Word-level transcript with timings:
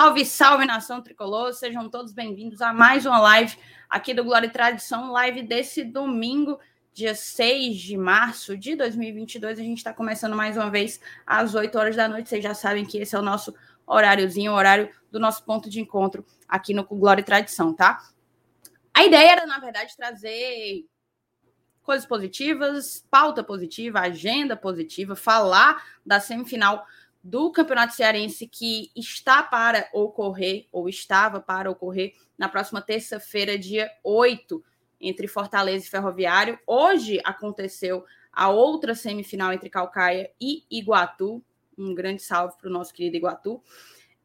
Salve, 0.00 0.24
salve 0.24 0.64
nação 0.64 1.02
tricolor, 1.02 1.52
sejam 1.52 1.86
todos 1.90 2.10
bem-vindos 2.10 2.62
a 2.62 2.72
mais 2.72 3.04
uma 3.04 3.18
live 3.18 3.54
aqui 3.86 4.14
do 4.14 4.24
Glória 4.24 4.46
e 4.46 4.50
Tradição, 4.50 5.12
live 5.12 5.42
desse 5.42 5.84
domingo, 5.84 6.58
dia 6.90 7.14
6 7.14 7.76
de 7.76 7.98
março 7.98 8.56
de 8.56 8.74
2022. 8.76 9.58
A 9.58 9.62
gente 9.62 9.76
está 9.76 9.92
começando 9.92 10.34
mais 10.34 10.56
uma 10.56 10.70
vez 10.70 10.98
às 11.26 11.54
8 11.54 11.78
horas 11.78 11.96
da 11.96 12.08
noite. 12.08 12.30
Vocês 12.30 12.42
já 12.42 12.54
sabem 12.54 12.86
que 12.86 12.96
esse 12.96 13.14
é 13.14 13.18
o 13.18 13.22
nosso 13.22 13.54
horáriozinho, 13.86 14.52
o 14.52 14.54
horário 14.54 14.88
do 15.12 15.20
nosso 15.20 15.44
ponto 15.44 15.68
de 15.68 15.82
encontro 15.82 16.24
aqui 16.48 16.72
no 16.72 16.82
Glória 16.82 17.20
e 17.20 17.24
Tradição, 17.24 17.74
tá? 17.74 18.02
A 18.94 19.04
ideia 19.04 19.32
era, 19.32 19.44
na 19.44 19.58
verdade, 19.58 19.94
trazer 19.94 20.86
coisas 21.82 22.06
positivas, 22.06 23.04
pauta 23.10 23.44
positiva, 23.44 24.00
agenda 24.00 24.56
positiva, 24.56 25.14
falar 25.14 25.84
da 26.06 26.20
semifinal 26.20 26.86
do 27.22 27.52
Campeonato 27.52 27.94
Cearense 27.94 28.46
que 28.46 28.90
está 28.96 29.42
para 29.42 29.88
ocorrer, 29.92 30.66
ou 30.72 30.88
estava 30.88 31.40
para 31.40 31.70
ocorrer, 31.70 32.14
na 32.36 32.48
próxima 32.48 32.80
terça-feira, 32.80 33.58
dia 33.58 33.90
8, 34.02 34.62
entre 35.00 35.28
Fortaleza 35.28 35.86
e 35.86 35.90
Ferroviário. 35.90 36.58
Hoje 36.66 37.20
aconteceu 37.24 38.04
a 38.32 38.48
outra 38.48 38.94
semifinal 38.94 39.52
entre 39.52 39.68
Calcaia 39.68 40.30
e 40.40 40.64
Iguatu. 40.70 41.42
Um 41.76 41.94
grande 41.94 42.22
salve 42.22 42.56
para 42.58 42.68
o 42.68 42.72
nosso 42.72 42.92
querido 42.92 43.16
Iguatu. 43.16 43.62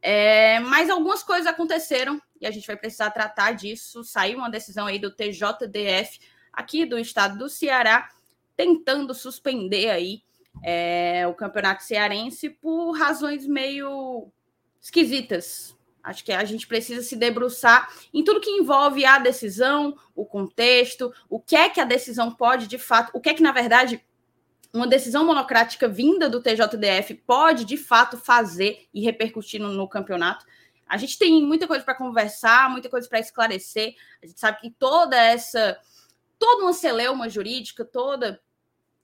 É, 0.02 0.60
mas 0.60 0.90
algumas 0.90 1.24
coisas 1.24 1.48
aconteceram 1.48 2.22
e 2.40 2.46
a 2.46 2.52
gente 2.52 2.68
vai 2.68 2.78
precisar 2.78 3.10
tratar 3.12 3.54
disso. 3.54 4.04
Saiu 4.04 4.38
uma 4.38 4.50
decisão 4.50 4.86
aí 4.86 5.00
do 5.00 5.12
TJDF 5.12 6.20
aqui 6.54 6.86
do 6.86 6.98
estado 6.98 7.38
do 7.38 7.50
Ceará, 7.50 8.10
tentando 8.56 9.14
suspender 9.14 9.90
aí 9.90 10.22
é, 10.64 11.26
o 11.28 11.34
campeonato 11.34 11.84
cearense 11.84 12.50
por 12.50 12.92
razões 12.92 13.46
meio 13.46 14.32
esquisitas. 14.82 15.76
Acho 16.04 16.24
que 16.24 16.32
a 16.32 16.46
gente 16.46 16.68
precisa 16.68 17.02
se 17.02 17.16
debruçar 17.16 17.92
em 18.14 18.24
tudo 18.24 18.40
que 18.40 18.52
envolve 18.52 19.04
a 19.06 19.18
decisão, 19.18 19.98
o 20.16 20.24
contexto, 20.24 21.12
o 21.28 21.40
que 21.40 21.56
é 21.56 21.68
que 21.68 21.82
a 21.82 21.86
decisão 21.86 22.32
pode 22.32 22.68
de 22.68 22.78
fato, 22.78 23.10
o 23.14 23.20
que 23.20 23.30
é 23.30 23.34
que, 23.34 23.42
na 23.42 23.52
verdade, 23.52 24.04
uma 24.72 24.86
decisão 24.86 25.26
monocrática 25.26 25.88
vinda 25.88 26.30
do 26.30 26.42
TJDF 26.42 27.16
pode 27.26 27.66
de 27.66 27.78
fato 27.78 28.18
fazer 28.18 28.88
e 28.94 29.02
repercutir 29.02 29.60
no, 29.60 29.72
no 29.72 29.88
campeonato. 29.88 30.46
A 30.88 30.98
gente 30.98 31.18
tem 31.18 31.44
muita 31.44 31.66
coisa 31.66 31.84
para 31.84 31.96
conversar, 31.96 32.70
muita 32.70 32.90
coisa 32.90 33.10
para 33.10 33.20
esclarecer. 33.20 33.96
A 34.22 34.28
gente 34.28 34.40
sabe 34.40 34.60
que 34.60 34.70
toda 34.70 35.16
essa, 35.16 35.80
toda 36.38 36.64
uma 36.64 36.74
celeuma 36.74 37.28
jurídica, 37.30 37.84
toda 37.84 38.40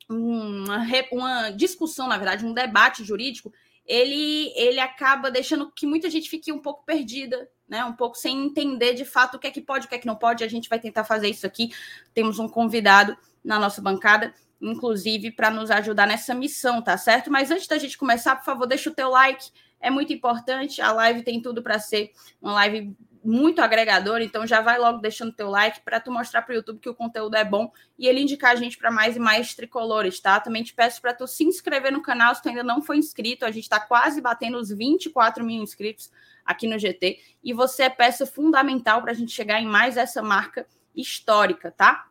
uma, 0.10 0.86
uma 1.12 1.50
discussão, 1.52 2.08
na 2.08 2.18
verdade, 2.18 2.46
um 2.46 2.54
debate 2.54 3.04
jurídico, 3.04 3.52
ele, 3.86 4.54
ele 4.56 4.80
acaba 4.80 5.32
deixando 5.32 5.72
que 5.72 5.86
muita 5.86 6.10
gente 6.10 6.30
fique 6.30 6.52
um 6.52 6.60
pouco 6.60 6.86
perdida, 6.86 7.50
né? 7.68 7.84
Um 7.84 7.94
pouco 7.94 8.18
sem 8.18 8.46
entender 8.46 8.94
de 8.94 9.06
fato 9.06 9.36
o 9.36 9.40
que 9.40 9.48
é 9.48 9.52
que 9.52 9.62
pode, 9.62 9.86
o 9.86 9.90
que 9.90 9.96
é 9.96 9.98
que 9.98 10.08
não 10.08 10.16
pode. 10.16 10.44
A 10.44 10.48
gente 10.48 10.70
vai 10.70 10.80
tentar 10.80 11.04
fazer 11.04 11.28
isso 11.30 11.46
aqui. 11.46 11.72
Temos 12.14 12.40
um 12.40 12.48
convidado 12.48 13.18
na 13.44 13.60
nossa 13.60 13.82
bancada, 13.82 14.34
inclusive, 14.62 15.32
para 15.32 15.50
nos 15.50 15.72
ajudar 15.72 16.08
nessa 16.08 16.34
missão, 16.34 16.82
tá 16.82 16.98
certo? 16.98 17.32
Mas 17.32 17.50
antes 17.50 17.68
da 17.68 17.78
gente 17.78 17.98
começar, 17.98 18.36
por 18.36 18.46
favor, 18.46 18.68
deixa 18.68 18.90
o 18.90 18.94
teu 18.94 19.10
like. 19.10 19.52
É 19.80 19.90
muito 19.90 20.14
importante. 20.14 20.82
A 20.82 20.92
live 20.92 21.24
tem 21.24 21.42
tudo 21.42 21.64
para 21.64 21.80
ser 21.80 22.12
uma 22.42 22.54
live 22.54 22.96
muito 23.24 23.62
agregador, 23.62 24.20
então 24.22 24.48
já 24.48 24.62
vai 24.62 24.80
logo 24.80 24.98
deixando 25.00 25.32
teu 25.32 25.50
like 25.50 25.82
para 25.82 26.00
tu 26.00 26.12
mostrar 26.12 26.42
para 26.42 26.54
o 26.54 26.56
YouTube 26.56 26.80
que 26.80 26.90
o 26.90 26.96
conteúdo 26.96 27.36
é 27.36 27.44
bom 27.44 27.72
e 27.98 28.08
ele 28.08 28.22
indicar 28.22 28.52
a 28.52 28.56
gente 28.56 28.78
para 28.78 28.90
mais 28.90 29.16
e 29.16 29.20
mais 29.20 29.54
tricolores, 29.54 30.20
tá? 30.20 30.40
Também 30.40 30.64
te 30.64 30.74
peço 30.74 31.00
para 31.00 31.14
tu 31.14 31.28
se 31.28 31.44
inscrever 31.44 31.92
no 31.92 32.02
canal 32.02 32.34
se 32.34 32.42
tu 32.42 32.50
ainda 32.50 32.64
não 32.64 32.82
foi 32.82 32.98
inscrito, 32.98 33.46
a 33.46 33.52
gente 33.52 33.64
está 33.64 33.80
quase 33.80 34.20
batendo 34.22 34.58
os 34.58 34.70
24 34.70 35.46
mil 35.46 35.62
inscritos 35.62 36.12
aqui 36.44 36.68
no 36.68 36.80
GT 36.80 37.20
e 37.44 37.54
você 37.54 37.84
é 37.84 37.90
peça 37.90 38.26
fundamental 38.26 39.02
para 39.02 39.12
a 39.12 39.16
gente 39.16 39.32
chegar 39.32 39.62
em 39.62 39.68
mais 39.68 39.98
essa 39.98 40.24
marca 40.24 40.66
histórica, 40.96 41.72
tá? 41.72 42.08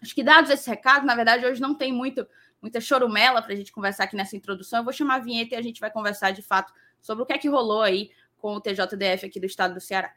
Acho 0.00 0.14
que 0.14 0.22
dados 0.22 0.50
esse 0.50 0.70
recado, 0.70 1.04
na 1.04 1.16
verdade 1.16 1.44
hoje 1.44 1.60
não 1.60 1.74
tem 1.74 1.92
muito 1.92 2.26
muita 2.62 2.80
chorumela 2.80 3.42
para 3.42 3.52
a 3.52 3.56
gente 3.56 3.70
conversar 3.70 4.04
aqui 4.04 4.16
nessa 4.16 4.34
introdução, 4.36 4.78
eu 4.78 4.84
vou 4.84 4.92
chamar 4.92 5.16
a 5.16 5.18
vinheta 5.18 5.54
e 5.54 5.58
a 5.58 5.62
gente 5.62 5.80
vai 5.80 5.90
conversar 5.90 6.30
de 6.30 6.40
fato 6.40 6.72
sobre 7.02 7.22
o 7.22 7.26
que 7.26 7.34
é 7.34 7.38
que 7.38 7.46
rolou 7.46 7.82
aí 7.82 8.10
com 8.38 8.54
o 8.54 8.60
TJDF 8.60 9.26
aqui 9.26 9.38
do 9.38 9.44
estado 9.44 9.74
do 9.74 9.80
Ceará. 9.80 10.10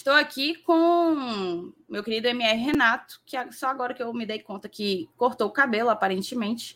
Estou 0.00 0.14
aqui 0.14 0.54
com 0.62 1.72
meu 1.88 2.02
querido 2.02 2.28
MR 2.28 2.58
Renato, 2.58 3.20
que 3.26 3.36
só 3.52 3.66
agora 3.66 3.92
que 3.92 4.02
eu 4.02 4.14
me 4.14 4.24
dei 4.24 4.38
conta 4.38 4.68
que 4.68 5.08
cortou 5.16 5.48
o 5.48 5.52
cabelo, 5.52 5.90
aparentemente, 5.90 6.74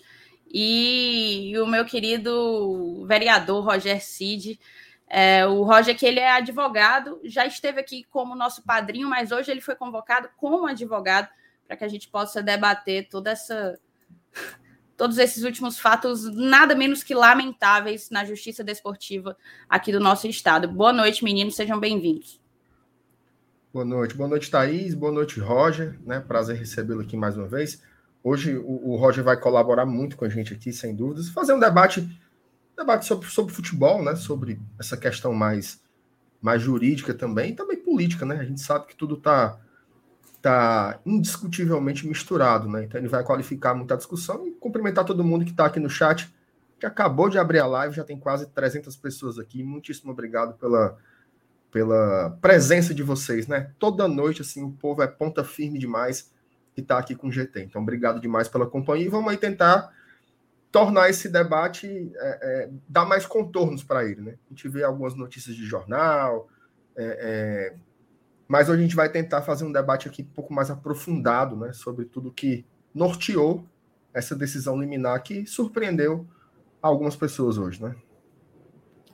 e 0.52 1.54
o 1.58 1.66
meu 1.66 1.84
querido 1.84 3.06
vereador 3.06 3.64
Roger 3.64 4.04
Cid, 4.04 4.60
é, 5.16 5.46
o 5.46 5.62
Roger, 5.62 5.96
que 5.96 6.04
ele 6.04 6.18
é 6.18 6.32
advogado, 6.32 7.20
já 7.22 7.46
esteve 7.46 7.78
aqui 7.78 8.02
como 8.10 8.34
nosso 8.34 8.64
padrinho, 8.64 9.08
mas 9.08 9.30
hoje 9.30 9.48
ele 9.48 9.60
foi 9.60 9.76
convocado 9.76 10.28
como 10.36 10.66
advogado 10.66 11.28
para 11.68 11.76
que 11.76 11.84
a 11.84 11.88
gente 11.88 12.08
possa 12.08 12.42
debater 12.42 13.08
toda 13.08 13.30
essa, 13.30 13.78
todos 14.96 15.16
esses 15.18 15.44
últimos 15.44 15.78
fatos, 15.78 16.24
nada 16.34 16.74
menos 16.74 17.04
que 17.04 17.14
lamentáveis 17.14 18.10
na 18.10 18.24
justiça 18.24 18.64
desportiva 18.64 19.36
aqui 19.68 19.92
do 19.92 20.00
nosso 20.00 20.26
estado. 20.26 20.66
Boa 20.66 20.92
noite, 20.92 21.22
meninos, 21.22 21.54
sejam 21.54 21.78
bem-vindos. 21.78 22.40
Boa 23.72 23.84
noite, 23.84 24.16
boa 24.16 24.28
noite, 24.28 24.50
Thaís, 24.50 24.94
boa 24.94 25.12
noite, 25.12 25.38
Roger, 25.38 25.96
né? 26.04 26.18
Prazer 26.18 26.56
recebê-lo 26.56 27.02
aqui 27.02 27.16
mais 27.16 27.36
uma 27.36 27.46
vez. 27.46 27.80
Hoje 28.20 28.56
o, 28.56 28.90
o 28.90 28.96
Roger 28.96 29.22
vai 29.22 29.38
colaborar 29.38 29.86
muito 29.86 30.16
com 30.16 30.24
a 30.24 30.28
gente 30.28 30.52
aqui, 30.52 30.72
sem 30.72 30.92
dúvidas, 30.92 31.28
fazer 31.28 31.52
um 31.52 31.60
debate 31.60 32.04
debate 32.76 33.06
sobre, 33.06 33.28
sobre 33.28 33.54
futebol, 33.54 34.02
né? 34.02 34.16
Sobre 34.16 34.60
essa 34.78 34.96
questão 34.96 35.32
mais, 35.32 35.82
mais 36.40 36.62
jurídica 36.62 37.14
também, 37.14 37.50
e 37.50 37.54
também 37.54 37.76
política, 37.76 38.24
né? 38.24 38.36
A 38.36 38.44
gente 38.44 38.60
sabe 38.60 38.86
que 38.86 38.96
tudo 38.96 39.14
está 39.14 39.58
tá 40.42 41.00
indiscutivelmente 41.06 42.06
misturado, 42.06 42.68
né? 42.68 42.84
Então 42.84 43.00
ele 43.00 43.08
vai 43.08 43.24
qualificar 43.24 43.74
muita 43.74 43.96
discussão 43.96 44.46
e 44.46 44.50
cumprimentar 44.52 45.04
todo 45.04 45.24
mundo 45.24 45.44
que 45.44 45.52
está 45.52 45.66
aqui 45.66 45.80
no 45.80 45.88
chat, 45.88 46.32
que 46.78 46.84
acabou 46.84 47.30
de 47.30 47.38
abrir 47.38 47.60
a 47.60 47.66
live, 47.66 47.96
já 47.96 48.04
tem 48.04 48.18
quase 48.18 48.46
300 48.48 48.94
pessoas 48.96 49.38
aqui. 49.38 49.62
Muitíssimo 49.62 50.12
obrigado 50.12 50.54
pela, 50.58 50.98
pela 51.70 52.36
presença 52.42 52.92
de 52.92 53.02
vocês, 53.02 53.46
né? 53.46 53.70
Toda 53.78 54.06
noite, 54.06 54.42
assim, 54.42 54.62
o 54.62 54.70
povo 54.70 55.02
é 55.02 55.06
ponta 55.06 55.42
firme 55.42 55.78
demais 55.78 56.30
que 56.74 56.80
está 56.80 56.98
aqui 56.98 57.14
com 57.14 57.28
o 57.28 57.32
GT. 57.32 57.62
Então, 57.62 57.80
obrigado 57.80 58.20
demais 58.20 58.48
pela 58.48 58.66
companhia 58.66 59.06
e 59.06 59.08
vamos 59.08 59.30
aí 59.30 59.38
tentar 59.38 59.92
tornar 60.74 61.08
esse 61.08 61.28
debate, 61.28 61.86
é, 62.16 62.64
é, 62.64 62.70
dar 62.88 63.04
mais 63.04 63.24
contornos 63.24 63.84
para 63.84 64.04
ele. 64.04 64.20
Né? 64.20 64.34
A 64.46 64.48
gente 64.52 64.68
vê 64.68 64.82
algumas 64.82 65.14
notícias 65.14 65.54
de 65.54 65.64
jornal, 65.64 66.48
é, 66.96 67.04
é, 67.04 67.76
mas 68.48 68.68
hoje 68.68 68.80
a 68.80 68.82
gente 68.82 68.96
vai 68.96 69.08
tentar 69.08 69.42
fazer 69.42 69.64
um 69.64 69.70
debate 69.70 70.08
aqui 70.08 70.22
um 70.22 70.34
pouco 70.34 70.52
mais 70.52 70.72
aprofundado 70.72 71.54
né, 71.54 71.72
sobre 71.72 72.06
tudo 72.06 72.32
que 72.32 72.64
norteou 72.92 73.64
essa 74.12 74.34
decisão 74.34 74.76
liminar 74.76 75.22
que 75.22 75.46
surpreendeu 75.46 76.26
algumas 76.82 77.14
pessoas 77.14 77.56
hoje. 77.56 77.80
Né? 77.80 77.94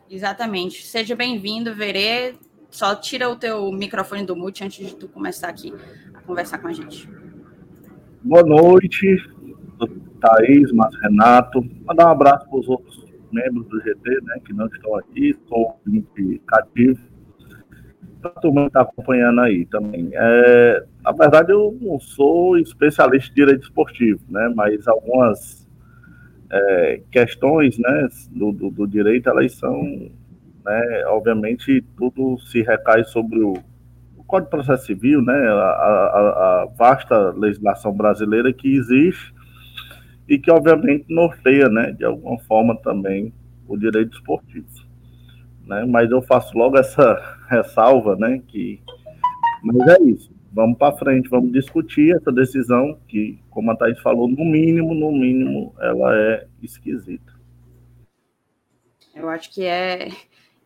Exatamente. 0.08 0.86
Seja 0.86 1.14
bem-vindo, 1.14 1.74
Verê. 1.74 2.36
Só 2.70 2.94
tira 2.94 3.28
o 3.28 3.36
teu 3.36 3.70
microfone 3.70 4.24
do 4.24 4.34
mute 4.34 4.64
antes 4.64 4.86
de 4.86 4.96
tu 4.96 5.08
começar 5.08 5.48
aqui 5.48 5.74
a 6.14 6.22
conversar 6.22 6.56
com 6.56 6.68
a 6.68 6.72
gente. 6.72 7.06
Boa 8.22 8.42
noite, 8.42 9.18
Thaís, 10.20 10.70
Márcio 10.72 11.00
Renato. 11.00 11.64
Mandar 11.84 12.06
um 12.06 12.12
abraço 12.12 12.48
para 12.48 12.58
os 12.58 12.68
outros 12.68 13.04
membros 13.32 13.66
do 13.68 13.80
GT, 13.80 14.20
né, 14.22 14.40
que 14.44 14.52
não 14.52 14.66
estão 14.66 14.96
aqui, 14.96 15.36
sou 15.48 15.80
cativo. 16.46 16.98
Para 18.20 18.30
a 18.30 18.34
turma 18.34 18.60
que 18.62 18.66
está 18.66 18.82
acompanhando 18.82 19.40
aí 19.40 19.64
também. 19.66 20.10
É, 20.12 20.84
na 21.02 21.12
verdade, 21.12 21.52
eu 21.52 21.76
não 21.80 21.98
sou 21.98 22.58
especialista 22.58 23.30
em 23.30 23.34
direito 23.34 23.62
esportivo, 23.62 24.20
né, 24.28 24.52
mas 24.54 24.86
algumas 24.86 25.66
é, 26.50 27.02
questões 27.10 27.78
né, 27.78 28.08
do, 28.30 28.52
do, 28.52 28.70
do, 28.70 28.86
direito, 28.86 29.30
elas 29.30 29.54
são, 29.54 29.82
né, 30.64 31.04
obviamente, 31.06 31.82
tudo 31.96 32.38
se 32.40 32.60
recai 32.60 33.04
sobre 33.04 33.40
o, 33.40 33.54
o 34.18 34.24
Código 34.24 34.50
de 34.50 34.50
Processo 34.50 34.86
Civil, 34.86 35.22
né, 35.22 35.32
a, 35.32 35.54
a, 35.54 36.62
a 36.62 36.68
vasta 36.76 37.30
legislação 37.30 37.92
brasileira 37.92 38.52
que 38.52 38.76
existe 38.76 39.39
e 40.30 40.38
que 40.38 40.50
obviamente 40.50 41.04
norteia, 41.08 41.68
né, 41.68 41.90
de 41.90 42.04
alguma 42.04 42.38
forma 42.44 42.76
também 42.76 43.34
o 43.66 43.76
direito 43.76 44.16
esportivo, 44.16 44.66
né? 45.66 45.84
Mas 45.84 46.10
eu 46.12 46.22
faço 46.22 46.56
logo 46.56 46.78
essa 46.78 47.38
ressalva, 47.48 48.14
né, 48.14 48.40
que 48.46 48.80
mas 49.62 49.76
é 49.88 50.02
isso. 50.04 50.32
Vamos 50.52 50.78
para 50.78 50.96
frente, 50.96 51.28
vamos 51.28 51.52
discutir 51.52 52.16
essa 52.16 52.32
decisão 52.32 52.98
que, 53.06 53.38
como 53.50 53.70
a 53.70 53.76
Thaís 53.76 54.00
falou, 54.00 54.26
no 54.26 54.44
mínimo, 54.44 54.94
no 54.94 55.12
mínimo, 55.12 55.74
ela 55.78 56.16
é 56.16 56.46
esquisita. 56.62 57.38
Eu 59.14 59.28
acho 59.28 59.52
que 59.52 59.64
é 59.64 60.08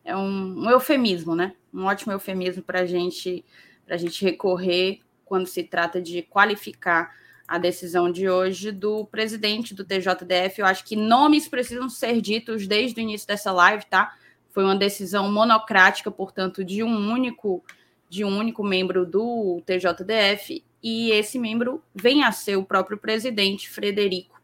é 0.03 0.15
um, 0.15 0.65
um 0.65 0.69
eufemismo, 0.69 1.35
né? 1.35 1.53
Um 1.73 1.85
ótimo 1.85 2.13
eufemismo 2.13 2.61
para 2.61 2.85
gente, 2.85 3.43
a 3.89 3.97
gente 3.97 4.23
recorrer 4.23 4.99
quando 5.25 5.47
se 5.47 5.63
trata 5.63 5.99
de 5.99 6.21
qualificar 6.21 7.11
a 7.47 7.57
decisão 7.57 8.11
de 8.11 8.29
hoje 8.29 8.71
do 8.71 9.05
presidente 9.05 9.73
do 9.73 9.85
TJDF. 9.85 10.59
Eu 10.59 10.65
acho 10.65 10.83
que 10.83 10.95
nomes 10.95 11.47
precisam 11.47 11.89
ser 11.89 12.21
ditos 12.21 12.67
desde 12.67 12.99
o 12.99 13.03
início 13.03 13.27
dessa 13.27 13.51
live, 13.51 13.85
tá? 13.85 14.15
Foi 14.49 14.63
uma 14.63 14.75
decisão 14.75 15.31
monocrática, 15.31 16.09
portanto, 16.09 16.63
de 16.63 16.83
um 16.83 17.11
único 17.11 17.63
de 18.07 18.23
um 18.23 18.37
único 18.37 18.63
membro 18.63 19.05
do 19.05 19.61
TJDF 19.65 20.63
e 20.81 21.11
esse 21.11 21.39
membro 21.39 21.83
vem 21.93 22.23
a 22.23 22.31
ser 22.31 22.55
o 22.55 22.63
próprio 22.63 22.97
presidente 22.97 23.69
Frederico. 23.69 24.39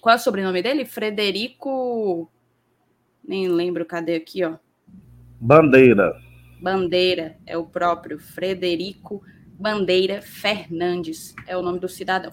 Qual 0.00 0.14
é 0.14 0.16
o 0.16 0.20
sobrenome 0.20 0.62
dele? 0.62 0.84
Frederico. 0.84 2.28
Nem 3.22 3.48
lembro, 3.48 3.84
cadê 3.84 4.16
aqui, 4.16 4.42
ó? 4.42 4.56
Bandeira. 5.38 6.18
Bandeira, 6.60 7.36
é 7.46 7.56
o 7.56 7.64
próprio 7.64 8.18
Frederico 8.18 9.22
Bandeira 9.60 10.22
Fernandes, 10.22 11.34
é 11.46 11.54
o 11.54 11.60
nome 11.62 11.78
do 11.78 11.88
cidadão. 11.88 12.32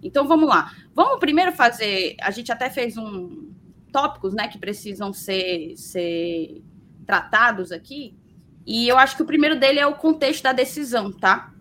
Então 0.00 0.28
vamos 0.28 0.48
lá. 0.48 0.72
Vamos 0.94 1.18
primeiro 1.18 1.52
fazer. 1.52 2.16
A 2.20 2.30
gente 2.30 2.52
até 2.52 2.70
fez 2.70 2.96
um 2.96 3.52
tópicos, 3.92 4.32
né, 4.32 4.46
que 4.46 4.58
precisam 4.58 5.12
ser, 5.12 5.76
ser 5.76 6.62
tratados 7.04 7.72
aqui. 7.72 8.16
E 8.64 8.86
eu 8.86 8.96
acho 8.96 9.16
que 9.16 9.22
o 9.22 9.26
primeiro 9.26 9.58
dele 9.58 9.80
é 9.80 9.86
o 9.86 9.96
contexto 9.96 10.44
da 10.44 10.52
decisão, 10.52 11.10
tá? 11.10 11.52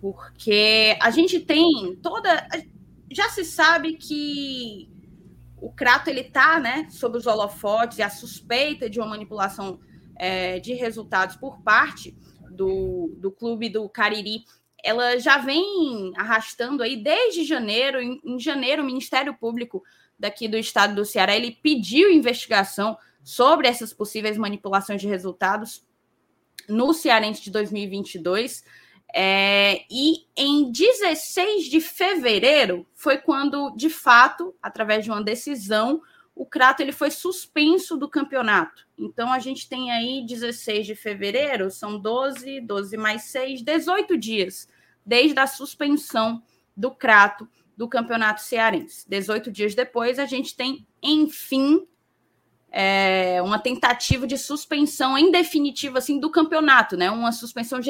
Porque 0.00 0.96
a 1.02 1.10
gente 1.10 1.40
tem 1.40 1.96
toda. 2.02 2.48
Já 3.12 3.28
se 3.28 3.44
sabe 3.44 3.94
que 3.94 4.88
o 5.60 5.70
Crato 5.70 6.08
ele 6.08 6.24
tá, 6.24 6.58
né, 6.60 6.86
sob 6.88 7.18
os 7.18 7.26
holofotes 7.26 7.98
e 7.98 8.02
a 8.02 8.08
suspeita 8.08 8.88
de 8.88 9.00
uma 9.00 9.08
manipulação 9.08 9.80
é, 10.14 10.60
de 10.60 10.72
resultados 10.72 11.36
por 11.36 11.60
parte 11.60 12.16
do, 12.56 13.14
do 13.18 13.30
clube 13.30 13.68
do 13.68 13.88
Cariri, 13.88 14.44
ela 14.82 15.18
já 15.18 15.38
vem 15.38 16.12
arrastando 16.16 16.82
aí 16.82 16.96
desde 16.96 17.44
janeiro. 17.44 18.00
Em, 18.00 18.20
em 18.24 18.38
janeiro, 18.38 18.82
o 18.82 18.86
Ministério 18.86 19.34
Público 19.34 19.82
daqui 20.18 20.48
do 20.48 20.56
estado 20.56 20.94
do 20.94 21.04
Ceará 21.04 21.36
ele 21.36 21.58
pediu 21.62 22.10
investigação 22.10 22.96
sobre 23.22 23.68
essas 23.68 23.92
possíveis 23.92 24.38
manipulações 24.38 25.00
de 25.00 25.08
resultados 25.08 25.84
no 26.68 26.94
Cearense 26.94 27.42
de 27.42 27.50
2022. 27.50 28.64
É, 29.14 29.84
e 29.90 30.26
em 30.36 30.70
16 30.70 31.64
de 31.64 31.80
fevereiro 31.80 32.86
foi 32.94 33.18
quando, 33.18 33.70
de 33.76 33.88
fato, 33.88 34.54
através 34.62 35.04
de 35.04 35.10
uma 35.10 35.22
decisão, 35.22 36.02
o 36.36 36.44
Crato 36.44 36.82
ele 36.82 36.92
foi 36.92 37.10
suspenso 37.10 37.96
do 37.96 38.10
campeonato. 38.10 38.86
Então 38.98 39.32
a 39.32 39.38
gente 39.38 39.66
tem 39.66 39.90
aí 39.90 40.24
16 40.26 40.86
de 40.86 40.94
fevereiro, 40.94 41.70
são 41.70 41.98
12, 41.98 42.60
12 42.60 42.96
mais 42.98 43.22
6, 43.22 43.62
18 43.62 44.18
dias 44.18 44.68
desde 45.04 45.38
a 45.38 45.46
suspensão 45.46 46.42
do 46.76 46.90
Crato 46.90 47.48
do 47.74 47.88
campeonato 47.88 48.42
cearense. 48.42 49.08
18 49.08 49.50
dias 49.50 49.74
depois, 49.74 50.18
a 50.18 50.26
gente 50.26 50.54
tem, 50.54 50.86
enfim, 51.02 51.86
é, 52.70 53.40
uma 53.42 53.58
tentativa 53.58 54.26
de 54.26 54.36
suspensão 54.36 55.16
em 55.16 55.30
definitivo 55.30 55.96
assim 55.96 56.20
do 56.20 56.30
campeonato, 56.30 56.98
né? 56.98 57.10
Uma 57.10 57.32
suspensão 57.32 57.80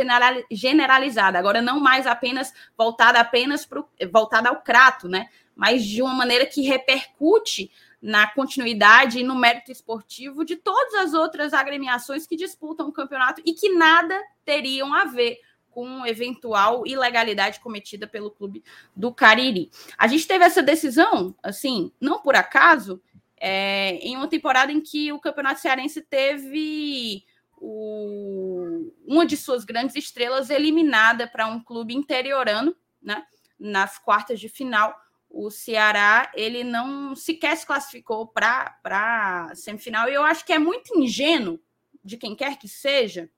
generalizada, 0.50 1.36
agora 1.36 1.60
não 1.60 1.80
mais 1.80 2.06
apenas 2.06 2.52
voltada 2.78 3.18
apenas 3.18 3.66
pro, 3.66 3.88
voltada 4.12 4.48
ao 4.48 4.62
crato, 4.62 5.08
né? 5.08 5.28
Mas 5.56 5.84
de 5.84 6.00
uma 6.00 6.14
maneira 6.14 6.46
que 6.46 6.62
repercute 6.62 7.72
na 8.00 8.26
continuidade 8.26 9.18
e 9.18 9.24
no 9.24 9.34
mérito 9.34 9.72
esportivo 9.72 10.44
de 10.44 10.56
todas 10.56 10.94
as 10.94 11.14
outras 11.14 11.52
agremiações 11.52 12.26
que 12.26 12.36
disputam 12.36 12.88
o 12.88 12.92
campeonato 12.92 13.42
e 13.44 13.52
que 13.52 13.70
nada 13.70 14.20
teriam 14.44 14.94
a 14.94 15.04
ver 15.04 15.38
com 15.70 16.06
eventual 16.06 16.86
ilegalidade 16.86 17.60
cometida 17.60 18.06
pelo 18.06 18.30
clube 18.30 18.64
do 18.94 19.12
Cariri. 19.12 19.70
A 19.98 20.06
gente 20.06 20.26
teve 20.26 20.44
essa 20.44 20.62
decisão, 20.62 21.34
assim, 21.42 21.92
não 22.00 22.22
por 22.22 22.34
acaso, 22.34 23.02
é, 23.36 23.96
em 23.96 24.16
uma 24.16 24.26
temporada 24.26 24.72
em 24.72 24.80
que 24.80 25.12
o 25.12 25.20
Campeonato 25.20 25.60
Cearense 25.60 26.00
teve 26.00 27.22
o, 27.58 28.90
uma 29.06 29.26
de 29.26 29.36
suas 29.36 29.64
grandes 29.64 29.96
estrelas 29.96 30.48
eliminada 30.48 31.26
para 31.26 31.46
um 31.46 31.60
clube 31.60 31.94
interiorano, 31.94 32.74
né? 33.02 33.24
Nas 33.58 33.98
quartas 33.98 34.40
de 34.40 34.48
final, 34.48 34.94
o 35.30 35.50
Ceará 35.50 36.30
ele 36.34 36.64
não 36.64 37.14
sequer 37.14 37.56
se 37.56 37.66
classificou 37.66 38.26
para 38.26 39.52
semifinal. 39.54 40.08
E 40.08 40.14
eu 40.14 40.22
acho 40.22 40.44
que 40.44 40.52
é 40.52 40.58
muito 40.58 40.98
ingênuo 40.98 41.60
de 42.04 42.16
quem 42.16 42.34
quer 42.34 42.58
que 42.58 42.68
seja 42.68 43.28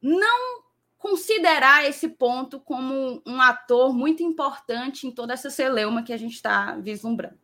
não 0.00 0.62
considerar 0.98 1.86
esse 1.86 2.08
ponto 2.08 2.60
como 2.60 3.22
um 3.26 3.40
ator 3.40 3.92
muito 3.92 4.22
importante 4.22 5.06
em 5.06 5.10
toda 5.10 5.32
essa 5.32 5.50
celeuma 5.50 6.02
que 6.02 6.12
a 6.12 6.16
gente 6.16 6.34
está 6.34 6.76
vislumbrando. 6.76 7.38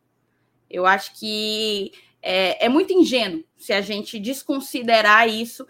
Eu 0.69 0.85
acho 0.85 1.17
que 1.19 1.91
é, 2.21 2.65
é 2.65 2.69
muito 2.69 2.93
ingênuo 2.93 3.43
se 3.57 3.73
a 3.73 3.81
gente 3.81 4.19
desconsiderar 4.19 5.27
isso, 5.27 5.67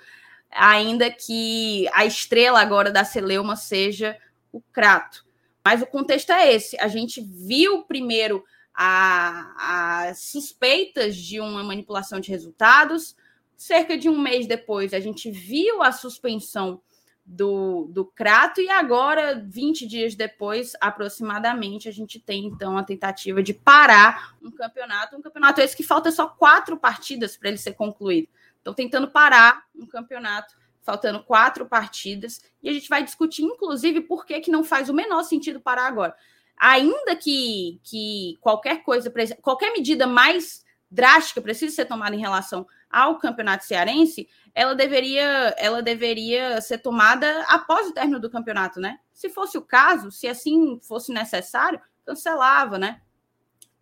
ainda 0.51 1.12
que 1.12 1.88
a 1.94 2.06
estrela 2.06 2.59
agora 2.59 2.91
da 2.91 3.03
celeuma 3.03 3.56
seja 3.56 4.18
o 4.51 4.62
Crato. 4.62 5.26
Mas 5.67 5.81
o 5.81 5.85
contexto 5.85 6.31
é 6.31 6.53
esse. 6.53 6.79
A 6.79 6.87
gente 6.87 7.19
viu 7.19 7.83
primeiro 7.83 8.41
as 8.73 10.19
suspeitas 10.19 11.13
de 11.17 11.41
uma 11.41 11.61
manipulação 11.61 12.21
de 12.21 12.31
resultados. 12.31 13.17
Cerca 13.57 13.97
de 13.97 14.07
um 14.07 14.17
mês 14.17 14.47
depois, 14.47 14.93
a 14.93 14.99
gente 15.01 15.29
viu 15.29 15.83
a 15.83 15.91
suspensão 15.91 16.79
do, 17.25 17.89
do 17.91 18.05
Crato, 18.05 18.61
e 18.61 18.69
agora, 18.69 19.43
20 19.45 19.85
dias 19.85 20.15
depois, 20.15 20.71
aproximadamente, 20.79 21.89
a 21.89 21.91
gente 21.91 22.17
tem 22.17 22.45
então 22.45 22.77
a 22.77 22.83
tentativa 22.83 23.43
de 23.43 23.53
parar 23.53 24.37
um 24.41 24.49
campeonato, 24.49 25.17
um 25.17 25.21
campeonato 25.21 25.59
esse 25.59 25.75
que 25.75 25.83
falta 25.83 26.09
só 26.11 26.29
quatro 26.29 26.77
partidas 26.77 27.35
para 27.35 27.49
ele 27.49 27.57
ser 27.57 27.73
concluído. 27.73 28.29
Estão 28.55 28.73
tentando 28.73 29.09
parar 29.09 29.65
um 29.75 29.85
campeonato, 29.85 30.55
faltando 30.87 31.21
quatro 31.21 31.65
partidas, 31.65 32.41
e 32.63 32.69
a 32.69 32.73
gente 32.73 32.87
vai 32.87 33.03
discutir, 33.03 33.44
inclusive, 33.44 33.99
por 33.99 34.25
que, 34.25 34.39
que 34.39 34.49
não 34.49 34.63
faz 34.63 34.87
o 34.87 34.94
menor 34.94 35.21
sentido 35.23 35.59
parar 35.59 35.85
agora. 35.85 36.15
Ainda 36.56 37.13
que, 37.13 37.77
que 37.83 38.37
qualquer 38.39 38.83
coisa, 38.83 39.13
qualquer 39.41 39.73
medida 39.73 40.07
mais 40.07 40.63
drástica 40.89 41.41
precise 41.41 41.75
ser 41.75 41.83
tomada 41.83 42.15
em 42.15 42.21
relação 42.21 42.65
ao 42.89 43.17
campeonato 43.17 43.65
cearense, 43.65 44.29
ela 44.56 44.73
deveria, 44.73 45.53
ela 45.57 45.81
deveria 45.81 46.61
ser 46.61 46.77
tomada 46.77 47.44
após 47.49 47.89
o 47.89 47.94
término 47.94 48.17
do 48.17 48.29
campeonato, 48.29 48.79
né? 48.79 48.97
Se 49.11 49.27
fosse 49.27 49.57
o 49.57 49.61
caso, 49.61 50.09
se 50.09 50.25
assim 50.25 50.79
fosse 50.81 51.11
necessário, 51.11 51.81
cancelava, 52.06 52.79
né? 52.79 53.01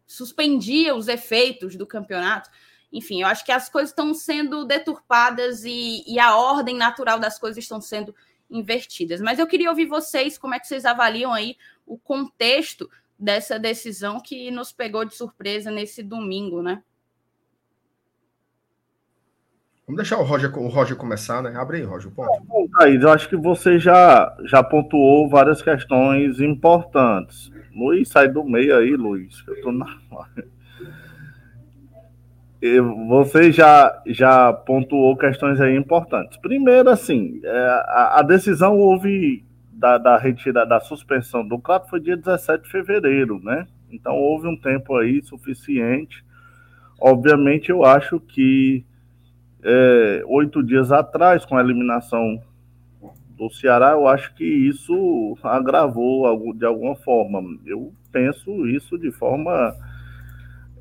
Suspendia 0.07 0.95
os 0.95 1.07
efeitos 1.07 1.75
do 1.75 1.85
campeonato. 1.85 2.50
Enfim, 2.95 3.21
eu 3.21 3.27
acho 3.27 3.43
que 3.43 3.51
as 3.51 3.67
coisas 3.67 3.89
estão 3.89 4.13
sendo 4.13 4.63
deturpadas 4.63 5.65
e, 5.65 6.01
e 6.07 6.17
a 6.17 6.37
ordem 6.37 6.77
natural 6.77 7.19
das 7.19 7.37
coisas 7.37 7.61
estão 7.61 7.81
sendo 7.81 8.15
invertidas. 8.49 9.19
Mas 9.19 9.37
eu 9.37 9.45
queria 9.45 9.69
ouvir 9.69 9.85
vocês, 9.85 10.37
como 10.37 10.55
é 10.55 10.59
que 10.59 10.65
vocês 10.65 10.85
avaliam 10.85 11.33
aí 11.33 11.57
o 11.85 11.97
contexto 11.97 12.89
dessa 13.19 13.59
decisão 13.59 14.21
que 14.21 14.49
nos 14.49 14.71
pegou 14.71 15.03
de 15.03 15.13
surpresa 15.13 15.69
nesse 15.69 16.01
domingo, 16.01 16.61
né? 16.61 16.81
Vamos 19.85 20.01
deixar 20.01 20.17
o 20.17 20.23
Roger, 20.23 20.57
o 20.57 20.67
Roger 20.69 20.95
começar, 20.95 21.43
né? 21.43 21.53
Abre 21.57 21.77
aí, 21.77 21.83
Roger, 21.83 22.07
o 22.07 22.11
ponto. 22.11 22.43
Bom, 22.45 22.65
Thaís, 22.69 23.01
eu 23.01 23.09
acho 23.09 23.27
que 23.27 23.35
você 23.35 23.77
já, 23.77 24.35
já 24.45 24.63
pontuou 24.63 25.27
várias 25.27 25.61
questões 25.61 26.39
importantes. 26.39 27.51
Luiz, 27.75 28.07
sai 28.07 28.29
do 28.29 28.45
meio 28.45 28.77
aí, 28.77 28.95
Luiz. 28.95 29.43
Eu 29.45 29.61
tô 29.61 29.71
na. 29.73 29.85
Você 33.07 33.51
já, 33.51 34.01
já 34.07 34.53
pontuou 34.53 35.15
questões 35.17 35.60
aí 35.60 35.75
importantes. 35.75 36.38
Primeiro, 36.38 36.89
assim, 36.89 37.39
é, 37.43 37.67
a, 37.88 38.19
a 38.19 38.22
decisão 38.22 38.77
houve 38.77 39.45
da, 39.72 39.98
da 39.98 40.17
retirada 40.17 40.69
da 40.69 40.79
suspensão 40.79 41.45
do 41.45 41.60
Claro 41.60 41.86
foi 41.89 42.00
dia 42.00 42.15
17 42.15 42.63
de 42.63 42.69
fevereiro, 42.69 43.39
né? 43.43 43.67
Então 43.91 44.15
houve 44.15 44.48
um 44.48 44.55
tempo 44.55 44.95
aí 44.95 45.22
suficiente. 45.24 46.24
Obviamente, 47.00 47.69
eu 47.69 47.84
acho 47.84 48.19
que 48.19 48.86
é, 49.63 50.24
oito 50.27 50.63
dias 50.63 50.91
atrás, 50.91 51.43
com 51.45 51.57
a 51.57 51.62
eliminação 51.62 52.41
do 53.38 53.50
Ceará, 53.50 53.91
eu 53.91 54.07
acho 54.07 54.34
que 54.36 54.45
isso 54.45 55.38
agravou 55.43 56.53
de 56.53 56.65
alguma 56.65 56.95
forma. 56.95 57.41
Eu 57.65 57.91
penso 58.12 58.65
isso 58.67 58.98
de 58.98 59.12
forma. 59.12 59.75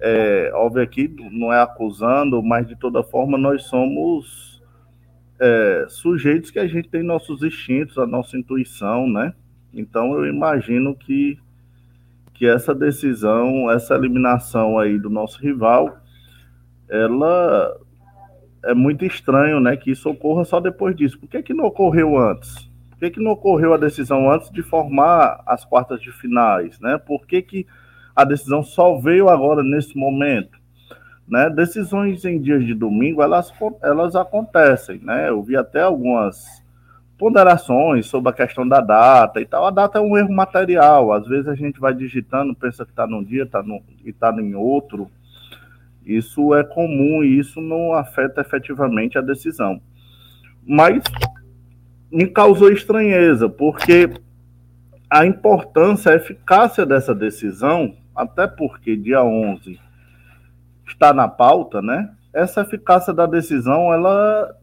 É, 0.07 0.51
óbvio 0.53 0.83
aqui 0.83 1.11
não 1.31 1.51
é 1.51 1.63
acusando, 1.63 2.43
mas 2.43 2.69
de 2.69 2.77
toda 2.77 3.03
forma 3.03 3.39
nós 3.39 3.63
somos 3.65 4.63
é, 5.41 5.87
sujeitos 5.89 6.51
que 6.51 6.59
a 6.59 6.67
gente 6.67 6.91
tem 6.91 7.03
nossos 7.03 7.43
instintos, 7.43 7.97
a 7.97 8.07
nossa 8.07 8.37
intuição, 8.37 9.09
né? 9.09 9.33
Então 9.73 10.13
eu 10.13 10.27
imagino 10.27 10.95
que, 10.95 11.39
que 12.35 12.47
essa 12.47 12.75
decisão, 12.75 13.71
essa 13.71 13.95
eliminação 13.95 14.79
aí 14.79 14.99
do 14.99 15.09
nosso 15.09 15.41
rival, 15.41 15.97
ela 16.87 17.75
é 18.63 18.75
muito 18.75 19.07
estranho, 19.07 19.59
né, 19.59 19.75
que 19.75 19.91
isso 19.91 20.11
ocorra 20.11 20.45
só 20.45 20.61
depois 20.61 20.95
disso. 20.95 21.19
Por 21.19 21.31
que, 21.31 21.43
que 21.43 21.55
não 21.55 21.65
ocorreu 21.65 22.19
antes? 22.19 22.71
Por 22.91 22.99
que, 22.99 23.11
que 23.13 23.21
não 23.21 23.31
ocorreu 23.31 23.73
a 23.73 23.79
decisão 23.79 24.31
antes 24.31 24.51
de 24.51 24.63
formar 24.63 25.43
as 25.47 25.65
quartas 25.65 25.99
de 25.99 26.13
finais, 26.13 26.79
né? 26.79 26.99
Por 26.99 27.27
que, 27.27 27.41
que 27.41 27.67
a 28.15 28.25
decisão 28.25 28.63
só 28.63 28.97
veio 28.99 29.29
agora 29.29 29.63
nesse 29.63 29.97
momento? 29.97 30.59
Né? 31.27 31.49
Decisões 31.51 32.25
em 32.25 32.41
dias 32.41 32.65
de 32.65 32.75
domingo, 32.75 33.23
elas, 33.23 33.53
elas 33.83 34.15
acontecem, 34.15 35.01
né? 35.03 35.29
Eu 35.29 35.43
vi 35.43 35.57
até 35.57 35.83
algumas 35.83 36.63
ponderações 37.17 38.07
sobre 38.07 38.31
a 38.31 38.35
questão 38.35 38.67
da 38.69 38.81
data 38.81 39.41
e 39.41 39.47
tal. 39.47 39.67
A 39.67 39.71
data 39.71 39.99
é 39.99 40.03
um 40.03 40.17
erro 40.17 40.33
material. 40.33 41.13
Às 41.13 41.27
vezes 41.27 41.49
a 41.49 41.55
gente 41.55 41.81
vai 41.81 41.95
digitando, 41.95 42.55
pensa 42.55 42.85
que 42.85 42.91
está 42.91 43.07
num 43.07 43.25
dia 43.25 43.47
tá 43.47 43.63
no, 43.63 43.81
e 44.05 44.11
está 44.11 44.31
em 44.33 44.55
outro. 44.55 45.11
Isso 46.05 46.55
é 46.55 46.63
comum 46.63 47.25
e 47.25 47.39
isso 47.39 47.61
não 47.61 47.95
afeta 47.95 48.43
efetivamente 48.43 49.17
a 49.17 49.23
decisão. 49.23 49.81
Mas 50.67 51.03
me 52.13 52.27
causou 52.27 52.71
estranheza, 52.71 53.49
porque 53.49 54.11
a 55.09 55.25
importância, 55.25 56.13
a 56.13 56.17
eficácia 56.17 56.85
dessa 56.85 57.15
decisão, 57.15 57.95
até 58.15 58.47
porque 58.47 58.97
dia 58.97 59.23
11 59.23 59.81
está 60.87 61.13
na 61.13 61.29
pauta, 61.29 61.81
né? 61.81 62.11
Essa 62.33 62.63
eficácia 62.63 63.13
da 63.13 63.27
decisão, 63.27 63.93
ela 63.93 64.55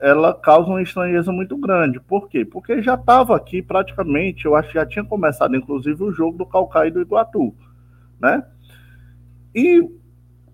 ela 0.00 0.32
causa 0.32 0.70
uma 0.70 0.80
estranheza 0.80 1.30
muito 1.30 1.58
grande. 1.58 2.00
Por 2.00 2.26
quê? 2.28 2.42
Porque 2.42 2.80
já 2.80 2.94
estava 2.94 3.36
aqui 3.36 3.60
praticamente, 3.60 4.46
eu 4.46 4.56
acho 4.56 4.68
que 4.68 4.74
já 4.74 4.86
tinha 4.86 5.04
começado, 5.04 5.54
inclusive, 5.54 6.02
o 6.02 6.10
jogo 6.10 6.38
do 6.38 6.46
Calcaia 6.46 6.88
e 6.88 6.90
do 6.90 7.02
Iguatu, 7.02 7.54
né? 8.18 8.42
E 9.54 9.82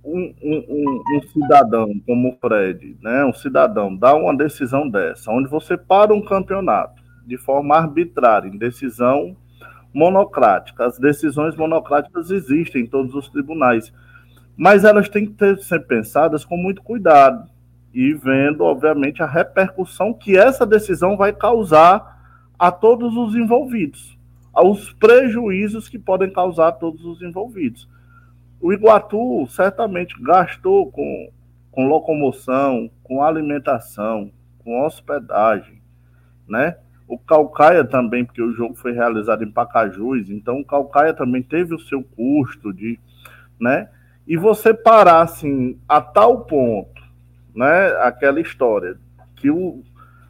um, 0.07 0.35
um, 0.43 1.03
um, 1.11 1.23
cidadão 1.33 1.89
como 2.07 2.31
o 2.31 2.37
Fred, 2.41 2.97
né, 3.03 3.25
um 3.25 3.33
cidadão, 3.33 3.95
dá 3.95 4.15
uma 4.15 4.37
decisão 4.37 4.89
dessa, 4.89 5.31
onde 5.33 5.49
você 5.49 5.77
para 5.77 6.15
um 6.15 6.23
campeonato 6.23 7.03
de 7.27 7.37
forma 7.37 7.77
arbitrária, 7.77 8.49
em 8.49 8.57
decisão 8.57 9.37
monocrática. 9.97 10.85
As 10.85 10.99
decisões 10.99 11.57
monocráticas 11.57 12.31
existem 12.31 12.83
em 12.83 12.87
todos 12.87 13.15
os 13.15 13.31
tribunais, 13.31 13.91
mas 14.55 14.85
elas 14.85 15.09
têm 15.09 15.25
que 15.25 15.57
ser 15.63 15.87
pensadas 15.87 16.45
com 16.45 16.55
muito 16.55 16.83
cuidado 16.83 17.49
e 17.95 18.13
vendo, 18.13 18.63
obviamente, 18.63 19.23
a 19.23 19.27
repercussão 19.27 20.13
que 20.13 20.37
essa 20.37 20.67
decisão 20.67 21.17
vai 21.17 21.33
causar 21.33 22.15
a 22.59 22.71
todos 22.71 23.17
os 23.17 23.35
envolvidos, 23.35 24.19
aos 24.53 24.93
prejuízos 24.93 25.89
que 25.89 25.99
podem 25.99 26.31
causar 26.31 26.69
a 26.69 26.73
todos 26.73 27.03
os 27.07 27.23
envolvidos. 27.23 27.89
O 28.61 28.75
Iguatu 28.75 29.47
certamente 29.49 30.15
gastou 30.23 30.91
com, 30.93 31.31
com 31.71 31.89
locomoção, 31.89 32.91
com 33.03 33.23
alimentação, 33.23 34.31
com 34.59 34.85
hospedagem, 34.85 35.81
né? 36.47 36.77
O 37.09 37.19
Calcaia 37.19 37.85
também, 37.85 38.25
porque 38.25 38.43
o 38.43 38.53
jogo 38.53 38.75
foi 38.75 38.93
realizado 38.93 39.45
em 39.45 39.51
Pacajus, 39.51 40.29
então 40.29 40.61
o 40.61 40.65
Calcaia 40.65 41.15
também 41.15 41.43
teve 41.43 41.75
o 41.75 41.79
seu 41.79 42.03
custo 42.03 42.73
de, 42.73 42.99
né? 43.61 43.89
E 44.27 44.37
você 44.37 44.75
parar 44.75 45.23
assim 45.23 45.79
a 45.89 46.01
tal 46.01 46.45
ponto, 46.45 47.01
né? 47.55 47.89
Aquela 48.01 48.41
história 48.41 48.99
que 49.37 49.51
o, 49.51 49.83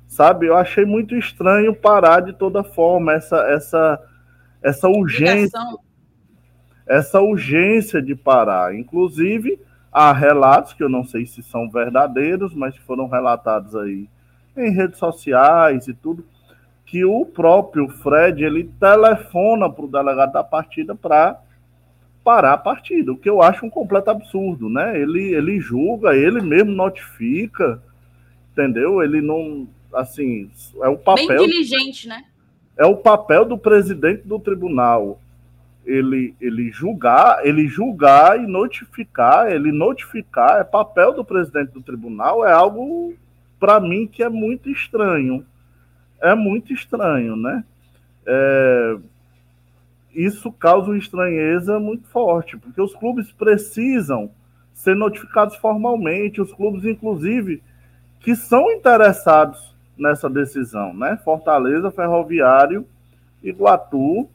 sabe? 0.06 0.46
Eu 0.46 0.56
achei 0.56 0.84
muito 0.84 1.16
estranho 1.16 1.74
parar 1.74 2.20
de 2.20 2.34
toda 2.34 2.62
forma 2.62 3.12
essa 3.14 3.38
essa 3.48 4.00
essa 4.62 4.88
urgência 4.88 5.58
essa 6.86 7.20
urgência 7.20 8.00
de 8.00 8.14
parar. 8.14 8.74
Inclusive, 8.74 9.58
há 9.90 10.12
relatos 10.12 10.72
que 10.72 10.82
eu 10.82 10.88
não 10.88 11.04
sei 11.04 11.26
se 11.26 11.42
são 11.42 11.68
verdadeiros, 11.68 12.54
mas 12.54 12.76
foram 12.76 13.08
relatados 13.08 13.74
aí 13.74 14.08
em 14.56 14.70
redes 14.70 14.98
sociais 14.98 15.88
e 15.88 15.94
tudo, 15.94 16.24
que 16.86 17.04
o 17.04 17.26
próprio 17.26 17.88
Fred 17.88 18.42
ele 18.42 18.70
telefona 18.80 19.68
para 19.68 19.84
o 19.84 19.90
delegado 19.90 20.32
da 20.32 20.42
partida 20.42 20.94
para 20.94 21.38
parar 22.24 22.54
a 22.54 22.58
partida, 22.58 23.12
o 23.12 23.16
que 23.16 23.28
eu 23.28 23.42
acho 23.42 23.66
um 23.66 23.70
completo 23.70 24.10
absurdo, 24.10 24.68
né? 24.68 24.98
Ele, 24.98 25.34
ele 25.34 25.60
julga, 25.60 26.16
ele 26.16 26.40
mesmo 26.40 26.72
notifica, 26.72 27.80
entendeu? 28.52 29.02
Ele 29.02 29.20
não, 29.20 29.68
assim, 29.92 30.50
é 30.82 30.88
o 30.88 30.96
papel... 30.96 31.26
Bem 31.26 31.46
diligente, 31.46 32.08
né? 32.08 32.24
É 32.76 32.86
o 32.86 32.96
papel 32.96 33.44
do 33.44 33.58
presidente 33.58 34.26
do 34.26 34.38
tribunal 34.40 35.20
ele, 35.86 36.34
ele 36.40 36.70
julgar, 36.72 37.46
ele 37.46 37.68
julgar 37.68 38.42
e 38.42 38.46
notificar, 38.46 39.50
ele 39.50 39.70
notificar, 39.70 40.60
é 40.60 40.64
papel 40.64 41.14
do 41.14 41.24
presidente 41.24 41.70
do 41.70 41.80
tribunal, 41.80 42.44
é 42.44 42.52
algo 42.52 43.14
para 43.58 43.78
mim 43.78 44.06
que 44.06 44.22
é 44.22 44.28
muito 44.28 44.68
estranho. 44.68 45.46
É 46.20 46.34
muito 46.34 46.72
estranho, 46.72 47.36
né? 47.36 47.64
É, 48.26 48.96
isso 50.14 50.50
causa 50.52 50.90
uma 50.90 50.98
estranheza 50.98 51.78
muito 51.78 52.08
forte, 52.08 52.56
porque 52.56 52.80
os 52.80 52.94
clubes 52.94 53.30
precisam 53.32 54.30
ser 54.72 54.94
notificados 54.94 55.56
formalmente, 55.56 56.40
os 56.40 56.52
clubes, 56.52 56.84
inclusive, 56.84 57.62
que 58.20 58.34
são 58.34 58.70
interessados 58.72 59.74
nessa 59.96 60.28
decisão, 60.28 60.92
né? 60.92 61.18
Fortaleza, 61.24 61.90
Ferroviário, 61.90 62.86
Iguatu 63.42 64.28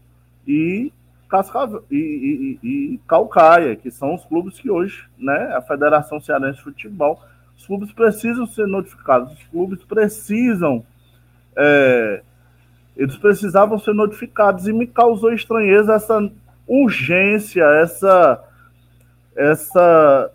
e 0.48 0.92
Cascavel 1.32 1.84
e, 1.90 2.60
e, 2.62 2.68
e, 2.68 2.98
Calcaia, 3.08 3.76
que 3.76 3.90
são 3.90 4.14
os 4.14 4.26
clubes 4.26 4.60
que 4.60 4.70
hoje, 4.70 5.06
né, 5.18 5.54
a 5.56 5.62
Federação 5.62 6.20
Cearense 6.20 6.58
de 6.58 6.64
Futebol, 6.64 7.22
os 7.58 7.66
clubes 7.66 7.92
precisam 7.94 8.46
ser 8.46 8.68
notificados, 8.68 9.32
os 9.32 9.44
clubes 9.46 9.82
precisam, 9.84 10.86
é, 11.56 12.22
eles 12.96 13.18
precisavam 13.18 13.80
ser 13.80 13.94
notificados 13.94 14.68
e 14.68 14.74
me 14.74 14.86
causou 14.86 15.34
estranheza 15.34 15.94
essa 15.94 16.32
urgência, 16.68 17.64
essa, 17.64 18.44
essa, 19.36 20.32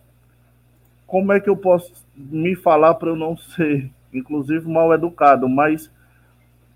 como 1.07 1.33
é 1.33 1.41
que 1.41 1.49
eu 1.49 1.57
posso 1.57 1.93
me 2.15 2.55
falar 2.55 2.95
para 2.95 3.11
eu 3.11 3.17
não 3.17 3.37
ser, 3.37 3.91
inclusive, 4.13 4.69
mal 4.69 4.93
educado, 4.93 5.49
mas 5.49 5.91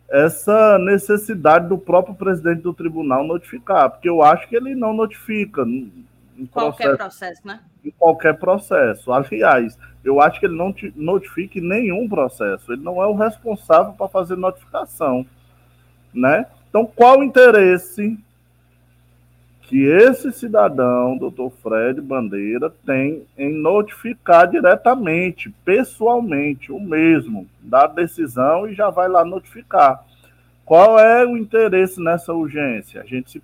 essa 0.09 0.79
necessidade 0.79 1.69
do 1.69 1.79
próprio 1.79 2.15
presidente 2.15 2.63
do 2.63 2.75
tribunal 2.75 3.25
notificar, 3.25 3.91
porque 3.91 4.09
eu 4.09 4.23
acho 4.23 4.49
que 4.49 4.57
ele 4.57 4.75
não 4.75 4.93
notifica. 4.93 5.63
Em 5.63 6.47
qualquer 6.47 6.97
processo, 6.97 7.47
né? 7.47 7.61
Em 7.85 7.91
qualquer 7.91 8.39
processo. 8.39 9.13
Aliás, 9.13 9.79
eu 10.05 10.21
acho 10.21 10.41
que 10.41 10.47
ele 10.47 10.57
não 10.57 10.75
notifica 10.97 11.59
em 11.59 11.63
nenhum 11.63 12.09
processo. 12.09 12.73
Ele 12.73 12.83
não 12.83 13.03
é 13.03 13.07
o 13.07 13.15
responsável 13.15 13.93
para 13.93 14.09
fazer 14.09 14.37
notificação, 14.37 15.27
né? 16.13 16.47
Então, 16.69 16.87
qual 16.87 17.19
o 17.19 17.25
interesse 17.25 18.19
que 19.71 19.85
esse 19.85 20.33
cidadão, 20.33 21.17
doutor 21.17 21.53
Fred 21.63 22.01
Bandeira, 22.01 22.75
tem 22.85 23.23
em 23.39 23.53
notificar 23.53 24.51
diretamente, 24.51 25.49
pessoalmente, 25.65 26.73
o 26.73 26.81
mesmo, 26.81 27.47
da 27.61 27.87
decisão 27.87 28.67
e 28.67 28.75
já 28.75 28.91
vai 28.91 29.09
lá 29.09 29.25
notificar. 29.25 30.05
Qual 30.65 30.99
é 30.99 31.25
o 31.25 31.37
interesse 31.37 32.03
nessa 32.03 32.33
urgência? 32.35 33.01
A 33.01 33.05
gente 33.07 33.31
se 33.31 33.43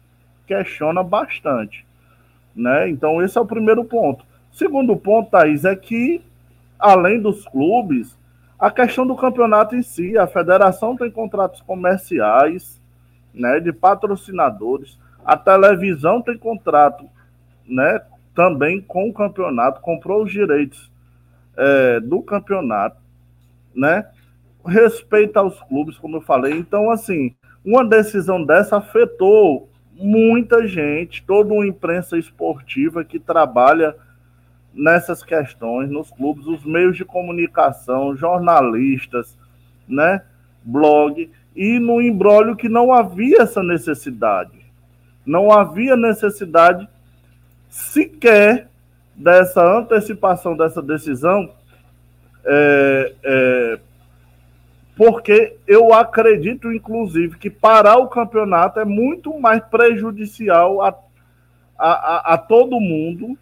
questiona 0.49 1.01
bastante. 1.01 1.87
Né? 2.57 2.89
Então, 2.89 3.23
esse 3.23 3.39
é 3.39 3.41
o 3.41 3.47
primeiro 3.47 3.85
ponto. 3.85 4.25
Segundo 4.51 4.97
ponto, 4.97 5.31
Thaís, 5.31 5.65
é 5.65 5.77
que, 5.77 6.21
além 6.79 7.21
dos 7.21 7.47
clubes, 7.47 8.17
a 8.59 8.71
questão 8.71 9.07
do 9.07 9.17
campeonato 9.17 9.77
em 9.77 9.83
si, 9.83 10.17
a 10.17 10.27
federação 10.27 10.97
tem 10.97 11.11
contratos 11.11 11.61
comerciais, 11.61 12.81
né, 13.35 13.61
de 13.61 13.73
patrocinadores, 13.73 14.99
a 15.25 15.37
televisão 15.37 16.23
tem 16.23 16.39
contrato, 16.39 17.05
né? 17.67 18.01
Também 18.35 18.81
com 18.81 19.09
o 19.09 19.13
campeonato, 19.13 19.81
comprou 19.81 20.23
os 20.23 20.31
direitos 20.31 20.91
é, 21.57 22.01
do 22.01 22.23
campeonato, 22.23 22.97
né? 23.75 24.09
Respeita 24.65 25.41
aos 25.41 25.61
clubes, 25.65 25.99
como 25.99 26.19
eu 26.19 26.21
falei. 26.21 26.55
Então, 26.55 26.91
assim, 26.91 27.35
uma 27.65 27.85
decisão 27.85 28.45
dessa 28.45 28.77
afetou 28.77 29.69
muita 29.93 30.67
gente, 30.67 31.25
toda 31.25 31.53
uma 31.53 31.67
imprensa 31.67 32.17
esportiva 32.17 33.05
que 33.05 33.19
trabalha 33.19 33.97
nessas 34.77 35.25
questões 35.25 35.91
nos 35.91 36.11
clubes, 36.11 36.47
os 36.47 36.65
meios 36.65 36.97
de 36.97 37.05
comunicação, 37.05 38.15
jornalistas, 38.15 39.37
né, 39.89 40.23
blog, 40.63 41.31
e 41.55 41.79
no 41.79 42.03
embrólio 42.03 42.55
que 42.55 42.69
não 42.69 42.93
havia 42.93 43.43
essa 43.43 43.63
necessidade. 43.63 44.67
Não 45.25 45.51
havia 45.51 45.97
necessidade 45.97 46.87
sequer 47.71 48.69
dessa 49.15 49.65
antecipação 49.79 50.55
dessa 50.55 50.83
decisão, 50.83 51.51
é, 52.45 53.15
é, 53.25 53.79
porque 54.95 55.57
eu 55.67 55.95
acredito, 55.95 56.71
inclusive, 56.71 57.39
que 57.39 57.49
parar 57.49 57.97
o 57.97 58.09
campeonato 58.09 58.79
é 58.79 58.85
muito 58.85 59.39
mais 59.41 59.65
prejudicial 59.65 60.83
a, 60.83 60.95
a, 61.79 62.35
a 62.35 62.39
todo 62.39 62.81
mundo 62.81 63.37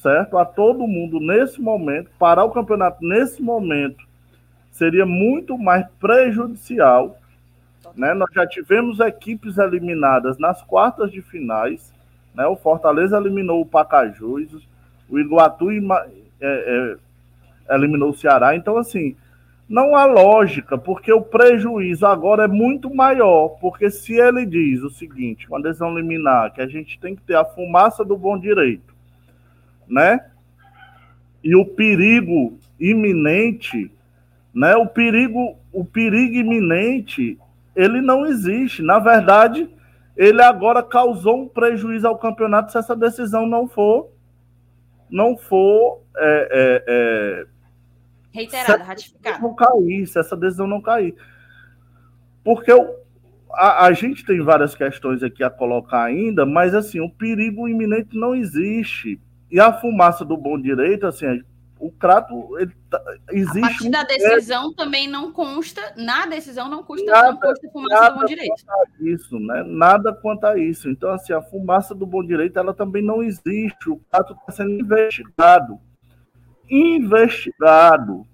certo? 0.00 0.38
A 0.38 0.44
todo 0.44 0.86
mundo 0.86 1.20
nesse 1.20 1.60
momento, 1.60 2.10
parar 2.18 2.44
o 2.44 2.50
campeonato 2.50 3.04
nesse 3.04 3.42
momento 3.42 4.04
seria 4.70 5.04
muito 5.04 5.58
mais 5.58 5.86
prejudicial. 6.00 7.18
Né? 7.94 8.14
Nós 8.14 8.30
já 8.32 8.46
tivemos 8.46 8.98
equipes 9.00 9.58
eliminadas 9.58 10.38
nas 10.38 10.62
quartas 10.62 11.10
de 11.10 11.20
finais. 11.20 11.92
Né? 12.34 12.46
O 12.46 12.56
Fortaleza 12.56 13.18
eliminou 13.18 13.60
o 13.60 13.66
Pacajus, 13.66 14.66
o 15.08 15.18
Iguatu 15.18 15.70
é, 15.70 16.16
é, 16.40 16.96
eliminou 17.74 18.10
o 18.10 18.16
Ceará. 18.16 18.56
Então, 18.56 18.78
assim, 18.78 19.16
não 19.68 19.94
há 19.94 20.06
lógica, 20.06 20.78
porque 20.78 21.12
o 21.12 21.20
prejuízo 21.20 22.06
agora 22.06 22.44
é 22.44 22.48
muito 22.48 22.94
maior. 22.94 23.50
Porque 23.60 23.90
se 23.90 24.14
ele 24.14 24.46
diz 24.46 24.82
o 24.82 24.90
seguinte, 24.90 25.46
uma 25.48 25.60
decisão 25.60 25.94
liminar, 25.94 26.54
que 26.54 26.62
a 26.62 26.66
gente 26.66 26.98
tem 26.98 27.14
que 27.14 27.22
ter 27.22 27.34
a 27.34 27.44
fumaça 27.44 28.02
do 28.02 28.16
bom 28.16 28.38
direito, 28.38 28.89
né? 29.90 30.24
E 31.42 31.56
o 31.56 31.64
perigo 31.64 32.58
iminente, 32.78 33.90
né? 34.54 34.76
O 34.76 34.86
perigo, 34.86 35.58
o 35.72 35.84
perigo 35.84 36.36
iminente, 36.36 37.38
ele 37.74 38.00
não 38.00 38.24
existe. 38.26 38.82
Na 38.82 38.98
verdade, 38.98 39.68
ele 40.16 40.42
agora 40.42 40.82
causou 40.82 41.42
um 41.42 41.48
prejuízo 41.48 42.06
ao 42.06 42.18
campeonato 42.18 42.72
se 42.72 42.78
essa 42.78 42.94
decisão 42.94 43.46
não 43.46 43.66
for 43.66 44.10
não 45.10 45.36
for 45.36 46.02
é, 46.16 46.48
é, 46.52 46.84
é, 46.86 47.46
reiterada, 48.30 48.84
ratificada. 48.84 49.38
Não 49.40 49.54
cair, 49.54 50.06
se 50.06 50.18
essa 50.18 50.36
decisão 50.36 50.66
não 50.66 50.80
cair. 50.80 51.14
Porque 52.44 52.72
o, 52.72 52.94
a, 53.52 53.86
a, 53.86 53.92
gente 53.92 54.24
tem 54.24 54.40
várias 54.40 54.74
questões 54.74 55.22
aqui 55.22 55.42
a 55.42 55.50
colocar 55.50 56.04
ainda, 56.04 56.46
mas 56.46 56.74
assim, 56.74 57.00
o 57.00 57.10
perigo 57.10 57.68
iminente 57.68 58.16
não 58.16 58.34
existe. 58.34 59.20
E 59.50 59.58
a 59.58 59.72
fumaça 59.72 60.24
do 60.24 60.36
bom 60.36 60.60
direito, 60.60 61.06
assim, 61.06 61.42
o 61.80 61.90
Crato 61.90 62.58
ele, 62.58 62.72
tá, 62.90 63.02
existe. 63.32 63.58
A 63.58 63.68
partir 63.68 63.90
da 63.90 64.04
decisão 64.04 64.72
também 64.74 65.08
não 65.08 65.32
consta, 65.32 65.80
na 65.96 66.26
decisão 66.26 66.68
não 66.68 66.84
consta, 66.84 67.10
nada, 67.10 67.32
não 67.32 67.40
consta 67.40 67.70
fumaça 67.70 68.10
do 68.10 68.18
bom 68.20 68.24
direito. 68.26 68.54
Isso, 69.00 69.40
né? 69.40 69.64
Nada 69.66 70.12
quanto 70.12 70.44
a 70.44 70.58
isso. 70.58 70.90
Então, 70.90 71.10
assim, 71.10 71.32
a 71.32 71.40
fumaça 71.40 71.94
do 71.94 72.06
bom 72.06 72.22
direito 72.22 72.58
ela 72.58 72.74
também 72.74 73.02
não 73.02 73.22
existe. 73.22 73.88
O 73.88 73.96
Crato 74.10 74.34
está 74.34 74.52
sendo 74.52 74.72
investigado. 74.72 75.80
Investigado. 76.70 78.26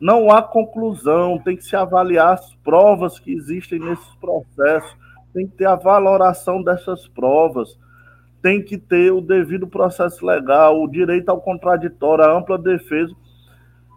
Não 0.00 0.30
há 0.30 0.42
conclusão, 0.42 1.38
tem 1.38 1.56
que 1.56 1.64
se 1.64 1.76
avaliar 1.76 2.34
as 2.34 2.54
provas 2.56 3.18
que 3.18 3.32
existem 3.32 3.78
nesses 3.78 4.14
processos, 4.16 4.96
tem 5.32 5.46
que 5.46 5.56
ter 5.56 5.66
a 5.66 5.76
valoração 5.76 6.62
dessas 6.62 7.06
provas 7.08 7.78
tem 8.44 8.62
que 8.62 8.76
ter 8.76 9.10
o 9.10 9.22
devido 9.22 9.66
processo 9.66 10.26
legal, 10.26 10.82
o 10.82 10.86
direito 10.86 11.30
ao 11.30 11.40
contraditório, 11.40 12.26
a 12.26 12.38
ampla 12.38 12.58
defesa, 12.58 13.10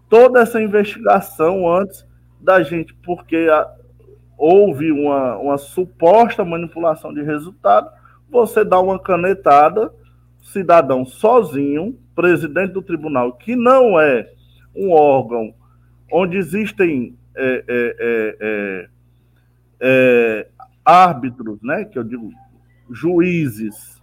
toda 0.08 0.40
essa 0.40 0.62
investigação 0.62 1.70
antes 1.70 2.08
da 2.40 2.64
gente, 2.64 2.94
porque 3.04 3.50
a, 3.52 3.70
houve 4.38 4.90
uma, 4.90 5.36
uma 5.36 5.58
suposta 5.58 6.46
manipulação 6.46 7.14
de 7.14 7.22
resultado, 7.22 7.92
você 8.30 8.64
dá 8.64 8.80
uma 8.80 8.98
canetada, 8.98 9.92
cidadão 10.42 11.06
sozinho, 11.06 12.00
presidente 12.16 12.72
do 12.72 12.82
tribunal, 12.82 13.34
que 13.34 13.54
não 13.54 14.00
é 14.00 14.32
um 14.74 14.94
órgão 14.94 15.54
onde 16.10 16.38
existem 16.38 17.18
é, 17.36 17.66
é, 17.68 17.96
é, 18.00 18.38
é, 18.40 18.90
é 19.82 20.48
árbitros, 20.86 21.62
né, 21.62 21.84
que 21.84 22.00
eu 22.00 22.04
digo 22.06 22.32
juízes 22.90 23.97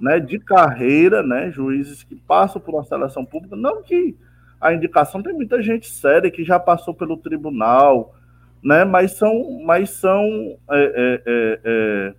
né, 0.00 0.20
de 0.20 0.38
carreira, 0.38 1.22
né, 1.22 1.50
juízes 1.50 2.02
que 2.02 2.14
passam 2.14 2.60
por 2.60 2.74
uma 2.74 2.84
seleção 2.84 3.24
pública, 3.24 3.56
não 3.56 3.82
que 3.82 4.16
a 4.60 4.72
indicação 4.72 5.22
tem 5.22 5.32
muita 5.32 5.62
gente 5.62 5.90
séria 5.90 6.30
que 6.30 6.44
já 6.44 6.58
passou 6.58 6.94
pelo 6.94 7.16
tribunal, 7.16 8.14
né, 8.62 8.84
mas 8.84 9.12
são, 9.12 9.60
mas 9.64 9.90
são, 9.90 10.56
é, 10.70 10.78
é, 10.78 11.22
é, 11.26 11.60
é 11.64 12.14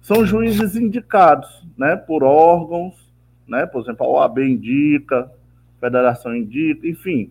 são 0.00 0.24
juízes 0.24 0.76
indicados, 0.76 1.66
né, 1.76 1.96
por 1.96 2.22
órgãos, 2.22 2.94
né, 3.46 3.66
por 3.66 3.82
exemplo, 3.82 4.06
a 4.06 4.08
OAB 4.08 4.38
indica, 4.38 5.20
a 5.20 5.80
Federação 5.80 6.34
indica, 6.34 6.86
enfim. 6.86 7.30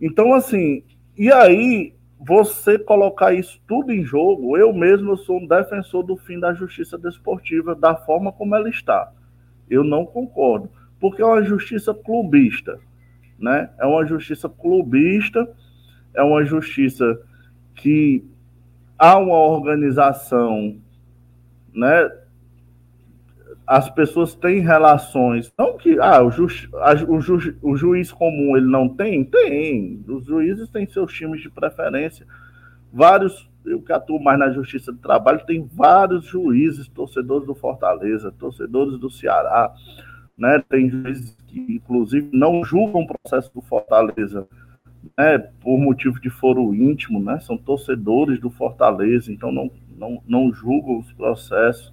Então, 0.00 0.32
assim, 0.32 0.82
e 1.16 1.30
aí 1.30 1.94
você 2.24 2.78
colocar 2.78 3.32
isso 3.32 3.60
tudo 3.66 3.92
em 3.92 4.04
jogo, 4.04 4.56
eu 4.56 4.72
mesmo 4.72 5.16
sou 5.16 5.38
um 5.38 5.46
defensor 5.46 6.04
do 6.04 6.16
fim 6.16 6.38
da 6.38 6.54
justiça 6.54 6.96
desportiva 6.96 7.74
da 7.74 7.96
forma 7.96 8.32
como 8.32 8.54
ela 8.54 8.68
está. 8.68 9.12
Eu 9.68 9.82
não 9.82 10.06
concordo, 10.06 10.70
porque 11.00 11.20
é 11.20 11.26
uma 11.26 11.42
justiça 11.42 11.92
clubista, 11.92 12.78
né? 13.38 13.70
É 13.78 13.84
uma 13.84 14.06
justiça 14.06 14.48
clubista, 14.48 15.48
é 16.14 16.22
uma 16.22 16.44
justiça 16.44 17.20
que 17.74 18.24
há 18.96 19.18
uma 19.18 19.38
organização, 19.38 20.76
né? 21.74 22.08
As 23.72 23.88
pessoas 23.88 24.34
têm 24.34 24.60
relações, 24.60 25.50
não 25.58 25.78
que 25.78 25.98
ah, 25.98 26.22
o, 26.22 26.30
ju, 26.30 26.46
a, 26.74 26.92
o, 27.08 27.22
ju, 27.22 27.56
o 27.62 27.74
juiz 27.74 28.12
comum 28.12 28.54
ele 28.54 28.66
não 28.66 28.86
tem, 28.86 29.24
tem. 29.24 30.04
Os 30.06 30.26
juízes 30.26 30.68
têm 30.68 30.86
seus 30.86 31.10
times 31.10 31.40
de 31.40 31.48
preferência. 31.48 32.26
Vários, 32.92 33.48
eu 33.64 33.80
que 33.80 33.90
atuo 33.90 34.22
mais 34.22 34.38
na 34.38 34.50
justiça 34.50 34.92
do 34.92 34.98
trabalho, 34.98 35.46
tem 35.46 35.66
vários 35.72 36.26
juízes, 36.26 36.86
torcedores 36.86 37.46
do 37.46 37.54
Fortaleza, 37.54 38.30
torcedores 38.38 38.98
do 38.98 39.10
Ceará, 39.10 39.72
né? 40.36 40.62
Tem 40.68 40.90
juízes 40.90 41.34
que, 41.46 41.58
inclusive, 41.58 42.28
não 42.30 42.62
julgam 42.62 43.00
o 43.00 43.06
processo 43.06 43.50
do 43.54 43.62
Fortaleza 43.62 44.46
né, 45.16 45.38
por 45.38 45.78
motivo 45.78 46.20
de 46.20 46.28
foro 46.28 46.74
íntimo, 46.74 47.22
né? 47.22 47.40
São 47.40 47.56
torcedores 47.56 48.38
do 48.38 48.50
Fortaleza, 48.50 49.32
então 49.32 49.50
não, 49.50 49.70
não, 49.96 50.22
não 50.28 50.52
julgam 50.52 50.98
os 50.98 51.10
processos. 51.14 51.90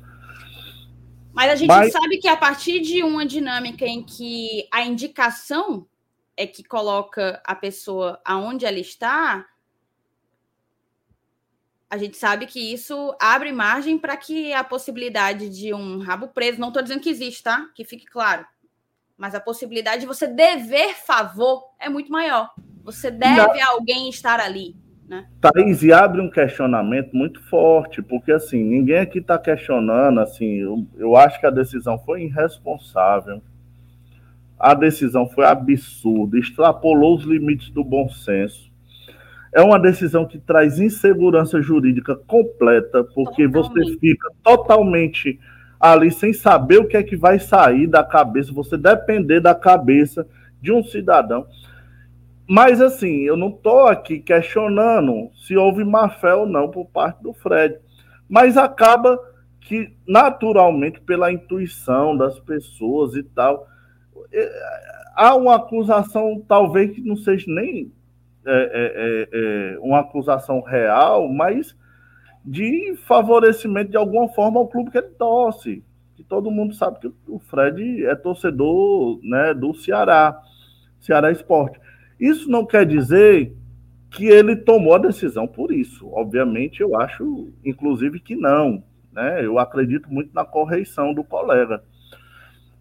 Mas 1.39 1.51
a 1.51 1.55
gente 1.55 1.69
Mas... 1.69 1.93
sabe 1.93 2.17
que 2.17 2.27
a 2.27 2.35
partir 2.35 2.81
de 2.81 3.01
uma 3.01 3.25
dinâmica 3.25 3.85
em 3.85 4.03
que 4.03 4.67
a 4.69 4.83
indicação 4.83 5.87
é 6.35 6.45
que 6.45 6.61
coloca 6.61 7.41
a 7.45 7.55
pessoa 7.55 8.19
aonde 8.25 8.65
ela 8.65 8.77
está, 8.77 9.45
a 11.89 11.97
gente 11.97 12.17
sabe 12.17 12.45
que 12.45 12.59
isso 12.73 13.15
abre 13.21 13.53
margem 13.53 13.97
para 13.97 14.17
que 14.17 14.51
a 14.51 14.65
possibilidade 14.65 15.49
de 15.49 15.73
um 15.73 15.99
rabo 15.99 16.27
preso, 16.27 16.59
não 16.59 16.67
estou 16.67 16.83
dizendo 16.83 16.99
que 16.99 17.09
existe, 17.09 17.41
tá? 17.41 17.69
Que 17.73 17.85
fique 17.85 18.05
claro. 18.05 18.45
Mas 19.15 19.33
a 19.33 19.39
possibilidade 19.39 20.01
de 20.01 20.07
você 20.07 20.27
dever 20.27 20.93
favor 20.93 21.69
é 21.79 21.87
muito 21.87 22.11
maior. 22.11 22.53
Você 22.83 23.09
deve 23.09 23.61
a 23.61 23.69
alguém 23.69 24.09
estar 24.09 24.41
ali. 24.41 24.75
Né? 25.09 25.25
Thaís, 25.41 25.81
e 25.81 25.91
abre 25.91 26.21
um 26.21 26.29
questionamento 26.29 27.15
muito 27.15 27.41
forte, 27.49 27.99
porque 27.99 28.31
assim, 28.31 28.63
ninguém 28.63 28.99
aqui 28.99 29.17
está 29.17 29.39
questionando, 29.39 30.19
assim, 30.19 30.59
eu, 30.59 30.85
eu 30.95 31.15
acho 31.15 31.39
que 31.39 31.47
a 31.47 31.49
decisão 31.49 31.97
foi 31.97 32.25
irresponsável, 32.25 33.41
a 34.59 34.75
decisão 34.75 35.27
foi 35.27 35.45
absurda, 35.45 36.37
extrapolou 36.37 37.15
os 37.15 37.23
limites 37.23 37.71
do 37.71 37.83
bom 37.83 38.07
senso. 38.07 38.69
É 39.51 39.63
uma 39.63 39.79
decisão 39.79 40.27
que 40.27 40.37
traz 40.37 40.79
insegurança 40.79 41.59
jurídica 41.59 42.15
completa, 42.15 43.03
porque 43.03 43.49
totalmente. 43.49 43.91
você 43.91 43.97
fica 43.97 44.29
totalmente 44.43 45.39
ali 45.79 46.11
sem 46.11 46.33
saber 46.33 46.77
o 46.77 46.87
que 46.87 46.97
é 46.97 47.01
que 47.01 47.15
vai 47.15 47.39
sair 47.39 47.87
da 47.87 48.03
cabeça, 48.03 48.53
você 48.53 48.77
depender 48.77 49.39
da 49.39 49.55
cabeça 49.55 50.27
de 50.61 50.71
um 50.71 50.83
cidadão. 50.83 51.47
Mas 52.49 52.81
assim, 52.81 53.21
eu 53.21 53.37
não 53.37 53.49
estou 53.49 53.85
aqui 53.85 54.19
questionando 54.19 55.29
se 55.35 55.55
houve 55.55 55.83
má 55.83 56.09
fé 56.09 56.33
ou 56.33 56.47
não 56.47 56.71
por 56.71 56.87
parte 56.87 57.21
do 57.21 57.31
Fred. 57.31 57.77
Mas 58.27 58.57
acaba 58.57 59.19
que, 59.61 59.93
naturalmente, 60.07 60.99
pela 60.99 61.31
intuição 61.31 62.17
das 62.17 62.39
pessoas 62.39 63.15
e 63.15 63.21
tal, 63.21 63.67
é, 64.33 64.51
há 65.15 65.35
uma 65.35 65.57
acusação, 65.57 66.43
talvez 66.47 66.89
que 66.89 67.01
não 67.01 67.15
seja 67.15 67.45
nem 67.47 67.91
é, 68.43 68.51
é, 68.51 68.93
é, 68.95 69.29
é, 69.75 69.79
uma 69.79 69.99
acusação 69.99 70.59
real, 70.61 71.27
mas 71.27 71.77
de 72.43 72.95
favorecimento 73.05 73.91
de 73.91 73.97
alguma 73.97 74.27
forma 74.29 74.59
ao 74.59 74.67
clube 74.67 74.89
que 74.89 74.97
ele 74.97 75.09
torce. 75.09 75.83
Que 76.15 76.23
todo 76.23 76.49
mundo 76.49 76.73
sabe 76.73 76.97
que 76.99 77.11
o 77.27 77.37
Fred 77.37 78.07
é 78.07 78.15
torcedor 78.15 79.19
né, 79.21 79.53
do 79.53 79.75
Ceará, 79.75 80.41
Ceará 80.99 81.31
Esporte. 81.31 81.79
Isso 82.19 82.49
não 82.49 82.65
quer 82.65 82.85
dizer 82.85 83.55
que 84.11 84.25
ele 84.25 84.55
tomou 84.55 84.95
a 84.95 84.99
decisão 84.99 85.47
por 85.47 85.71
isso. 85.71 86.09
Obviamente, 86.11 86.81
eu 86.81 86.99
acho, 86.99 87.51
inclusive, 87.63 88.19
que 88.19 88.35
não. 88.35 88.83
Né? 89.11 89.45
Eu 89.45 89.59
acredito 89.59 90.11
muito 90.11 90.33
na 90.33 90.43
correção 90.43 91.13
do 91.13 91.23
colega. 91.23 91.83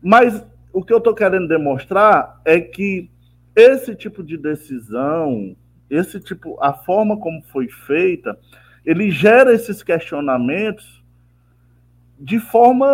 Mas 0.03 0.45
o 0.73 0.83
que 0.83 0.93
eu 0.93 0.99
estou 0.99 1.15
querendo 1.15 1.49
demonstrar 1.49 2.41
é 2.45 2.61
que 2.61 3.11
esse 3.55 3.95
tipo 3.95 4.23
de 4.23 4.37
decisão, 4.37 5.57
esse 5.91 6.21
tipo, 6.21 6.57
a 6.61 6.73
forma 6.73 7.17
como 7.17 7.43
foi 7.43 7.69
feita, 7.69 8.39
ele 8.85 9.11
gera 9.11 9.53
esses 9.53 9.83
questionamentos 9.83 11.05
de 12.19 12.39
forma 12.39 12.87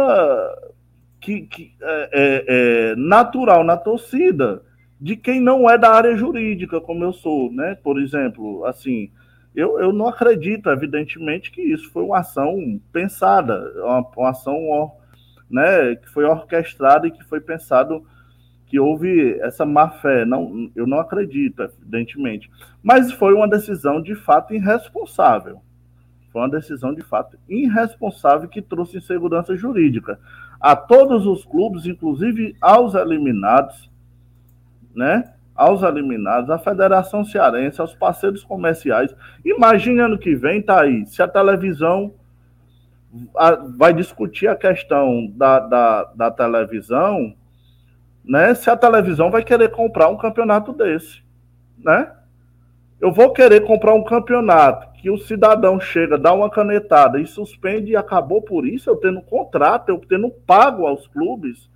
que, 1.20 1.42
que 1.42 1.74
é, 1.80 2.10
é, 2.12 2.44
é, 2.92 2.96
natural 2.96 3.64
na 3.64 3.76
torcida 3.76 4.62
de 5.04 5.16
quem 5.16 5.38
não 5.38 5.68
é 5.68 5.76
da 5.76 5.90
área 5.90 6.16
jurídica, 6.16 6.80
como 6.80 7.04
eu 7.04 7.12
sou, 7.12 7.52
né? 7.52 7.74
Por 7.74 8.00
exemplo, 8.00 8.64
assim, 8.64 9.10
eu, 9.54 9.78
eu 9.78 9.92
não 9.92 10.08
acredito, 10.08 10.70
evidentemente, 10.70 11.50
que 11.50 11.60
isso 11.60 11.92
foi 11.92 12.02
uma 12.02 12.20
ação 12.20 12.80
pensada, 12.90 13.70
uma, 13.84 14.00
uma 14.16 14.30
ação 14.30 14.56
né, 15.50 15.94
que 15.96 16.08
foi 16.08 16.24
orquestrada 16.24 17.06
e 17.06 17.10
que 17.10 17.22
foi 17.22 17.38
pensado 17.38 18.02
que 18.64 18.80
houve 18.80 19.38
essa 19.40 19.66
má 19.66 19.90
fé. 19.90 20.24
Não, 20.24 20.70
eu 20.74 20.86
não 20.86 21.00
acredito, 21.00 21.60
evidentemente. 21.62 22.50
Mas 22.82 23.12
foi 23.12 23.34
uma 23.34 23.46
decisão 23.46 24.00
de 24.00 24.14
fato 24.14 24.54
irresponsável. 24.54 25.60
Foi 26.32 26.40
uma 26.40 26.50
decisão 26.50 26.94
de 26.94 27.02
fato 27.02 27.36
irresponsável 27.46 28.48
que 28.48 28.62
trouxe 28.62 28.96
insegurança 28.96 29.54
jurídica 29.54 30.18
a 30.58 30.74
todos 30.74 31.26
os 31.26 31.44
clubes, 31.44 31.84
inclusive 31.84 32.56
aos 32.58 32.94
eliminados, 32.94 33.92
né? 34.94 35.32
Aos 35.54 35.82
eliminados, 35.82 36.50
à 36.50 36.58
Federação 36.58 37.24
Cearense, 37.24 37.80
aos 37.80 37.94
parceiros 37.94 38.42
comerciais. 38.42 39.14
Imagine 39.44 40.00
ano 40.00 40.18
que 40.18 40.34
vem, 40.34 40.60
tá 40.60 40.80
aí, 40.82 41.06
se 41.06 41.22
a 41.22 41.28
televisão 41.28 42.14
vai 43.76 43.92
discutir 43.92 44.48
a 44.48 44.56
questão 44.56 45.28
da, 45.36 45.60
da, 45.60 46.04
da 46.16 46.30
televisão, 46.30 47.34
né? 48.24 48.54
Se 48.54 48.68
a 48.68 48.76
televisão 48.76 49.30
vai 49.30 49.44
querer 49.44 49.70
comprar 49.70 50.08
um 50.08 50.16
campeonato 50.16 50.72
desse, 50.72 51.22
né? 51.78 52.10
Eu 53.00 53.12
vou 53.12 53.32
querer 53.32 53.60
comprar 53.60 53.94
um 53.94 54.02
campeonato 54.02 54.92
que 54.94 55.10
o 55.10 55.18
cidadão 55.18 55.78
chega, 55.78 56.16
dá 56.16 56.32
uma 56.32 56.48
canetada 56.48 57.20
e 57.20 57.26
suspende 57.26 57.92
e 57.92 57.96
acabou 57.96 58.40
por 58.40 58.66
isso, 58.66 58.88
eu 58.88 58.96
tendo 58.96 59.20
contrato, 59.20 59.90
eu 59.90 59.98
tendo 59.98 60.30
pago 60.30 60.86
aos 60.86 61.06
clubes, 61.06 61.68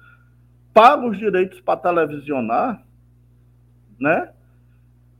pago 0.73 1.11
os 1.11 1.19
direitos 1.19 1.61
para 1.61 1.79
televisionar, 1.79 2.83
né? 3.99 4.31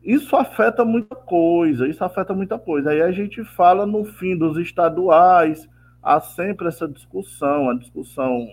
Isso 0.03 0.37
afeta 0.37 0.85
muita 0.85 1.15
coisa, 1.15 1.87
isso 1.87 2.03
afeta 2.03 2.33
muita 2.33 2.59
coisa. 2.59 2.91
Aí 2.91 3.03
a 3.03 3.11
gente 3.11 3.45
fala 3.45 3.85
no 3.85 4.05
fim 4.05 4.37
dos 4.37 4.57
estaduais, 4.57 5.69
há 6.03 6.21
sempre 6.21 6.69
essa 6.69 6.89
discussão, 6.89 7.69
a 7.69 7.75
discussão 7.75 8.49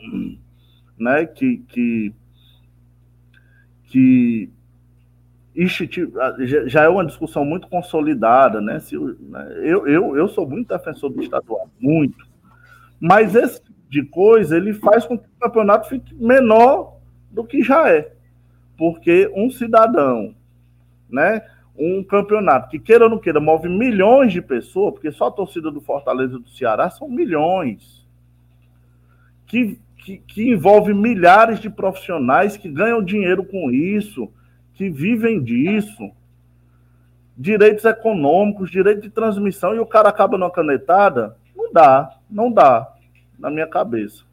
né, 0.97 1.25
que, 1.25 1.57
que, 1.69 2.13
que 3.85 4.49
já 6.67 6.83
é 6.83 6.89
uma 6.89 7.05
discussão 7.05 7.45
muito 7.45 7.69
consolidada, 7.69 8.59
né? 8.59 8.79
Se, 8.79 8.97
né, 8.97 9.59
eu, 9.63 9.87
eu, 9.87 10.17
eu 10.17 10.27
sou 10.27 10.47
muito 10.47 10.67
defensor 10.67 11.09
do 11.09 11.21
estadual, 11.21 11.69
muito. 11.79 12.27
Mas 12.99 13.35
esse 13.35 13.63
tipo 13.63 13.79
de 13.89 14.03
coisa 14.03 14.57
ele 14.57 14.73
faz 14.73 15.05
com 15.05 15.17
que 15.17 15.25
o 15.25 15.39
campeonato 15.39 15.87
fique 15.87 16.13
menor 16.15 16.97
do 17.31 17.45
que 17.45 17.63
já 17.63 17.89
é. 17.89 18.14
Porque 18.77 19.31
um 19.35 19.49
cidadão, 19.49 20.35
né? 21.09 21.41
Um 21.77 22.03
campeonato 22.03 22.69
que 22.69 22.79
queira 22.79 23.05
ou 23.05 23.09
não 23.09 23.19
queira 23.19 23.39
move 23.39 23.67
milhões 23.67 24.31
de 24.31 24.41
pessoas, 24.41 24.93
porque 24.93 25.11
só 25.11 25.27
a 25.27 25.31
torcida 25.31 25.69
do 25.69 25.81
Fortaleza 25.81 26.35
e 26.35 26.39
do 26.39 26.49
Ceará 26.49 26.89
são 26.89 27.09
milhões. 27.09 28.05
Que, 29.45 29.79
que, 29.97 30.17
que 30.17 30.49
envolve 30.49 30.93
milhares 30.93 31.59
de 31.59 31.69
profissionais 31.69 32.57
que 32.57 32.69
ganham 32.69 33.03
dinheiro 33.03 33.43
com 33.43 33.71
isso 33.71 34.31
que 34.75 34.89
vivem 34.89 35.41
disso, 35.41 36.11
direitos 37.37 37.83
econômicos, 37.85 38.69
direito 38.69 39.01
de 39.01 39.09
transmissão, 39.09 39.73
e 39.73 39.79
o 39.79 39.85
cara 39.85 40.09
acaba 40.09 40.37
numa 40.37 40.51
canetada, 40.51 41.37
não 41.55 41.71
dá, 41.71 42.17
não 42.29 42.51
dá, 42.51 42.93
na 43.39 43.49
minha 43.49 43.67
cabeça. 43.67 44.24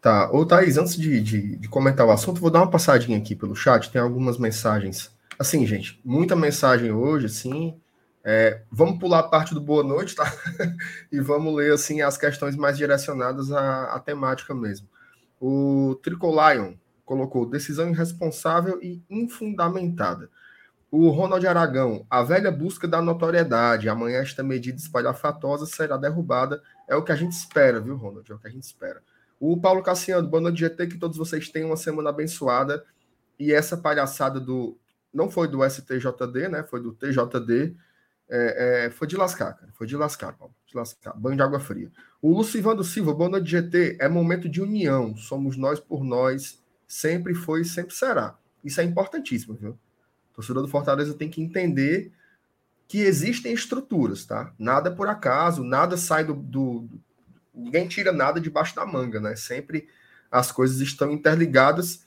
Tá, 0.00 0.30
ô 0.30 0.44
Thaís, 0.46 0.76
antes 0.76 0.96
de, 0.96 1.20
de, 1.20 1.56
de, 1.56 1.68
comentar 1.68 2.06
o 2.06 2.10
assunto, 2.10 2.40
vou 2.40 2.50
dar 2.50 2.60
uma 2.60 2.70
passadinha 2.70 3.18
aqui 3.18 3.34
pelo 3.34 3.56
chat, 3.56 3.90
tem 3.90 4.00
algumas 4.00 4.38
mensagens. 4.38 5.10
Assim, 5.38 5.66
gente, 5.66 6.00
muita 6.04 6.36
mensagem 6.36 6.92
hoje, 6.92 7.26
assim. 7.26 7.80
É, 8.22 8.62
vamos 8.70 8.98
pular 8.98 9.20
a 9.20 9.28
parte 9.28 9.54
do 9.54 9.60
boa 9.60 9.84
noite, 9.84 10.14
tá? 10.14 10.24
e 11.12 11.20
vamos 11.20 11.54
ler, 11.54 11.72
assim, 11.72 12.02
as 12.02 12.16
questões 12.16 12.56
mais 12.56 12.76
direcionadas 12.76 13.52
à, 13.52 13.94
à 13.94 14.00
temática 14.00 14.54
mesmo. 14.54 14.88
O 15.40 15.98
Tricolion 16.02 16.74
colocou 17.04 17.48
decisão 17.48 17.88
irresponsável 17.88 18.80
e 18.82 19.02
infundamentada. 19.08 20.28
O 20.90 21.08
Ronald 21.10 21.46
Aragão, 21.46 22.06
a 22.08 22.22
velha 22.22 22.50
busca 22.50 22.88
da 22.88 23.02
notoriedade, 23.02 23.88
amanhã 23.88 24.18
esta 24.18 24.42
medida 24.42 24.78
espalhafatosa 24.78 25.66
será 25.66 25.96
derrubada, 25.96 26.62
é 26.88 26.96
o 26.96 27.02
que 27.02 27.12
a 27.12 27.16
gente 27.16 27.32
espera, 27.32 27.80
viu, 27.80 27.96
Ronald? 27.96 28.30
É 28.30 28.34
o 28.34 28.38
que 28.38 28.46
a 28.46 28.50
gente 28.50 28.64
espera. 28.64 29.02
O 29.38 29.60
Paulo 29.60 29.82
Cassiano, 29.82 30.28
boa 30.28 30.40
noite, 30.40 30.60
GT, 30.60 30.86
que 30.86 30.98
todos 30.98 31.18
vocês 31.18 31.48
tenham 31.48 31.70
uma 31.70 31.76
semana 31.76 32.10
abençoada. 32.10 32.84
E 33.38 33.52
essa 33.52 33.76
palhaçada 33.76 34.40
do. 34.40 34.78
Não 35.12 35.30
foi 35.30 35.48
do 35.48 35.64
STJD, 35.64 36.48
né? 36.48 36.62
Foi 36.62 36.80
do 36.80 36.92
TJD. 36.92 37.76
É, 38.28 38.86
é, 38.86 38.90
foi 38.90 39.06
de 39.06 39.16
lascar, 39.16 39.52
cara. 39.54 39.72
Foi 39.74 39.86
de 39.86 39.96
lascar, 39.96 40.32
Paulo. 40.32 40.54
De 40.66 40.76
lascar. 40.76 41.12
Banho 41.14 41.36
de 41.36 41.42
água 41.42 41.60
fria. 41.60 41.90
O 42.20 42.32
Lucivando 42.32 42.82
Silva, 42.82 43.14
boa 43.14 43.28
noite, 43.28 43.50
GT. 43.50 43.98
É 44.00 44.08
momento 44.08 44.48
de 44.48 44.62
união. 44.62 45.16
Somos 45.16 45.56
nós 45.56 45.78
por 45.78 46.02
nós 46.02 46.62
sempre 46.86 47.34
foi 47.34 47.60
e 47.62 47.64
sempre 47.64 47.94
será. 47.94 48.38
Isso 48.64 48.80
é 48.80 48.84
importantíssimo, 48.84 49.54
viu? 49.54 49.78
Torcedor 50.32 50.62
do 50.62 50.68
Fortaleza 50.68 51.14
tem 51.14 51.28
que 51.28 51.42
entender 51.42 52.12
que 52.88 52.98
existem 52.98 53.52
estruturas, 53.52 54.24
tá? 54.24 54.52
Nada 54.58 54.90
é 54.90 54.92
por 54.92 55.08
acaso, 55.08 55.64
nada 55.64 55.96
sai 55.96 56.24
do, 56.24 56.34
do, 56.34 56.88
Ninguém 57.56 57.88
tira 57.88 58.12
nada 58.12 58.38
debaixo 58.38 58.76
da 58.76 58.84
manga, 58.84 59.18
né? 59.18 59.34
Sempre 59.34 59.88
as 60.30 60.52
coisas 60.52 60.80
estão 60.80 61.10
interligadas 61.10 62.06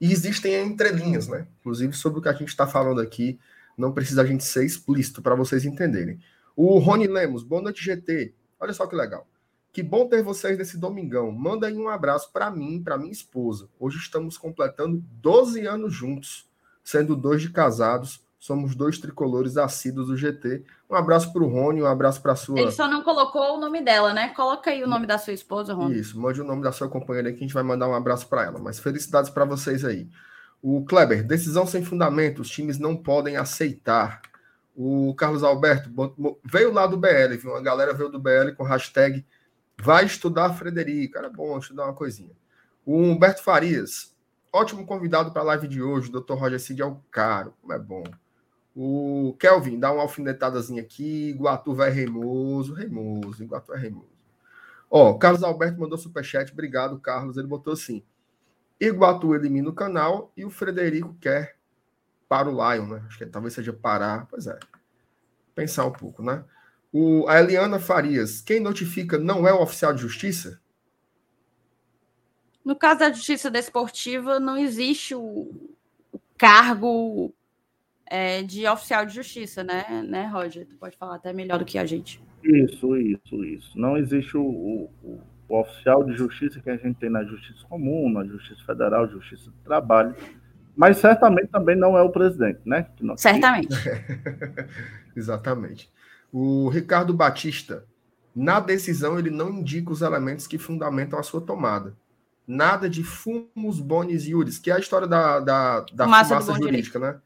e 0.00 0.10
existem 0.10 0.60
entrelinhas, 0.60 1.28
né? 1.28 1.46
Inclusive 1.60 1.92
sobre 1.92 2.18
o 2.18 2.22
que 2.22 2.28
a 2.28 2.32
gente 2.32 2.48
está 2.48 2.66
falando 2.66 3.00
aqui, 3.00 3.38
não 3.78 3.92
precisa 3.92 4.22
a 4.22 4.26
gente 4.26 4.42
ser 4.42 4.64
explícito 4.64 5.22
para 5.22 5.36
vocês 5.36 5.64
entenderem. 5.64 6.18
O 6.56 6.78
Rony 6.78 7.06
Lemos, 7.06 7.44
boa 7.44 7.62
noite, 7.62 7.84
GT. 7.84 8.34
Olha 8.58 8.72
só 8.72 8.86
que 8.86 8.96
legal. 8.96 9.28
Que 9.72 9.82
bom 9.82 10.06
ter 10.06 10.22
vocês 10.22 10.58
nesse 10.58 10.76
domingão. 10.76 11.32
Manda 11.32 11.66
aí 11.66 11.78
um 11.78 11.88
abraço 11.88 12.30
para 12.32 12.50
mim, 12.50 12.82
para 12.82 12.98
minha 12.98 13.12
esposa. 13.12 13.68
Hoje 13.78 13.96
estamos 13.98 14.36
completando 14.36 15.02
12 15.12 15.64
anos 15.66 15.94
juntos, 15.94 16.50
sendo 16.84 17.16
dois 17.16 17.40
de 17.40 17.50
casados. 17.50 18.22
Somos 18.42 18.74
dois 18.74 18.98
tricolores 18.98 19.56
assíduos 19.56 20.08
do 20.08 20.16
GT. 20.16 20.64
Um 20.90 20.96
abraço 20.96 21.32
para 21.32 21.44
o 21.44 21.46
Rony, 21.46 21.80
um 21.80 21.86
abraço 21.86 22.20
para 22.20 22.34
sua. 22.34 22.58
Ele 22.58 22.72
só 22.72 22.88
não 22.88 23.04
colocou 23.04 23.54
o 23.54 23.60
nome 23.60 23.80
dela, 23.80 24.12
né? 24.12 24.30
Coloca 24.30 24.68
aí 24.68 24.82
o 24.82 24.88
nome 24.88 25.06
da 25.06 25.16
sua 25.16 25.32
esposa, 25.32 25.72
Rony. 25.72 26.00
Isso, 26.00 26.20
mande 26.20 26.40
o 26.40 26.44
nome 26.44 26.60
da 26.60 26.72
sua 26.72 26.88
companheira 26.88 27.28
aí 27.28 27.34
que 27.34 27.38
a 27.38 27.46
gente 27.46 27.54
vai 27.54 27.62
mandar 27.62 27.86
um 27.86 27.94
abraço 27.94 28.26
para 28.26 28.42
ela. 28.42 28.58
Mas 28.58 28.80
felicidades 28.80 29.30
para 29.30 29.44
vocês 29.44 29.84
aí. 29.84 30.08
O 30.60 30.84
Kleber, 30.84 31.24
decisão 31.24 31.64
sem 31.68 31.84
fundamento, 31.84 32.42
os 32.42 32.50
times 32.50 32.80
não 32.80 32.96
podem 32.96 33.36
aceitar. 33.36 34.20
O 34.74 35.14
Carlos 35.14 35.44
Alberto 35.44 35.88
veio 36.44 36.72
lá 36.72 36.88
do 36.88 36.96
BL, 36.96 37.36
viu? 37.40 37.52
Uma 37.52 37.62
galera 37.62 37.94
veio 37.94 38.08
do 38.08 38.18
BL 38.18 38.56
com 38.56 38.64
hashtag 38.64 39.24
Vai 39.80 40.04
estudar 40.04 40.52
Frederico. 40.54 41.16
Era 41.16 41.30
bom 41.30 41.56
estudar 41.58 41.84
uma 41.84 41.94
coisinha. 41.94 42.34
O 42.84 42.96
Humberto 42.96 43.40
Farias. 43.40 44.16
Ótimo 44.52 44.84
convidado 44.84 45.30
para 45.30 45.42
a 45.42 45.44
live 45.44 45.68
de 45.68 45.80
hoje. 45.80 46.10
O 46.10 46.20
Dr. 46.20 46.34
Roger 46.34 46.60
Cid 46.60 46.82
é 46.82 46.84
o 46.84 46.96
caro. 47.08 47.54
Como 47.60 47.72
é 47.72 47.78
bom. 47.78 48.02
O 48.74 49.36
Kelvin, 49.38 49.78
dá 49.78 49.92
uma 49.92 50.02
alfinetadazinha 50.02 50.82
aqui. 50.82 51.30
Iguatu 51.30 51.74
vai 51.74 51.90
remoso. 51.90 52.72
Remoso. 52.72 53.42
Iguatu 53.42 53.74
é 53.74 53.78
remoso. 53.78 54.12
Ó, 54.90 55.14
Carlos 55.14 55.42
Alberto 55.42 55.80
mandou 55.80 55.98
superchat. 55.98 56.52
Obrigado, 56.52 56.98
Carlos. 56.98 57.36
Ele 57.36 57.46
botou 57.46 57.72
assim. 57.72 58.02
Iguatu 58.80 59.34
elimina 59.34 59.68
o 59.68 59.74
canal 59.74 60.32
e 60.36 60.44
o 60.44 60.50
Frederico 60.50 61.14
quer 61.20 61.56
para 62.28 62.48
o 62.48 62.52
Lion, 62.52 62.86
né? 62.86 63.04
Acho 63.06 63.18
que 63.18 63.26
talvez 63.26 63.54
seja 63.54 63.72
parar. 63.72 64.26
Pois 64.26 64.46
é. 64.46 64.58
Pensar 65.54 65.84
um 65.84 65.92
pouco, 65.92 66.22
né? 66.22 66.44
O, 66.92 67.26
a 67.28 67.40
Eliana 67.40 67.78
Farias, 67.78 68.40
quem 68.40 68.60
notifica 68.60 69.18
não 69.18 69.46
é 69.46 69.52
o 69.52 69.62
oficial 69.62 69.94
de 69.94 70.02
justiça? 70.02 70.60
No 72.64 72.76
caso 72.76 73.00
da 73.00 73.12
justiça 73.12 73.50
desportiva, 73.50 74.38
não 74.38 74.56
existe 74.56 75.14
o, 75.14 75.50
o 76.12 76.20
cargo 76.36 77.34
é, 78.12 78.42
de 78.42 78.68
oficial 78.68 79.06
de 79.06 79.14
justiça, 79.14 79.64
né, 79.64 80.04
né, 80.06 80.26
Roger? 80.26 80.66
Tu 80.66 80.76
pode 80.76 80.98
falar 80.98 81.14
até 81.14 81.32
melhor 81.32 81.58
do 81.58 81.64
que 81.64 81.78
a 81.78 81.86
gente. 81.86 82.22
Isso, 82.44 82.94
isso, 82.94 83.42
isso. 83.42 83.78
Não 83.78 83.96
existe 83.96 84.36
o, 84.36 84.44
o, 84.44 84.90
o 85.48 85.58
oficial 85.58 86.04
de 86.04 86.12
justiça 86.12 86.60
que 86.60 86.68
a 86.68 86.76
gente 86.76 86.96
tem 86.96 87.08
na 87.08 87.24
justiça 87.24 87.64
comum, 87.66 88.12
na 88.12 88.22
justiça 88.26 88.62
federal, 88.66 89.08
justiça 89.08 89.50
do 89.50 89.56
trabalho. 89.64 90.14
Mas 90.76 90.98
certamente 90.98 91.48
também 91.48 91.74
não 91.74 91.96
é 91.96 92.02
o 92.02 92.10
presidente, 92.10 92.60
né? 92.66 92.86
certamente. 93.16 93.74
Exatamente. 95.16 95.90
O 96.30 96.68
Ricardo 96.68 97.14
Batista, 97.14 97.86
na 98.36 98.60
decisão, 98.60 99.18
ele 99.18 99.30
não 99.30 99.48
indica 99.50 99.90
os 99.90 100.02
elementos 100.02 100.46
que 100.46 100.58
fundamentam 100.58 101.18
a 101.18 101.22
sua 101.22 101.40
tomada. 101.40 101.96
Nada 102.46 102.90
de 102.90 103.02
fumos, 103.02 103.80
bonis 103.80 104.26
e 104.26 104.32
iuris, 104.32 104.58
que 104.58 104.70
é 104.70 104.74
a 104.74 104.78
história 104.78 105.06
da, 105.06 105.40
da, 105.40 105.80
da 105.94 106.04
fumaça, 106.04 106.40
fumaça 106.40 106.62
jurídica, 106.62 106.98
né? 106.98 107.18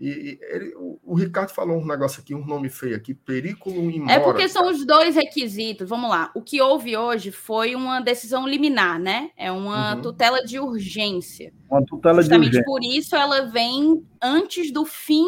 E, 0.00 0.38
ele, 0.40 0.74
o, 0.76 0.98
o, 1.04 1.14
Ricardo 1.14 1.50
falou 1.50 1.76
um 1.76 1.86
negócio 1.86 2.22
aqui, 2.22 2.34
um 2.34 2.46
nome 2.46 2.70
feio 2.70 2.96
aqui, 2.96 3.12
perículo 3.12 3.90
imora. 3.90 4.12
É 4.14 4.18
porque 4.18 4.48
são 4.48 4.70
os 4.70 4.86
dois 4.86 5.14
requisitos. 5.14 5.86
Vamos 5.86 6.08
lá. 6.08 6.30
O 6.34 6.40
que 6.40 6.58
houve 6.58 6.96
hoje 6.96 7.30
foi 7.30 7.74
uma 7.74 8.00
decisão 8.00 8.48
liminar, 8.48 8.98
né? 8.98 9.30
É 9.36 9.52
uma 9.52 9.94
uhum. 9.94 10.00
tutela 10.00 10.42
de 10.42 10.58
urgência. 10.58 11.52
Uma 11.70 11.84
tutela 11.84 12.22
Justamente 12.22 12.52
de 12.52 12.58
urgência. 12.58 12.64
por 12.64 12.82
isso 12.82 13.14
ela 13.14 13.42
vem 13.42 14.02
antes 14.22 14.72
do 14.72 14.86
fim, 14.86 15.26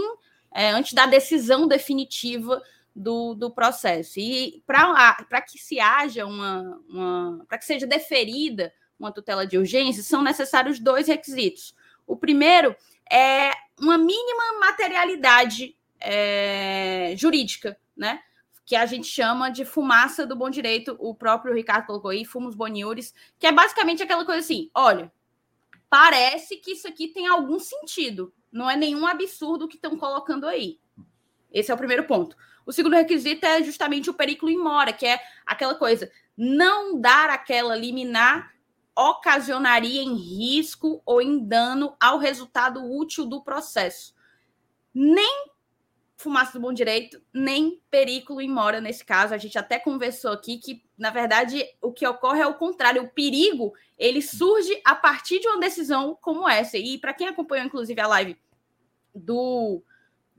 é, 0.50 0.70
antes 0.70 0.94
da 0.94 1.04
decisão 1.04 1.68
definitiva 1.68 2.62
do, 2.96 3.34
do 3.34 3.50
processo. 3.50 4.18
E 4.18 4.62
para 4.66 5.42
que 5.42 5.58
se 5.58 5.78
haja 5.80 6.24
uma, 6.24 6.80
uma 6.88 7.44
para 7.46 7.58
que 7.58 7.66
seja 7.66 7.86
deferida 7.86 8.72
uma 8.98 9.12
tutela 9.12 9.46
de 9.46 9.58
urgência, 9.58 10.02
são 10.02 10.22
necessários 10.22 10.78
dois 10.78 11.08
requisitos. 11.08 11.74
O 12.06 12.16
primeiro 12.16 12.74
é 13.10 13.52
uma 13.80 13.98
mínima 13.98 14.58
materialidade 14.60 15.76
é, 16.00 17.14
jurídica, 17.16 17.78
né? 17.96 18.20
Que 18.64 18.76
a 18.76 18.86
gente 18.86 19.06
chama 19.06 19.50
de 19.50 19.64
fumaça 19.64 20.26
do 20.26 20.36
bom 20.36 20.48
direito, 20.48 20.96
o 20.98 21.14
próprio 21.14 21.54
Ricardo 21.54 21.86
colocou 21.86 22.10
aí, 22.10 22.24
fumos 22.24 22.54
boniures, 22.54 23.12
que 23.38 23.46
é 23.46 23.52
basicamente 23.52 24.02
aquela 24.02 24.24
coisa 24.24 24.40
assim: 24.40 24.70
olha, 24.74 25.12
parece 25.90 26.56
que 26.56 26.72
isso 26.72 26.88
aqui 26.88 27.08
tem 27.08 27.26
algum 27.26 27.58
sentido, 27.58 28.32
não 28.50 28.70
é 28.70 28.76
nenhum 28.76 29.06
absurdo 29.06 29.68
que 29.68 29.76
estão 29.76 29.96
colocando 29.96 30.46
aí. 30.46 30.78
Esse 31.52 31.70
é 31.70 31.74
o 31.74 31.78
primeiro 31.78 32.04
ponto. 32.04 32.36
O 32.64 32.72
segundo 32.72 32.94
requisito 32.94 33.44
é 33.44 33.62
justamente 33.62 34.08
o 34.08 34.14
perículo 34.14 34.50
em 34.50 34.56
mora, 34.56 34.92
que 34.92 35.06
é 35.06 35.20
aquela 35.44 35.74
coisa, 35.74 36.10
não 36.36 37.00
dar 37.00 37.28
aquela 37.28 37.76
liminar 37.76 38.51
ocasionaria 38.96 40.02
em 40.02 40.14
risco 40.14 41.02
ou 41.04 41.20
em 41.20 41.38
dano 41.38 41.96
ao 42.00 42.18
resultado 42.18 42.84
útil 42.84 43.26
do 43.26 43.42
processo. 43.42 44.14
Nem 44.94 45.52
fumaça 46.22 46.52
do 46.52 46.60
bom 46.60 46.72
direito, 46.72 47.20
nem 47.32 47.80
perículo 47.90 48.40
em 48.40 48.48
mora 48.48 48.80
nesse 48.80 49.04
caso. 49.04 49.34
A 49.34 49.38
gente 49.38 49.58
até 49.58 49.78
conversou 49.78 50.30
aqui 50.30 50.58
que, 50.58 50.84
na 50.96 51.10
verdade, 51.10 51.64
o 51.80 51.92
que 51.92 52.06
ocorre 52.06 52.40
é 52.40 52.46
o 52.46 52.54
contrário. 52.54 53.02
O 53.02 53.08
perigo, 53.08 53.74
ele 53.98 54.22
surge 54.22 54.80
a 54.84 54.94
partir 54.94 55.40
de 55.40 55.48
uma 55.48 55.58
decisão 55.58 56.16
como 56.20 56.48
essa. 56.48 56.78
E 56.78 56.96
para 56.98 57.12
quem 57.12 57.26
acompanhou, 57.26 57.66
inclusive, 57.66 58.00
a 58.00 58.06
live 58.06 58.38
do 59.14 59.82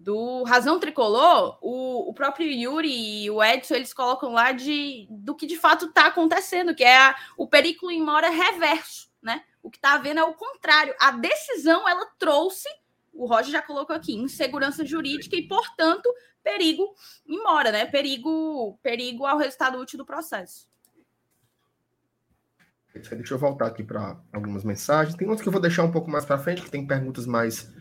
do 0.04 0.44
Razão 0.44 0.80
Tricolor, 0.80 1.58
o, 1.62 2.10
o 2.10 2.14
próprio 2.14 2.46
Yuri 2.46 3.24
e 3.24 3.32
o 3.32 3.42
Edson, 3.42 3.76
eles 3.76 3.94
colocam 3.94 4.34
lá 4.34 4.52
de, 4.52 5.08
do 5.10 5.34
que 5.34 5.48
de 5.48 5.58
fato 5.58 5.86
está 5.86 6.08
acontecendo, 6.08 6.76
que 6.76 6.84
é 6.84 6.98
a, 6.98 7.16
o 7.38 7.48
perículo 7.48 7.90
em 7.90 8.04
mora 8.04 8.30
reverso, 8.30 9.10
né? 9.22 9.44
O 9.62 9.72
que 9.72 9.78
está 9.78 9.94
havendo 9.94 10.20
é 10.20 10.24
o 10.24 10.34
contrário. 10.34 10.94
A 11.00 11.12
decisão, 11.12 11.88
ela 11.88 12.06
trouxe, 12.20 12.68
o 13.14 13.26
Roger 13.26 13.54
já 13.54 13.62
colocou 13.62 13.96
aqui, 13.96 14.14
insegurança 14.14 14.86
jurídica 14.86 15.38
e, 15.38 15.48
portanto, 15.48 16.14
perigo 16.44 16.94
em 17.26 17.42
mora, 17.42 17.72
né? 17.72 17.86
Perigo, 17.86 18.78
perigo 18.84 19.26
ao 19.26 19.38
resultado 19.38 19.80
útil 19.80 19.98
do 19.98 20.06
processo. 20.06 20.68
Deixa 22.94 23.34
eu 23.34 23.40
voltar 23.40 23.68
aqui 23.68 23.84
para 23.84 24.20
algumas 24.34 24.66
mensagens. 24.66 25.16
Tem 25.16 25.28
outros 25.28 25.42
que 25.42 25.48
eu 25.48 25.54
vou 25.54 25.62
deixar 25.62 25.84
um 25.84 25.92
pouco 25.92 26.12
mais 26.12 26.26
para 26.26 26.38
frente, 26.38 26.62
que 26.62 26.70
tem 26.70 26.86
perguntas 26.86 27.26
mais 27.26 27.72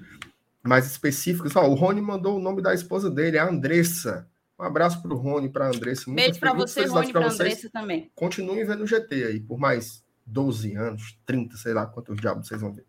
mais 0.63 0.87
específicos. 0.87 1.57
Ó, 1.57 1.67
o 1.67 1.75
Rony 1.75 2.01
mandou 2.01 2.37
o 2.37 2.41
nome 2.41 2.63
da 2.63 2.73
esposa 2.73 3.11
dele, 3.11 3.39
a 3.39 3.49
Andressa. 3.49 4.29
Um 4.59 4.65
abraço 4.65 5.03
para 5.03 5.13
o 5.13 5.17
Rony, 5.17 5.49
para 5.49 5.67
a 5.67 5.69
Andressa. 5.69 6.11
Beijo 6.11 6.39
para 6.39 6.53
você, 6.53 6.85
Rony, 6.85 7.13
para 7.13 7.27
a 7.27 7.31
Andressa 7.31 7.69
também. 7.71 8.11
Continuem 8.15 8.65
vendo 8.65 8.85
o 8.85 8.87
GT 8.87 9.25
aí, 9.25 9.41
por 9.41 9.59
mais 9.59 10.05
12 10.25 10.75
anos, 10.77 11.19
30, 11.27 11.57
sei 11.57 11.75
lá 11.75 11.87
quantos 11.87 12.17
diabos 12.17 12.47
vocês 12.47 12.61
vão 12.61 12.73
ver. 12.73 12.87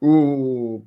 O 0.00 0.84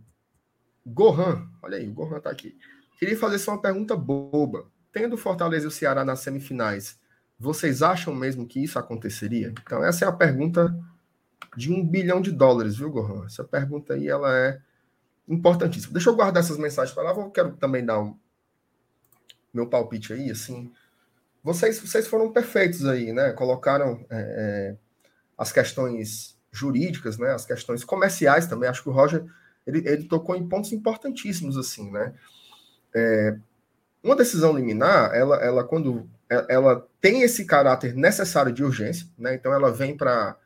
Gohan, 0.86 1.50
olha 1.62 1.78
aí, 1.78 1.90
o 1.90 1.94
Gohan 1.94 2.20
tá 2.20 2.30
aqui. 2.30 2.58
Queria 2.98 3.18
fazer 3.18 3.40
só 3.40 3.52
uma 3.52 3.62
pergunta 3.62 3.96
boba. 3.96 4.68
Tendo 4.92 5.18
Fortaleza 5.18 5.66
e 5.66 5.68
o 5.68 5.72
Ceará 5.72 6.06
nas 6.06 6.22
semifinais, 6.22 7.00
vocês 7.38 7.82
acham 7.84 8.16
mesmo 8.16 8.48
que 8.48 8.64
isso 8.64 8.80
aconteceria? 8.80 9.54
Então, 9.62 9.84
essa 9.84 10.06
é 10.06 10.08
a 10.08 10.12
pergunta 10.12 10.76
de 11.56 11.72
um 11.72 11.86
bilhão 11.86 12.22
de 12.22 12.32
dólares, 12.32 12.78
viu, 12.78 12.90
Gohan? 12.90 13.26
Essa 13.26 13.44
pergunta 13.44 13.94
aí, 13.94 14.08
ela 14.08 14.36
é 14.36 14.60
importantíssimo. 15.28 15.94
Deixa 15.94 16.10
eu 16.10 16.16
guardar 16.16 16.44
essas 16.44 16.58
mensagens 16.58 16.94
para 16.94 17.04
lá. 17.04 17.12
Eu 17.12 17.30
quero 17.30 17.52
também 17.58 17.86
dar 17.86 18.00
um 18.00 18.18
meu 19.54 19.68
palpite 19.68 20.14
aí, 20.14 20.30
assim. 20.30 20.72
Vocês, 21.44 21.80
vocês 21.80 22.08
foram 22.08 22.32
perfeitos 22.32 22.86
aí, 22.86 23.12
né? 23.12 23.32
Colocaram 23.32 24.06
é, 24.10 24.18
é, 24.18 24.76
as 25.38 25.52
questões 25.52 26.38
jurídicas, 26.52 27.18
né? 27.18 27.32
As 27.32 27.46
questões 27.46 27.84
comerciais 27.84 28.48
também. 28.48 28.70
Acho 28.70 28.84
que 28.84 28.90
o 28.90 28.94
Roger 28.94 29.26
ele, 29.66 29.88
ele 29.88 30.04
tocou 30.06 30.36
em 30.36 30.48
pontos 30.48 30.72
importantíssimos, 30.72 31.58
assim, 31.58 31.92
né? 31.92 32.14
É, 32.96 33.38
uma 34.04 34.16
decisão 34.16 34.56
liminar, 34.56 35.14
ela, 35.14 35.36
ela 35.38 35.64
quando 35.64 36.10
ela 36.30 36.86
tem 37.00 37.22
esse 37.22 37.46
caráter 37.46 37.96
necessário 37.96 38.52
de 38.52 38.64
urgência, 38.64 39.08
né? 39.18 39.36
Então 39.36 39.54
ela 39.54 39.72
vem 39.72 39.96
para 39.96 40.38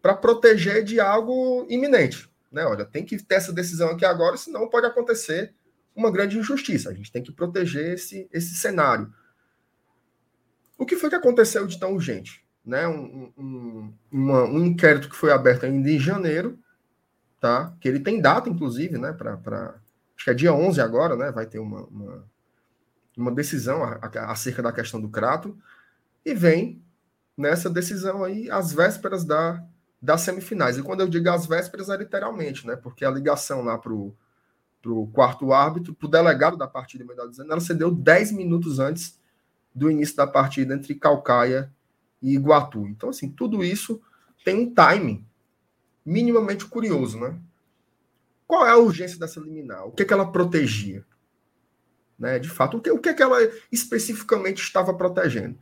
para 0.00 0.14
proteger 0.14 0.82
de 0.82 0.98
algo 0.98 1.66
iminente, 1.68 2.29
né? 2.50 2.64
Olha, 2.64 2.84
tem 2.84 3.04
que 3.04 3.22
ter 3.22 3.36
essa 3.36 3.52
decisão 3.52 3.90
aqui 3.90 4.04
agora, 4.04 4.36
senão 4.36 4.68
pode 4.68 4.86
acontecer 4.86 5.54
uma 5.94 6.10
grande 6.10 6.38
injustiça. 6.38 6.90
A 6.90 6.94
gente 6.94 7.12
tem 7.12 7.22
que 7.22 7.32
proteger 7.32 7.94
esse, 7.94 8.28
esse 8.32 8.54
cenário. 8.54 9.12
O 10.76 10.86
que 10.86 10.96
foi 10.96 11.10
que 11.10 11.16
aconteceu 11.16 11.66
de 11.66 11.78
tão 11.78 11.94
urgente? 11.94 12.44
Né? 12.64 12.86
Um, 12.88 13.32
um, 13.36 13.94
uma, 14.10 14.44
um 14.44 14.64
inquérito 14.64 15.08
que 15.08 15.16
foi 15.16 15.32
aberto 15.32 15.64
ainda 15.64 15.90
em 15.90 15.98
janeiro, 15.98 16.58
tá? 17.38 17.74
que 17.80 17.88
ele 17.88 18.00
tem 18.00 18.20
data, 18.20 18.48
inclusive, 18.48 18.98
né? 18.98 19.12
Pra, 19.12 19.36
pra, 19.36 19.80
acho 20.16 20.24
que 20.24 20.30
é 20.30 20.34
dia 20.34 20.52
11 20.52 20.80
agora, 20.80 21.16
né? 21.16 21.30
vai 21.30 21.46
ter 21.46 21.58
uma, 21.58 21.84
uma, 21.86 22.24
uma 23.16 23.32
decisão 23.32 23.82
acerca 24.26 24.62
da 24.62 24.72
questão 24.72 25.00
do 25.00 25.08
Crato, 25.08 25.56
e 26.24 26.34
vem 26.34 26.82
nessa 27.36 27.70
decisão 27.70 28.22
aí 28.22 28.50
às 28.50 28.72
vésperas 28.72 29.24
da, 29.24 29.64
das 30.00 30.22
semifinais. 30.22 30.78
E 30.78 30.82
quando 30.82 31.00
eu 31.00 31.08
digo 31.08 31.28
as 31.28 31.46
vésperas, 31.46 31.88
é 31.90 31.96
literalmente, 31.96 32.66
né? 32.66 32.76
Porque 32.76 33.04
a 33.04 33.10
ligação 33.10 33.62
lá 33.62 33.76
para 33.76 33.92
o 33.92 35.06
quarto 35.12 35.52
árbitro, 35.52 35.94
para 35.94 36.06
o 36.06 36.10
delegado 36.10 36.56
da 36.56 36.66
partida, 36.66 37.04
melhor 37.04 37.28
dizendo, 37.28 37.52
ela 37.52 37.60
cedeu 37.60 37.90
10 37.90 38.32
minutos 38.32 38.78
antes 38.78 39.18
do 39.74 39.90
início 39.90 40.16
da 40.16 40.26
partida 40.26 40.74
entre 40.74 40.94
Calcaia 40.94 41.72
e 42.22 42.34
Iguatu. 42.34 42.86
Então, 42.86 43.10
assim, 43.10 43.30
tudo 43.30 43.62
isso 43.62 44.00
tem 44.44 44.56
um 44.56 44.74
timing 44.74 45.24
minimamente 46.04 46.64
curioso, 46.64 47.20
né? 47.20 47.38
Qual 48.46 48.66
é 48.66 48.70
a 48.70 48.78
urgência 48.78 49.18
dessa 49.18 49.38
liminar? 49.38 49.86
O 49.86 49.92
que, 49.92 50.02
é 50.02 50.06
que 50.06 50.12
ela 50.12 50.32
protegia? 50.32 51.04
Né? 52.18 52.38
De 52.38 52.48
fato, 52.48 52.78
o 52.78 52.80
que, 52.80 52.90
o 52.90 52.98
que, 52.98 53.10
é 53.10 53.14
que 53.14 53.22
ela 53.22 53.38
especificamente 53.70 54.60
estava 54.60 54.92
protegendo? 54.92 55.56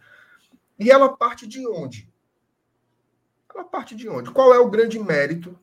E 0.79 0.91
ela 0.91 1.15
parte 1.15 1.47
de 1.47 1.67
onde? 1.67 2.08
Ela 3.55 3.65
parte 3.65 3.95
de 3.95 4.09
onde? 4.09 4.31
Qual 4.31 4.55
é 4.55 4.59
o 4.59 4.71
grande 4.71 4.99
mérito 4.99 5.59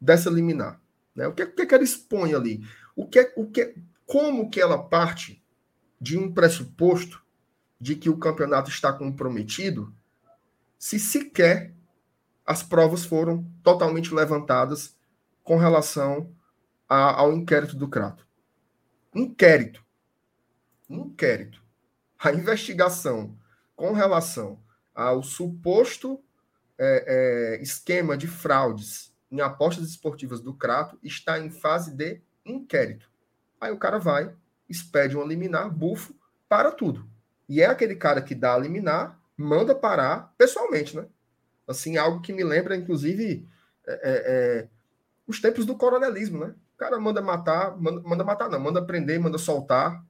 dessa 0.00 0.30
liminar? 0.30 0.80
Né? 1.14 1.26
O 1.26 1.32
que, 1.32 1.42
o 1.42 1.54
que 1.54 1.74
ela 1.74 1.84
expõe 1.84 2.34
ali? 2.34 2.64
O 2.94 3.06
que, 3.06 3.32
o 3.36 3.46
que, 3.46 3.74
como 4.06 4.50
que 4.50 4.60
ela 4.60 4.82
parte 4.82 5.42
de 6.00 6.18
um 6.18 6.32
pressuposto 6.32 7.22
de 7.80 7.94
que 7.94 8.10
o 8.10 8.18
campeonato 8.18 8.70
está 8.70 8.92
comprometido 8.92 9.94
se 10.78 10.98
sequer 10.98 11.74
as 12.44 12.62
provas 12.62 13.04
foram 13.04 13.44
totalmente 13.62 14.14
levantadas 14.14 14.96
com 15.44 15.56
relação 15.56 16.34
a, 16.88 17.20
ao 17.20 17.32
inquérito 17.32 17.76
do 17.76 17.88
Crato? 17.88 18.26
Inquérito. 19.14 19.84
Inquérito. 20.88 21.62
A 22.18 22.32
investigação 22.32 23.36
com 23.76 23.92
relação 23.92 24.60
ao 24.94 25.22
suposto 25.22 26.22
é, 26.82 27.04
é, 27.58 27.62
esquema 27.62 28.16
de 28.16 28.26
fraudes 28.26 29.12
em 29.30 29.42
apostas 29.42 29.84
esportivas 29.84 30.40
do 30.40 30.54
Crato 30.54 30.98
está 31.02 31.38
em 31.38 31.50
fase 31.50 31.94
de 31.94 32.22
inquérito. 32.44 33.10
Aí 33.60 33.70
o 33.70 33.76
cara 33.76 33.98
vai, 33.98 34.34
expede 34.66 35.16
um 35.16 35.26
liminar, 35.26 35.70
bufo, 35.70 36.14
para 36.48 36.72
tudo. 36.72 37.06
E 37.46 37.60
é 37.60 37.66
aquele 37.66 37.94
cara 37.94 38.22
que 38.22 38.34
dá 38.34 38.54
a 38.54 38.58
liminar, 38.58 39.20
manda 39.36 39.74
parar 39.74 40.32
pessoalmente, 40.38 40.96
né? 40.96 41.06
Assim, 41.68 41.98
algo 41.98 42.22
que 42.22 42.32
me 42.32 42.42
lembra, 42.42 42.74
inclusive, 42.74 43.46
é, 43.86 43.92
é, 43.92 44.00
é 44.02 44.68
os 45.26 45.40
tempos 45.40 45.66
do 45.66 45.76
coronelismo, 45.76 46.38
né? 46.38 46.54
O 46.74 46.78
cara 46.78 46.98
manda 46.98 47.20
matar, 47.20 47.76
manda, 47.78 48.00
manda 48.00 48.24
matar, 48.24 48.48
não, 48.48 48.58
manda 48.58 48.82
prender, 48.82 49.20
manda 49.20 49.36
soltar. 49.36 50.02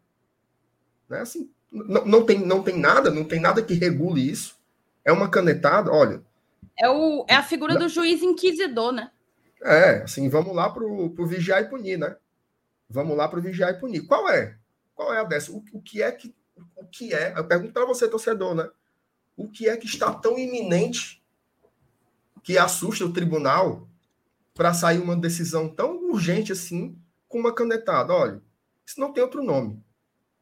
Né? 1.08 1.20
Assim, 1.20 1.50
não, 1.70 2.06
não, 2.06 2.24
tem, 2.24 2.38
não 2.38 2.62
tem 2.62 2.78
nada, 2.78 3.10
não 3.10 3.24
tem 3.24 3.40
nada 3.40 3.60
que 3.60 3.74
regule 3.74 4.30
isso. 4.30 4.56
É 5.04 5.10
uma 5.10 5.28
canetada, 5.28 5.90
olha, 5.90 6.22
é, 6.78 6.88
o, 6.88 7.26
é 7.28 7.34
a 7.34 7.42
figura 7.42 7.78
do 7.78 7.88
juiz 7.88 8.22
inquisidor, 8.22 8.92
né? 8.92 9.10
É, 9.62 10.02
assim, 10.02 10.28
vamos 10.28 10.54
lá 10.54 10.70
para 10.70 10.84
o 10.84 11.26
vigiar 11.26 11.62
e 11.62 11.68
punir, 11.68 11.98
né? 11.98 12.16
Vamos 12.88 13.16
lá 13.16 13.28
para 13.28 13.38
o 13.38 13.42
vigiar 13.42 13.70
e 13.70 13.78
punir. 13.78 14.06
Qual 14.06 14.28
é? 14.28 14.58
Qual 14.94 15.12
é 15.12 15.20
a 15.20 15.24
dessa? 15.24 15.52
O, 15.52 15.62
o 15.72 15.82
que 15.82 16.02
é 16.02 16.10
que. 16.10 16.34
O 16.76 16.86
que 16.86 17.12
é? 17.12 17.34
Eu 17.36 17.46
pergunto 17.46 17.72
para 17.72 17.84
você, 17.84 18.08
torcedor, 18.08 18.54
né? 18.54 18.68
O 19.36 19.48
que 19.48 19.68
é 19.68 19.76
que 19.76 19.86
está 19.86 20.12
tão 20.12 20.38
iminente 20.38 21.22
que 22.42 22.58
assusta 22.58 23.04
o 23.04 23.12
tribunal 23.12 23.88
para 24.54 24.74
sair 24.74 24.98
uma 24.98 25.16
decisão 25.16 25.68
tão 25.68 26.10
urgente 26.10 26.52
assim 26.52 26.98
com 27.28 27.38
uma 27.38 27.54
canetada? 27.54 28.12
Olha, 28.12 28.42
Isso 28.84 28.98
não 28.98 29.12
tem 29.12 29.22
outro 29.22 29.42
nome. 29.42 29.82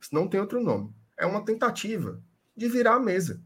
Isso 0.00 0.14
não 0.14 0.28
tem 0.28 0.40
outro 0.40 0.62
nome. 0.62 0.94
É 1.16 1.26
uma 1.26 1.44
tentativa 1.44 2.22
de 2.57 2.68
virar 2.68 2.94
a 2.94 3.00
mesa. 3.00 3.42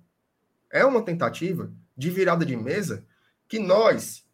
É 0.71 0.85
uma 0.85 1.03
tentativa 1.03 1.73
de 2.03 2.11
virada 2.11 2.45
de 2.45 2.57
mesa 2.57 3.07
que 3.47 3.61
nós, 3.61 4.27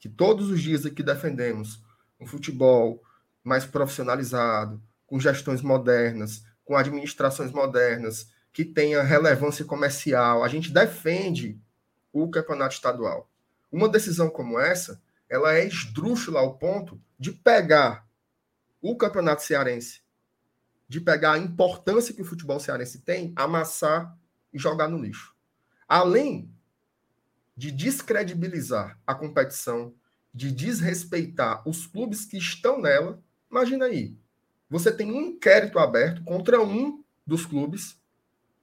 que 0.00 0.08
todos 0.08 0.48
os 0.48 0.62
dias 0.62 0.86
aqui 0.86 1.02
defendemos 1.02 1.82
um 2.18 2.24
futebol 2.26 3.02
mais 3.44 3.66
profissionalizado, 3.66 4.82
com 5.06 5.20
gestões 5.20 5.60
modernas, 5.60 6.42
com 6.64 6.74
administrações 6.74 7.52
modernas, 7.52 8.32
que 8.54 8.64
tenha 8.64 9.02
relevância 9.02 9.66
comercial. 9.66 10.42
A 10.42 10.48
gente 10.48 10.72
defende 10.72 11.60
o 12.10 12.30
campeonato 12.30 12.74
estadual. 12.74 13.30
Uma 13.70 13.88
decisão 13.88 14.30
como 14.30 14.58
essa, 14.58 14.98
ela 15.28 15.52
é 15.52 15.66
esdrúxula 15.66 16.40
ao 16.40 16.56
ponto 16.56 16.98
de 17.18 17.32
pegar 17.32 18.08
o 18.80 18.96
campeonato 18.96 19.42
cearense, 19.42 20.00
de 20.88 21.02
pegar 21.02 21.32
a 21.32 21.38
importância 21.38 22.14
que 22.14 22.22
o 22.22 22.26
futebol 22.26 22.58
cearense 22.58 23.00
tem, 23.00 23.30
amassar 23.36 24.16
e 24.54 24.58
jogar 24.58 24.88
no 24.88 24.96
lixo. 24.96 25.34
Além 25.86 26.50
de 27.56 27.70
descredibilizar 27.70 28.98
a 29.06 29.14
competição, 29.14 29.94
de 30.32 30.50
desrespeitar 30.50 31.66
os 31.68 31.86
clubes 31.86 32.24
que 32.24 32.38
estão 32.38 32.80
nela, 32.80 33.22
imagina 33.50 33.86
aí, 33.86 34.16
você 34.68 34.90
tem 34.90 35.12
um 35.12 35.20
inquérito 35.20 35.78
aberto 35.78 36.24
contra 36.24 36.62
um 36.62 37.04
dos 37.26 37.44
clubes 37.44 38.00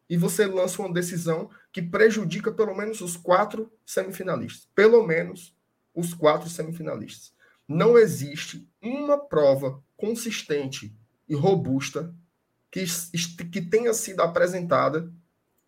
e 0.10 0.18
você 0.18 0.48
lança 0.48 0.82
uma 0.82 0.92
decisão 0.92 1.50
que 1.72 1.82
prejudica 1.82 2.52
pelo 2.52 2.76
menos 2.76 3.00
os 3.00 3.16
quatro 3.16 3.72
semifinalistas. 3.86 4.68
Pelo 4.74 5.06
menos 5.06 5.56
os 5.94 6.14
quatro 6.14 6.50
semifinalistas. 6.50 7.32
Não 7.68 7.98
existe 7.98 8.68
uma 8.82 9.20
prova 9.20 9.84
consistente 9.96 10.92
e 11.28 11.36
robusta 11.36 12.12
que, 12.72 12.84
que 13.52 13.62
tenha 13.62 13.94
sido 13.94 14.22
apresentada 14.22 15.12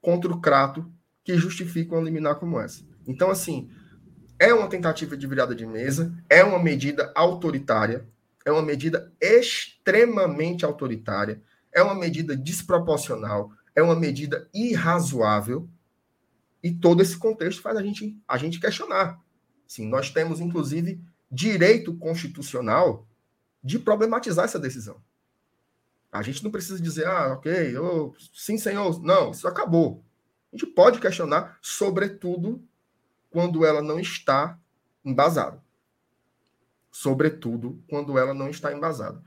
contra 0.02 0.32
o 0.32 0.42
Crato 0.42 0.92
que 1.24 1.38
justifique 1.38 1.94
uma 1.94 2.02
liminar 2.02 2.36
como 2.38 2.60
essa. 2.60 2.84
Então, 3.08 3.30
assim, 3.30 3.70
é 4.40 4.54
uma 4.54 4.68
tentativa 4.68 5.16
de 5.16 5.28
virada 5.28 5.54
de 5.54 5.66
mesa, 5.66 6.14
é 6.30 6.44
uma 6.44 6.58
medida 6.58 7.12
autoritária, 7.16 8.08
é 8.46 8.52
uma 8.52 8.62
medida 8.62 9.12
extremamente 9.22 10.66
autoritária, 10.66 11.42
é 11.72 11.82
uma 11.82 11.96
medida 11.96 12.36
desproporcional, 12.36 13.52
é 13.76 13.82
uma 13.82 13.96
medida 13.96 14.50
irrazoável, 14.54 15.70
e 16.64 16.72
todo 16.72 17.02
esse 17.02 17.18
contexto 17.18 17.62
faz 17.62 17.78
a 17.78 17.82
gente, 17.82 18.20
a 18.28 18.38
gente 18.38 18.60
questionar. 18.60 19.20
Sim, 19.68 19.88
nós 19.88 20.10
temos, 20.10 20.40
inclusive, 20.40 21.02
direito 21.32 21.96
constitucional 21.96 23.08
de 23.64 23.80
problematizar 23.80 24.46
essa 24.46 24.60
decisão. 24.60 25.02
A 26.12 26.22
gente 26.22 26.44
não 26.44 26.52
precisa 26.52 26.82
dizer, 26.82 27.08
ah, 27.08 27.34
ok, 27.34 27.74
sim, 28.34 28.58
senhor. 28.58 29.02
Não, 29.02 29.32
isso 29.32 29.48
acabou. 29.48 30.04
A 30.52 30.58
gente 30.58 30.70
pode 30.74 31.00
questionar, 31.00 31.58
sobretudo, 31.62 32.62
quando 33.32 33.66
ela 33.66 33.82
não 33.82 34.00
está 34.00 34.60
embasada. 35.04 35.64
Sobretudo, 36.92 37.84
quando 37.90 38.20
ela 38.20 38.34
não 38.34 38.50
está 38.50 38.72
embasada. 38.72 39.24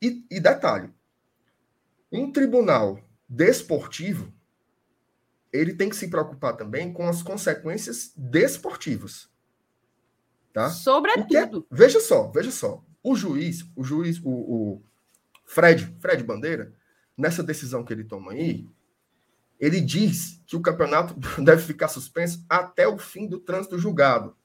E, 0.00 0.24
e 0.30 0.38
detalhe: 0.38 0.90
um 2.12 2.30
tribunal 2.30 3.00
desportivo 3.28 4.32
ele 5.52 5.74
tem 5.74 5.88
que 5.88 5.96
se 5.96 6.08
preocupar 6.08 6.56
também 6.56 6.92
com 6.92 7.08
as 7.08 7.22
consequências 7.22 8.12
desportivas. 8.16 9.28
Tá? 10.52 10.70
Sobretudo. 10.70 11.66
É, 11.70 11.74
veja 11.74 12.00
só, 12.00 12.28
veja 12.28 12.50
só. 12.50 12.84
O 13.02 13.14
juiz, 13.14 13.64
o 13.74 13.84
juiz, 13.84 14.18
o, 14.22 14.30
o 14.30 14.82
Fred, 15.44 15.96
Fred 16.00 16.22
Bandeira, 16.24 16.74
nessa 17.16 17.42
decisão 17.42 17.84
que 17.84 17.92
ele 17.92 18.04
toma 18.04 18.32
aí, 18.32 18.66
ele 19.58 19.80
diz 19.80 20.42
que 20.46 20.56
o 20.56 20.62
campeonato 20.62 21.14
deve 21.42 21.62
ficar 21.62 21.88
suspenso 21.88 22.44
até 22.48 22.86
o 22.86 22.98
fim 22.98 23.26
do 23.26 23.38
trânsito 23.38 23.78
julgado. 23.78 24.36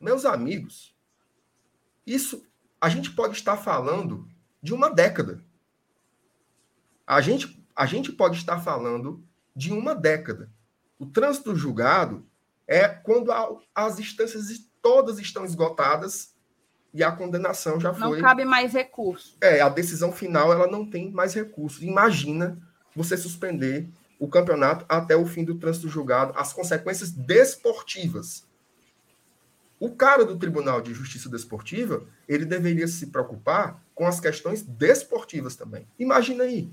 Meus 0.00 0.24
amigos, 0.24 0.94
isso 2.06 2.44
a 2.80 2.88
gente 2.88 3.10
pode 3.10 3.34
estar 3.34 3.56
falando 3.56 4.28
de 4.62 4.74
uma 4.74 4.90
década. 4.90 5.42
A 7.06 7.20
gente, 7.20 7.64
a 7.74 7.86
gente 7.86 8.12
pode 8.12 8.36
estar 8.36 8.60
falando 8.60 9.24
de 9.54 9.72
uma 9.72 9.94
década. 9.94 10.52
O 10.98 11.06
trânsito 11.06 11.54
julgado 11.54 12.26
é 12.66 12.88
quando 12.88 13.30
as 13.74 13.98
instâncias 13.98 14.48
todas 14.82 15.18
estão 15.18 15.44
esgotadas 15.44 16.34
e 16.92 17.02
a 17.02 17.12
condenação 17.12 17.80
já 17.80 17.92
foi. 17.92 18.20
Não 18.20 18.20
cabe 18.20 18.44
mais 18.44 18.72
recurso. 18.72 19.36
É, 19.40 19.60
a 19.60 19.68
decisão 19.68 20.12
final 20.12 20.52
ela 20.52 20.66
não 20.66 20.88
tem 20.88 21.10
mais 21.10 21.34
recurso. 21.34 21.84
Imagina 21.84 22.60
você 22.96 23.16
suspender 23.16 23.86
o 24.18 24.26
campeonato 24.26 24.86
até 24.88 25.14
o 25.14 25.26
fim 25.26 25.44
do 25.44 25.56
trânsito 25.56 25.88
julgado, 25.88 26.32
as 26.36 26.52
consequências 26.52 27.10
desportivas. 27.12 28.46
O 29.78 29.94
cara 29.94 30.24
do 30.24 30.38
Tribunal 30.38 30.80
de 30.80 30.94
Justiça 30.94 31.28
Desportiva, 31.28 32.06
ele 32.26 32.46
deveria 32.46 32.88
se 32.88 33.08
preocupar 33.08 33.82
com 33.94 34.06
as 34.06 34.18
questões 34.18 34.62
desportivas 34.62 35.54
também. 35.54 35.86
Imagina 35.98 36.44
aí, 36.44 36.72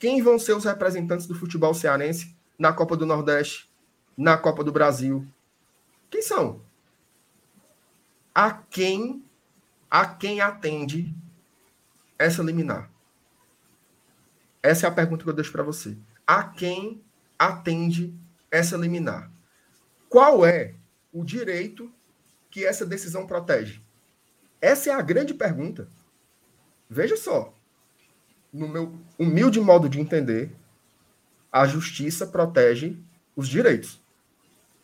quem 0.00 0.20
vão 0.20 0.36
ser 0.36 0.54
os 0.54 0.64
representantes 0.64 1.26
do 1.26 1.34
futebol 1.34 1.72
cearense 1.72 2.34
na 2.58 2.72
Copa 2.72 2.96
do 2.96 3.06
Nordeste, 3.06 3.70
na 4.16 4.36
Copa 4.36 4.64
do 4.64 4.72
Brasil? 4.72 5.24
Quem 6.10 6.22
são? 6.22 6.60
A 8.34 8.50
quem 8.50 9.24
a 9.88 10.06
quem 10.06 10.40
atende 10.40 11.14
essa 12.18 12.42
liminar? 12.42 12.89
Essa 14.62 14.86
é 14.86 14.88
a 14.88 14.92
pergunta 14.92 15.24
que 15.24 15.30
eu 15.30 15.34
deixo 15.34 15.52
para 15.52 15.62
você. 15.62 15.96
A 16.26 16.44
quem 16.44 17.02
atende 17.38 18.14
essa 18.50 18.76
liminar? 18.76 19.30
Qual 20.08 20.44
é 20.44 20.74
o 21.12 21.24
direito 21.24 21.90
que 22.50 22.64
essa 22.64 22.84
decisão 22.84 23.26
protege? 23.26 23.80
Essa 24.60 24.90
é 24.90 24.92
a 24.92 25.00
grande 25.00 25.32
pergunta. 25.32 25.88
Veja 26.88 27.16
só. 27.16 27.54
No 28.52 28.68
meu 28.68 28.98
humilde 29.18 29.60
modo 29.60 29.88
de 29.88 30.00
entender, 30.00 30.52
a 31.50 31.66
justiça 31.66 32.26
protege 32.26 32.98
os 33.34 33.48
direitos. 33.48 34.00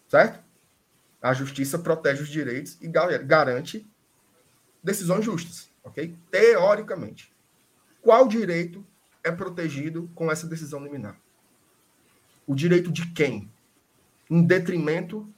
Certo? 0.08 0.42
A 1.20 1.34
justiça 1.34 1.78
protege 1.78 2.22
os 2.22 2.28
direitos 2.28 2.78
e 2.80 2.86
garante 2.86 3.84
decisões 4.82 5.24
justas, 5.24 5.68
ok? 5.82 6.16
Teoricamente. 6.30 7.34
Qual 8.00 8.28
direito 8.28 8.86
é 9.26 9.32
protegido 9.32 10.08
com 10.14 10.30
essa 10.30 10.46
decisão 10.46 10.82
liminar? 10.82 11.18
O 12.46 12.54
direito 12.54 12.92
de 12.92 13.06
quem? 13.08 13.50
Em 14.30 14.42
detrimento 14.42 15.28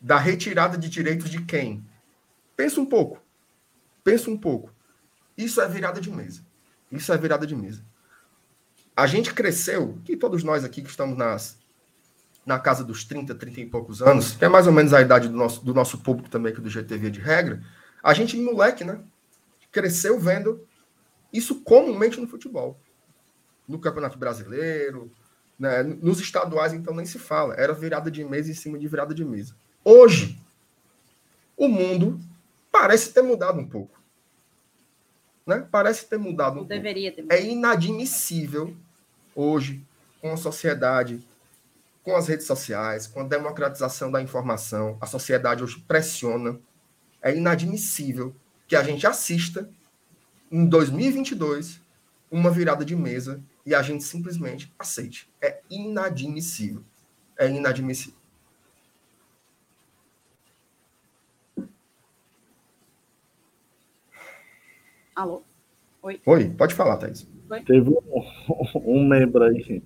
da 0.00 0.18
retirada 0.18 0.78
de 0.78 0.88
direitos 0.88 1.28
de 1.28 1.42
quem? 1.42 1.84
Pensa 2.56 2.80
um 2.80 2.86
pouco. 2.86 3.22
Pensa 4.02 4.30
um 4.30 4.38
pouco. 4.38 4.72
Isso 5.36 5.60
é 5.60 5.68
virada 5.68 6.00
de 6.00 6.10
mesa. 6.10 6.42
Isso 6.90 7.12
é 7.12 7.18
virada 7.18 7.46
de 7.46 7.54
mesa. 7.54 7.84
A 8.96 9.06
gente 9.06 9.34
cresceu, 9.34 9.98
que 10.04 10.16
todos 10.16 10.42
nós 10.42 10.64
aqui 10.64 10.82
que 10.82 10.90
estamos 10.90 11.16
nas, 11.16 11.58
na 12.44 12.58
casa 12.58 12.82
dos 12.82 13.04
30, 13.04 13.34
30 13.34 13.60
e 13.60 13.66
poucos 13.66 14.00
anos, 14.00 14.32
que 14.32 14.44
é 14.44 14.48
mais 14.48 14.66
ou 14.66 14.72
menos 14.72 14.94
a 14.94 15.00
idade 15.00 15.28
do 15.28 15.36
nosso, 15.36 15.62
do 15.62 15.74
nosso 15.74 15.98
público 15.98 16.30
também, 16.30 16.54
que 16.54 16.60
do 16.60 16.70
GTV 16.70 17.10
de 17.10 17.20
regra, 17.20 17.62
a 18.02 18.14
gente, 18.14 18.36
moleque, 18.36 18.82
né? 18.82 19.00
Cresceu 19.70 20.18
vendo 20.18 20.66
isso 21.32 21.60
comumente 21.62 22.20
no 22.20 22.26
futebol. 22.26 22.78
No 23.66 23.78
Campeonato 23.78 24.18
Brasileiro, 24.18 25.10
né? 25.58 25.82
nos 25.82 26.20
estaduais, 26.20 26.72
então 26.72 26.94
nem 26.94 27.06
se 27.06 27.18
fala. 27.18 27.54
Era 27.54 27.72
virada 27.72 28.10
de 28.10 28.24
mesa 28.24 28.50
em 28.50 28.54
cima 28.54 28.78
de 28.78 28.86
virada 28.86 29.14
de 29.14 29.24
mesa. 29.24 29.54
Hoje, 29.84 30.38
o 31.56 31.68
mundo 31.68 32.20
parece 32.70 33.12
ter 33.12 33.22
mudado 33.22 33.60
um 33.60 33.68
pouco. 33.68 34.00
Né? 35.46 35.66
Parece 35.70 36.06
ter 36.06 36.18
mudado 36.18 36.60
um 36.60 36.64
Deveria 36.64 37.12
pouco. 37.12 37.28
Ter 37.28 37.36
é 37.36 37.44
inadmissível 37.44 38.76
hoje, 39.34 39.84
com 40.20 40.32
a 40.32 40.36
sociedade, 40.36 41.26
com 42.02 42.16
as 42.16 42.28
redes 42.28 42.46
sociais, 42.46 43.06
com 43.06 43.20
a 43.20 43.24
democratização 43.24 44.10
da 44.10 44.20
informação, 44.20 44.98
a 45.00 45.06
sociedade 45.06 45.62
hoje 45.62 45.82
pressiona. 45.86 46.58
É 47.20 47.34
inadmissível 47.34 48.34
que 48.66 48.74
a 48.74 48.82
gente 48.82 49.06
assista 49.06 49.68
em 50.52 50.66
2022 50.66 51.80
uma 52.30 52.50
virada 52.50 52.84
de 52.84 52.94
mesa 52.94 53.42
e 53.64 53.74
a 53.74 53.80
gente 53.80 54.04
simplesmente 54.04 54.72
aceite. 54.78 55.28
É 55.40 55.60
inadmissível. 55.70 56.82
É 57.38 57.48
inadmissível. 57.50 58.18
Alô? 65.14 65.42
Oi. 66.02 66.20
Oi, 66.24 66.50
pode 66.50 66.74
falar, 66.74 66.96
Thaís. 66.96 67.28
Oi? 67.48 67.60
Teve 67.62 67.90
um, 67.90 68.00
um, 68.84 69.06
membro 69.06 69.44
aí, 69.44 69.82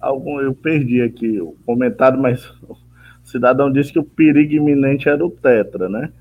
algum, 0.00 0.40
eu 0.40 0.54
perdi 0.54 1.02
aqui 1.02 1.40
o 1.40 1.56
comentário, 1.64 2.18
mas 2.18 2.44
o 2.62 2.76
cidadão 3.22 3.70
disse 3.70 3.92
que 3.92 3.98
o 3.98 4.04
perigo 4.04 4.54
iminente 4.54 5.08
era 5.08 5.24
o 5.24 5.30
Tetra, 5.30 5.88
né? 5.88 6.12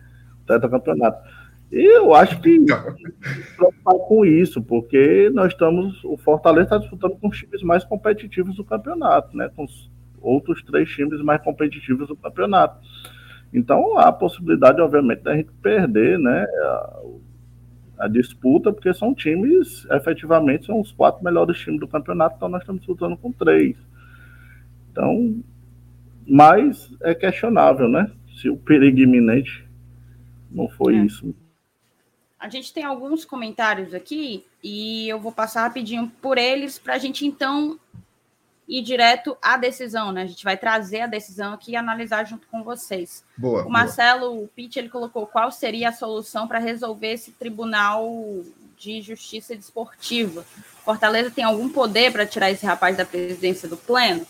O 0.44 0.46
Tetra 0.46 0.70
Campeonato. 0.70 1.26
E 1.72 1.84
eu 1.84 2.14
acho 2.14 2.40
que 2.42 2.60
preocupar 3.90 4.08
com 4.08 4.26
isso, 4.26 4.62
porque 4.62 5.30
nós 5.34 5.52
estamos. 5.54 6.04
O 6.04 6.18
Fortaleza 6.18 6.66
está 6.66 6.78
disputando 6.78 7.18
com 7.20 7.28
os 7.28 7.38
times 7.38 7.64
mais 7.64 7.84
competitivos 7.84 8.56
do 8.56 8.64
campeonato, 8.64 9.36
né? 9.36 9.50
Com 9.56 9.64
os 9.64 9.90
outros 10.22 10.62
três 10.64 10.90
times 10.90 11.22
mais 11.22 11.42
competitivos 11.42 12.08
do 12.08 12.16
campeonato. 12.16 12.80
Então 13.54 13.98
há 13.98 14.10
a 14.10 14.12
possibilidade, 14.12 14.82
obviamente, 14.82 15.24
da 15.24 15.36
gente 15.36 15.52
perder 15.62 16.20
né, 16.20 16.44
a, 16.44 17.02
a, 18.00 18.08
disputa, 18.08 18.72
porque 18.72 18.94
são 18.94 19.14
times, 19.16 19.88
efetivamente, 19.90 20.68
são 20.68 20.80
os 20.80 20.92
quatro 20.92 21.24
melhores 21.24 21.58
times 21.58 21.80
do 21.80 21.88
campeonato, 21.88 22.36
então 22.36 22.50
nós 22.50 22.62
estamos 22.62 22.82
disputando 22.82 23.18
com 23.18 23.32
três. 23.32 23.76
Então, 24.92 25.42
mas 26.28 26.96
é 27.02 27.16
questionável, 27.16 27.90
né? 27.90 28.12
Se 28.36 28.50
o 28.50 28.58
perigo 28.58 29.00
iminente 29.00 29.68
não 30.52 30.70
foi 30.70 30.96
é. 30.96 31.06
isso. 31.06 31.34
A 32.40 32.48
gente 32.48 32.72
tem 32.74 32.86
alguns 32.86 33.26
comentários 33.26 33.94
aqui 33.94 34.46
e 34.64 35.10
eu 35.10 35.20
vou 35.20 35.32
passar 35.32 35.64
rapidinho 35.64 36.10
por 36.22 36.38
eles 36.38 36.80
para 36.80 36.96
a 36.96 36.98
gente 36.98 37.26
então 37.26 37.78
ir 38.70 38.82
direto 38.84 39.36
à 39.42 39.58
decisão, 39.58 40.12
né? 40.12 40.22
A 40.22 40.28
gente 40.28 40.44
vai 40.44 40.56
trazer 40.56 41.02
a 41.02 41.08
decisão 41.08 41.54
aqui 41.54 41.72
e 41.72 41.76
analisar 41.76 42.24
junto 42.24 42.48
com 42.48 42.64
vocês. 42.64 43.26
Boa. 43.36 43.66
O 43.66 43.70
Marcelo 43.70 44.36
boa. 44.36 44.50
Pitt 44.56 44.78
ele 44.78 44.90
colocou 44.90 45.26
qual 45.26 45.52
seria 45.52 45.90
a 45.90 45.94
solução 45.94 46.48
para 46.48 46.60
resolver 46.60 47.14
esse 47.14 47.32
tribunal 47.32 48.08
de 48.78 49.02
justiça 49.02 49.56
desportiva. 49.56 50.46
Fortaleza 50.86 51.32
tem 51.32 51.44
algum 51.44 51.68
poder 51.68 52.12
para 52.12 52.26
tirar 52.26 52.52
esse 52.52 52.66
rapaz 52.66 52.96
da 52.96 53.06
presidência 53.06 53.68
do 53.68 53.76
pleno? 53.76 54.26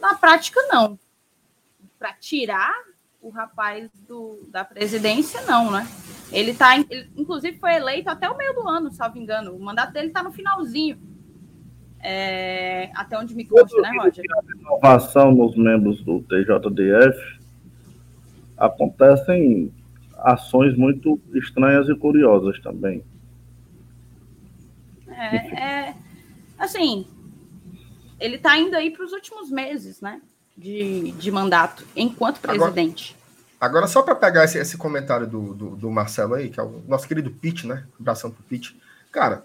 Na 0.00 0.14
prática, 0.14 0.60
não. 0.68 0.98
Para 1.98 2.14
tirar 2.14 2.74
o 3.28 3.30
rapaz 3.30 3.90
do, 4.08 4.40
da 4.48 4.64
presidência, 4.64 5.42
não, 5.42 5.70
né? 5.70 5.86
Ele 6.32 6.54
tá, 6.54 6.78
ele, 6.78 7.10
inclusive, 7.14 7.58
foi 7.58 7.74
eleito 7.74 8.08
até 8.08 8.28
o 8.28 8.36
meio 8.36 8.54
do 8.54 8.66
ano, 8.66 8.90
salvo 8.90 9.18
engano. 9.18 9.54
O 9.54 9.60
mandato 9.60 9.92
dele 9.92 10.08
está 10.08 10.22
no 10.22 10.32
finalzinho. 10.32 10.98
É, 12.00 12.90
até 12.94 13.18
onde 13.18 13.34
me 13.34 13.44
consta, 13.44 13.80
né, 13.82 13.90
Roger? 13.98 14.24
Inovação 14.58 15.32
nos 15.32 15.56
membros 15.56 16.02
do 16.02 16.22
TJDF 16.22 17.38
acontecem 18.56 19.72
ações 20.16 20.76
muito 20.76 21.20
estranhas 21.34 21.88
e 21.88 21.94
curiosas 21.94 22.58
também. 22.60 23.04
É, 25.08 25.36
é 25.60 25.94
assim, 26.58 27.06
ele 28.18 28.36
está 28.36 28.56
indo 28.56 28.74
aí 28.74 28.90
para 28.90 29.04
os 29.04 29.12
últimos 29.12 29.50
meses, 29.50 30.00
né? 30.00 30.20
de, 30.58 31.12
de 31.12 31.30
mandato 31.30 31.86
enquanto 31.94 32.40
presidente. 32.40 33.16
Agora, 33.60 33.88
só 33.88 34.02
para 34.02 34.14
pegar 34.14 34.44
esse, 34.44 34.56
esse 34.58 34.76
comentário 34.76 35.26
do, 35.26 35.52
do, 35.52 35.76
do, 35.76 35.90
Marcelo 35.90 36.34
aí, 36.34 36.48
que 36.48 36.60
é 36.60 36.62
o 36.62 36.82
nosso 36.86 37.08
querido 37.08 37.30
Pete, 37.30 37.66
né? 37.66 37.86
Abração 37.98 38.30
pro 38.30 38.42
Pete. 38.44 38.80
Cara, 39.10 39.44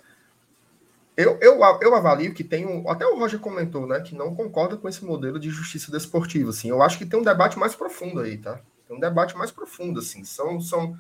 eu, 1.18 1.38
eu, 1.42 1.60
eu 1.82 1.96
avalio 1.96 2.34
que 2.34 2.44
tem 2.44 2.66
um. 2.66 2.90
Até 2.90 3.06
o 3.08 3.18
Roger 3.18 3.40
comentou, 3.40 3.88
né? 3.88 4.00
Que 4.02 4.16
não 4.16 4.36
concorda 4.36 4.78
com 4.78 4.88
esse 4.88 5.04
modelo 5.04 5.40
de 5.40 5.50
justiça 5.50 5.92
desportiva. 5.92 6.52
Assim. 6.52 6.70
Eu 6.70 6.84
acho 6.84 6.98
que 6.98 7.06
tem 7.06 7.20
um 7.20 7.24
debate 7.24 7.58
mais 7.58 7.76
profundo 7.76 8.20
aí, 8.20 8.38
tá? 8.38 8.60
Tem 8.88 8.98
um 8.98 9.00
debate 9.00 9.36
mais 9.36 9.50
profundo, 9.50 10.00
assim. 10.00 10.24
São, 10.24 10.62
são, 10.62 10.96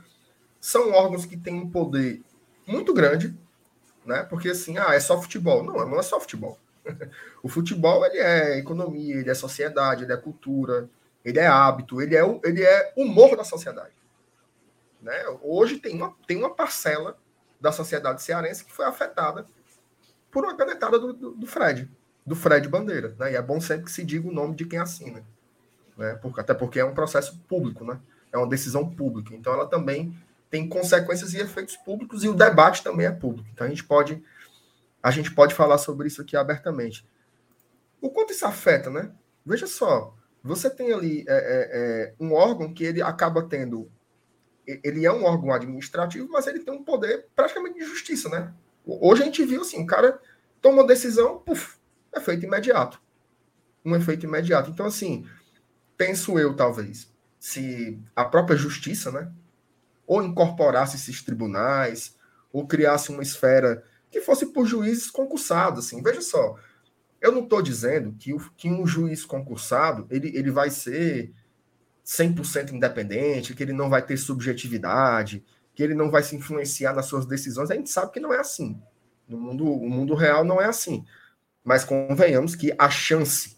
são 0.59 0.91
órgãos 0.91 1.25
que 1.25 1.37
têm 1.37 1.53
um 1.53 1.69
poder 1.69 2.21
muito 2.65 2.93
grande, 2.93 3.35
né? 4.05 4.23
Porque 4.23 4.49
assim, 4.49 4.77
ah, 4.79 4.93
é 4.93 4.99
só 4.99 5.21
futebol. 5.21 5.63
Não, 5.63 5.87
não 5.87 5.99
é 5.99 6.03
só 6.03 6.19
futebol. 6.19 6.57
o 7.43 7.47
futebol 7.47 8.03
ele 8.05 8.17
é 8.17 8.57
economia, 8.57 9.17
ele 9.17 9.29
é 9.29 9.35
sociedade, 9.35 10.03
ele 10.03 10.13
é 10.13 10.17
cultura, 10.17 10.89
ele 11.23 11.39
é 11.39 11.47
hábito, 11.47 12.01
ele 12.01 12.15
é, 12.15 12.39
ele 12.43 12.63
é 12.63 12.93
humor 12.97 13.35
da 13.35 13.43
sociedade. 13.43 13.93
Né? 15.01 15.13
Hoje 15.41 15.77
tem 15.79 15.95
uma, 15.95 16.15
tem 16.27 16.37
uma 16.37 16.53
parcela 16.53 17.17
da 17.59 17.71
sociedade 17.71 18.21
cearense 18.21 18.65
que 18.65 18.71
foi 18.71 18.85
afetada 18.85 19.45
por 20.31 20.43
uma 20.43 20.55
canetada 20.55 20.99
do, 20.99 21.13
do, 21.13 21.31
do 21.31 21.47
Fred, 21.47 21.89
do 22.25 22.35
Fred 22.35 22.67
Bandeira. 22.67 23.15
Né? 23.19 23.33
E 23.33 23.35
é 23.35 23.41
bom 23.41 23.61
sempre 23.61 23.85
que 23.85 23.91
se 23.91 24.03
diga 24.03 24.27
o 24.27 24.33
nome 24.33 24.55
de 24.55 24.65
quem 24.65 24.79
assina. 24.79 25.23
Né? 25.97 26.15
Porque, 26.15 26.41
até 26.41 26.53
porque 26.53 26.79
é 26.79 26.85
um 26.85 26.93
processo 26.93 27.37
público, 27.47 27.85
né? 27.85 27.99
é 28.33 28.37
uma 28.37 28.47
decisão 28.47 28.89
pública. 28.89 29.33
Então 29.35 29.53
ela 29.53 29.67
também 29.67 30.17
tem 30.49 30.67
consequências 30.67 31.33
e 31.33 31.39
efeitos 31.39 31.77
públicos 31.77 32.23
e 32.23 32.29
o 32.29 32.33
debate 32.33 32.83
também 32.83 33.05
é 33.05 33.11
público. 33.11 33.47
Então 33.53 33.65
a 33.65 33.69
gente 33.69 33.83
pode 33.83 34.21
a 35.01 35.11
gente 35.11 35.31
pode 35.31 35.53
falar 35.53 35.77
sobre 35.77 36.07
isso 36.07 36.21
aqui 36.21 36.35
abertamente. 36.35 37.05
O 38.01 38.09
quanto 38.09 38.31
isso 38.31 38.45
afeta, 38.45 38.89
né? 38.89 39.11
Veja 39.45 39.67
só, 39.67 40.15
você 40.43 40.69
tem 40.69 40.91
ali 40.91 41.23
é, 41.27 41.33
é, 41.33 41.69
é, 41.73 42.13
um 42.19 42.33
órgão 42.33 42.73
que 42.73 42.83
ele 42.83 43.01
acaba 43.01 43.43
tendo. 43.43 43.89
Ele 44.65 45.05
é 45.05 45.11
um 45.11 45.23
órgão 45.23 45.53
administrativo, 45.53 46.29
mas 46.29 46.47
ele 46.47 46.59
tem 46.59 46.73
um 46.73 46.83
poder 46.83 47.27
praticamente 47.35 47.79
de 47.79 47.85
justiça, 47.85 48.29
né? 48.29 48.53
Hoje 48.85 49.21
a 49.21 49.25
gente 49.25 49.43
viu 49.45 49.61
assim, 49.61 49.81
o 49.81 49.85
cara 49.85 50.19
toma 50.61 50.81
uma 50.81 50.87
decisão, 50.87 51.39
puf, 51.39 51.77
efeito 52.15 52.45
imediato. 52.45 53.01
Um 53.83 53.95
efeito 53.95 54.25
imediato. 54.25 54.69
Então, 54.69 54.85
assim, 54.85 55.25
penso 55.97 56.39
eu, 56.39 56.55
talvez, 56.55 57.11
se 57.39 57.99
a 58.15 58.23
própria 58.25 58.57
justiça, 58.57 59.11
né? 59.11 59.31
Ou 60.05 60.21
incorporasse 60.21 60.97
esses 60.97 61.21
tribunais, 61.21 62.17
ou 62.51 62.67
criasse 62.67 63.09
uma 63.09 63.23
esfera 63.23 63.83
que 64.11 64.21
fosse 64.21 64.47
por 64.47 64.65
juízes 64.65 65.09
concursados. 65.09 65.85
Assim. 65.85 66.01
Veja 66.01 66.21
só, 66.21 66.57
eu 67.23 67.31
não 67.31 67.43
estou 67.43 67.61
dizendo 67.61 68.13
que, 68.19 68.33
o, 68.33 68.51
que 68.57 68.69
um 68.69 68.85
juiz 68.85 69.23
concursado 69.23 70.05
ele, 70.11 70.35
ele 70.35 70.51
vai 70.51 70.69
ser 70.69 71.31
100% 72.05 72.73
independente, 72.73 73.55
que 73.55 73.63
ele 73.63 73.71
não 73.71 73.89
vai 73.89 74.05
ter 74.05 74.17
subjetividade, 74.17 75.41
que 75.73 75.81
ele 75.81 75.95
não 75.95 76.11
vai 76.11 76.21
se 76.21 76.35
influenciar 76.35 76.93
nas 76.93 77.05
suas 77.05 77.25
decisões. 77.25 77.71
A 77.71 77.75
gente 77.75 77.89
sabe 77.89 78.11
que 78.11 78.19
não 78.19 78.33
é 78.33 78.39
assim. 78.39 78.77
No 79.25 79.39
mundo, 79.39 79.65
o 79.65 79.89
mundo 79.89 80.13
real 80.15 80.43
não 80.43 80.61
é 80.61 80.65
assim. 80.65 81.05
Mas 81.63 81.85
convenhamos 81.85 82.55
que 82.55 82.75
a 82.77 82.89
chance 82.89 83.55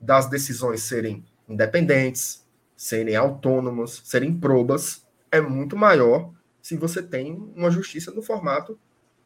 das 0.00 0.30
decisões 0.30 0.84
serem 0.84 1.24
independentes, 1.48 2.46
serem 2.76 3.16
autônomas, 3.16 4.02
serem 4.04 4.38
probas, 4.38 5.04
é 5.32 5.40
muito 5.40 5.76
maior 5.76 6.32
se 6.62 6.76
você 6.76 7.02
tem 7.02 7.34
uma 7.56 7.72
justiça 7.72 8.12
no 8.12 8.22
formato 8.22 8.78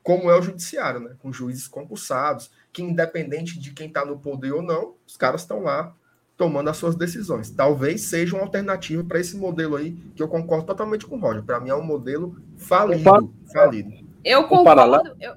como 0.02 0.30
é 0.30 0.38
o 0.38 0.42
judiciário, 0.42 1.00
né? 1.00 1.10
com 1.18 1.32
juízes 1.32 1.68
concursados, 1.68 2.50
que 2.72 2.82
independente 2.82 3.58
de 3.58 3.72
quem 3.72 3.88
está 3.88 4.04
no 4.04 4.18
poder 4.18 4.52
ou 4.52 4.62
não, 4.62 4.94
os 5.06 5.16
caras 5.16 5.42
estão 5.42 5.62
lá 5.62 5.94
tomando 6.36 6.70
as 6.70 6.76
suas 6.76 6.94
decisões. 6.94 7.50
Talvez 7.50 8.02
seja 8.02 8.36
uma 8.36 8.44
alternativa 8.44 9.02
para 9.02 9.18
esse 9.18 9.36
modelo 9.36 9.76
aí, 9.76 9.96
que 10.14 10.22
eu 10.22 10.28
concordo 10.28 10.66
totalmente 10.66 11.04
com 11.04 11.16
o 11.16 11.20
Roger. 11.20 11.42
Para 11.42 11.60
mim 11.60 11.70
é 11.70 11.74
um 11.74 11.82
modelo 11.82 12.36
falido. 12.56 13.34
falido. 13.52 13.92
Eu 14.24 14.44
concordo. 14.44 15.14
Eu... 15.20 15.34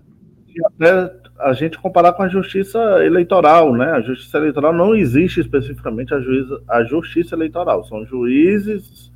Até 0.65 1.21
a 1.39 1.53
gente 1.53 1.79
comparar 1.79 2.13
com 2.13 2.21
a 2.21 2.27
justiça 2.27 2.79
eleitoral, 3.03 3.73
né? 3.73 3.91
A 3.91 4.01
justiça 4.01 4.37
eleitoral 4.37 4.71
não 4.71 4.93
existe 4.93 5.39
especificamente 5.39 6.13
a, 6.13 6.19
juíza, 6.19 6.61
a 6.67 6.83
justiça 6.83 7.35
eleitoral. 7.35 7.83
São 7.85 8.05
juízes, 8.05 9.11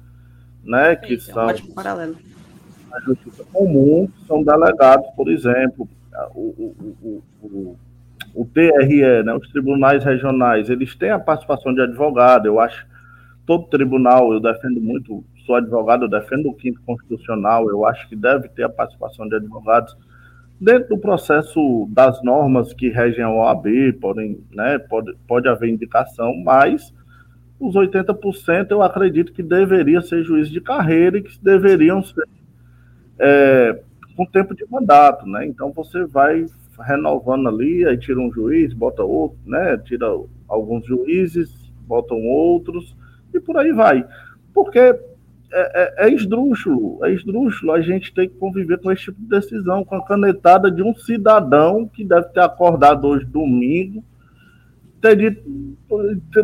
né, 0.64 0.96
que 0.96 1.20
Sim, 1.20 1.32
são. 1.32 1.43
É 1.43 1.46
um 1.46 1.50
ótimo 1.50 1.76
paralelo 1.76 2.18
na 2.96 3.02
justiça 3.02 3.43
comum 3.52 4.10
são 4.26 4.41
delegados, 4.41 5.08
por 5.16 5.30
exemplo, 5.30 5.88
o, 6.34 6.39
o, 6.41 7.24
o, 7.43 7.78
o, 8.34 8.46
TRE, 8.46 9.24
né, 9.24 9.34
os 9.34 9.50
tribunais 9.52 10.04
regionais, 10.04 10.70
eles 10.70 10.96
têm 10.96 11.10
a 11.10 11.20
participação 11.20 11.74
de 11.74 11.82
advogado. 11.82 12.46
Eu 12.46 12.60
acho 12.60 12.88
todo 13.46 13.68
tribunal, 13.68 14.34
eu 14.34 14.39
defendo 14.39 14.80
muito, 14.80 15.24
sou 15.46 15.56
advogado, 15.56 16.06
eu 16.06 16.10
defendo 16.10 16.50
o 16.50 16.54
quinto 16.54 16.80
constitucional, 16.86 17.70
eu 17.70 17.86
acho 17.86 18.08
que 18.08 18.16
deve 18.16 18.48
ter 18.50 18.64
a 18.64 18.70
participação 18.70 19.28
de 19.28 19.36
advogados 19.36 19.96
dentro 20.60 20.96
do 20.96 20.98
processo 20.98 21.88
das 21.91 22.24
normas 22.24 22.74
que 22.74 22.89
regem 22.89 23.24
a 23.24 23.30
OAB, 23.30 23.93
podem, 24.00 24.41
né, 24.52 24.80
pode, 24.80 25.14
pode 25.28 25.50
haver 25.50 25.70
indicação, 25.70 26.34
mas 26.43 26.93
os 27.60 27.76
80% 27.76 28.72
eu 28.72 28.82
acredito 28.82 29.34
que 29.34 29.43
deveria 29.43 30.02
ser 30.02 30.24
juiz 30.24 30.50
de 30.50 30.62
carreira 30.62 31.18
e 31.18 31.24
que 31.24 31.38
deveriam 31.43 32.02
ser 32.02 32.24
é, 33.20 33.80
com 34.16 34.26
tempo 34.26 34.55
de 34.55 34.66
mandato, 34.70 35.26
né? 35.26 35.45
Então 35.45 35.72
você 35.72 36.05
vai 36.05 36.45
renovando 36.80 37.47
ali, 37.47 37.86
aí 37.86 37.97
tira 37.97 38.20
um 38.20 38.32
juiz, 38.32 38.74
bota 38.74 39.03
outro, 39.03 39.38
né? 39.45 39.78
Tira 39.78 40.07
alguns 40.47 40.86
juízes, 40.86 41.49
botam 41.88 42.22
outros 42.22 42.95
e 43.34 43.39
por 43.39 43.57
aí 43.57 43.72
vai. 43.72 44.05
Porque 44.53 44.80
é, 44.80 44.97
é, 45.53 46.07
é 46.07 46.13
esdrúxulo, 46.13 47.03
é 47.05 47.11
esdrúxulo 47.13 47.72
a 47.72 47.82
gente 47.82 48.13
tem 48.13 48.28
que 48.28 48.36
conviver 48.36 48.80
com 48.80 48.91
esse 48.91 49.03
tipo 49.03 49.22
de 49.22 49.28
decisão, 49.28 49.84
com 49.84 49.95
a 49.95 50.05
canetada 50.05 50.70
de 50.72 50.82
um 50.82 50.93
cidadão 50.95 51.88
que 51.88 52.03
deve 52.03 52.28
ter 52.30 52.41
acordado 52.41 53.07
hoje 53.07 53.26
domingo, 53.26 54.03
ter 55.01 55.16
dito, 55.16 55.43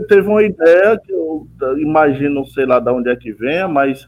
teve 0.08 0.28
uma 0.28 0.44
ideia 0.44 1.00
que 1.00 1.12
eu 1.12 1.48
imagino, 1.80 2.46
sei 2.46 2.66
lá 2.66 2.80
de 2.80 2.90
onde 2.92 3.10
é 3.10 3.16
que 3.16 3.32
venha, 3.34 3.68
mas 3.68 4.08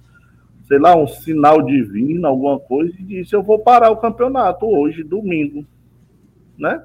sei 0.68 0.80
lá, 0.80 0.96
um 0.96 1.08
sinal 1.08 1.62
divino, 1.62 2.28
alguma 2.28 2.60
coisa, 2.60 2.94
e 3.00 3.04
disse: 3.04 3.36
Eu 3.36 3.44
vou 3.44 3.60
parar 3.60 3.92
o 3.92 3.98
campeonato 3.98 4.66
hoje, 4.66 5.04
domingo. 5.04 5.66
Né? 6.58 6.84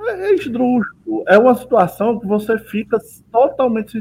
É, 0.00 0.28
é 0.28 0.34
esdrúxulo. 0.34 1.24
É 1.26 1.38
uma 1.38 1.54
situação 1.54 2.18
que 2.18 2.26
você 2.26 2.58
fica 2.58 2.98
totalmente. 3.30 3.98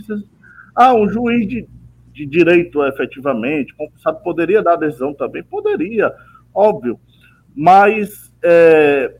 Ah, 0.75 0.93
um 0.93 1.07
juiz 1.07 1.47
de 1.47 1.67
de 2.13 2.25
direito 2.25 2.83
efetivamente, 2.85 3.73
compulsado 3.75 4.21
poderia 4.21 4.61
dar 4.61 4.75
decisão 4.75 5.13
também, 5.13 5.43
poderia, 5.43 6.13
óbvio, 6.53 6.99
mas 7.55 8.31
é, 8.43 9.15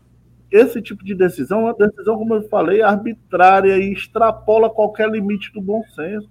esse 0.51 0.81
tipo 0.81 1.03
de 1.03 1.15
decisão 1.15 1.61
é 1.61 1.63
uma 1.63 1.87
decisão, 1.87 2.17
como 2.17 2.35
eu 2.35 2.47
falei, 2.49 2.81
arbitrária 2.81 3.77
e 3.77 3.93
extrapola 3.93 4.69
qualquer 4.69 5.09
limite 5.09 5.51
do 5.53 5.61
bom 5.61 5.83
senso. 5.95 6.29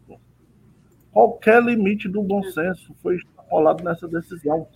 Qualquer 1.11 1.63
limite 1.63 2.09
do 2.09 2.23
bom 2.23 2.43
senso 2.43 2.95
foi 3.03 3.19
extrapolado 3.51 3.83
nessa 3.83 4.07
decisão. 4.07 4.67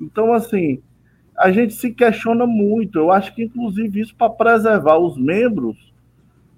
Então, 0.00 0.32
assim, 0.34 0.82
a 1.36 1.50
gente 1.50 1.72
se 1.72 1.90
questiona 1.92 2.46
muito. 2.46 2.98
Eu 2.98 3.10
acho 3.10 3.34
que, 3.34 3.44
inclusive, 3.44 4.00
isso 4.00 4.14
para 4.14 4.30
preservar 4.30 4.98
os 4.98 5.16
membros 5.16 5.90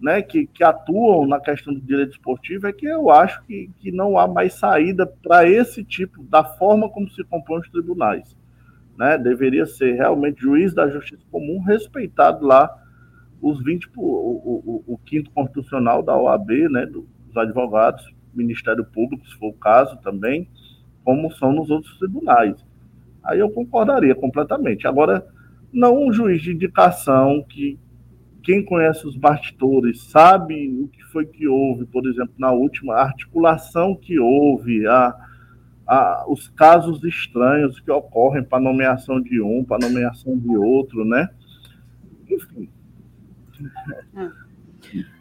né, 0.00 0.20
que, 0.20 0.46
que, 0.46 0.64
atuam 0.64 1.26
na 1.28 1.38
questão 1.38 1.72
do 1.72 1.80
direito 1.80 2.10
esportivo 2.10 2.66
é 2.66 2.72
que 2.72 2.86
eu 2.86 3.08
acho 3.08 3.40
que, 3.44 3.70
que 3.78 3.92
não 3.92 4.18
há 4.18 4.26
mais 4.26 4.54
saída 4.54 5.06
para 5.06 5.48
esse 5.48 5.84
tipo, 5.84 6.24
da 6.24 6.42
forma 6.42 6.88
como 6.90 7.08
se 7.10 7.22
compõem 7.22 7.60
os 7.60 7.70
tribunais. 7.70 8.36
Né? 8.98 9.16
Deveria 9.16 9.64
ser 9.64 9.94
realmente 9.94 10.42
juiz 10.42 10.74
da 10.74 10.88
justiça 10.88 11.22
comum, 11.30 11.60
respeitado 11.60 12.44
lá 12.44 12.78
os 13.40 13.62
20, 13.62 13.90
o, 13.96 14.02
o, 14.02 14.84
o, 14.86 14.94
o 14.94 14.98
quinto 14.98 15.30
constitucional 15.30 16.02
da 16.02 16.16
OAB, 16.16 16.50
né, 16.70 16.86
dos 16.86 17.36
advogados, 17.36 18.12
Ministério 18.32 18.84
Público, 18.84 19.26
se 19.28 19.36
for 19.36 19.48
o 19.48 19.52
caso 19.52 19.96
também, 19.98 20.48
como 21.04 21.32
são 21.32 21.52
nos 21.52 21.70
outros 21.70 21.98
tribunais. 21.98 22.56
Aí 23.24 23.38
eu 23.38 23.50
concordaria 23.50 24.14
completamente. 24.14 24.86
Agora, 24.86 25.26
não 25.72 26.06
um 26.06 26.12
juiz 26.12 26.42
de 26.42 26.52
indicação 26.52 27.44
que 27.48 27.78
quem 28.42 28.64
conhece 28.64 29.06
os 29.06 29.16
bastidores 29.16 30.02
sabe 30.02 30.68
o 30.82 30.88
que 30.88 31.02
foi 31.04 31.24
que 31.24 31.46
houve, 31.46 31.86
por 31.86 32.06
exemplo, 32.06 32.34
na 32.36 32.50
última 32.50 32.94
articulação 32.94 33.94
que 33.94 34.18
houve, 34.18 34.86
a, 34.86 35.14
a, 35.86 36.24
os 36.28 36.48
casos 36.48 37.04
estranhos 37.04 37.78
que 37.78 37.90
ocorrem 37.90 38.42
para 38.42 38.58
nomeação 38.58 39.20
de 39.20 39.40
um, 39.40 39.64
para 39.64 39.86
nomeação 39.86 40.36
de 40.36 40.56
outro, 40.56 41.04
né? 41.04 41.28
Enfim. 42.28 42.68
É. 44.16 44.41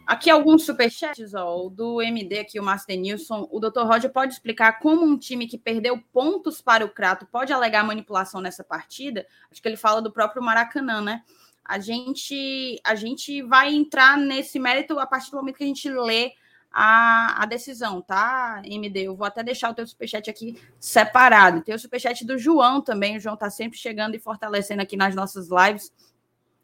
Aqui 0.06 0.28
alguns 0.28 0.64
superchats, 0.64 1.34
ó, 1.34 1.68
do 1.68 2.02
MD 2.02 2.40
aqui, 2.40 2.60
o 2.60 2.62
Master 2.62 2.98
Nilson. 2.98 3.48
O 3.50 3.60
Dr. 3.60 3.82
Roger 3.82 4.12
pode 4.12 4.34
explicar 4.34 4.78
como 4.78 5.04
um 5.04 5.16
time 5.16 5.46
que 5.46 5.56
perdeu 5.56 5.98
pontos 6.12 6.60
para 6.60 6.84
o 6.84 6.88
Crato 6.88 7.26
pode 7.26 7.52
alegar 7.52 7.84
manipulação 7.84 8.40
nessa 8.40 8.62
partida? 8.62 9.26
Acho 9.50 9.62
que 9.62 9.68
ele 9.68 9.76
fala 9.76 10.02
do 10.02 10.12
próprio 10.12 10.42
Maracanã, 10.42 11.00
né? 11.00 11.22
A 11.64 11.78
gente, 11.78 12.80
a 12.84 12.94
gente 12.94 13.40
vai 13.42 13.72
entrar 13.72 14.18
nesse 14.18 14.58
mérito 14.58 14.98
a 14.98 15.06
partir 15.06 15.30
do 15.30 15.36
momento 15.36 15.56
que 15.56 15.64
a 15.64 15.66
gente 15.66 15.88
lê 15.88 16.32
a, 16.72 17.42
a 17.42 17.46
decisão, 17.46 18.00
tá, 18.00 18.62
MD? 18.64 19.02
Eu 19.02 19.14
vou 19.14 19.26
até 19.26 19.42
deixar 19.42 19.70
o 19.70 19.74
teu 19.74 19.86
superchat 19.86 20.28
aqui 20.28 20.60
separado. 20.80 21.62
Tem 21.62 21.74
o 21.74 21.78
superchat 21.78 22.26
do 22.26 22.38
João 22.38 22.80
também. 22.80 23.16
O 23.16 23.20
João 23.20 23.36
tá 23.36 23.50
sempre 23.50 23.78
chegando 23.78 24.14
e 24.14 24.18
fortalecendo 24.18 24.82
aqui 24.82 24.96
nas 24.96 25.14
nossas 25.14 25.48
lives. 25.48 25.92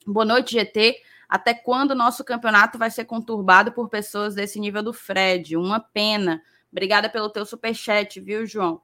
Boa 0.07 0.25
noite, 0.25 0.53
GT. 0.53 0.97
Até 1.29 1.53
quando 1.53 1.91
o 1.91 1.97
nosso 1.97 2.25
campeonato 2.25 2.79
vai 2.79 2.91
ser 2.91 3.05
conturbado 3.05 3.73
por 3.73 3.89
pessoas 3.89 4.35
desse 4.35 4.59
nível 4.59 4.83
do 4.83 4.93
Fred? 4.93 5.57
Uma 5.57 5.79
pena. 5.79 6.43
Obrigada 6.73 7.09
pelo 7.11 7.29
teu 7.29 7.45
superchat, 7.45 8.19
viu, 8.21 8.47
João? 8.47 8.81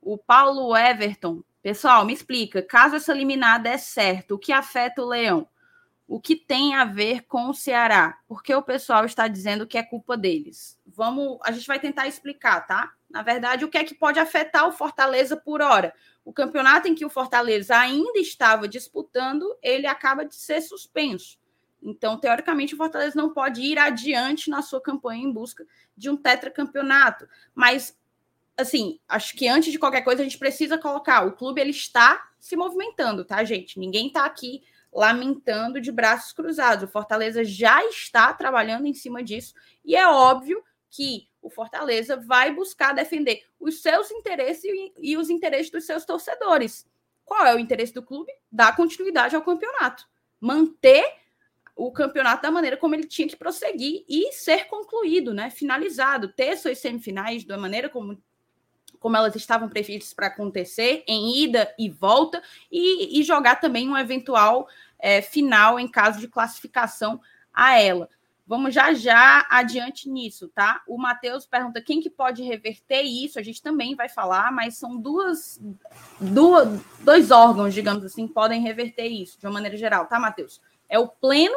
O 0.00 0.16
Paulo 0.16 0.76
Everton. 0.76 1.42
Pessoal, 1.62 2.04
me 2.04 2.12
explica. 2.12 2.62
Caso 2.62 2.96
essa 2.96 3.12
eliminada 3.12 3.68
é 3.68 3.78
certo, 3.78 4.34
o 4.34 4.38
que 4.38 4.52
afeta 4.52 5.02
o 5.02 5.08
Leão? 5.08 5.48
O 6.06 6.20
que 6.20 6.36
tem 6.36 6.74
a 6.74 6.84
ver 6.84 7.22
com 7.22 7.48
o 7.48 7.54
Ceará? 7.54 8.18
Porque 8.28 8.54
o 8.54 8.62
pessoal 8.62 9.04
está 9.04 9.28
dizendo 9.28 9.66
que 9.66 9.78
é 9.78 9.82
culpa 9.82 10.16
deles. 10.16 10.78
Vamos, 10.84 11.38
a 11.42 11.52
gente 11.52 11.66
vai 11.66 11.78
tentar 11.78 12.06
explicar, 12.06 12.66
tá? 12.66 12.92
Na 13.08 13.22
verdade, 13.22 13.64
o 13.64 13.68
que 13.68 13.78
é 13.78 13.84
que 13.84 13.94
pode 13.94 14.18
afetar 14.18 14.66
o 14.66 14.72
Fortaleza 14.72 15.36
por 15.36 15.62
hora? 15.62 15.94
O 16.24 16.32
campeonato 16.32 16.88
em 16.88 16.94
que 16.94 17.04
o 17.04 17.10
Fortaleza 17.10 17.76
ainda 17.76 18.18
estava 18.18 18.68
disputando, 18.68 19.56
ele 19.62 19.86
acaba 19.86 20.24
de 20.24 20.34
ser 20.34 20.60
suspenso. 20.60 21.38
Então, 21.82 22.16
teoricamente, 22.16 22.74
o 22.74 22.76
Fortaleza 22.76 23.20
não 23.20 23.32
pode 23.32 23.60
ir 23.60 23.78
adiante 23.78 24.48
na 24.48 24.62
sua 24.62 24.80
campanha 24.80 25.24
em 25.24 25.32
busca 25.32 25.66
de 25.96 26.08
um 26.08 26.16
tetracampeonato. 26.16 27.28
Mas, 27.54 27.98
assim, 28.56 29.00
acho 29.08 29.36
que 29.36 29.48
antes 29.48 29.72
de 29.72 29.78
qualquer 29.78 30.02
coisa, 30.02 30.22
a 30.22 30.24
gente 30.24 30.38
precisa 30.38 30.78
colocar: 30.78 31.26
o 31.26 31.32
clube 31.32 31.60
ele 31.60 31.70
está 31.70 32.30
se 32.38 32.56
movimentando, 32.56 33.24
tá, 33.24 33.42
gente? 33.44 33.78
Ninguém 33.78 34.06
está 34.06 34.24
aqui 34.24 34.62
lamentando 34.92 35.80
de 35.80 35.90
braços 35.90 36.32
cruzados. 36.32 36.84
O 36.84 36.92
Fortaleza 36.92 37.42
já 37.42 37.84
está 37.86 38.32
trabalhando 38.32 38.86
em 38.86 38.94
cima 38.94 39.22
disso. 39.22 39.54
E 39.84 39.96
é 39.96 40.06
óbvio 40.06 40.62
que 40.90 41.28
o 41.40 41.48
Fortaleza 41.48 42.16
vai 42.16 42.54
buscar 42.54 42.92
defender 42.92 43.42
os 43.58 43.80
seus 43.80 44.10
interesses 44.10 44.64
e 44.98 45.16
os 45.16 45.30
interesses 45.30 45.70
dos 45.70 45.84
seus 45.84 46.04
torcedores. 46.04 46.86
Qual 47.24 47.46
é 47.46 47.54
o 47.54 47.58
interesse 47.58 47.94
do 47.94 48.02
clube? 48.02 48.30
Dar 48.50 48.76
continuidade 48.76 49.34
ao 49.34 49.42
campeonato. 49.42 50.06
Manter 50.38 51.21
o 51.74 51.90
campeonato 51.90 52.42
da 52.42 52.50
maneira 52.50 52.76
como 52.76 52.94
ele 52.94 53.06
tinha 53.06 53.26
que 53.26 53.36
prosseguir 53.36 54.04
e 54.08 54.32
ser 54.32 54.66
concluído, 54.66 55.32
né? 55.32 55.50
Finalizado, 55.50 56.28
ter 56.28 56.56
suas 56.56 56.78
semifinais 56.78 57.44
da 57.44 57.56
maneira 57.56 57.88
como, 57.88 58.20
como 58.98 59.16
elas 59.16 59.34
estavam 59.34 59.68
previstas 59.68 60.12
para 60.12 60.26
acontecer, 60.26 61.02
em 61.06 61.42
ida 61.42 61.74
e 61.78 61.88
volta, 61.88 62.42
e, 62.70 63.18
e 63.18 63.22
jogar 63.22 63.56
também 63.56 63.88
um 63.88 63.96
eventual 63.96 64.68
é, 64.98 65.20
final 65.22 65.80
em 65.80 65.88
caso 65.88 66.20
de 66.20 66.28
classificação 66.28 67.20
a 67.52 67.78
ela. 67.78 68.08
Vamos 68.44 68.74
já 68.74 68.92
já 68.92 69.46
adiante 69.48 70.10
nisso, 70.10 70.48
tá? 70.48 70.82
O 70.86 70.98
Matheus 70.98 71.46
pergunta 71.46 71.80
quem 71.80 72.00
que 72.00 72.10
pode 72.10 72.42
reverter 72.42 73.02
isso. 73.02 73.38
A 73.38 73.42
gente 73.42 73.62
também 73.62 73.94
vai 73.94 74.08
falar, 74.08 74.52
mas 74.52 74.76
são 74.76 74.96
duas, 74.96 75.60
duas, 76.20 76.80
dois 77.00 77.30
órgãos, 77.30 77.72
digamos 77.72 78.04
assim, 78.04 78.26
podem 78.28 78.60
reverter 78.60 79.06
isso 79.06 79.38
de 79.38 79.46
uma 79.46 79.52
maneira 79.52 79.76
geral, 79.76 80.06
tá, 80.06 80.18
Matheus? 80.18 80.60
É 80.92 80.98
o 80.98 81.08
pleno. 81.08 81.56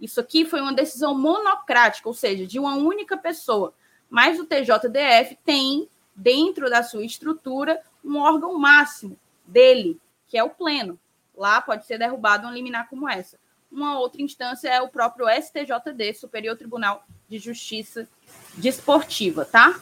Isso 0.00 0.18
aqui 0.18 0.46
foi 0.46 0.62
uma 0.62 0.72
decisão 0.72 1.14
monocrática, 1.14 2.08
ou 2.08 2.14
seja, 2.14 2.46
de 2.46 2.58
uma 2.58 2.76
única 2.76 3.14
pessoa. 3.14 3.74
Mas 4.08 4.40
o 4.40 4.46
TJDF 4.46 5.36
tem, 5.44 5.86
dentro 6.16 6.70
da 6.70 6.82
sua 6.82 7.04
estrutura, 7.04 7.78
um 8.02 8.16
órgão 8.16 8.58
máximo 8.58 9.18
dele, 9.44 10.00
que 10.26 10.38
é 10.38 10.42
o 10.42 10.48
pleno. 10.48 10.98
Lá 11.36 11.60
pode 11.60 11.84
ser 11.84 11.98
derrubado 11.98 12.46
uma 12.46 12.54
liminar 12.54 12.88
como 12.88 13.06
essa. 13.06 13.38
Uma 13.70 13.98
outra 13.98 14.22
instância 14.22 14.70
é 14.70 14.80
o 14.80 14.88
próprio 14.88 15.26
STJD, 15.28 16.14
Superior 16.14 16.56
Tribunal 16.56 17.04
de 17.28 17.38
Justiça 17.38 18.08
Desportiva, 18.54 19.44
tá? 19.44 19.78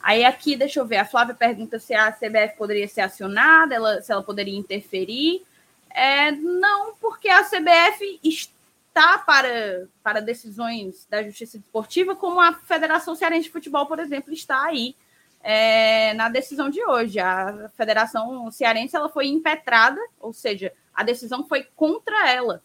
Aí 0.00 0.24
aqui, 0.24 0.56
deixa 0.56 0.80
eu 0.80 0.86
ver, 0.86 0.96
a 0.96 1.04
Flávia 1.04 1.34
pergunta 1.34 1.78
se 1.78 1.92
a 1.92 2.10
CBF 2.10 2.56
poderia 2.56 2.88
ser 2.88 3.02
acionada, 3.02 3.74
ela, 3.74 4.00
se 4.00 4.10
ela 4.10 4.22
poderia 4.22 4.58
interferir. 4.58 5.44
É, 5.90 6.32
não, 6.32 6.94
porque 6.96 7.28
a 7.28 7.44
CBF 7.44 8.20
está 8.22 9.18
para, 9.18 9.86
para 10.02 10.20
decisões 10.20 11.06
da 11.08 11.22
justiça 11.22 11.58
desportiva, 11.58 12.16
como 12.16 12.40
a 12.40 12.52
Federação 12.52 13.14
Cearense 13.14 13.44
de 13.44 13.52
Futebol, 13.52 13.86
por 13.86 13.98
exemplo, 13.98 14.32
está 14.32 14.64
aí 14.64 14.94
é, 15.42 16.14
na 16.14 16.28
decisão 16.28 16.68
de 16.68 16.84
hoje. 16.84 17.20
A 17.20 17.70
Federação 17.76 18.50
Cearense 18.50 18.96
ela 18.96 19.08
foi 19.08 19.26
impetrada, 19.26 20.00
ou 20.20 20.32
seja, 20.32 20.72
a 20.92 21.02
decisão 21.02 21.46
foi 21.46 21.64
contra 21.76 22.28
ela, 22.30 22.62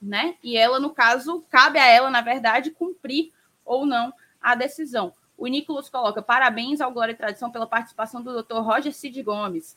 né? 0.00 0.36
E 0.42 0.56
ela, 0.56 0.78
no 0.78 0.90
caso, 0.90 1.44
cabe 1.50 1.78
a 1.78 1.86
ela, 1.86 2.10
na 2.10 2.20
verdade, 2.20 2.70
cumprir 2.70 3.32
ou 3.64 3.86
não 3.86 4.12
a 4.40 4.54
decisão. 4.54 5.14
O 5.36 5.46
Nicolas 5.46 5.88
coloca 5.88 6.22
parabéns 6.22 6.80
ao 6.80 6.92
Glória 6.92 7.12
e 7.12 7.16
Tradição 7.16 7.50
pela 7.50 7.66
participação 7.66 8.22
do 8.22 8.42
Dr. 8.42 8.58
Roger 8.58 8.92
Cid 8.92 9.22
Gomes 9.22 9.76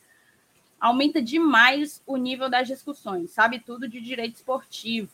aumenta 0.80 1.20
demais 1.20 2.02
o 2.06 2.16
nível 2.16 2.48
das 2.48 2.68
discussões, 2.68 3.30
sabe 3.30 3.58
tudo 3.58 3.88
de 3.88 4.00
direito 4.00 4.36
esportivo. 4.36 5.10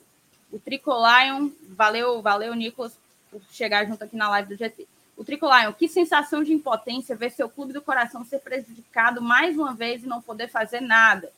O 0.53 0.59
Tricolion, 0.59 1.51
valeu, 1.71 2.23
valeu, 2.23 2.55
Nicolas, 2.55 2.97
por 3.31 3.41
chegar 3.51 3.87
junto 3.87 4.05
aqui 4.05 4.17
na 4.17 4.29
live 4.31 4.49
do 4.49 4.57
GT. 4.57 4.87
O 5.17 5.25
Tricolion, 5.25 5.73
que 5.73 5.89
sensação 5.89 6.43
de 6.43 6.53
impotência 6.53 7.17
ver 7.17 7.31
seu 7.31 7.49
clube 7.49 7.73
do 7.73 7.83
coração 7.83 8.25
ser 8.25 8.41
prejudicado 8.41 9.23
mais 9.23 9.57
uma 9.57 9.75
vez 9.75 10.03
e 10.03 10.07
não 10.07 10.21
poder 10.21 10.49
fazer 10.49 10.81
nada. 10.81 11.31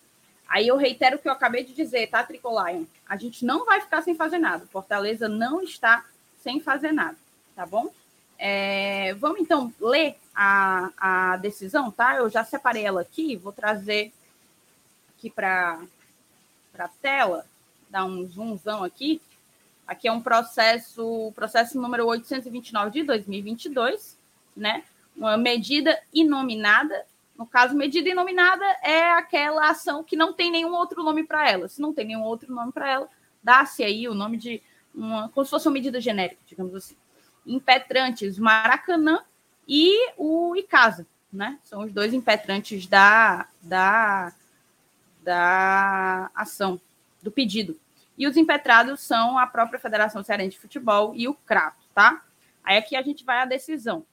Aí 0.49 0.69
eu 0.69 0.77
reitero 0.77 1.17
o 1.17 1.19
que 1.19 1.29
eu 1.29 1.33
acabei 1.33 1.65
de 1.65 1.75
dizer, 1.75 2.09
tá, 2.09 2.23
Tricolion? 2.23 2.85
A 3.09 3.17
gente 3.17 3.45
não 3.45 3.65
vai 3.65 3.81
ficar 3.81 4.03
sem 4.03 4.15
fazer 4.15 4.39
nada. 4.39 4.67
Fortaleza 4.67 5.29
não 5.29 5.63
está 5.63 6.05
sem 6.43 6.61
fazer 6.61 6.93
nada, 6.93 7.17
tá 7.55 7.67
bom? 7.67 7.91
É, 8.39 9.15
vamos 9.15 9.41
então 9.41 9.73
ler 9.81 10.17
a, 10.37 10.91
a 10.99 11.37
decisão, 11.39 11.91
tá? 11.91 12.17
Eu 12.17 12.29
já 12.29 12.45
separei 12.45 12.85
ela 12.85 13.01
aqui, 13.01 13.37
vou 13.37 13.53
trazer 13.53 14.13
aqui 15.17 15.31
para 15.31 15.81
a 16.79 16.89
tela, 17.01 17.47
dar 17.89 18.05
um 18.05 18.27
zoomzão 18.27 18.85
aqui. 18.85 19.21
Aqui 19.87 20.09
é 20.09 20.13
um 20.13 20.21
processo, 20.21 21.33
processo 21.35 21.81
número 21.81 22.07
829 22.07 22.91
de 22.91 23.03
2022, 23.05 24.19
né? 24.55 24.85
Uma 25.17 25.39
medida 25.39 25.99
inominada. 26.13 27.07
No 27.39 27.47
caso, 27.47 27.75
medida 27.75 28.09
inominada 28.09 28.65
é 28.83 29.13
aquela 29.13 29.71
ação 29.71 30.05
que 30.05 30.17
não 30.17 30.35
tem 30.35 30.51
nenhum 30.51 30.75
outro 30.75 31.03
nome 31.03 31.25
para 31.25 31.51
ela. 31.51 31.69
Se 31.69 31.81
não 31.81 31.95
tem 31.95 32.07
nenhum 32.07 32.25
outro 32.25 32.53
nome 32.53 32.73
para 32.73 32.91
ela, 32.91 33.09
dá-se 33.43 33.83
aí 33.83 34.09
o 34.09 34.15
nome 34.15 34.37
de 34.37 34.63
uma, 34.95 35.29
como 35.31 35.45
se 35.45 35.51
fosse 35.51 35.67
uma 35.67 35.75
medida 35.75 36.01
genérica, 36.01 36.41
digamos 36.47 36.75
assim 36.75 36.97
impetrantes 37.47 38.39
Maracanã 38.39 39.21
e 39.67 40.13
o 40.17 40.55
Icasa, 40.57 41.07
né? 41.33 41.59
São 41.65 41.83
os 41.83 41.93
dois 41.93 42.15
impetrantes 42.15 42.87
da, 42.87 43.47
da, 43.63 44.33
da 45.23 46.31
ação, 46.35 46.81
do 47.23 47.31
pedido. 47.31 47.79
E 48.17 48.27
os 48.27 48.37
impetrados 48.37 49.01
são 49.01 49.39
a 49.39 49.47
própria 49.47 49.79
Federação 49.79 50.23
Cearense 50.23 50.53
de 50.53 50.61
Futebol 50.61 51.15
e 51.15 51.29
o 51.29 51.35
CRATO, 51.35 51.85
tá? 51.95 52.23
Aí 52.65 52.79
aqui 52.79 52.97
a 52.97 53.03
gente 53.03 53.25
vai 53.25 53.41
à 53.41 53.45
decisão. 53.45 54.05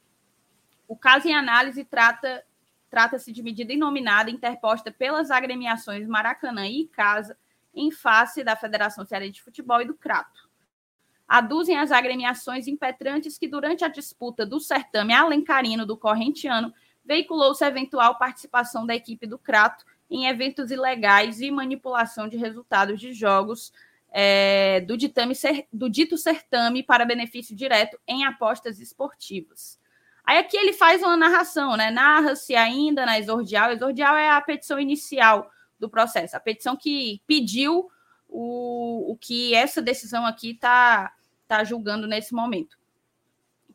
O 0.88 0.95
caso 0.95 1.28
em 1.28 1.34
análise 1.34 1.84
trata 1.84 2.43
trata-se 2.89 3.32
de 3.32 3.41
medida 3.41 3.74
inominada 3.74 4.30
interposta 4.30 4.91
pelas 4.91 5.32
agremiações 5.32 6.08
Maracanã 6.08 6.68
e 6.68 6.86
Casa 6.86 7.36
em 7.74 7.89
face 7.89 8.43
da 8.43 8.56
Federação 8.56 9.04
Cearense 9.04 9.34
de 9.34 9.41
Futebol 9.41 9.82
e 9.82 9.86
do 9.86 9.95
CRATO. 9.95 10.43
Aduzem 11.34 11.79
as 11.79 11.91
agremiações 11.91 12.67
impetrantes 12.67 13.39
que, 13.39 13.47
durante 13.47 13.84
a 13.84 13.88
disputa 13.88 14.45
do 14.45 14.59
certame 14.59 15.15
alencarino 15.15 15.84
do 15.84 15.97
corrente 15.97 16.47
ano, 16.47 16.71
veiculou-se 17.03 17.65
eventual 17.65 18.19
participação 18.19 18.86
da 18.86 18.93
equipe 18.93 19.25
do 19.25 19.39
Crato 19.39 19.84
em 20.11 20.27
eventos 20.27 20.69
ilegais 20.69 21.41
e 21.41 21.49
manipulação 21.49 22.27
de 22.27 22.38
resultados 22.38 22.99
de 22.99 23.13
jogos 23.13 23.73
é, 24.11 24.81
do, 24.81 24.95
ditame, 24.95 25.34
do 25.73 25.89
dito 25.89 26.19
certame 26.19 26.84
para 26.84 27.03
benefício 27.03 27.55
direto 27.55 27.99
em 28.07 28.23
apostas 28.25 28.79
esportivas. 28.79 29.79
Aí 30.23 30.38
aqui 30.38 30.55
ele 30.55 30.71
faz 30.71 31.01
uma 31.01 31.17
narração, 31.17 31.75
né? 31.75 31.89
Narra-se 31.89 32.55
ainda 32.55 33.07
na 33.07 33.17
exordial. 33.17 33.71
Exordial 33.71 34.15
é 34.15 34.29
a 34.29 34.39
petição 34.39 34.79
inicial 34.79 35.49
do 35.79 35.89
processo, 35.89 36.38
a 36.38 36.39
petição 36.39 36.75
que 36.75 37.23
pediu 37.25 37.89
o, 38.29 39.13
o 39.13 39.17
que 39.17 39.55
essa 39.55 39.81
decisão 39.81 40.27
aqui 40.27 40.51
está 40.51 41.11
tá 41.48 41.64
julgando 41.64 42.08
nesse 42.08 42.34
momento 42.34 42.78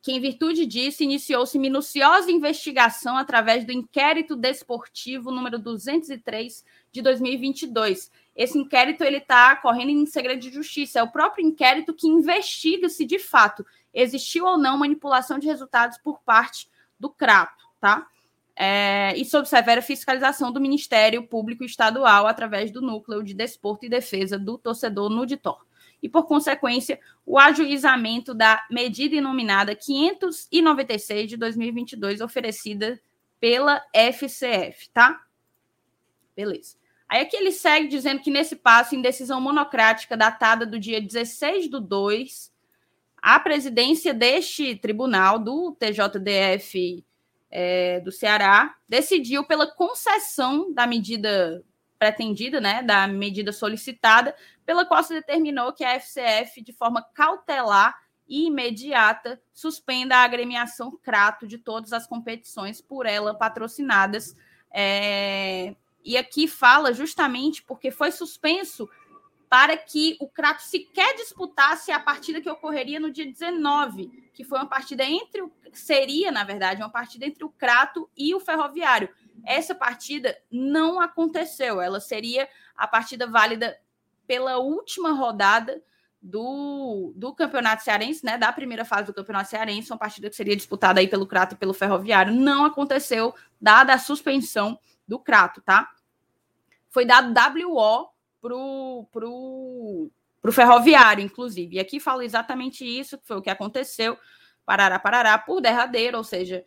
que, 0.00 0.12
em 0.12 0.20
virtude 0.20 0.64
disso, 0.64 1.02
iniciou-se 1.02 1.58
minuciosa 1.58 2.30
investigação 2.30 3.16
através 3.16 3.64
do 3.64 3.72
inquérito 3.72 4.36
desportivo 4.36 5.30
número 5.30 5.58
203 5.58 6.64
de 6.92 7.02
2022. 7.02 8.10
Esse 8.36 8.58
inquérito 8.58 9.02
ele 9.02 9.18
está 9.18 9.56
correndo 9.56 9.90
em 9.90 10.06
segredo 10.06 10.40
de 10.40 10.50
justiça. 10.50 11.00
É 11.00 11.02
o 11.02 11.10
próprio 11.10 11.44
inquérito 11.44 11.92
que 11.92 12.06
investiga 12.06 12.88
se 12.88 13.04
de 13.04 13.18
fato 13.18 13.66
existiu 13.92 14.46
ou 14.46 14.56
não 14.56 14.78
manipulação 14.78 15.38
de 15.38 15.46
resultados 15.46 15.98
por 15.98 16.20
parte 16.20 16.68
do 16.98 17.10
CRAPO, 17.10 17.62
tá? 17.80 18.06
É, 18.54 19.14
e 19.16 19.24
sob 19.24 19.48
severa 19.48 19.80
fiscalização 19.80 20.50
do 20.50 20.60
Ministério 20.60 21.24
Público 21.26 21.64
Estadual 21.64 22.26
através 22.26 22.72
do 22.72 22.80
Núcleo 22.80 23.22
de 23.22 23.32
Desporto 23.32 23.86
e 23.86 23.88
Defesa 23.88 24.36
do 24.36 24.58
Torcedor 24.58 25.08
Nuditor 25.08 25.67
e, 26.02 26.08
por 26.08 26.26
consequência, 26.26 27.00
o 27.26 27.38
ajuizamento 27.38 28.32
da 28.34 28.64
medida 28.70 29.16
inominada 29.16 29.74
596 29.74 31.30
de 31.30 31.36
2022, 31.36 32.20
oferecida 32.20 33.00
pela 33.40 33.82
FCF, 33.92 34.88
tá? 34.90 35.24
Beleza. 36.36 36.76
Aí 37.08 37.22
aqui 37.22 37.36
ele 37.36 37.52
segue 37.52 37.88
dizendo 37.88 38.20
que 38.20 38.30
nesse 38.30 38.54
passo, 38.54 38.94
em 38.94 39.00
decisão 39.00 39.40
monocrática 39.40 40.16
datada 40.16 40.66
do 40.66 40.78
dia 40.78 41.00
16 41.00 41.68
do 41.68 41.80
2, 41.80 42.52
a 43.20 43.40
presidência 43.40 44.12
deste 44.12 44.76
tribunal, 44.76 45.38
do 45.38 45.72
TJDF 45.72 47.04
é, 47.50 48.00
do 48.00 48.12
Ceará, 48.12 48.76
decidiu 48.88 49.44
pela 49.44 49.66
concessão 49.66 50.72
da 50.72 50.86
medida 50.86 51.64
pretendida, 51.98 52.60
né, 52.60 52.82
da 52.82 53.06
medida 53.06 53.52
solicitada, 53.52 54.34
pela 54.64 54.84
qual 54.84 55.02
se 55.02 55.14
determinou 55.14 55.72
que 55.72 55.84
a 55.84 55.94
FCF, 55.98 56.62
de 56.62 56.72
forma 56.72 57.02
cautelar 57.14 57.98
e 58.28 58.46
imediata, 58.46 59.40
suspenda 59.52 60.16
a 60.16 60.22
agremiação 60.22 60.96
Crato 61.02 61.46
de 61.46 61.58
todas 61.58 61.92
as 61.92 62.06
competições 62.06 62.80
por 62.80 63.06
ela 63.06 63.34
patrocinadas. 63.34 64.36
É... 64.70 65.74
E 66.04 66.16
aqui 66.16 66.46
fala 66.46 66.92
justamente 66.92 67.62
porque 67.62 67.90
foi 67.90 68.12
suspenso 68.12 68.88
para 69.48 69.76
que 69.76 70.16
o 70.20 70.28
Crato 70.28 70.62
sequer 70.62 71.16
disputasse 71.16 71.90
a 71.90 71.98
partida 71.98 72.40
que 72.40 72.50
ocorreria 72.50 73.00
no 73.00 73.10
dia 73.10 73.24
19, 73.24 74.30
que 74.34 74.44
foi 74.44 74.58
uma 74.58 74.68
partida 74.68 75.04
entre 75.04 75.42
o 75.42 75.50
seria, 75.72 76.30
na 76.30 76.44
verdade, 76.44 76.82
uma 76.82 76.90
partida 76.90 77.26
entre 77.26 77.44
o 77.44 77.50
Crato 77.50 78.08
e 78.16 78.34
o 78.34 78.40
Ferroviário. 78.40 79.08
Essa 79.44 79.74
partida 79.74 80.36
não 80.50 81.00
aconteceu. 81.00 81.80
Ela 81.80 82.00
seria 82.00 82.48
a 82.76 82.86
partida 82.86 83.26
válida 83.26 83.78
pela 84.26 84.58
última 84.58 85.12
rodada 85.12 85.82
do, 86.20 87.12
do 87.16 87.32
Campeonato 87.32 87.82
Cearense, 87.82 88.24
né? 88.24 88.36
Da 88.36 88.52
primeira 88.52 88.84
fase 88.84 89.06
do 89.06 89.14
Campeonato 89.14 89.50
Cearense, 89.50 89.90
uma 89.90 89.98
partida 89.98 90.28
que 90.28 90.36
seria 90.36 90.56
disputada 90.56 91.00
aí 91.00 91.08
pelo 91.08 91.26
Crato 91.26 91.54
e 91.54 91.58
pelo 91.58 91.72
Ferroviário. 91.72 92.32
Não 92.32 92.64
aconteceu, 92.64 93.34
dada 93.60 93.94
a 93.94 93.98
suspensão 93.98 94.78
do 95.06 95.18
Crato, 95.18 95.62
tá? 95.62 95.90
Foi 96.90 97.04
dado 97.04 97.32
WO 97.32 98.08
pro, 98.40 99.06
pro, 99.12 100.10
pro 100.40 100.52
Ferroviário, 100.52 101.24
inclusive. 101.24 101.76
E 101.76 101.80
aqui 101.80 102.00
fala 102.00 102.24
exatamente 102.24 102.84
isso, 102.84 103.18
que 103.18 103.26
foi 103.26 103.36
o 103.36 103.42
que 103.42 103.50
aconteceu, 103.50 104.18
parará, 104.66 104.98
parará, 104.98 105.38
por 105.38 105.60
derradeiro, 105.60 106.18
ou 106.18 106.24
seja, 106.24 106.64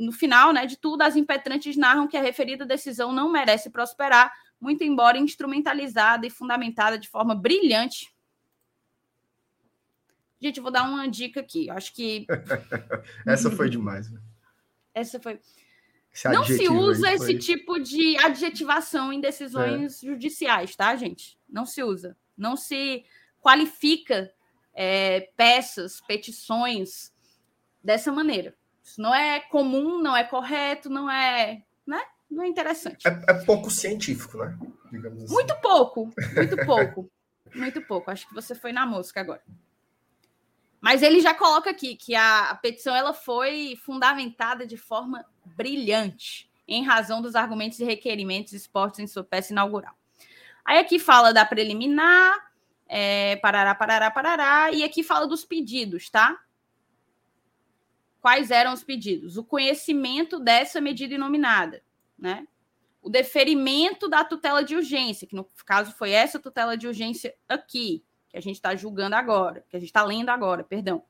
no 0.00 0.12
final 0.12 0.52
né, 0.52 0.66
de 0.66 0.76
tudo, 0.76 1.02
as 1.02 1.16
impetrantes 1.16 1.76
narram 1.76 2.08
que 2.08 2.16
a 2.16 2.22
referida 2.22 2.64
decisão 2.64 3.12
não 3.12 3.30
merece 3.30 3.70
prosperar, 3.70 4.32
muito 4.60 4.82
embora 4.82 5.18
instrumentalizada 5.18 6.26
e 6.26 6.30
fundamentada 6.30 6.98
de 6.98 7.08
forma 7.08 7.34
brilhante. 7.34 8.12
Gente, 10.40 10.56
eu 10.56 10.62
vou 10.62 10.72
dar 10.72 10.88
uma 10.88 11.06
dica 11.06 11.40
aqui. 11.40 11.68
Eu 11.68 11.74
acho 11.74 11.94
que. 11.94 12.26
Essa 13.26 13.50
foi 13.50 13.68
demais. 13.68 14.10
Né? 14.10 14.20
Essa 14.94 15.20
foi. 15.20 15.38
Não 16.24 16.44
se 16.44 16.68
usa 16.68 17.12
esse 17.12 17.38
tipo 17.38 17.78
de 17.78 18.16
adjetivação 18.18 19.12
em 19.12 19.20
decisões 19.20 20.02
é. 20.02 20.06
judiciais, 20.06 20.74
tá, 20.74 20.96
gente? 20.96 21.38
Não 21.48 21.64
se 21.64 21.84
usa. 21.84 22.16
Não 22.36 22.56
se 22.56 23.04
qualifica 23.40 24.32
é, 24.74 25.30
peças, 25.36 26.00
petições 26.00 27.12
dessa 27.82 28.10
maneira. 28.10 28.56
Isso 28.90 29.00
não 29.00 29.14
é 29.14 29.38
comum, 29.38 30.02
não 30.02 30.16
é 30.16 30.24
correto, 30.24 30.90
não 30.90 31.08
é, 31.08 31.62
né? 31.86 32.02
Não 32.28 32.42
é 32.42 32.48
interessante. 32.48 33.06
É, 33.06 33.22
é 33.28 33.34
pouco 33.44 33.70
científico, 33.70 34.38
né? 34.38 34.58
Assim. 34.86 35.32
Muito 35.32 35.54
pouco, 35.60 36.10
muito 36.34 36.56
pouco, 36.66 37.10
muito 37.54 37.82
pouco. 37.82 38.10
Acho 38.10 38.28
que 38.28 38.34
você 38.34 38.52
foi 38.52 38.72
na 38.72 38.84
música 38.84 39.20
agora. 39.20 39.42
Mas 40.80 41.02
ele 41.02 41.20
já 41.20 41.32
coloca 41.32 41.70
aqui 41.70 41.94
que 41.94 42.16
a, 42.16 42.50
a 42.50 42.54
petição 42.56 42.96
ela 42.96 43.12
foi 43.12 43.76
fundamentada 43.76 44.66
de 44.66 44.76
forma 44.76 45.24
brilhante, 45.44 46.50
em 46.66 46.84
razão 46.84 47.22
dos 47.22 47.36
argumentos 47.36 47.78
e 47.78 47.84
requerimentos 47.84 48.52
expostos 48.52 48.98
em 48.98 49.06
sua 49.06 49.22
peça 49.22 49.52
inaugural. 49.52 49.94
Aí 50.64 50.78
aqui 50.78 50.98
fala 50.98 51.32
da 51.32 51.44
preliminar, 51.44 52.50
é, 52.88 53.36
parará, 53.36 53.72
parará, 53.72 54.10
parará, 54.10 54.72
e 54.72 54.82
aqui 54.82 55.04
fala 55.04 55.28
dos 55.28 55.44
pedidos, 55.44 56.10
tá? 56.10 56.36
Quais 58.20 58.50
eram 58.50 58.72
os 58.72 58.84
pedidos? 58.84 59.36
O 59.36 59.44
conhecimento 59.44 60.38
dessa 60.38 60.80
medida 60.80 61.14
inominada, 61.14 61.82
né? 62.18 62.46
O 63.02 63.08
deferimento 63.08 64.08
da 64.08 64.22
tutela 64.24 64.62
de 64.62 64.76
urgência, 64.76 65.26
que 65.26 65.34
no 65.34 65.48
caso 65.64 65.92
foi 65.92 66.10
essa 66.10 66.38
tutela 66.38 66.76
de 66.76 66.86
urgência 66.86 67.34
aqui, 67.48 68.04
que 68.28 68.36
a 68.36 68.40
gente 68.40 68.56
está 68.56 68.76
julgando 68.76 69.16
agora, 69.16 69.64
que 69.68 69.76
a 69.76 69.80
gente 69.80 69.88
está 69.88 70.04
lendo 70.04 70.28
agora, 70.28 70.62
perdão. 70.62 71.02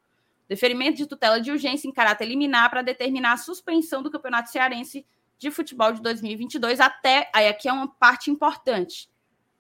Deferimento 0.48 0.96
de 0.96 1.06
tutela 1.06 1.40
de 1.40 1.50
urgência 1.50 1.86
em 1.88 1.92
caráter 1.92 2.26
liminar 2.26 2.70
para 2.70 2.82
determinar 2.82 3.32
a 3.32 3.36
suspensão 3.36 4.02
do 4.02 4.10
Campeonato 4.10 4.50
Cearense 4.50 5.06
de 5.38 5.50
Futebol 5.50 5.92
de 5.92 6.02
2022 6.02 6.80
até. 6.80 7.30
Aí 7.34 7.48
aqui 7.48 7.68
é 7.68 7.72
uma 7.72 7.88
parte 7.88 8.30
importante, 8.30 9.10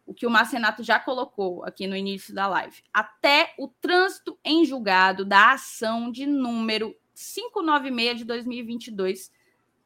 o 0.06 0.14
que 0.14 0.26
o 0.26 0.30
Marcenato 0.30 0.82
já 0.82 0.98
colocou 0.98 1.64
aqui 1.64 1.86
no 1.86 1.96
início 1.96 2.34
da 2.34 2.46
live. 2.46 2.82
Até 2.92 3.54
o 3.58 3.68
trânsito 3.68 4.38
em 4.44 4.64
julgado 4.64 5.24
da 5.24 5.52
ação 5.52 6.10
de 6.10 6.26
número 6.26 6.94
596 7.14 8.18
de 8.18 8.24
2022 8.24 9.32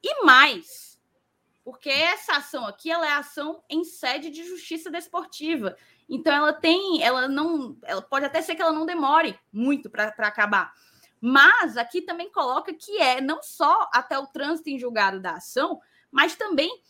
e 0.02 0.24
mais, 0.24 1.00
porque 1.64 1.88
essa 1.88 2.36
ação 2.36 2.66
aqui 2.66 2.90
ela 2.90 3.06
é 3.06 3.12
ação 3.12 3.62
em 3.68 3.84
sede 3.84 4.30
de 4.30 4.44
justiça 4.44 4.90
desportiva. 4.90 5.76
Então 6.08 6.32
ela 6.32 6.52
tem, 6.52 7.02
ela 7.02 7.26
não, 7.26 7.76
ela 7.82 8.02
pode 8.02 8.26
até 8.26 8.42
ser 8.42 8.54
que 8.54 8.60
ela 8.60 8.72
não 8.72 8.84
demore 8.84 9.38
muito 9.50 9.88
para 9.88 10.08
acabar. 10.18 10.74
Mas 11.20 11.78
aqui 11.78 12.02
também 12.02 12.30
coloca 12.30 12.74
que 12.74 12.98
é 12.98 13.20
não 13.20 13.42
só 13.42 13.88
até 13.94 14.18
o 14.18 14.26
trânsito 14.26 14.68
em 14.68 14.78
julgado 14.78 15.20
da 15.20 15.36
ação, 15.36 15.80
mas 16.10 16.36
também 16.36 16.82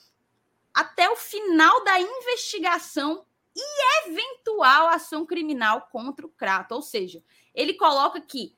até 0.75 1.09
o 1.09 1.15
final 1.15 1.85
da 1.85 2.01
investigação 2.01 3.25
e 3.55 4.09
eventual 4.09 4.89
ação 4.89 5.25
criminal 5.25 5.89
contra 5.93 6.27
o 6.27 6.31
Crato. 6.31 6.75
Ou 6.75 6.83
seja, 6.83 7.23
ele 7.55 7.75
coloca 7.75 8.21
que 8.21 8.57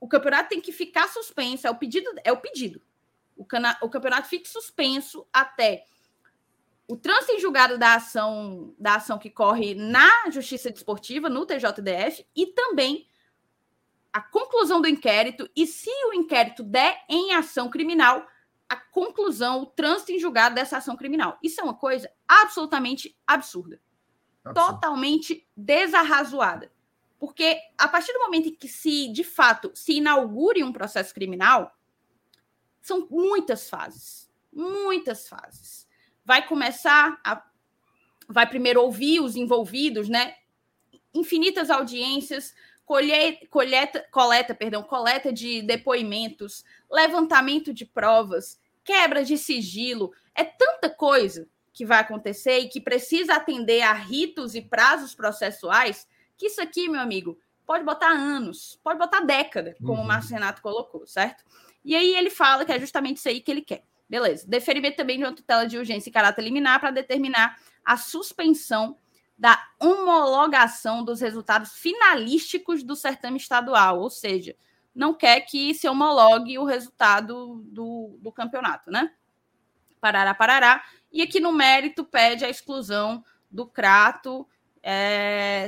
o 0.00 0.08
campeonato 0.08 0.50
tem 0.50 0.60
que 0.60 0.72
ficar 0.72 1.08
suspenso, 1.08 1.66
é 1.66 1.70
o 1.70 1.76
pedido, 1.76 2.10
é 2.24 2.32
o 2.32 2.36
pedido. 2.36 2.80
O, 3.36 3.44
cana, 3.44 3.76
o 3.82 3.88
campeonato 3.88 4.28
fique 4.28 4.48
suspenso 4.48 5.26
até 5.32 5.84
o 6.88 6.96
trânsito 6.96 7.32
em 7.32 7.40
julgado 7.40 7.76
da 7.78 7.94
ação, 7.94 8.74
da 8.78 8.96
ação 8.96 9.18
que 9.18 9.28
corre 9.28 9.74
na 9.74 10.30
Justiça 10.30 10.70
Desportiva, 10.70 11.28
no 11.28 11.44
TJDF, 11.44 12.26
e 12.34 12.46
também 12.46 13.08
a 14.12 14.20
conclusão 14.20 14.80
do 14.80 14.88
inquérito, 14.88 15.50
e 15.54 15.66
se 15.66 15.90
o 16.08 16.14
inquérito 16.14 16.62
der 16.62 17.04
em 17.08 17.34
ação 17.34 17.68
criminal, 17.68 18.26
a 18.68 18.76
conclusão, 18.76 19.62
o 19.62 19.66
trânsito 19.66 20.12
em 20.12 20.18
julgado 20.18 20.54
dessa 20.54 20.78
ação 20.78 20.96
criminal. 20.96 21.38
Isso 21.42 21.60
é 21.60 21.64
uma 21.64 21.74
coisa 21.74 22.10
absolutamente 22.26 23.16
absurda. 23.26 23.80
Absurdo. 24.44 24.72
Totalmente 24.72 25.46
desarrazoada. 25.56 26.70
Porque 27.18 27.58
a 27.78 27.88
partir 27.88 28.12
do 28.12 28.20
momento 28.20 28.48
em 28.48 28.54
que 28.54 28.68
se, 28.68 29.10
de 29.12 29.24
fato, 29.24 29.70
se 29.74 29.94
inaugure 29.94 30.62
um 30.62 30.72
processo 30.72 31.14
criminal, 31.14 31.74
são 32.80 33.06
muitas 33.10 33.68
fases. 33.68 34.30
Muitas 34.52 35.28
fases. 35.28 35.86
Vai 36.24 36.46
começar 36.46 37.18
a. 37.24 37.42
Vai 38.28 38.46
primeiro 38.48 38.82
ouvir 38.82 39.20
os 39.20 39.36
envolvidos, 39.36 40.08
né? 40.08 40.34
Infinitas 41.14 41.70
audiências, 41.70 42.54
colhe, 42.84 43.38
coleta, 43.48 44.54
perdão, 44.54 44.82
coleta 44.82 45.32
de 45.32 45.62
depoimentos, 45.62 46.64
levantamento 46.90 47.72
de 47.72 47.84
provas, 47.84 48.60
quebra 48.84 49.24
de 49.24 49.38
sigilo. 49.38 50.12
É 50.34 50.44
tanta 50.44 50.90
coisa 50.90 51.48
que 51.72 51.84
vai 51.84 52.00
acontecer 52.00 52.58
e 52.60 52.68
que 52.68 52.80
precisa 52.80 53.34
atender 53.34 53.82
a 53.82 53.92
ritos 53.92 54.54
e 54.54 54.62
prazos 54.62 55.14
processuais 55.14 56.08
que 56.36 56.46
isso 56.46 56.60
aqui, 56.60 56.88
meu 56.88 57.00
amigo, 57.00 57.38
pode 57.66 57.84
botar 57.84 58.10
anos, 58.10 58.78
pode 58.82 58.98
botar 58.98 59.20
década, 59.20 59.74
como 59.80 59.94
uhum. 59.94 60.02
o 60.02 60.06
Márcio 60.06 60.34
Renato 60.34 60.62
colocou, 60.62 61.06
certo? 61.06 61.44
E 61.84 61.94
aí 61.94 62.14
ele 62.14 62.30
fala 62.30 62.64
que 62.64 62.72
é 62.72 62.80
justamente 62.80 63.18
isso 63.18 63.28
aí 63.28 63.40
que 63.40 63.50
ele 63.50 63.62
quer. 63.62 63.84
Beleza. 64.08 64.46
Deferimento 64.46 64.96
também 64.96 65.18
de 65.18 65.24
uma 65.24 65.34
tutela 65.34 65.66
de 65.66 65.76
urgência 65.76 66.08
e 66.08 66.12
caráter 66.12 66.42
liminar 66.42 66.78
para 66.78 66.90
determinar 66.90 67.58
a 67.84 67.96
suspensão 67.96 68.96
da 69.36 69.60
homologação 69.78 71.04
dos 71.04 71.20
resultados 71.20 71.72
finalísticos 71.74 72.82
do 72.82 72.96
certame 72.96 73.36
estadual, 73.36 74.00
ou 74.00 74.08
seja, 74.08 74.56
não 74.94 75.12
quer 75.12 75.40
que 75.42 75.74
se 75.74 75.86
homologue 75.88 76.58
o 76.58 76.64
resultado 76.64 77.62
do, 77.66 78.16
do 78.20 78.32
campeonato, 78.32 78.90
né? 78.90 79.12
Parará, 80.00 80.32
parará. 80.34 80.84
E 81.12 81.20
aqui 81.20 81.38
no 81.38 81.52
mérito 81.52 82.04
pede 82.04 82.44
a 82.44 82.48
exclusão 82.48 83.22
do 83.50 83.66
Crato 83.66 84.48
é, 84.88 85.66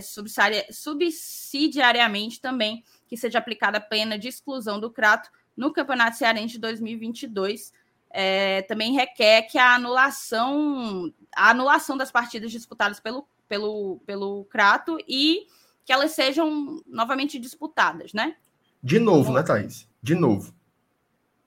subsidiariamente 0.70 2.40
também 2.40 2.84
que 3.08 3.16
seja 3.16 3.40
aplicada 3.40 3.78
a 3.78 3.80
pena 3.80 4.16
de 4.16 4.28
exclusão 4.28 4.78
do 4.78 4.92
Crato 4.92 5.28
no 5.56 5.72
Campeonato 5.72 6.16
Cearense 6.16 6.52
de 6.52 6.60
2022. 6.60 7.72
É, 8.10 8.62
também 8.62 8.92
requer 8.92 9.42
que 9.42 9.58
a 9.58 9.74
anulação, 9.74 11.12
a 11.34 11.50
anulação 11.50 11.96
das 11.96 12.12
partidas 12.12 12.52
disputadas 12.52 13.00
pelo, 13.00 13.26
pelo, 13.48 14.00
pelo 14.06 14.44
Crato 14.44 14.98
e 15.08 15.48
que 15.84 15.92
elas 15.92 16.12
sejam 16.12 16.80
novamente 16.86 17.40
disputadas, 17.40 18.12
né? 18.12 18.36
De 18.80 19.00
novo, 19.00 19.32
né, 19.32 19.42
Thaís? 19.42 19.88
De 20.00 20.14
novo. 20.14 20.54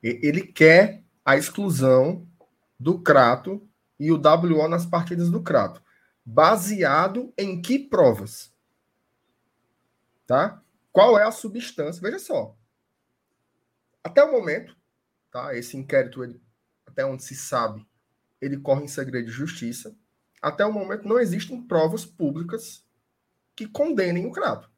Ele 0.03 0.41
quer 0.41 1.03
a 1.23 1.37
exclusão 1.37 2.27
do 2.77 2.99
Crato 2.99 3.65
e 3.97 4.11
o 4.11 4.17
WO 4.17 4.67
nas 4.67 4.85
partidas 4.85 5.31
do 5.31 5.41
Crato 5.41 5.81
baseado 6.31 7.33
em 7.37 7.61
que 7.61 7.77
provas? 7.77 8.53
Tá? 10.25 10.63
Qual 10.89 11.19
é 11.19 11.23
a 11.23 11.31
substância? 11.31 12.01
Veja 12.01 12.19
só. 12.19 12.55
Até 14.01 14.23
o 14.23 14.31
momento, 14.31 14.75
tá? 15.29 15.53
Esse 15.55 15.75
inquérito, 15.75 16.23
ele, 16.23 16.41
até 16.85 17.05
onde 17.05 17.23
se 17.23 17.35
sabe, 17.35 17.85
ele 18.39 18.57
corre 18.57 18.85
em 18.85 18.87
segredo 18.87 19.25
de 19.25 19.31
justiça. 19.31 19.93
Até 20.41 20.65
o 20.65 20.71
momento 20.71 21.05
não 21.07 21.19
existem 21.19 21.61
provas 21.61 22.05
públicas 22.05 22.83
que 23.53 23.67
condenem 23.67 24.25
o 24.25 24.31
Crato. 24.31 24.71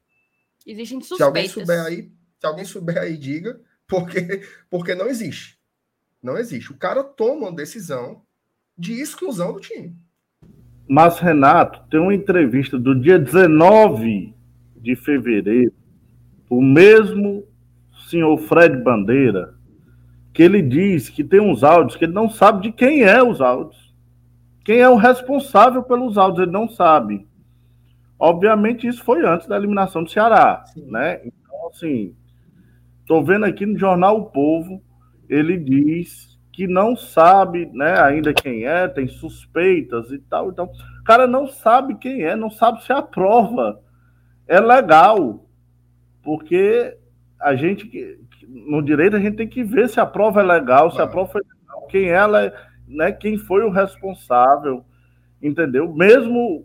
Existem 0.66 1.00
suspeitas. 1.00 1.18
Se 1.18 1.22
alguém 1.22 1.48
souber 1.48 1.84
aí, 1.84 2.12
se 2.40 2.46
alguém 2.46 2.64
souber 2.64 2.98
aí, 2.98 3.16
diga, 3.16 3.60
porque, 3.86 4.42
porque 4.68 4.94
não 4.94 5.06
existe. 5.06 5.60
Não 6.20 6.36
existe. 6.36 6.72
O 6.72 6.76
cara 6.76 7.04
toma 7.04 7.48
uma 7.48 7.54
decisão 7.54 8.26
de 8.76 8.94
exclusão 8.94 9.52
do 9.52 9.60
time. 9.60 9.96
Mas, 10.86 11.18
Renato, 11.18 11.80
tem 11.90 11.98
uma 11.98 12.14
entrevista 12.14 12.78
do 12.78 12.94
dia 12.94 13.18
19 13.18 14.34
de 14.76 14.94
fevereiro, 14.94 15.72
o 16.48 16.60
mesmo 16.60 17.44
senhor 18.08 18.36
Fred 18.38 18.76
Bandeira, 18.82 19.54
que 20.32 20.42
ele 20.42 20.60
diz 20.60 21.08
que 21.08 21.24
tem 21.24 21.40
uns 21.40 21.64
áudios 21.64 21.96
que 21.96 22.04
ele 22.04 22.12
não 22.12 22.28
sabe 22.28 22.62
de 22.62 22.72
quem 22.72 23.02
é 23.02 23.22
os 23.22 23.40
áudios. 23.40 23.94
Quem 24.64 24.78
é 24.78 24.88
o 24.88 24.96
responsável 24.96 25.82
pelos 25.82 26.18
áudios, 26.18 26.42
ele 26.42 26.52
não 26.52 26.68
sabe. 26.68 27.26
Obviamente, 28.18 28.86
isso 28.86 29.02
foi 29.04 29.24
antes 29.26 29.46
da 29.46 29.56
eliminação 29.56 30.02
do 30.02 30.10
Ceará, 30.10 30.64
Sim. 30.66 30.90
né? 30.90 31.20
Então, 31.24 31.68
assim, 31.68 32.14
estou 33.00 33.24
vendo 33.24 33.44
aqui 33.44 33.66
no 33.66 33.78
jornal 33.78 34.18
O 34.18 34.26
Povo, 34.26 34.82
ele 35.28 35.58
diz 35.58 36.33
que 36.54 36.68
não 36.68 36.94
sabe 36.94 37.68
né, 37.72 38.00
ainda 38.00 38.32
quem 38.32 38.64
é, 38.64 38.86
tem 38.86 39.08
suspeitas 39.08 40.12
e 40.12 40.18
tal. 40.18 40.50
Então, 40.50 40.66
o 41.00 41.04
cara 41.04 41.26
não 41.26 41.48
sabe 41.48 41.96
quem 41.96 42.22
é, 42.22 42.36
não 42.36 42.48
sabe 42.48 42.84
se 42.84 42.92
a 42.92 43.02
prova 43.02 43.80
é 44.46 44.60
legal. 44.60 45.44
Porque 46.22 46.96
a 47.40 47.56
gente, 47.56 47.90
no 48.48 48.80
direito, 48.80 49.16
a 49.16 49.20
gente 49.20 49.36
tem 49.36 49.48
que 49.48 49.64
ver 49.64 49.88
se 49.88 49.98
a 49.98 50.06
prova 50.06 50.42
é 50.42 50.44
legal, 50.44 50.92
se 50.92 51.02
a 51.02 51.08
prova 51.08 51.32
foi 51.32 51.42
legal, 51.42 51.88
quem 51.88 52.08
ela 52.08 52.44
é, 52.44 52.54
né, 52.86 53.10
quem 53.10 53.36
foi 53.36 53.64
o 53.64 53.70
responsável, 53.70 54.84
entendeu? 55.42 55.92
Mesmo 55.92 56.64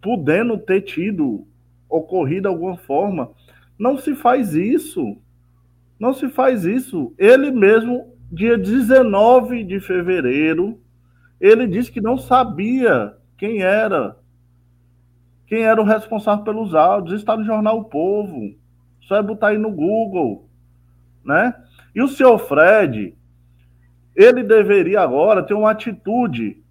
podendo 0.00 0.56
ter 0.56 0.82
tido 0.82 1.48
ocorrido 1.88 2.46
alguma 2.46 2.76
forma, 2.76 3.32
não 3.76 3.98
se 3.98 4.14
faz 4.14 4.54
isso. 4.54 5.16
Não 5.98 6.14
se 6.14 6.28
faz 6.28 6.64
isso. 6.64 7.12
Ele 7.18 7.50
mesmo 7.50 8.14
dia 8.30 8.56
19 8.56 9.64
de 9.64 9.80
fevereiro, 9.80 10.80
ele 11.40 11.66
disse 11.66 11.90
que 11.90 12.00
não 12.00 12.16
sabia 12.16 13.16
quem 13.36 13.62
era. 13.62 14.16
Quem 15.46 15.62
era 15.62 15.80
o 15.80 15.84
responsável 15.84 16.44
pelos 16.44 16.74
áudios. 16.74 17.18
Está 17.18 17.36
no 17.36 17.44
jornal 17.44 17.80
O 17.80 17.84
Povo. 17.84 18.54
Só 19.02 19.16
é 19.16 19.22
botar 19.22 19.48
aí 19.48 19.58
no 19.58 19.70
Google. 19.70 20.48
Né? 21.24 21.54
E 21.94 22.00
o 22.00 22.08
senhor 22.08 22.38
Fred, 22.38 23.16
ele 24.14 24.44
deveria 24.44 25.00
agora 25.00 25.42
ter 25.42 25.54
uma 25.54 25.70
atitude 25.70 26.62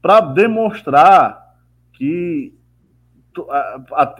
para 0.00 0.20
demonstrar 0.20 1.42
que, 1.92 2.54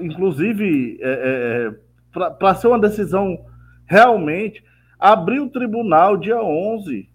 inclusive, 0.00 0.98
é, 1.00 1.72
é, 2.14 2.30
para 2.38 2.54
ser 2.54 2.68
uma 2.68 2.78
decisão 2.78 3.38
realmente 3.86 4.62
abriu 5.02 5.46
o 5.46 5.50
tribunal 5.50 6.16
dia 6.16 6.40
11 6.40 7.10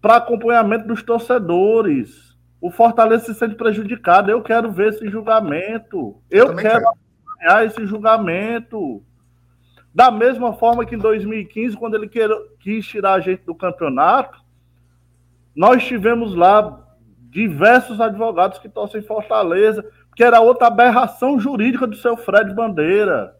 para 0.00 0.16
acompanhamento 0.16 0.86
dos 0.86 1.02
torcedores. 1.02 2.36
O 2.60 2.70
Fortaleza 2.70 3.24
se 3.24 3.34
sente 3.34 3.56
prejudicado. 3.56 4.30
Eu 4.30 4.40
quero 4.40 4.70
ver 4.70 4.90
esse 4.90 5.08
julgamento. 5.08 6.22
Eu, 6.30 6.46
Eu 6.46 6.56
quero, 6.56 6.84
quero 6.84 6.88
acompanhar 6.88 7.66
esse 7.66 7.84
julgamento. 7.84 9.02
Da 9.92 10.12
mesma 10.12 10.52
forma 10.52 10.86
que 10.86 10.94
em 10.94 10.98
2015, 10.98 11.76
quando 11.76 11.96
ele 11.96 12.08
quis 12.60 12.86
tirar 12.86 13.14
a 13.14 13.20
gente 13.20 13.42
do 13.44 13.56
campeonato, 13.56 14.38
nós 15.56 15.84
tivemos 15.84 16.32
lá 16.32 16.80
diversos 17.28 18.00
advogados 18.00 18.60
que 18.60 18.68
torcem 18.68 19.02
Fortaleza, 19.02 19.84
que 20.14 20.22
era 20.22 20.40
outra 20.40 20.68
aberração 20.68 21.40
jurídica 21.40 21.88
do 21.88 21.96
seu 21.96 22.16
Fred 22.16 22.54
Bandeira. 22.54 23.36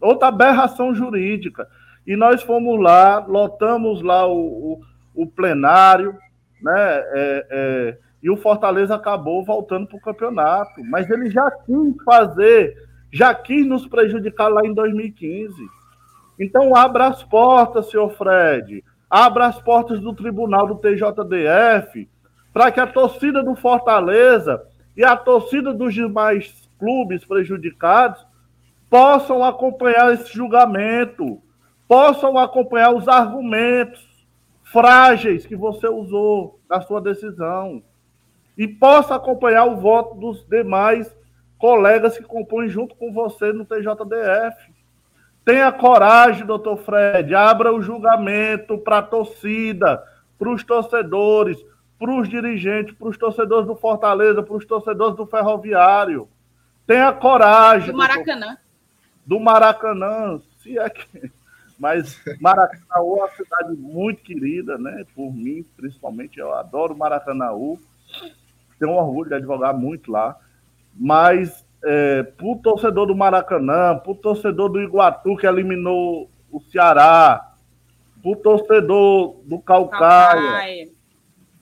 Outra 0.00 0.28
aberração 0.28 0.94
jurídica. 0.94 1.68
E 2.06 2.16
nós 2.16 2.42
fomos 2.42 2.80
lá, 2.80 3.24
lotamos 3.26 4.02
lá 4.02 4.26
o, 4.26 4.80
o, 5.14 5.22
o 5.22 5.26
plenário, 5.26 6.16
né? 6.60 6.74
É, 6.74 7.46
é, 7.50 7.98
e 8.22 8.30
o 8.30 8.36
Fortaleza 8.36 8.94
acabou 8.94 9.44
voltando 9.44 9.86
para 9.86 9.96
o 9.96 10.00
campeonato. 10.00 10.82
Mas 10.84 11.10
ele 11.10 11.30
já 11.30 11.50
quis 11.50 11.94
fazer, 12.04 12.76
já 13.12 13.34
quis 13.34 13.66
nos 13.66 13.86
prejudicar 13.86 14.48
lá 14.48 14.64
em 14.64 14.72
2015. 14.72 15.54
Então 16.38 16.74
abra 16.74 17.08
as 17.08 17.22
portas, 17.22 17.90
senhor 17.90 18.10
Fred. 18.10 18.84
Abra 19.10 19.46
as 19.46 19.60
portas 19.60 20.00
do 20.00 20.14
tribunal 20.14 20.66
do 20.66 20.76
TJDF 20.76 22.08
para 22.52 22.70
que 22.70 22.80
a 22.80 22.86
torcida 22.86 23.42
do 23.42 23.54
Fortaleza 23.54 24.62
e 24.96 25.04
a 25.04 25.16
torcida 25.16 25.72
dos 25.72 25.94
demais 25.94 26.68
clubes 26.78 27.24
prejudicados 27.24 28.24
possam 28.90 29.42
acompanhar 29.42 30.12
esse 30.12 30.32
julgamento 30.34 31.40
possam 31.92 32.38
acompanhar 32.38 32.94
os 32.94 33.06
argumentos 33.06 34.02
frágeis 34.62 35.44
que 35.44 35.54
você 35.54 35.86
usou 35.86 36.58
na 36.66 36.80
sua 36.80 37.02
decisão 37.02 37.82
e 38.56 38.66
possa 38.66 39.14
acompanhar 39.14 39.66
o 39.66 39.76
voto 39.76 40.14
dos 40.14 40.42
demais 40.48 41.14
colegas 41.58 42.16
que 42.16 42.24
compõem 42.24 42.70
junto 42.70 42.94
com 42.94 43.12
você 43.12 43.52
no 43.52 43.66
TJDF. 43.66 44.72
Tenha 45.44 45.70
coragem, 45.70 46.46
doutor 46.46 46.78
Fred, 46.78 47.34
abra 47.34 47.74
o 47.74 47.82
julgamento 47.82 48.78
para 48.78 48.96
a 48.96 49.02
torcida, 49.02 50.02
para 50.38 50.48
os 50.48 50.64
torcedores, 50.64 51.62
para 51.98 52.10
os 52.10 52.26
dirigentes, 52.26 52.94
para 52.94 53.08
os 53.08 53.18
torcedores 53.18 53.66
do 53.66 53.76
Fortaleza, 53.76 54.42
para 54.42 54.56
os 54.56 54.64
torcedores 54.64 55.14
do 55.14 55.26
Ferroviário. 55.26 56.26
Tenha 56.86 57.12
coragem. 57.12 57.92
Do 57.92 57.98
Maracanã. 57.98 58.56
Do 59.26 59.38
Maracanã, 59.38 60.40
se 60.56 60.78
é 60.78 60.88
que 60.88 61.30
Mas 61.82 62.16
Maracanaú 62.40 63.16
é 63.16 63.18
uma 63.22 63.28
cidade 63.30 63.72
muito 63.76 64.22
querida, 64.22 64.78
né? 64.78 65.04
Por 65.16 65.34
mim, 65.34 65.64
principalmente, 65.76 66.38
eu 66.38 66.54
adoro 66.54 66.96
Maracanaú. 66.96 67.76
Tenho 68.78 68.92
orgulho 68.92 69.30
de 69.30 69.34
advogar 69.34 69.76
muito 69.76 70.12
lá. 70.12 70.36
Mas 70.94 71.66
é, 71.82 72.22
para 72.22 72.46
o 72.46 72.54
torcedor 72.62 73.06
do 73.06 73.16
Maracanã, 73.16 73.98
para 73.98 74.12
o 74.12 74.14
torcedor 74.14 74.68
do 74.68 74.80
Iguatu, 74.80 75.36
que 75.36 75.44
eliminou 75.44 76.30
o 76.52 76.60
Ceará, 76.60 77.50
para 78.22 78.30
o 78.30 78.36
torcedor 78.36 79.40
do 79.44 79.58
Calcaia, 79.58 80.40
Calcaia, 80.40 80.88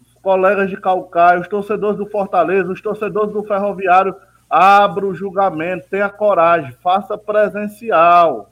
os 0.03 0.15
colegas 0.21 0.69
de 0.69 0.77
Calcaia, 0.77 1.41
os 1.41 1.49
torcedores 1.49 1.97
do 1.97 2.05
Fortaleza, 2.05 2.71
os 2.71 2.83
torcedores 2.83 3.33
do 3.33 3.43
Ferroviário, 3.45 4.15
abra 4.51 5.07
o 5.07 5.15
julgamento, 5.15 5.89
tenha 5.89 6.11
coragem, 6.11 6.73
faça 6.83 7.17
presencial, 7.17 8.50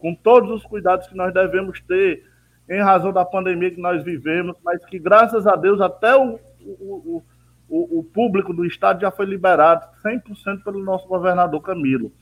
com 0.00 0.14
todos 0.14 0.50
os 0.50 0.64
cuidados 0.64 1.06
que 1.06 1.16
nós 1.16 1.32
devemos 1.32 1.80
ter 1.80 2.24
em 2.68 2.80
razão 2.80 3.12
da 3.12 3.24
pandemia 3.24 3.70
que 3.70 3.80
nós 3.80 4.02
vivemos, 4.02 4.56
mas 4.64 4.84
que 4.86 4.98
graças 4.98 5.46
a 5.46 5.56
Deus 5.56 5.80
até 5.80 6.16
o, 6.16 6.38
o, 6.60 7.22
o, 7.68 7.98
o 7.98 8.04
público 8.04 8.52
do 8.52 8.64
estado 8.64 9.00
já 9.00 9.10
foi 9.10 9.26
liberado 9.26 9.86
100% 10.04 10.62
pelo 10.64 10.82
nosso 10.82 11.06
governador 11.06 11.60
Camilo. 11.62 12.12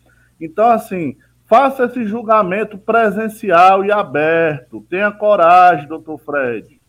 Então, 0.41 0.71
assim, 0.71 1.17
faça 1.47 1.85
esse 1.85 2.05
julgamento 2.05 2.79
presencial 2.79 3.85
e 3.85 3.91
aberto. 3.91 4.87
Tenha 4.89 5.11
coragem, 5.11 5.89
doutor 5.89 6.19
Fred. 6.19 6.81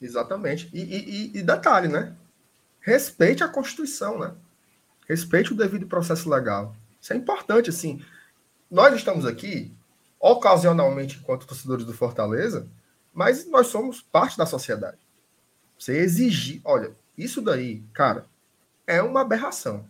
Exatamente. 0.00 0.70
E, 0.72 0.80
e, 0.80 1.38
e, 1.38 1.42
detalhe, 1.42 1.88
né? 1.88 2.14
Respeite 2.80 3.44
a 3.44 3.48
Constituição, 3.48 4.18
né? 4.18 4.32
Respeite 5.08 5.52
o 5.52 5.56
devido 5.56 5.86
processo 5.86 6.30
legal. 6.30 6.74
Isso 7.00 7.12
é 7.12 7.16
importante, 7.16 7.68
assim. 7.68 8.00
Nós 8.70 8.94
estamos 8.94 9.26
aqui, 9.26 9.74
ocasionalmente, 10.20 11.18
enquanto 11.18 11.46
torcedores 11.46 11.86
do 11.86 11.94
Fortaleza, 11.94 12.68
mas 13.12 13.48
nós 13.48 13.68
somos 13.68 14.02
parte 14.02 14.36
da 14.36 14.44
sociedade. 14.44 14.98
Você 15.78 15.96
exigir, 15.96 16.60
olha, 16.62 16.94
isso 17.16 17.40
daí, 17.40 17.82
cara, 17.94 18.26
é 18.86 19.02
uma 19.02 19.22
aberração. 19.22 19.88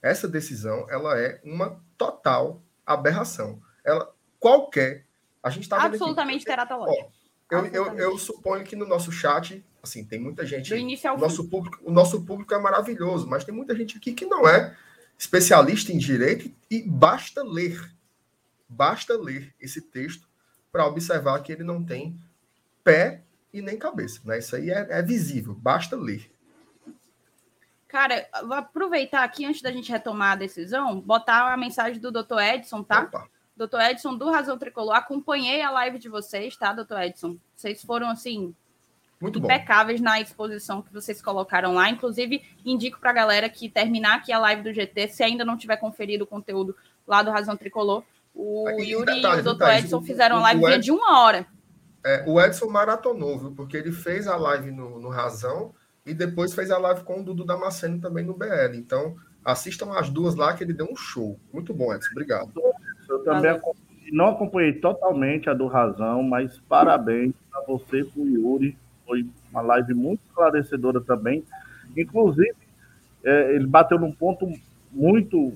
Essa 0.00 0.28
decisão, 0.28 0.86
ela 0.88 1.18
é 1.18 1.40
uma 1.44 1.80
total 1.98 2.62
aberração. 2.86 3.60
Ela, 3.84 4.10
qualquer. 4.38 5.04
A 5.42 5.50
gente 5.50 5.64
está 5.64 5.82
Absolutamente 5.82 6.44
teratológica. 6.44 7.08
Eu, 7.50 7.66
eu, 7.66 7.98
eu, 7.98 8.18
suponho 8.18 8.64
que 8.64 8.76
no 8.76 8.86
nosso 8.86 9.10
chat, 9.10 9.64
assim, 9.82 10.04
tem 10.04 10.20
muita 10.20 10.46
gente. 10.46 10.70
Do 10.70 10.76
início 10.76 11.10
ao 11.10 11.18
nosso 11.18 11.42
fim. 11.42 11.50
público, 11.50 11.78
o 11.82 11.90
nosso 11.90 12.22
público 12.24 12.54
é 12.54 12.58
maravilhoso, 12.58 13.26
mas 13.26 13.42
tem 13.42 13.52
muita 13.52 13.74
gente 13.74 13.96
aqui 13.96 14.12
que 14.12 14.24
não 14.24 14.48
é 14.48 14.76
especialista 15.18 15.92
em 15.92 15.98
direito 15.98 16.50
e 16.70 16.82
basta 16.82 17.42
ler. 17.42 17.92
Basta 18.70 19.16
ler 19.16 19.54
esse 19.60 19.82
texto 19.82 20.28
para 20.70 20.86
observar 20.86 21.42
que 21.42 21.52
ele 21.52 21.64
não 21.64 21.84
tem 21.84 22.16
pé 22.84 23.22
e 23.52 23.60
nem 23.60 23.76
cabeça. 23.76 24.20
Né? 24.24 24.38
Isso 24.38 24.54
aí 24.54 24.70
é, 24.70 24.86
é 24.90 25.02
visível, 25.02 25.54
basta 25.54 25.96
ler. 25.96 26.30
Cara, 27.88 28.28
vou 28.42 28.54
aproveitar 28.54 29.24
aqui, 29.24 29.44
antes 29.44 29.62
da 29.62 29.72
gente 29.72 29.90
retomar 29.90 30.32
a 30.32 30.36
decisão, 30.36 31.00
botar 31.00 31.52
a 31.52 31.56
mensagem 31.56 32.00
do 32.00 32.12
Dr. 32.12 32.38
Edson, 32.38 32.84
tá? 32.84 33.02
Opa. 33.02 33.28
Doutor 33.56 33.80
Edson, 33.82 34.16
do 34.16 34.30
Razão 34.30 34.56
Tricolor, 34.56 34.94
acompanhei 34.94 35.60
a 35.60 35.70
live 35.70 35.98
de 35.98 36.08
vocês, 36.08 36.56
tá, 36.56 36.72
doutor 36.72 37.02
Edson? 37.02 37.36
Vocês 37.54 37.84
foram, 37.84 38.08
assim, 38.08 38.54
Muito 39.20 39.38
impecáveis 39.38 40.00
bom. 40.00 40.04
na 40.04 40.20
exposição 40.20 40.80
que 40.80 40.92
vocês 40.92 41.20
colocaram 41.20 41.74
lá. 41.74 41.90
Inclusive, 41.90 42.42
indico 42.64 42.98
para 42.98 43.10
a 43.10 43.12
galera 43.12 43.50
que 43.50 43.68
terminar 43.68 44.14
aqui 44.14 44.32
a 44.32 44.38
live 44.38 44.62
do 44.62 44.72
GT, 44.72 45.08
se 45.08 45.22
ainda 45.22 45.44
não 45.44 45.58
tiver 45.58 45.76
conferido 45.76 46.24
o 46.24 46.26
conteúdo 46.26 46.74
lá 47.06 47.22
do 47.22 47.30
Razão 47.30 47.56
Tricolor, 47.56 48.02
o 48.34 48.68
Aqui, 48.68 48.90
Yuri 48.92 49.14
detalhe, 49.14 49.38
e 49.38 49.40
o 49.40 49.44
doutor 49.44 49.70
Edson 49.70 49.98
o, 49.98 50.02
fizeram 50.02 50.36
a 50.36 50.40
live 50.40 50.64
Edson, 50.64 50.80
de 50.80 50.90
uma 50.90 51.20
hora. 51.22 51.46
É, 52.04 52.24
o 52.26 52.40
Edson 52.40 52.66
maratonou, 52.68 53.38
viu? 53.38 53.52
Porque 53.52 53.76
ele 53.76 53.92
fez 53.92 54.26
a 54.26 54.36
live 54.36 54.70
no, 54.70 54.98
no 55.00 55.08
Razão 55.08 55.74
e 56.06 56.14
depois 56.14 56.54
fez 56.54 56.70
a 56.70 56.78
live 56.78 57.02
com 57.04 57.20
o 57.20 57.24
Dudu 57.24 57.44
Damasceno 57.44 58.00
também 58.00 58.24
no 58.24 58.34
BL. 58.34 58.74
Então, 58.74 59.16
assistam 59.44 59.92
as 59.92 60.08
duas 60.08 60.34
lá 60.34 60.54
que 60.54 60.64
ele 60.64 60.72
deu 60.72 60.88
um 60.90 60.96
show. 60.96 61.38
Muito 61.52 61.74
bom, 61.74 61.94
Edson. 61.94 62.10
Obrigado. 62.12 62.52
Eu 63.08 63.22
também 63.24 63.50
acompanhei, 63.50 64.12
não 64.12 64.28
acompanhei 64.28 64.72
totalmente 64.74 65.50
a 65.50 65.54
do 65.54 65.66
Razão, 65.66 66.22
mas 66.22 66.58
parabéns 66.68 67.34
a 67.52 67.62
você 67.62 68.00
e 68.00 68.20
o 68.20 68.26
Yuri. 68.26 68.76
Foi 69.06 69.26
uma 69.50 69.60
live 69.60 69.92
muito 69.94 70.20
esclarecedora 70.28 71.00
também. 71.00 71.44
Inclusive, 71.96 72.54
é, 73.24 73.54
ele 73.54 73.66
bateu 73.66 73.98
num 73.98 74.12
ponto 74.12 74.46
muito, 74.92 75.52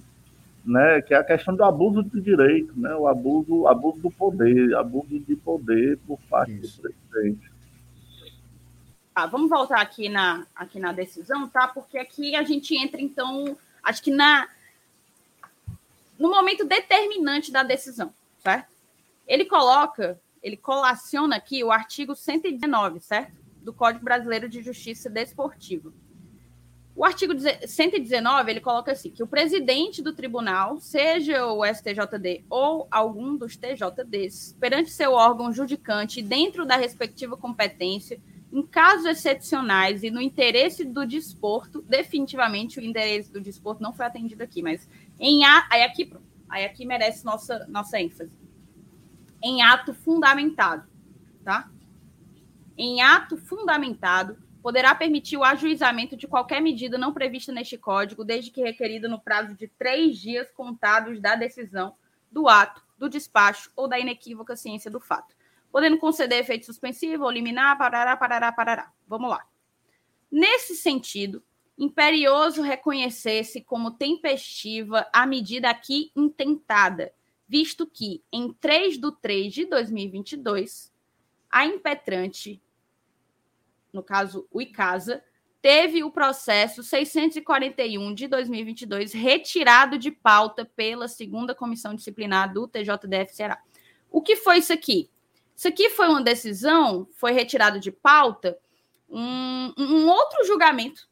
né, 0.65 1.03
que 1.03 1.13
é 1.13 1.19
a 1.19 1.25
questão 1.25 1.55
do 1.55 1.63
abuso 1.63 2.03
de 2.03 2.21
direito, 2.21 2.73
né, 2.79 2.95
o 2.95 3.07
abuso, 3.07 3.67
abuso 3.67 3.99
do 3.99 4.11
poder, 4.11 4.75
abuso 4.75 5.19
de 5.21 5.37
poder 5.37 5.99
por 6.07 6.19
parte 6.23 6.53
Isso. 6.53 6.81
do 6.83 6.91
presidente. 7.11 7.53
Ah, 9.15 9.27
vamos 9.27 9.49
voltar 9.49 9.81
aqui 9.81 10.09
na, 10.09 10.47
aqui 10.57 10.81
na 10.81 10.93
decisão, 10.93 11.49
tá? 11.49 11.69
Porque 11.69 11.99
aqui 11.99 12.35
a 12.35 12.43
gente 12.43 12.77
entra, 12.77 13.01
então, 13.01 13.57
acho 13.83 14.03
que 14.03 14.11
na 14.11 14.49
no 16.19 16.31
momento 16.31 16.65
determinante 16.65 17.53
da 17.53 17.63
decisão, 17.63 18.13
certo? 18.39 18.73
Ele 19.27 19.45
coloca, 19.45 20.21
ele 20.43 20.57
colaciona 20.57 21.37
aqui 21.37 21.63
o 21.63 21.73
artigo 21.73 22.15
119, 22.15 23.01
certo? 23.01 23.33
Do 23.63 23.73
Código 23.73 24.05
Brasileiro 24.05 24.49
de 24.49 24.63
Justiça 24.63 25.11
Desportiva. 25.11 25.93
O 26.97 27.05
artigo 27.05 27.33
119, 27.37 28.51
ele 28.51 28.61
coloca 28.61 28.93
assim, 28.93 29.11
que 29.11 29.23
o 29.23 29.27
presidente 29.27 30.01
do 30.01 30.15
tribunal, 30.15 30.79
seja 30.79 31.45
o 31.47 31.65
STJD 31.65 32.45
ou 32.49 32.87
algum 32.89 33.37
dos 33.37 33.57
TJDs, 33.57 34.57
perante 34.61 34.91
seu 34.91 35.13
órgão 35.13 35.53
judicante 35.53 36.23
dentro 36.23 36.65
da 36.65 36.77
respectiva 36.77 37.37
competência, 37.37 38.21
em 38.53 38.63
casos 38.63 39.07
excepcionais 39.07 40.05
e 40.05 40.11
no 40.13 40.21
interesse 40.21 40.85
do 40.85 41.05
desporto, 41.05 41.83
definitivamente 41.83 42.79
o 42.79 42.83
interesse 42.83 43.33
do 43.33 43.41
desporto 43.41 43.83
não 43.83 43.93
foi 43.93 44.07
atendido 44.07 44.45
aqui, 44.45 44.63
mas 44.63 44.89
em 45.19 45.45
a, 45.45 45.67
aí 45.69 45.83
aqui, 45.83 46.13
aí 46.49 46.65
aqui 46.65 46.87
merece 46.87 47.25
nossa 47.25 47.67
nossa 47.67 48.01
ênfase. 48.01 48.31
Em 49.43 49.63
ato 49.63 49.93
fundamentado, 49.93 50.89
tá? 51.43 51.69
Em 52.79 53.03
ato 53.03 53.37
fundamentado, 53.37 54.39
poderá 54.65 54.97
permitir 54.97 55.37
o 55.37 55.45
ajuizamento 55.45 56.17
de 56.17 56.27
qualquer 56.27 56.61
medida 56.61 56.99
não 56.99 57.13
prevista 57.13 57.53
neste 57.53 57.79
código, 57.79 58.25
desde 58.25 58.51
que 58.51 58.63
requerida 58.63 59.07
no 59.07 59.21
prazo 59.21 59.55
de 59.55 59.69
três 59.69 60.19
dias 60.19 60.51
contados 60.51 61.21
da 61.21 61.37
decisão, 61.37 61.95
do 62.33 62.49
ato, 62.49 62.83
do 62.99 63.09
despacho 63.09 63.71
ou 63.77 63.87
da 63.87 64.01
inequívoca 64.01 64.57
ciência 64.57 64.91
do 64.91 64.99
fato 64.99 65.35
podendo 65.75 65.99
conceder 65.99 66.39
efeito 66.39 66.67
suspensivo 66.67 67.25
ou 67.25 67.31
liminar, 67.33 67.77
parará, 67.77 68.17
parará, 68.17 68.53
parará. 68.53 68.93
Vamos 69.09 69.29
lá. 69.29 69.45
Nesse 70.31 70.77
sentido, 70.77 71.43
imperioso 71.77 72.63
reconhecer-se 72.63 73.61
como 73.61 73.91
tempestiva 73.91 75.05
a 75.13 75.27
medida 75.27 75.69
aqui 75.69 76.13
intentada, 76.15 77.13
visto 77.49 77.89
que, 77.89 78.23
em 78.33 78.53
3 78.53 78.99
de 78.99 79.11
3 79.21 79.53
de 79.53 79.67
2022, 79.67 80.93
a 81.51 81.67
impetrante, 81.67 82.63
no 83.95 84.03
caso 84.03 84.47
o 84.51 84.61
ICASA, 84.61 85.23
teve 85.63 86.05
o 86.05 86.11
processo 86.11 86.83
641 86.83 88.13
de 88.13 88.29
2022 88.29 89.15
retirado 89.15 89.97
de 89.97 90.11
pauta 90.11 90.65
pela 90.77 91.09
segunda 91.09 91.55
comissão 91.55 91.95
disciplinar 91.95 92.53
do 92.53 92.69
TJDF 92.69 93.35
Ceará. 93.35 93.63
O 94.11 94.21
que 94.21 94.37
foi 94.37 94.59
isso 94.59 94.73
aqui? 94.73 95.09
Isso 95.57 95.69
aqui 95.69 95.89
foi 95.89 96.09
uma 96.09 96.21
decisão, 96.21 97.09
foi 97.15 97.33
retirado 97.33 97.81
de 97.81 97.91
pauta 97.91 98.59
um, 99.09 99.73
um 99.79 100.09
outro 100.09 100.45
julgamento, 100.45 101.09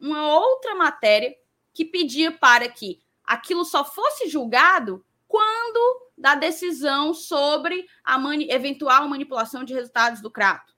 uma 0.00 0.26
outra 0.26 0.74
matéria 0.74 1.34
que 1.72 1.84
pedia 1.84 2.32
para 2.32 2.68
que 2.68 3.00
aquilo 3.24 3.64
só 3.64 3.84
fosse 3.84 4.28
julgado 4.28 5.04
quando 5.26 6.10
da 6.16 6.34
decisão 6.34 7.14
sobre 7.14 7.86
a 8.04 8.18
mani 8.18 8.50
eventual 8.50 9.08
manipulação 9.08 9.64
de 9.64 9.72
resultados 9.72 10.20
do 10.20 10.30
Crato. 10.30 10.74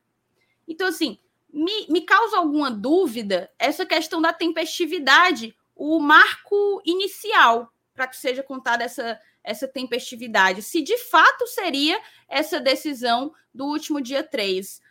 Então, 0.68 0.88
assim, 0.88 1.18
me, 1.56 1.86
me 1.88 2.02
causa 2.02 2.36
alguma 2.36 2.70
dúvida 2.70 3.50
essa 3.58 3.86
questão 3.86 4.20
da 4.20 4.30
tempestividade, 4.30 5.56
o 5.74 5.98
marco 5.98 6.82
inicial 6.84 7.72
para 7.94 8.06
que 8.06 8.16
seja 8.18 8.42
contada 8.42 8.84
essa, 8.84 9.18
essa 9.42 9.66
tempestividade, 9.66 10.60
se 10.60 10.82
de 10.82 10.98
fato 10.98 11.46
seria 11.46 11.98
essa 12.28 12.60
decisão 12.60 13.32
do 13.54 13.64
último 13.64 14.02
dia 14.02 14.22
3. 14.22 14.82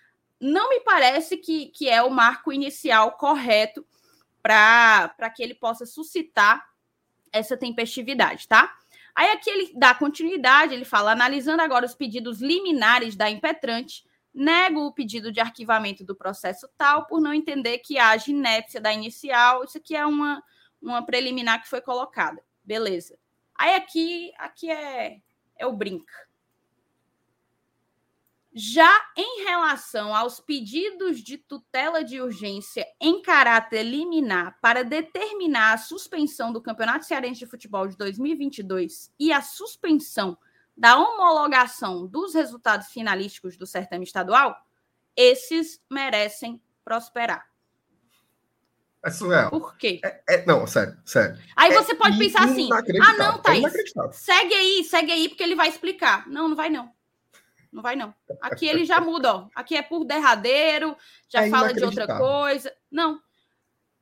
Não 0.41 0.70
me 0.70 0.80
parece 0.80 1.38
que, 1.38 1.68
que 1.68 1.88
é 1.88 2.01
o 2.01 2.09
marco 2.09 2.51
inicial 2.51 3.11
correto 3.11 3.86
para 4.41 5.30
que 5.36 5.43
ele 5.43 5.53
possa 5.53 5.86
suscitar 5.86 6.68
essa 7.32 7.55
tempestividade, 7.55 8.47
tá? 8.47 8.76
Aí 9.13 9.30
aqui 9.32 9.49
ele 9.49 9.72
dá 9.76 9.93
continuidade, 9.93 10.74
ele 10.74 10.84
fala, 10.84 11.11
analisando 11.11 11.61
agora 11.61 11.86
os 11.86 11.93
pedidos 11.93 12.41
liminares 12.41 13.16
da 13.16 13.30
impetrante, 13.30 14.03
nego 14.36 14.82
o 14.82 14.92
pedido 14.92 15.32
de 15.32 15.40
arquivamento 15.40 16.04
do 16.04 16.14
processo 16.14 16.68
tal 16.78 17.08
por 17.08 17.22
não 17.22 17.34
entender 17.34 17.78
que 17.80 17.98
haja 17.98 18.30
inépcia 18.30 18.82
da 18.82 18.92
inicial. 18.92 19.64
Isso 19.64 19.78
aqui 19.78 19.96
é 19.96 20.06
uma, 20.06 20.44
uma 20.82 21.06
preliminar 21.06 21.62
que 21.62 21.70
foi 21.70 21.80
colocada. 21.80 22.44
Beleza. 22.62 23.18
Aí 23.56 23.74
aqui, 23.76 24.34
aqui 24.38 24.70
é, 24.70 25.22
é 25.58 25.66
o 25.66 25.72
brinca. 25.72 26.14
Já 28.58 28.90
em 29.18 29.44
relação 29.44 30.16
aos 30.16 30.40
pedidos 30.40 31.22
de 31.22 31.38
tutela 31.38 32.04
de 32.04 32.22
urgência 32.22 32.86
em 33.02 33.22
caráter 33.22 33.84
liminar 33.84 34.58
para 34.62 34.84
determinar 34.84 35.74
a 35.74 35.78
suspensão 35.78 36.54
do 36.54 36.62
Campeonato 36.62 37.06
Cearense 37.06 37.40
de 37.40 37.48
Futebol 37.48 37.88
de 37.88 37.98
2022 37.98 39.12
e 39.20 39.34
a 39.34 39.42
suspensão 39.42 40.38
da 40.76 40.97
homologação 40.97 42.05
dos 42.05 42.34
resultados 42.34 42.88
finalísticos 42.88 43.55
do 43.55 43.65
certame 43.65 44.03
estadual, 44.03 44.55
esses 45.15 45.82
merecem 45.89 46.61
prosperar. 46.84 47.45
É 49.03 49.11
surreal. 49.11 49.51
Por 49.51 49.78
quê? 49.78 50.01
É, 50.03 50.21
é, 50.28 50.45
não, 50.47 50.65
sério, 50.65 50.97
sério. 51.05 51.39
Aí 51.55 51.71
é 51.71 51.76
você 51.76 51.93
pode 51.93 52.17
pensar 52.17 52.43
assim: 52.45 52.67
ah, 52.73 53.13
não, 53.13 53.38
Thaís, 53.38 53.63
é 53.63 54.11
segue 54.11 54.53
aí, 54.53 54.84
segue 54.84 55.11
aí, 55.11 55.30
porque 55.30 55.43
ele 55.43 55.55
vai 55.55 55.69
explicar. 55.69 56.28
Não, 56.28 56.49
não 56.49 56.55
vai 56.55 56.69
não. 56.69 56.91
Não 57.71 57.84
vai 57.84 57.95
não. 57.95 58.15
Aqui 58.41 58.65
ele 58.65 58.84
já 58.84 58.99
muda, 58.99 59.36
ó. 59.36 59.47
Aqui 59.53 59.76
é 59.76 59.82
por 59.82 60.05
derradeiro, 60.05 60.97
já 61.30 61.45
é 61.45 61.49
fala 61.49 61.73
de 61.73 61.84
outra 61.84 62.17
coisa. 62.17 62.73
Não. 62.89 63.19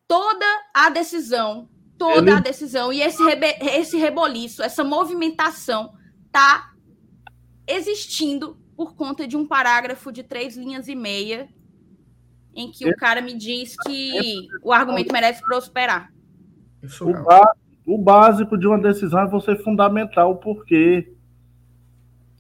Toda 0.08 0.46
a 0.74 0.90
decisão, 0.90 1.68
toda 1.98 2.30
ele... 2.30 2.32
a 2.32 2.40
decisão 2.40 2.94
e 2.94 3.02
esse, 3.02 3.22
rebe... 3.24 3.58
esse 3.62 3.98
reboliço, 3.98 4.64
essa 4.64 4.84
movimentação 4.84 5.98
tá 6.34 6.74
existindo 7.68 8.58
por 8.76 8.96
conta 8.96 9.28
de 9.28 9.38
um 9.38 9.48
parágrafo 9.48 10.12
de 10.12 10.24
três 10.24 10.58
linhas 10.58 10.88
e 10.88 10.96
meia 10.96 11.48
em 12.56 12.72
que 12.72 12.90
o 12.90 12.96
cara 12.96 13.22
me 13.22 13.36
diz 13.36 13.76
que 13.78 14.48
o 14.62 14.74
argumento 14.74 15.14
merece 15.14 15.42
prosperar. 15.42 16.12
O, 17.86 17.98
básico 17.98 18.58
de 18.58 18.68
uma 18.68 18.80
decisão 18.80 19.22
é 19.22 19.28
você 19.28 19.56
fundamentar 19.56 20.28
o 20.28 20.36
porquê. 20.36 21.14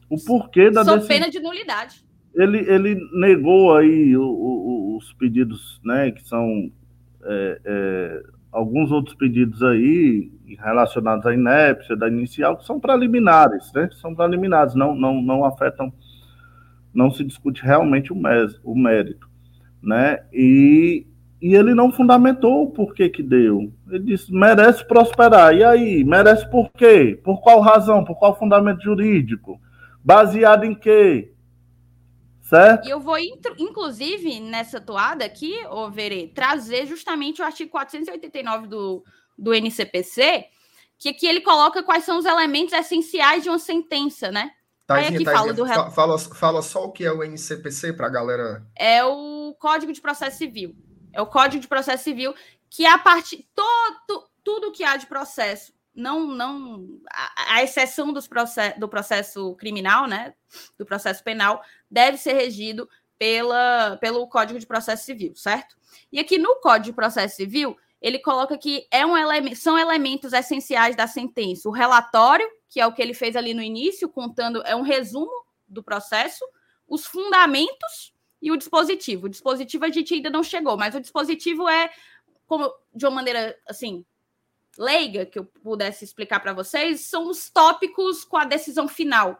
O 0.09 0.17
porquê 0.23 0.69
da 0.69 0.83
decisão. 0.83 1.07
pena 1.07 1.29
de 1.29 1.39
nulidade. 1.39 2.03
Ele, 2.35 2.59
ele 2.59 2.95
negou 3.13 3.75
aí 3.75 4.15
o, 4.17 4.23
o, 4.23 4.97
os 4.97 5.13
pedidos, 5.13 5.79
né, 5.83 6.11
que 6.11 6.27
são 6.27 6.71
é, 7.23 7.61
é, 7.63 8.23
alguns 8.51 8.91
outros 8.91 9.15
pedidos 9.15 9.61
aí 9.63 10.31
relacionados 10.55 11.25
à 11.25 11.33
inépcia 11.33 11.95
da 11.95 12.07
inicial, 12.07 12.57
que 12.57 12.65
são 12.65 12.79
preliminares, 12.79 13.71
né? 13.73 13.89
São 14.01 14.15
preliminares, 14.15 14.75
não, 14.75 14.95
não, 14.95 15.21
não 15.21 15.45
afetam, 15.45 15.91
não 16.93 17.11
se 17.11 17.23
discute 17.23 17.63
realmente 17.63 18.11
o, 18.11 18.17
o 18.63 18.75
mérito 18.75 19.33
né? 19.83 20.23
E, 20.31 21.05
e 21.41 21.53
ele 21.53 21.75
não 21.75 21.91
fundamentou 21.91 22.63
o 22.63 22.71
porquê 22.71 23.09
que 23.09 23.21
deu. 23.21 23.71
Ele 23.89 24.05
disse, 24.05 24.33
merece 24.33 24.87
prosperar. 24.87 25.53
E 25.53 25.63
aí, 25.63 26.03
merece 26.05 26.49
por 26.49 26.71
quê? 26.71 27.19
Por 27.21 27.41
qual 27.41 27.59
razão? 27.59 28.05
Por 28.05 28.15
qual 28.17 28.39
fundamento 28.39 28.81
jurídico? 28.81 29.59
Baseado 30.03 30.63
em 30.63 30.73
quê? 30.73 31.33
Certo? 32.41 32.87
E 32.87 32.91
eu 32.91 32.99
vou, 32.99 33.17
inclusive, 33.57 34.39
nessa 34.39 34.79
toada 34.79 35.25
aqui, 35.25 35.53
ô 35.69 35.89
Verê, 35.89 36.31
trazer 36.33 36.85
justamente 36.85 37.41
o 37.41 37.45
artigo 37.45 37.71
489 37.71 38.67
do, 38.67 39.03
do 39.37 39.53
NCPC, 39.53 40.45
que 40.97 41.09
aqui 41.09 41.27
ele 41.27 41.41
coloca 41.41 41.83
quais 41.83 42.03
são 42.03 42.17
os 42.17 42.25
elementos 42.25 42.73
essenciais 42.73 43.43
de 43.43 43.49
uma 43.49 43.59
sentença, 43.59 44.31
né? 44.31 44.51
Taizinha, 44.85 45.09
Aí 45.09 45.15
aqui 45.15 45.25
fala 45.25 45.53
do 45.53 45.65
fala, 45.65 46.19
fala 46.19 46.61
só 46.61 46.85
o 46.85 46.91
que 46.91 47.05
é 47.05 47.11
o 47.11 47.23
NCPC 47.23 47.93
para 47.93 48.07
a 48.07 48.09
galera. 48.09 48.65
É 48.75 49.03
o 49.03 49.55
Código 49.57 49.93
de 49.93 50.01
Processo 50.01 50.37
Civil. 50.37 50.75
É 51.13 51.21
o 51.21 51.27
Código 51.27 51.61
de 51.61 51.67
Processo 51.67 52.03
Civil 52.03 52.33
que 52.69 52.85
a 52.85 52.97
parte 52.97 53.47
todo 53.53 54.27
tudo 54.43 54.71
que 54.71 54.83
há 54.83 54.97
de 54.97 55.05
processo, 55.05 55.71
não 55.95 56.27
não 56.27 56.99
a, 57.09 57.55
a 57.55 57.63
exceção 57.63 58.11
dos 58.11 58.27
process, 58.27 58.77
do 58.77 58.89
processo 58.89 59.55
criminal, 59.55 60.07
né, 60.07 60.33
do 60.77 60.85
processo 60.85 61.23
penal, 61.23 61.61
deve 61.89 62.17
ser 62.17 62.33
regido 62.33 62.89
pela 63.17 63.97
pelo 63.97 64.27
Código 64.27 64.59
de 64.59 64.65
Processo 64.65 65.05
Civil, 65.05 65.35
certo? 65.35 65.77
E 66.11 66.19
aqui 66.19 66.37
no 66.37 66.55
Código 66.57 66.85
de 66.85 66.93
Processo 66.93 67.35
Civil 67.37 67.77
ele 68.03 68.19
coloca 68.19 68.57
que 68.57 68.85
é 68.91 69.05
um 69.05 69.13
são 69.55 69.79
elementos 69.79 70.33
essenciais 70.33 70.95
da 70.95 71.07
sentença, 71.07 71.67
o 71.67 71.71
relatório 71.71 72.47
que 72.73 72.81
é 72.81 72.87
o 72.87 72.91
que 72.91 73.03
ele 73.03 73.13
fez 73.13 73.35
ali 73.35 73.53
no 73.53 73.61
início, 73.61 74.09
contando, 74.09 74.63
é 74.65 74.75
um 74.75 74.81
resumo 74.81 75.31
do 75.67 75.83
processo, 75.83 76.43
os 76.87 77.05
fundamentos 77.05 78.11
e 78.41 78.51
o 78.51 78.57
dispositivo. 78.57 79.27
O 79.27 79.29
dispositivo 79.29 79.85
a 79.85 79.89
gente 79.89 80.15
ainda 80.15 80.31
não 80.31 80.41
chegou, 80.41 80.75
mas 80.75 80.95
o 80.95 80.99
dispositivo 80.99 81.69
é, 81.69 81.91
como 82.47 82.73
de 82.91 83.05
uma 83.05 83.11
maneira 83.11 83.55
assim, 83.67 84.03
leiga, 84.75 85.23
que 85.23 85.37
eu 85.37 85.45
pudesse 85.45 86.03
explicar 86.03 86.39
para 86.39 86.51
vocês, 86.51 87.01
são 87.01 87.29
os 87.29 87.47
tópicos 87.47 88.25
com 88.25 88.37
a 88.37 88.45
decisão 88.45 88.87
final 88.87 89.39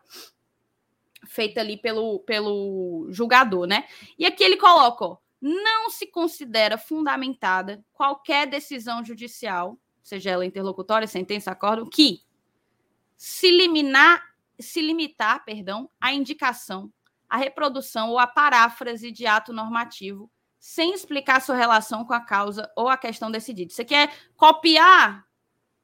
feita 1.25 1.59
ali 1.59 1.75
pelo, 1.75 2.19
pelo 2.19 3.07
julgador, 3.09 3.65
né? 3.65 3.87
E 4.19 4.27
aqui 4.27 4.43
ele 4.43 4.57
coloca, 4.57 5.05
ó, 5.05 5.17
não 5.43 5.89
se 5.89 6.07
considera 6.07 6.77
fundamentada 6.77 7.83
qualquer 7.91 8.47
decisão 8.47 9.03
judicial, 9.03 9.77
seja 10.01 10.29
ela 10.29 10.45
interlocutória, 10.45 11.05
sentença, 11.05 11.51
acórdão, 11.51 11.89
que 11.89 12.21
se 13.17 13.51
liminar, 13.51 14.23
se 14.57 14.81
limitar, 14.81 15.43
perdão, 15.43 15.89
à 15.99 16.13
indicação, 16.13 16.89
à 17.27 17.35
reprodução 17.35 18.09
ou 18.11 18.19
à 18.19 18.25
paráfrase 18.25 19.11
de 19.11 19.27
ato 19.27 19.51
normativo, 19.51 20.31
sem 20.57 20.93
explicar 20.93 21.41
sua 21.41 21.55
relação 21.55 22.05
com 22.05 22.13
a 22.13 22.21
causa 22.21 22.71
ou 22.73 22.87
a 22.87 22.95
questão 22.95 23.29
decidida. 23.29 23.73
Você 23.73 23.83
quer 23.83 24.13
copiar, 24.37 25.27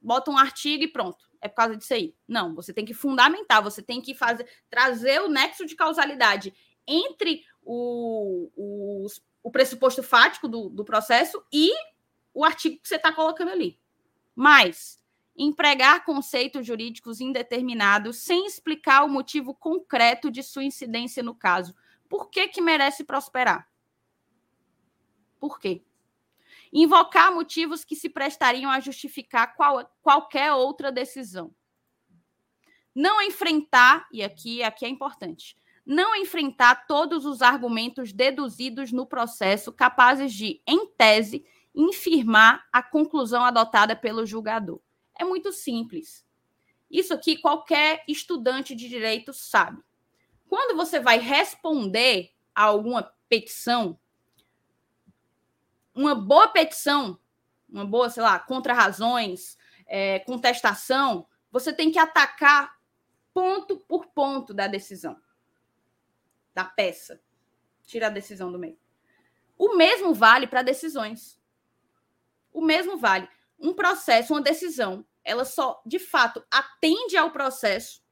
bota 0.00 0.30
um 0.30 0.38
artigo 0.38 0.84
e 0.84 0.88
pronto. 0.88 1.28
É 1.38 1.48
por 1.48 1.56
causa 1.56 1.76
disso 1.76 1.92
aí. 1.92 2.14
Não, 2.26 2.54
você 2.54 2.72
tem 2.72 2.86
que 2.86 2.94
fundamentar, 2.94 3.62
você 3.62 3.82
tem 3.82 4.00
que 4.00 4.14
fazer, 4.14 4.48
trazer 4.70 5.20
o 5.20 5.28
nexo 5.28 5.66
de 5.66 5.76
causalidade 5.76 6.54
entre 6.86 7.44
o, 7.62 8.50
o, 8.56 9.06
o 9.42 9.50
pressuposto 9.50 10.02
fático 10.02 10.48
do, 10.48 10.68
do 10.68 10.84
processo 10.84 11.42
e 11.52 11.70
o 12.32 12.44
artigo 12.44 12.80
que 12.80 12.88
você 12.88 12.96
está 12.96 13.12
colocando 13.12 13.50
ali. 13.50 13.78
Mas 14.34 15.00
empregar 15.36 16.04
conceitos 16.04 16.66
jurídicos 16.66 17.20
indeterminados 17.20 18.18
sem 18.18 18.46
explicar 18.46 19.04
o 19.04 19.08
motivo 19.08 19.54
concreto 19.54 20.30
de 20.30 20.42
sua 20.42 20.64
incidência 20.64 21.22
no 21.22 21.34
caso. 21.34 21.74
Por 22.08 22.28
que, 22.28 22.48
que 22.48 22.60
merece 22.60 23.04
prosperar? 23.04 23.68
Por 25.38 25.58
quê? 25.58 25.82
Invocar 26.72 27.32
motivos 27.32 27.84
que 27.84 27.96
se 27.96 28.08
prestariam 28.08 28.70
a 28.70 28.80
justificar 28.80 29.54
qual, 29.56 29.90
qualquer 30.02 30.52
outra 30.52 30.92
decisão. 30.92 31.54
Não 32.94 33.22
enfrentar, 33.22 34.06
e 34.12 34.22
aqui, 34.22 34.62
aqui 34.62 34.84
é 34.84 34.88
importante, 34.88 35.56
não 35.90 36.14
enfrentar 36.14 36.86
todos 36.86 37.26
os 37.26 37.42
argumentos 37.42 38.12
deduzidos 38.12 38.92
no 38.92 39.04
processo 39.04 39.72
capazes 39.72 40.32
de, 40.32 40.62
em 40.64 40.86
tese, 40.86 41.44
infirmar 41.74 42.64
a 42.72 42.80
conclusão 42.80 43.44
adotada 43.44 43.96
pelo 43.96 44.24
julgador. 44.24 44.80
É 45.18 45.24
muito 45.24 45.52
simples. 45.52 46.24
Isso 46.88 47.12
aqui 47.12 47.36
qualquer 47.36 48.04
estudante 48.06 48.72
de 48.72 48.88
direito 48.88 49.32
sabe. 49.32 49.82
Quando 50.48 50.76
você 50.76 51.00
vai 51.00 51.18
responder 51.18 52.30
a 52.54 52.62
alguma 52.62 53.12
petição, 53.28 53.98
uma 55.92 56.14
boa 56.14 56.46
petição, 56.46 57.18
uma 57.68 57.84
boa, 57.84 58.08
sei 58.08 58.22
lá, 58.22 58.38
contra-razões, 58.38 59.58
é, 59.88 60.20
contestação, 60.20 61.26
você 61.50 61.72
tem 61.72 61.90
que 61.90 61.98
atacar 61.98 62.78
ponto 63.34 63.76
por 63.76 64.06
ponto 64.06 64.54
da 64.54 64.68
decisão, 64.68 65.16
da 66.60 66.64
peça. 66.64 67.20
Tira 67.86 68.08
a 68.08 68.10
decisão 68.10 68.52
do 68.52 68.58
meio. 68.58 68.78
O 69.56 69.76
mesmo 69.76 70.12
vale 70.14 70.46
para 70.46 70.62
decisões. 70.62 71.40
O 72.52 72.60
mesmo 72.60 72.98
vale. 72.98 73.28
Um 73.58 73.72
processo, 73.72 74.32
uma 74.34 74.42
decisão, 74.42 75.04
ela 75.24 75.44
só, 75.44 75.82
de 75.84 75.98
fato, 75.98 76.44
atende 76.50 77.16
ao 77.16 77.30
processo 77.30 78.02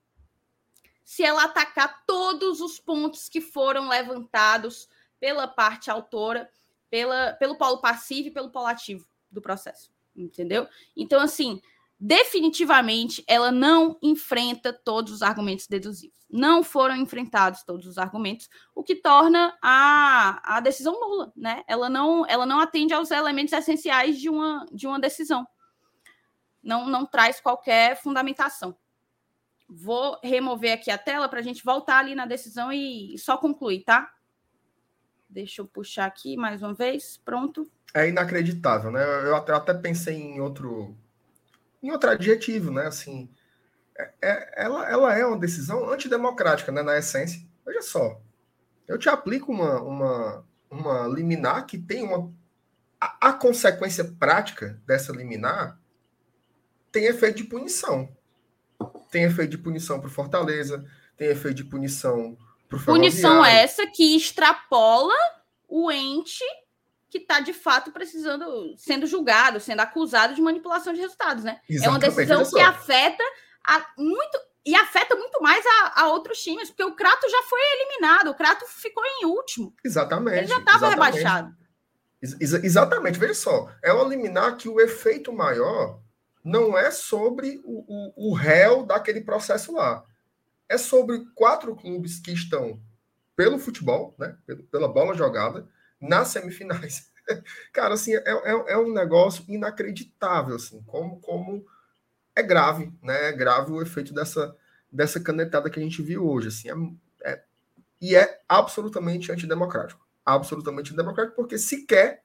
se 1.05 1.23
ela 1.25 1.45
atacar 1.45 2.05
todos 2.07 2.61
os 2.61 2.79
pontos 2.79 3.29
que 3.29 3.41
foram 3.41 3.89
levantados 3.89 4.89
pela 5.19 5.49
parte 5.49 5.91
autora, 5.91 6.51
pela, 6.91 7.33
pelo 7.35 7.57
polo 7.57 7.81
passivo 7.81 8.29
e 8.29 8.31
pelo 8.31 8.51
polo 8.51 8.67
ativo 8.67 9.07
do 9.31 9.41
processo, 9.41 9.91
entendeu? 10.15 10.69
Então, 10.95 11.21
assim, 11.21 11.63
definitivamente 11.99 13.25
ela 13.27 13.51
não 13.51 13.99
enfrenta 14.03 14.73
todos 14.73 15.13
os 15.13 15.23
argumentos 15.23 15.67
deduzivos. 15.67 16.17
Não 16.31 16.63
foram 16.63 16.97
enfrentados 16.97 17.63
todos 17.65 17.87
os 17.87 17.99
argumentos, 17.99 18.49
o 18.75 18.83
que 18.83 18.95
torna 18.95 19.57
a, 19.63 20.57
a 20.57 20.61
decisão 20.61 20.99
nula, 21.01 21.33
né? 21.37 21.63
Ela 21.67 21.89
não, 21.89 22.27
ela 22.27 22.45
não 22.45 22.61
atende 22.61 22.93
aos 22.93 23.11
elementos 23.11 23.53
essenciais 23.53 24.19
de 24.21 24.29
uma, 24.29 24.67
de 24.73 24.87
uma 24.87 25.01
decisão 25.01 25.47
não, 26.69 26.87
não 26.87 27.07
traz 27.07 27.41
qualquer 27.41 27.97
fundamentação. 27.97 28.77
Vou 29.69 30.19
remover 30.23 30.73
aqui 30.73 30.91
a 30.91 30.99
tela 30.99 31.29
para 31.29 31.41
a 31.41 31.43
gente 31.43 31.65
voltar 31.65 31.99
ali 31.99 32.15
na 32.15 32.27
decisão 32.27 32.73
e 32.73 33.17
só 33.19 33.37
concluir, 33.37 33.85
tá? 33.85 34.13
Deixa 35.29 35.61
eu 35.63 35.67
puxar 35.67 36.07
aqui 36.07 36.37
mais 36.37 36.63
uma 36.63 36.75
vez. 36.75 37.19
Pronto. 37.25 37.71
É 37.95 38.09
inacreditável, 38.09 38.91
né? 38.91 39.03
Eu 39.25 39.37
até, 39.37 39.53
eu 39.53 39.57
até 39.57 39.75
pensei 39.75 40.17
em 40.17 40.41
outro, 40.41 40.97
em 41.83 41.91
outro 41.91 42.11
adjetivo, 42.11 42.71
né? 42.71 42.87
Assim, 42.87 43.31
é, 43.97 44.13
é, 44.23 44.65
ela, 44.65 44.89
ela 44.89 45.19
é 45.19 45.25
uma 45.25 45.39
decisão 45.39 45.91
antidemocrática, 45.91 46.73
né? 46.73 46.83
Na 46.83 46.99
essência. 46.99 47.41
Veja 47.67 47.83
só. 47.83 48.21
eu 48.87 48.99
te 48.99 49.09
aplico 49.09 49.53
uma, 49.53 49.81
uma, 49.83 50.47
uma 50.71 51.07
liminar 51.09 51.67
que 51.67 51.79
tem 51.79 52.03
uma. 52.03 52.33
A, 53.01 53.29
a 53.29 53.33
consequência 53.33 54.05
prática 54.05 54.81
dessa 54.87 55.13
liminar 55.13 55.79
tem 56.91 57.05
efeito 57.05 57.37
de 57.37 57.45
punição. 57.45 58.09
Tem 59.11 59.25
efeito 59.25 59.53
de 59.53 59.59
punição 59.59 60.01
para 60.01 60.11
Fortaleza, 60.11 60.85
tem 61.17 61.29
efeito 61.29 61.57
de 61.57 61.65
punição 61.65 62.37
para 62.69 62.79
o 62.79 62.85
Punição 62.85 63.45
essa 63.45 63.87
que 63.87 64.15
extrapola 64.15 65.15
o 65.67 65.91
ente 65.91 66.45
que 67.11 67.19
está 67.19 67.41
de 67.41 67.53
fato 67.53 67.91
precisando, 67.91 68.75
sendo 68.77 69.07
julgado, 69.07 69.61
sendo 69.61 69.81
acusado 69.81 70.35
de 70.35 70.43
manipulação 70.43 70.93
de 70.93 71.01
resultados, 71.01 71.45
né? 71.45 71.61
Exatamente, 71.69 71.87
é 71.87 71.91
uma 71.91 71.99
decisão 71.99 72.51
que 72.51 72.61
afeta 72.61 73.25
a, 73.67 73.87
muito 73.97 74.39
e 74.65 74.75
afeta 74.75 75.17
muito 75.17 75.41
mais 75.41 75.65
a, 75.65 76.03
a, 76.03 76.09
outros 76.09 76.43
times, 76.43 76.69
porque 76.69 76.85
o 76.85 76.95
Crato 76.95 77.29
já 77.29 77.43
foi 77.45 77.61
eliminado, 77.61 78.31
o 78.31 78.35
Crato 78.35 78.67
ficou 78.67 79.03
em 79.05 79.25
último. 79.25 79.75
Exatamente. 79.83 80.39
Ele 80.39 80.47
já 80.47 80.59
estava 80.59 80.91
rebaixado. 80.91 81.57
Ex 82.21 82.53
exatamente, 82.53 83.19
veja 83.19 83.35
só, 83.35 83.71
é 83.83 83.93
o 83.93 84.05
eliminar 84.05 84.57
que 84.57 84.69
o 84.69 84.81
efeito 84.81 85.33
maior 85.33 86.01
não 86.45 86.77
é 86.77 86.91
sobre 86.91 87.63
o, 87.65 87.85
o, 87.89 88.31
o 88.31 88.35
réu 88.35 88.85
daquele 88.85 89.21
processo 89.23 89.73
lá. 89.73 90.05
É 90.69 90.77
sobre 90.77 91.25
quatro 91.35 91.75
clubes 91.75 92.19
que 92.19 92.33
estão 92.33 92.79
pelo 93.35 93.59
futebol, 93.59 94.15
né, 94.19 94.37
pela 94.71 94.89
bola 94.89 95.15
jogada, 95.15 95.67
nas 96.01 96.29
semifinais. 96.29 97.11
Cara, 97.73 97.95
assim, 97.95 98.15
é, 98.15 98.23
é, 98.27 98.73
é, 98.73 98.79
um 98.79 98.93
negócio 98.93 99.45
inacreditável, 99.49 100.57
assim, 100.57 100.83
como, 100.83 101.21
como 101.21 101.65
é 102.35 102.43
grave, 102.43 102.93
né? 103.03 103.29
É 103.29 103.33
grave 103.33 103.73
o 103.73 103.83
efeito 103.83 104.15
dessa, 104.15 104.57
dessa 104.91 105.21
canetada 105.21 105.69
que 105.69 105.79
a 105.79 105.83
gente 105.83 106.03
viu 106.03 106.27
hoje, 106.27 106.49
assim, 106.49 106.69
é, 107.23 107.31
é, 107.31 107.45
e 108.01 108.17
é 108.17 108.41
absolutamente 108.49 109.31
antidemocrático. 109.33 110.07
Absolutamente 110.25 110.91
antidemocrático, 110.91 111.37
porque 111.37 111.59
sequer 111.59 112.23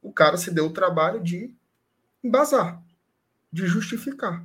o 0.00 0.12
cara 0.12 0.36
se 0.36 0.50
deu 0.50 0.66
o 0.66 0.72
trabalho 0.72 1.22
de 1.22 1.54
embasar, 2.22 2.82
de 3.52 3.66
justificar. 3.66 4.44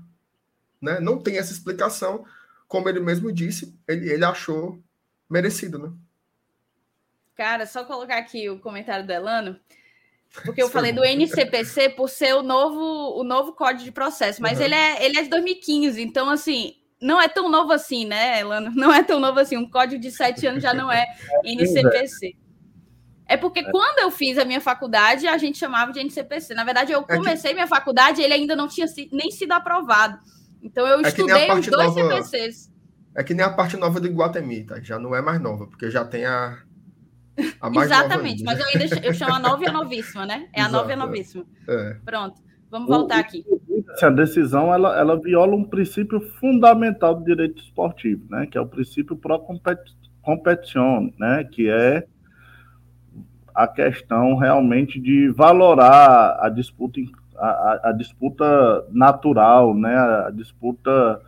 Né? 0.82 1.00
Não 1.00 1.18
tem 1.18 1.38
essa 1.38 1.52
explicação, 1.52 2.26
como 2.68 2.88
ele 2.88 3.00
mesmo 3.00 3.32
disse, 3.32 3.78
ele, 3.88 4.12
ele 4.12 4.26
achou 4.26 4.82
merecido, 5.30 5.80
né? 5.80 5.92
Cara, 7.38 7.68
só 7.68 7.86
colocar 7.86 8.18
aqui 8.18 8.50
o 8.50 8.58
comentário 8.60 9.06
do 9.06 9.14
Elano, 9.14 9.60
porque 10.44 10.62
eu 10.62 10.70
falei 10.70 10.92
do 10.92 11.06
NCPC 11.06 11.90
por 11.90 12.10
ser 12.10 12.34
o 12.34 12.42
novo, 12.42 12.82
o 13.20 13.24
novo 13.24 13.54
código 13.54 13.84
de 13.84 13.92
processo, 13.92 14.42
mas 14.42 14.58
uhum. 14.58 14.66
ele, 14.66 14.74
é, 14.74 15.06
ele 15.06 15.20
é 15.20 15.22
de 15.22 15.30
2015, 15.30 16.02
então, 16.02 16.32
assim, 16.32 16.74
não 17.00 17.22
é 17.22 17.28
tão 17.28 17.48
novo 17.48 17.72
assim, 17.72 18.06
né, 18.06 18.40
Elano? 18.40 18.72
Não 18.74 18.92
é 18.92 19.04
tão 19.04 19.20
novo 19.20 19.40
assim. 19.40 19.56
Um 19.56 19.70
código 19.70 20.02
de 20.02 20.10
sete 20.10 20.48
anos 20.48 20.64
já 20.64 20.74
não 20.74 20.92
é 20.92 21.06
NCPC. 21.46 22.36
É 23.28 23.38
porque 23.38 23.60
é. 23.60 23.72
quando 23.72 24.00
eu 24.00 24.10
fiz 24.10 24.38
a 24.40 24.46
minha 24.46 24.62
faculdade, 24.62 25.28
a 25.28 25.38
gente 25.38 25.60
chamava 25.60 25.92
de 25.92 26.00
NCPC. 26.00 26.56
Na 26.56 26.64
verdade, 26.64 26.92
eu 26.92 27.04
comecei 27.04 27.52
é 27.52 27.54
minha 27.54 27.68
faculdade 27.68 28.22
ele 28.22 28.34
ainda 28.34 28.56
não 28.56 28.68
tinha 28.68 28.88
nem 29.12 29.30
sido 29.30 29.52
aprovado. 29.52 30.18
Então, 30.64 30.88
eu 30.88 31.00
é 31.06 31.08
estudei 31.10 31.52
os 31.52 31.68
dois 31.68 31.96
nova... 31.96 32.24
CPCs. 32.24 32.72
É 33.16 33.24
que 33.24 33.34
nem 33.34 33.46
a 33.46 33.50
parte 33.50 33.78
nova 33.78 34.00
do 34.00 34.08
Iguatemi, 34.08 34.64
tá? 34.64 34.80
Já 34.82 34.98
não 34.98 35.16
é 35.16 35.22
mais 35.22 35.40
nova, 35.42 35.68
porque 35.68 35.90
já 35.92 36.06
tem 36.06 36.26
a, 36.26 36.62
Exatamente, 37.84 38.44
mas 38.44 38.60
eu 38.60 38.66
ainda 38.66 39.06
eu 39.06 39.14
chamo 39.14 39.36
a 39.36 39.40
nova 39.40 39.64
e 39.64 39.68
a 39.68 39.72
novíssima, 39.72 40.26
né? 40.26 40.48
É 40.54 40.62
a 40.62 40.64
Exato, 40.66 40.76
nova 40.76 40.90
e 40.90 40.94
a 40.94 40.98
novíssima. 40.98 41.46
É. 41.68 41.98
Pronto, 42.04 42.42
vamos 42.72 42.88
voltar 42.88 43.18
o, 43.18 43.20
aqui. 43.20 43.46
A 44.02 44.10
decisão 44.10 44.74
ela, 44.74 44.98
ela 44.98 45.20
viola 45.20 45.56
um 45.56 45.64
princípio 45.64 46.20
fundamental 46.40 47.16
do 47.16 47.24
direito 47.24 47.62
esportivo, 47.62 48.26
né? 48.30 48.48
Que 48.48 48.58
é 48.58 48.62
o 48.62 48.68
princípio 48.68 49.16
pro 49.16 49.40
competition, 50.22 51.12
né? 51.20 51.44
Que 51.44 51.70
é 51.70 52.08
a 53.54 53.68
questão 53.68 54.36
realmente 54.36 55.00
de 55.00 55.30
valorar 55.30 56.38
a 56.42 56.50
disputa 56.50 57.00
a, 57.38 57.90
a, 57.90 57.92
disputa 57.92 58.86
natural, 58.90 59.76
né? 59.76 59.96
A 59.96 60.32
disputa, 60.32 61.22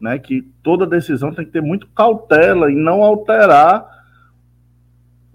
né? 0.00 0.18
Que 0.18 0.42
toda 0.62 0.86
decisão 0.86 1.32
tem 1.34 1.44
que 1.44 1.50
ter 1.50 1.62
muito 1.62 1.88
cautela 1.88 2.70
e 2.70 2.76
não 2.76 3.02
alterar 3.02 3.97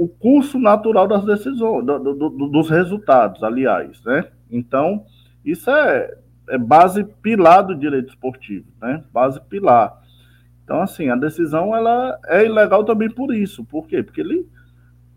o 0.04 0.08
curso 0.08 0.60
natural 0.60 1.08
das 1.08 1.24
decisões, 1.24 1.86
do, 1.86 2.00
do, 2.00 2.30
dos 2.50 2.70
resultados, 2.70 3.42
aliás, 3.42 4.04
né? 4.04 4.26
Então, 4.52 5.06
isso 5.46 5.70
é, 5.70 6.14
é 6.50 6.58
base 6.58 7.06
pilar 7.22 7.64
do 7.64 7.74
direito 7.74 8.10
esportivo, 8.10 8.68
né? 8.82 9.02
Base 9.14 9.40
pilar. 9.50 9.98
Então, 10.64 10.82
assim, 10.82 11.10
a 11.10 11.16
decisão 11.16 11.76
ela 11.76 12.20
é 12.28 12.46
ilegal 12.46 12.84
também 12.84 13.10
por 13.10 13.34
isso. 13.34 13.64
Por 13.64 13.88
quê? 13.88 14.04
Porque 14.04 14.22
ele 14.22 14.46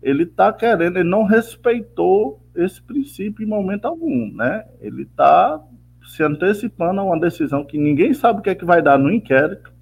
ele 0.01 0.23
está 0.23 0.53
querendo, 0.53 0.97
ele 0.97 1.09
não 1.09 1.23
respeitou 1.23 2.39
esse 2.55 2.81
princípio 2.81 3.43
em 3.43 3.49
momento 3.49 3.85
algum, 3.85 4.31
né? 4.31 4.63
Ele 4.79 5.01
está 5.01 5.59
se 6.05 6.23
antecipando 6.23 7.01
a 7.01 7.03
uma 7.03 7.19
decisão 7.19 7.65
que 7.65 7.77
ninguém 7.77 8.13
sabe 8.13 8.39
o 8.39 8.41
que 8.43 8.51
é 8.51 8.55
que 8.55 8.63
vai 8.63 8.81
dar 8.81 8.97
no 8.97 9.11
inquérito, 9.11 9.73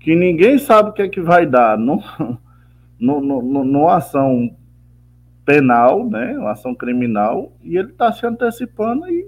que 0.00 0.14
ninguém 0.14 0.58
sabe 0.58 0.90
o 0.90 0.92
que 0.92 1.02
é 1.02 1.08
que 1.08 1.20
vai 1.20 1.46
dar 1.46 1.78
no, 1.78 2.02
no, 3.00 3.20
no, 3.20 3.42
no, 3.42 3.64
numa 3.64 3.96
ação 3.96 4.56
penal, 5.44 6.08
né, 6.08 6.38
uma 6.38 6.52
ação 6.52 6.74
criminal, 6.74 7.56
e 7.62 7.76
ele 7.76 7.90
está 7.90 8.12
se 8.12 8.26
antecipando 8.26 9.08
e, 9.08 9.26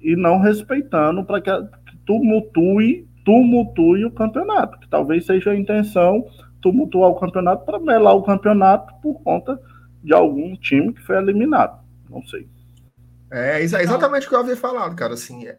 e 0.00 0.14
não 0.14 0.38
respeitando 0.38 1.24
para 1.24 1.40
que, 1.40 1.50
que 1.50 1.96
tumultue, 2.06 3.08
tumultue 3.24 4.04
o 4.04 4.12
campeonato, 4.12 4.78
que 4.78 4.88
talvez 4.88 5.24
seja 5.24 5.50
a 5.50 5.56
intenção 5.56 6.24
tumultuar 6.60 7.10
o 7.10 7.18
campeonato 7.18 7.64
para 7.64 7.80
melar 7.80 8.14
o 8.14 8.22
campeonato 8.22 8.94
por 9.02 9.20
conta 9.22 9.60
de 10.02 10.14
algum 10.14 10.54
time 10.56 10.92
que 10.92 11.02
foi 11.02 11.16
eliminado. 11.16 11.82
Não 12.08 12.22
sei. 12.22 12.48
É 13.30 13.60
exatamente 13.62 14.26
o 14.26 14.28
que 14.28 14.34
eu 14.34 14.40
havia 14.40 14.56
falado, 14.56 14.94
cara. 14.94 15.14
Assim, 15.14 15.46
é, 15.46 15.58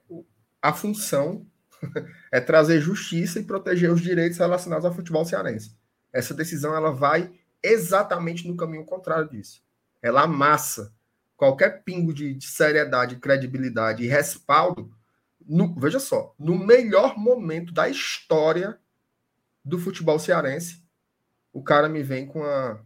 a 0.61 0.71
função 0.71 1.45
é 2.31 2.39
trazer 2.39 2.79
justiça 2.79 3.39
e 3.39 3.43
proteger 3.43 3.91
os 3.91 3.99
direitos 3.99 4.37
relacionados 4.37 4.85
ao 4.85 4.93
futebol 4.93 5.25
cearense. 5.25 5.75
Essa 6.13 6.33
decisão 6.33 6.75
ela 6.75 6.91
vai 6.91 7.33
exatamente 7.61 8.47
no 8.47 8.55
caminho 8.55 8.85
contrário 8.85 9.29
disso. 9.29 9.63
Ela 10.01 10.23
amassa 10.23 10.93
qualquer 11.35 11.83
pingo 11.83 12.13
de, 12.13 12.33
de 12.33 12.45
seriedade, 12.45 13.17
credibilidade 13.17 14.03
e 14.03 14.07
respaldo. 14.07 14.93
No, 15.45 15.73
veja 15.75 15.99
só, 15.99 16.33
no 16.39 16.57
melhor 16.57 17.17
momento 17.17 17.73
da 17.73 17.89
história 17.89 18.79
do 19.63 19.79
futebol 19.79 20.19
cearense, 20.19 20.83
o 21.51 21.61
cara 21.61 21.89
me 21.89 22.01
vem 22.01 22.25
com, 22.25 22.43
a, 22.43 22.79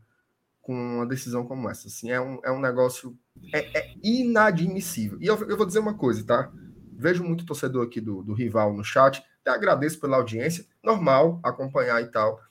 com 0.62 0.74
uma 0.74 1.06
decisão 1.06 1.46
como 1.46 1.70
essa. 1.70 1.88
Assim, 1.88 2.12
é, 2.12 2.20
um, 2.20 2.40
é 2.44 2.52
um 2.52 2.60
negócio 2.60 3.18
é, 3.54 3.80
é 3.80 3.94
inadmissível. 4.04 5.18
E 5.22 5.26
eu, 5.26 5.38
eu, 5.48 5.58
vou 5.58 5.66
dizer 5.66 5.80
uma 5.80 5.94
coisa, 5.96 6.26
tá? 6.26 6.52
Vejo 6.94 7.24
muito 7.24 7.46
torcedor 7.46 7.86
aqui 7.86 8.02
do, 8.02 8.24
do 8.24 8.34
rival 8.34 8.74
no 8.74 8.84
chat. 8.84 9.24
Até 9.42 9.52
agradeço 9.52 10.00
pela 10.00 10.18
audiência. 10.18 10.66
Normal 10.84 11.40
acompanhar 11.44 12.02
e 12.02 12.08
tal. 12.08 12.42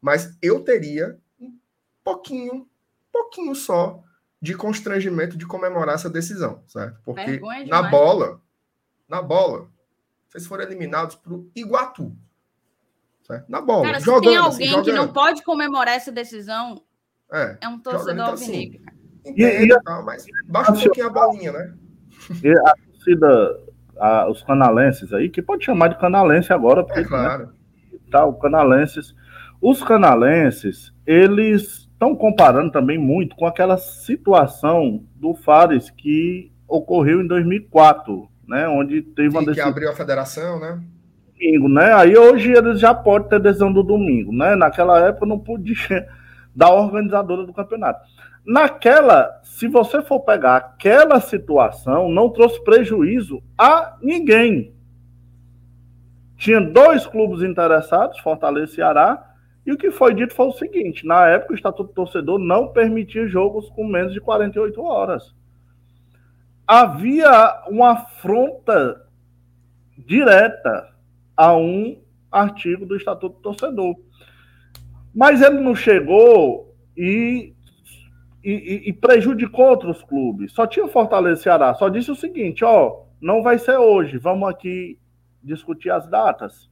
Mas 0.00 0.36
eu 0.40 0.60
teria 0.60 1.18
um 1.40 1.56
pouquinho, 2.04 2.68
pouquinho 3.12 3.54
só 3.54 4.02
de 4.40 4.54
constrangimento 4.54 5.36
de 5.36 5.46
comemorar 5.46 5.94
essa 5.94 6.08
decisão, 6.08 6.62
certo? 6.66 7.00
Porque 7.04 7.40
na 7.66 7.82
bola, 7.82 8.40
na 9.08 9.20
bola, 9.20 9.68
vocês 10.28 10.46
foram 10.46 10.64
eliminados 10.64 11.16
para 11.16 11.32
o 11.32 11.50
Iguatu. 11.54 12.16
Certo? 13.22 13.50
Na 13.50 13.60
bola. 13.60 13.84
Cara, 13.84 14.00
jogando, 14.00 14.22
se 14.22 14.28
tem 14.28 14.36
assim, 14.36 14.46
alguém 14.46 14.70
assim, 14.70 14.82
que 14.84 14.92
não 14.92 15.12
pode 15.12 15.42
comemorar 15.42 15.94
essa 15.94 16.12
decisão, 16.12 16.82
é, 17.30 17.58
é 17.60 17.68
um 17.68 17.78
torcedor 17.78 18.14
então, 18.14 18.26
alvinegro. 18.26 18.80
Assim, 18.86 19.30
entendo, 19.30 19.74
e, 19.74 19.82
tá, 19.82 20.02
mas 20.02 20.24
baixa 20.46 20.72
um 20.72 20.80
pouquinho 20.80 21.06
a 21.06 21.10
bolinha, 21.10 21.52
né? 21.52 21.74
E 22.42 22.50
a 22.50 22.74
torcida, 22.92 23.60
a, 23.98 24.30
os 24.30 24.42
canalenses 24.42 25.12
aí, 25.12 25.28
que 25.28 25.42
pode 25.42 25.64
chamar 25.64 25.88
de 25.88 25.98
canalense 25.98 26.52
agora, 26.52 26.84
porque 26.84 27.00
é, 27.00 27.04
claro. 27.04 27.46
né, 27.46 27.52
tá, 28.10 28.24
o 28.24 28.34
canalenses 28.34 29.14
os 29.60 29.82
canalenses, 29.82 30.92
eles 31.06 31.88
estão 31.92 32.14
comparando 32.14 32.70
também 32.70 32.96
muito 32.96 33.34
com 33.34 33.46
aquela 33.46 33.76
situação 33.76 35.04
do 35.16 35.34
Fares 35.34 35.90
que 35.90 36.52
ocorreu 36.66 37.20
em 37.22 37.26
2004, 37.26 38.28
né, 38.46 38.68
onde 38.68 39.02
teve 39.02 39.30
uma 39.30 39.40
decisão... 39.40 39.64
que 39.64 39.70
abriu 39.70 39.90
a 39.90 39.94
federação, 39.94 40.60
né? 40.60 40.80
Domingo, 41.34 41.68
né? 41.68 41.92
Aí 41.94 42.16
hoje 42.16 42.52
eles 42.52 42.80
já 42.80 42.94
podem 42.94 43.28
ter 43.28 43.40
decisão 43.40 43.72
do 43.72 43.82
domingo, 43.82 44.32
né? 44.32 44.56
Naquela 44.56 44.98
época 45.06 45.26
não 45.26 45.38
podia 45.38 46.08
da 46.54 46.68
organizadora 46.70 47.46
do 47.46 47.52
campeonato. 47.52 48.00
Naquela, 48.44 49.40
se 49.42 49.68
você 49.68 50.02
for 50.02 50.20
pegar 50.20 50.56
aquela 50.56 51.20
situação, 51.20 52.08
não 52.08 52.30
trouxe 52.30 52.62
prejuízo 52.64 53.42
a 53.56 53.96
ninguém. 54.00 54.72
Tinha 56.36 56.60
dois 56.60 57.06
clubes 57.06 57.42
interessados, 57.42 58.18
Fortaleza 58.20 58.72
e 58.72 58.74
Ceará, 58.74 59.27
e 59.68 59.72
o 59.72 59.76
que 59.76 59.90
foi 59.90 60.14
dito 60.14 60.32
foi 60.32 60.46
o 60.46 60.52
seguinte: 60.52 61.06
na 61.06 61.26
época, 61.26 61.52
o 61.52 61.54
Estatuto 61.54 61.90
do 61.90 61.94
Torcedor 61.94 62.38
não 62.38 62.68
permitia 62.68 63.28
jogos 63.28 63.68
com 63.68 63.86
menos 63.86 64.14
de 64.14 64.20
48 64.20 64.80
horas. 64.80 65.34
Havia 66.66 67.64
uma 67.68 67.90
afronta 67.90 69.06
direta 69.94 70.88
a 71.36 71.54
um 71.54 72.00
artigo 72.32 72.86
do 72.86 72.96
Estatuto 72.96 73.36
do 73.36 73.42
Torcedor. 73.42 73.94
Mas 75.14 75.42
ele 75.42 75.60
não 75.60 75.74
chegou 75.74 76.74
e, 76.96 77.52
e, 78.42 78.84
e 78.86 78.92
prejudicou 78.94 79.66
outros 79.66 80.02
clubes. 80.02 80.50
Só 80.54 80.66
tinha 80.66 80.88
Fortaleza 80.88 81.40
e 81.40 81.42
Ceará. 81.42 81.74
Só 81.74 81.90
disse 81.90 82.10
o 82.10 82.16
seguinte: 82.16 82.64
ó, 82.64 83.02
não 83.20 83.42
vai 83.42 83.58
ser 83.58 83.76
hoje. 83.76 84.16
Vamos 84.16 84.48
aqui 84.48 84.98
discutir 85.42 85.90
as 85.90 86.08
datas. 86.08 86.70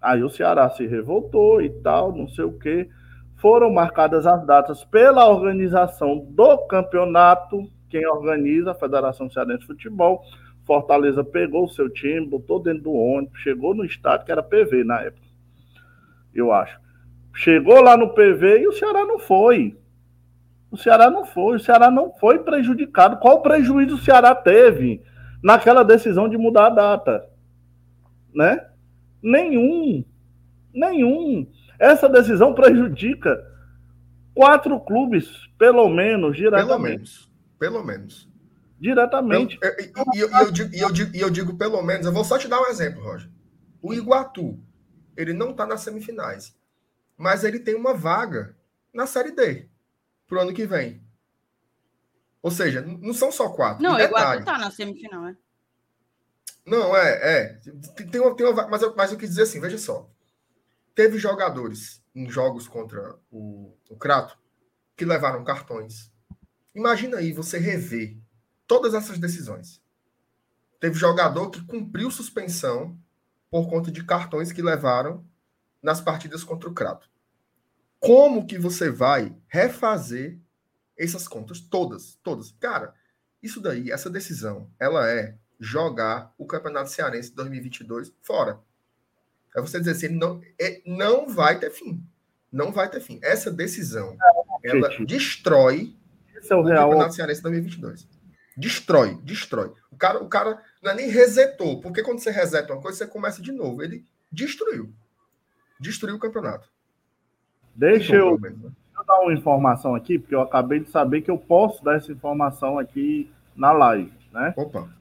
Aí 0.00 0.22
o 0.22 0.30
Ceará 0.30 0.68
se 0.70 0.86
revoltou 0.86 1.60
e 1.60 1.70
tal, 1.70 2.12
não 2.12 2.28
sei 2.28 2.44
o 2.44 2.58
quê. 2.58 2.88
Foram 3.36 3.72
marcadas 3.72 4.26
as 4.26 4.44
datas 4.44 4.84
pela 4.84 5.28
organização 5.28 6.18
do 6.30 6.58
campeonato, 6.66 7.68
quem 7.88 8.06
organiza 8.06 8.72
a 8.72 8.74
Federação 8.74 9.30
Cearense 9.30 9.60
de 9.60 9.66
Futebol. 9.66 10.22
Fortaleza 10.64 11.24
pegou 11.24 11.64
o 11.64 11.68
seu 11.68 11.88
time, 11.88 12.26
botou 12.26 12.60
dentro 12.60 12.84
do 12.84 12.92
ônibus, 12.92 13.40
chegou 13.40 13.74
no 13.74 13.84
estádio, 13.84 14.26
que 14.26 14.32
era 14.32 14.42
PV 14.42 14.84
na 14.84 15.00
época, 15.00 15.26
eu 16.34 16.52
acho. 16.52 16.78
Chegou 17.34 17.80
lá 17.80 17.96
no 17.96 18.12
PV 18.12 18.60
e 18.60 18.68
o 18.68 18.72
Ceará 18.72 19.04
não 19.04 19.18
foi. 19.18 19.78
O 20.70 20.76
Ceará 20.76 21.08
não 21.10 21.24
foi, 21.24 21.56
o 21.56 21.60
Ceará 21.60 21.90
não 21.90 22.12
foi 22.12 22.40
prejudicado. 22.40 23.16
Qual 23.18 23.40
prejuízo 23.40 23.94
o 23.94 23.98
Ceará 23.98 24.34
teve 24.34 25.02
naquela 25.42 25.82
decisão 25.82 26.28
de 26.28 26.36
mudar 26.36 26.66
a 26.66 26.70
data? 26.70 27.26
Né? 28.34 28.66
Nenhum. 29.22 30.04
Nenhum. 30.72 31.50
Essa 31.78 32.08
decisão 32.08 32.54
prejudica 32.54 33.44
quatro 34.34 34.78
clubes, 34.80 35.28
pelo 35.58 35.88
menos, 35.88 36.36
diretamente. 36.36 36.68
Pelo 36.68 36.78
menos. 36.78 37.30
Pelo 37.58 37.84
menos. 37.84 38.28
Diretamente. 38.80 39.58
e, 40.14 40.20
eu, 40.20 40.30
eu, 40.30 40.50
digo, 40.52 40.74
eu, 40.74 40.92
digo, 40.92 41.16
eu 41.16 41.30
digo 41.30 41.56
pelo 41.56 41.82
menos, 41.82 42.06
eu 42.06 42.12
vou 42.12 42.24
só 42.24 42.38
te 42.38 42.46
dar 42.46 42.60
um 42.60 42.66
exemplo, 42.66 43.02
Roger. 43.02 43.28
O 43.82 43.92
Iguatu, 43.92 44.58
ele 45.16 45.32
não 45.32 45.50
está 45.50 45.66
nas 45.66 45.80
semifinais, 45.80 46.56
mas 47.16 47.42
ele 47.42 47.58
tem 47.58 47.74
uma 47.74 47.94
vaga 47.94 48.56
na 48.94 49.06
Série 49.06 49.32
D 49.32 49.68
pro 50.26 50.40
ano 50.40 50.54
que 50.54 50.66
vem. 50.66 51.02
Ou 52.40 52.50
seja, 52.50 52.80
não 52.80 53.12
são 53.12 53.32
só 53.32 53.48
quatro. 53.48 53.82
Não, 53.82 53.96
o 53.96 54.00
Iguatu 54.00 54.38
está 54.40 54.58
na 54.58 54.70
semifinal, 54.70 55.22
né? 55.22 55.36
Não, 56.68 56.94
é, 56.94 57.10
é. 57.38 57.60
Tem 58.10 58.20
uma, 58.20 58.36
tem 58.36 58.46
uma, 58.46 58.68
mas, 58.68 58.82
eu, 58.82 58.94
mas 58.94 59.10
eu 59.10 59.16
quis 59.16 59.30
dizer 59.30 59.42
assim, 59.42 59.58
veja 59.58 59.78
só. 59.78 60.08
Teve 60.94 61.18
jogadores 61.18 62.02
em 62.14 62.28
jogos 62.28 62.68
contra 62.68 63.18
o, 63.30 63.74
o 63.88 63.96
Crato 63.96 64.38
que 64.94 65.04
levaram 65.04 65.42
cartões. 65.44 66.12
Imagina 66.74 67.16
aí 67.16 67.32
você 67.32 67.58
rever 67.58 68.18
todas 68.66 68.92
essas 68.92 69.18
decisões. 69.18 69.80
Teve 70.78 70.94
jogador 70.94 71.50
que 71.50 71.64
cumpriu 71.64 72.10
suspensão 72.10 72.98
por 73.50 73.68
conta 73.68 73.90
de 73.90 74.04
cartões 74.04 74.52
que 74.52 74.60
levaram 74.60 75.24
nas 75.82 76.02
partidas 76.02 76.44
contra 76.44 76.68
o 76.68 76.74
Crato. 76.74 77.08
Como 77.98 78.46
que 78.46 78.58
você 78.58 78.90
vai 78.90 79.34
refazer 79.46 80.38
essas 80.98 81.26
contas 81.26 81.60
todas, 81.60 82.18
todas? 82.22 82.52
Cara, 82.60 82.94
isso 83.42 83.58
daí, 83.58 83.90
essa 83.90 84.10
decisão, 84.10 84.70
ela 84.78 85.08
é 85.08 85.38
jogar 85.58 86.32
o 86.38 86.46
Campeonato 86.46 86.90
Cearense 86.90 87.34
2022 87.34 88.12
fora. 88.22 88.60
É 89.56 89.60
você 89.60 89.78
dizer 89.78 89.92
assim, 89.92 90.08
não, 90.08 90.40
é, 90.60 90.80
não 90.86 91.28
vai 91.28 91.58
ter 91.58 91.70
fim. 91.70 92.02
Não 92.52 92.70
vai 92.70 92.88
ter 92.88 93.00
fim. 93.00 93.18
Essa 93.22 93.50
decisão, 93.50 94.16
ela 94.62 94.88
destrói 95.04 95.96
é 96.48 96.54
o, 96.54 96.60
o 96.60 96.64
Campeonato 96.64 97.14
Cearense 97.14 97.42
2022. 97.42 98.08
Destrói, 98.56 99.18
destrói. 99.22 99.72
O 99.90 99.96
cara, 99.96 100.22
o 100.22 100.28
cara 100.28 100.62
não 100.82 100.92
é 100.92 100.94
nem 100.94 101.08
resetou, 101.08 101.80
porque 101.80 102.02
quando 102.02 102.20
você 102.20 102.30
reseta 102.30 102.72
uma 102.72 102.82
coisa, 102.82 102.98
você 102.98 103.06
começa 103.06 103.42
de 103.42 103.52
novo. 103.52 103.82
Ele 103.82 104.04
destruiu. 104.30 104.92
Destruiu 105.80 106.16
o 106.16 106.18
campeonato. 106.18 106.68
Deixa 107.74 108.14
eu, 108.14 108.28
problema, 108.30 108.56
né? 108.56 108.72
deixa 108.86 109.00
eu 109.00 109.06
dar 109.06 109.20
uma 109.20 109.32
informação 109.32 109.94
aqui, 109.94 110.18
porque 110.18 110.34
eu 110.34 110.40
acabei 110.40 110.80
de 110.80 110.90
saber 110.90 111.22
que 111.22 111.30
eu 111.30 111.38
posso 111.38 111.84
dar 111.84 111.96
essa 111.96 112.10
informação 112.10 112.78
aqui 112.78 113.32
na 113.54 113.70
live, 113.70 114.12
né? 114.32 114.52
Opa 114.56 114.97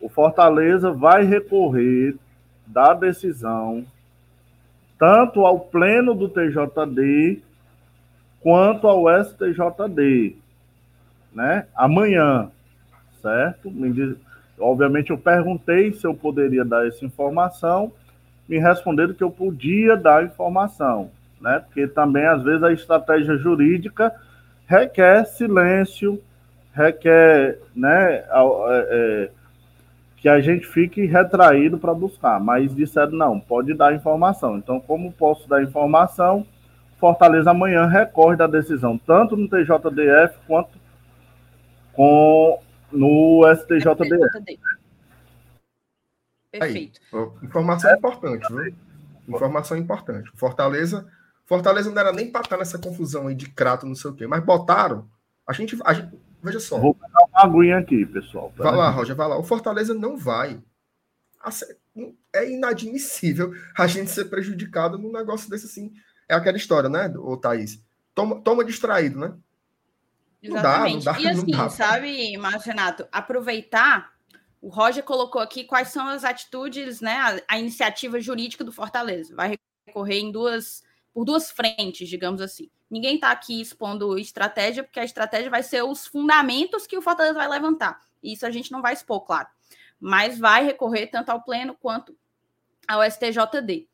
o 0.00 0.08
Fortaleza 0.08 0.90
vai 0.90 1.24
recorrer 1.24 2.16
da 2.66 2.94
decisão 2.94 3.84
tanto 4.98 5.46
ao 5.46 5.58
pleno 5.58 6.14
do 6.14 6.28
TJD 6.28 7.42
quanto 8.40 8.86
ao 8.86 9.06
STJD, 9.24 10.36
né? 11.32 11.66
Amanhã, 11.74 12.50
certo? 13.22 13.70
Diz... 13.70 14.16
Obviamente 14.58 15.10
eu 15.10 15.16
perguntei 15.16 15.92
se 15.92 16.06
eu 16.06 16.14
poderia 16.14 16.64
dar 16.66 16.86
essa 16.86 17.04
informação, 17.04 17.92
me 18.46 18.58
responderam 18.58 19.14
que 19.14 19.24
eu 19.24 19.30
podia 19.30 19.96
dar 19.96 20.24
informação, 20.24 21.10
né? 21.40 21.62
Porque 21.64 21.86
também 21.86 22.26
às 22.26 22.42
vezes 22.42 22.62
a 22.62 22.72
estratégia 22.72 23.38
jurídica 23.38 24.14
requer 24.66 25.24
silêncio, 25.24 26.22
requer, 26.74 27.58
né? 27.74 28.16
É, 28.16 28.26
é, 28.28 29.30
que 30.20 30.28
a 30.28 30.38
gente 30.38 30.66
fique 30.66 31.06
retraído 31.06 31.78
para 31.78 31.94
buscar, 31.94 32.38
mas 32.38 32.74
disseram 32.74 33.12
não, 33.12 33.40
pode 33.40 33.72
dar 33.72 33.94
informação. 33.94 34.58
Então, 34.58 34.78
como 34.78 35.10
posso 35.10 35.48
dar 35.48 35.62
informação, 35.62 36.46
Fortaleza 36.98 37.50
amanhã 37.50 37.86
recorre 37.86 38.36
da 38.36 38.46
decisão, 38.46 38.98
tanto 38.98 39.34
no 39.34 39.48
TJDF 39.48 40.38
quanto 40.46 40.78
com 41.94 42.60
no 42.92 43.42
STJDF. 43.56 44.58
Perfeito. 46.52 47.00
Aí, 47.12 47.20
informação 47.42 47.96
importante, 47.96 48.46
viu? 48.52 48.74
Informação 49.26 49.78
importante. 49.78 50.30
Fortaleza, 50.34 51.06
Fortaleza 51.46 51.90
não 51.90 51.98
era 51.98 52.12
nem 52.12 52.30
para 52.30 52.42
estar 52.42 52.58
nessa 52.58 52.78
confusão 52.78 53.28
aí 53.28 53.34
de 53.34 53.48
crato, 53.48 53.86
não 53.86 53.94
sei 53.94 54.10
o 54.10 54.14
quê, 54.14 54.26
mas 54.26 54.44
botaram. 54.44 55.08
A 55.46 55.54
gente, 55.54 55.78
a 55.82 55.94
gente 55.94 56.10
veja 56.42 56.60
só. 56.60 56.78
Vou 56.78 56.94
pegar 56.94 57.24
uma 57.24 57.44
aguinha 57.44 57.78
aqui, 57.78 58.04
pessoal. 58.06 58.52
Vai 58.56 58.74
lá, 58.74 58.90
Roger, 58.90 59.16
vai 59.16 59.28
lá. 59.28 59.38
O 59.38 59.44
Fortaleza 59.44 59.94
não 59.94 60.16
vai. 60.16 60.60
É 62.32 62.50
inadmissível 62.50 63.52
a 63.76 63.86
gente 63.86 64.10
ser 64.10 64.26
prejudicado 64.26 64.98
num 64.98 65.12
negócio 65.12 65.48
desse 65.50 65.66
assim. 65.66 65.92
É 66.28 66.34
aquela 66.34 66.56
história, 66.56 66.88
né, 66.88 67.12
ô 67.16 67.36
Thaís? 67.36 67.82
Toma, 68.14 68.40
toma 68.40 68.64
distraído, 68.64 69.18
né? 69.18 69.34
Exatamente. 70.42 71.04
Dá, 71.04 71.12
dá, 71.12 71.20
e 71.20 71.28
assim, 71.28 71.50
dá. 71.50 71.68
sabe, 71.68 72.36
Márcio 72.36 72.70
Renato, 72.70 73.06
aproveitar, 73.10 74.12
o 74.60 74.68
Roger 74.68 75.02
colocou 75.02 75.40
aqui 75.40 75.64
quais 75.64 75.88
são 75.88 76.06
as 76.06 76.24
atitudes, 76.24 77.00
né, 77.00 77.16
a, 77.16 77.54
a 77.54 77.58
iniciativa 77.58 78.20
jurídica 78.20 78.62
do 78.62 78.72
Fortaleza. 78.72 79.34
Vai 79.34 79.58
recorrer 79.86 80.20
em 80.20 80.30
duas, 80.30 80.82
por 81.20 81.26
duas 81.26 81.50
frentes, 81.50 82.08
digamos 82.08 82.40
assim. 82.40 82.70
Ninguém 82.88 83.16
está 83.16 83.30
aqui 83.30 83.60
expondo 83.60 84.18
estratégia, 84.18 84.82
porque 84.82 84.98
a 84.98 85.04
estratégia 85.04 85.50
vai 85.50 85.62
ser 85.62 85.82
os 85.82 86.06
fundamentos 86.06 86.86
que 86.86 86.96
o 86.96 87.02
Fortaleza 87.02 87.34
vai 87.34 87.46
levantar. 87.46 88.00
Isso 88.22 88.46
a 88.46 88.50
gente 88.50 88.72
não 88.72 88.80
vai 88.80 88.94
expor, 88.94 89.20
claro. 89.26 89.46
Mas 90.00 90.38
vai 90.38 90.64
recorrer 90.64 91.08
tanto 91.08 91.28
ao 91.28 91.42
Pleno 91.42 91.76
quanto 91.78 92.16
ao 92.88 93.02
STJD. 93.02 93.86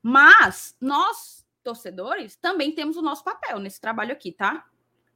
Mas 0.00 0.74
nós, 0.80 1.46
torcedores, 1.62 2.36
também 2.36 2.72
temos 2.72 2.96
o 2.96 3.02
nosso 3.02 3.22
papel 3.22 3.58
nesse 3.58 3.78
trabalho 3.78 4.12
aqui, 4.12 4.32
tá? 4.32 4.64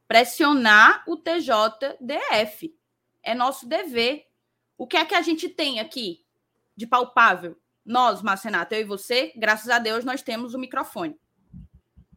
Pressionar 0.07 1.03
o 1.07 1.17
TJDF. 1.17 2.71
É 3.23 3.33
nosso 3.33 3.67
dever. 3.67 4.27
O 4.77 4.85
que 4.85 4.95
é 4.95 5.03
que 5.05 5.15
a 5.15 5.23
gente 5.23 5.49
tem 5.49 5.79
aqui 5.79 6.23
de 6.75 6.85
palpável? 6.85 7.59
Nós, 7.83 8.21
Marcenato, 8.21 8.75
eu 8.75 8.81
e 8.81 8.83
você, 8.83 9.33
graças 9.35 9.69
a 9.69 9.79
Deus, 9.79 10.05
nós 10.05 10.21
temos 10.21 10.53
o 10.53 10.59
microfone. 10.59 11.19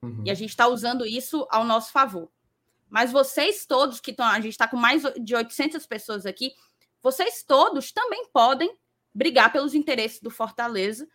Uhum. 0.04 0.22
E 0.24 0.30
a 0.30 0.34
gente 0.34 0.50
está 0.50 0.66
usando 0.68 1.06
isso 1.06 1.46
ao 1.50 1.64
nosso 1.64 1.92
favor. 1.92 2.30
Mas 2.88 3.10
vocês 3.10 3.66
todos 3.66 4.00
que 4.00 4.10
estão, 4.10 4.26
a 4.26 4.40
gente 4.40 4.52
está 4.52 4.68
com 4.68 4.76
mais 4.76 5.02
de 5.20 5.34
800 5.34 5.84
pessoas 5.86 6.26
aqui, 6.26 6.52
vocês 7.02 7.42
todos 7.42 7.92
também 7.92 8.28
podem 8.32 8.76
brigar 9.12 9.52
pelos 9.52 9.74
interesses 9.74 10.20
do 10.20 10.30
Fortaleza, 10.30 11.08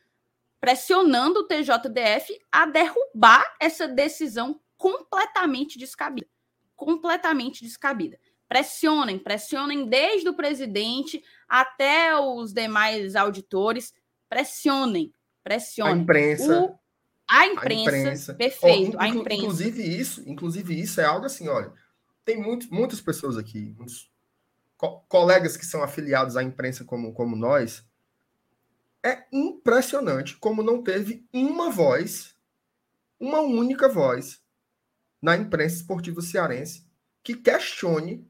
pressionando 0.60 1.40
o 1.40 1.48
TJDF 1.48 2.38
a 2.52 2.66
derrubar 2.66 3.56
essa 3.60 3.88
decisão 3.88 4.60
completamente 4.78 5.78
descabida. 5.78 6.28
Completamente 6.76 7.64
descabida. 7.64 8.20
Pressionem, 8.48 9.20
pressionem 9.20 9.86
desde 9.86 10.28
o 10.28 10.34
presidente 10.34 11.24
até 11.48 12.18
os 12.18 12.52
demais 12.52 13.16
auditores. 13.16 13.94
Pressionem, 14.28 15.14
pressionem. 15.44 15.94
A 15.94 15.98
imprensa. 15.98 16.62
O 16.62 16.80
a 17.30 17.46
imprensa, 17.46 17.92
a 17.92 18.00
imprensa. 18.00 18.34
perfeito, 18.34 18.98
oh, 18.98 19.02
a 19.02 19.08
imprensa. 19.08 19.44
Inclusive 19.44 19.84
isso, 19.84 20.24
inclusive 20.26 20.80
isso 20.80 21.00
é 21.00 21.06
algo 21.06 21.28
assim, 21.28 21.48
olha, 21.48 21.72
tem 22.26 22.42
muito, 22.42 22.74
muitas 22.74 23.00
pessoas 23.00 23.38
aqui, 23.38 23.74
muitos 23.78 24.12
co 24.76 25.02
colegas 25.08 25.56
que 25.56 25.66
são 25.66 25.84
afiliados 25.84 26.36
à 26.36 26.42
imprensa 26.42 26.84
como, 26.84 27.14
como 27.14 27.36
nós, 27.36 27.86
é 29.04 29.26
impressionante 29.32 30.38
como 30.38 30.64
não 30.64 30.82
teve 30.82 31.26
uma 31.32 31.70
voz, 31.70 32.36
uma 33.20 33.42
única 33.42 33.88
voz 33.88 34.42
na 35.22 35.36
imprensa 35.36 35.76
esportiva 35.76 36.22
cearense 36.22 36.88
que 37.24 37.36
questione 37.36 38.28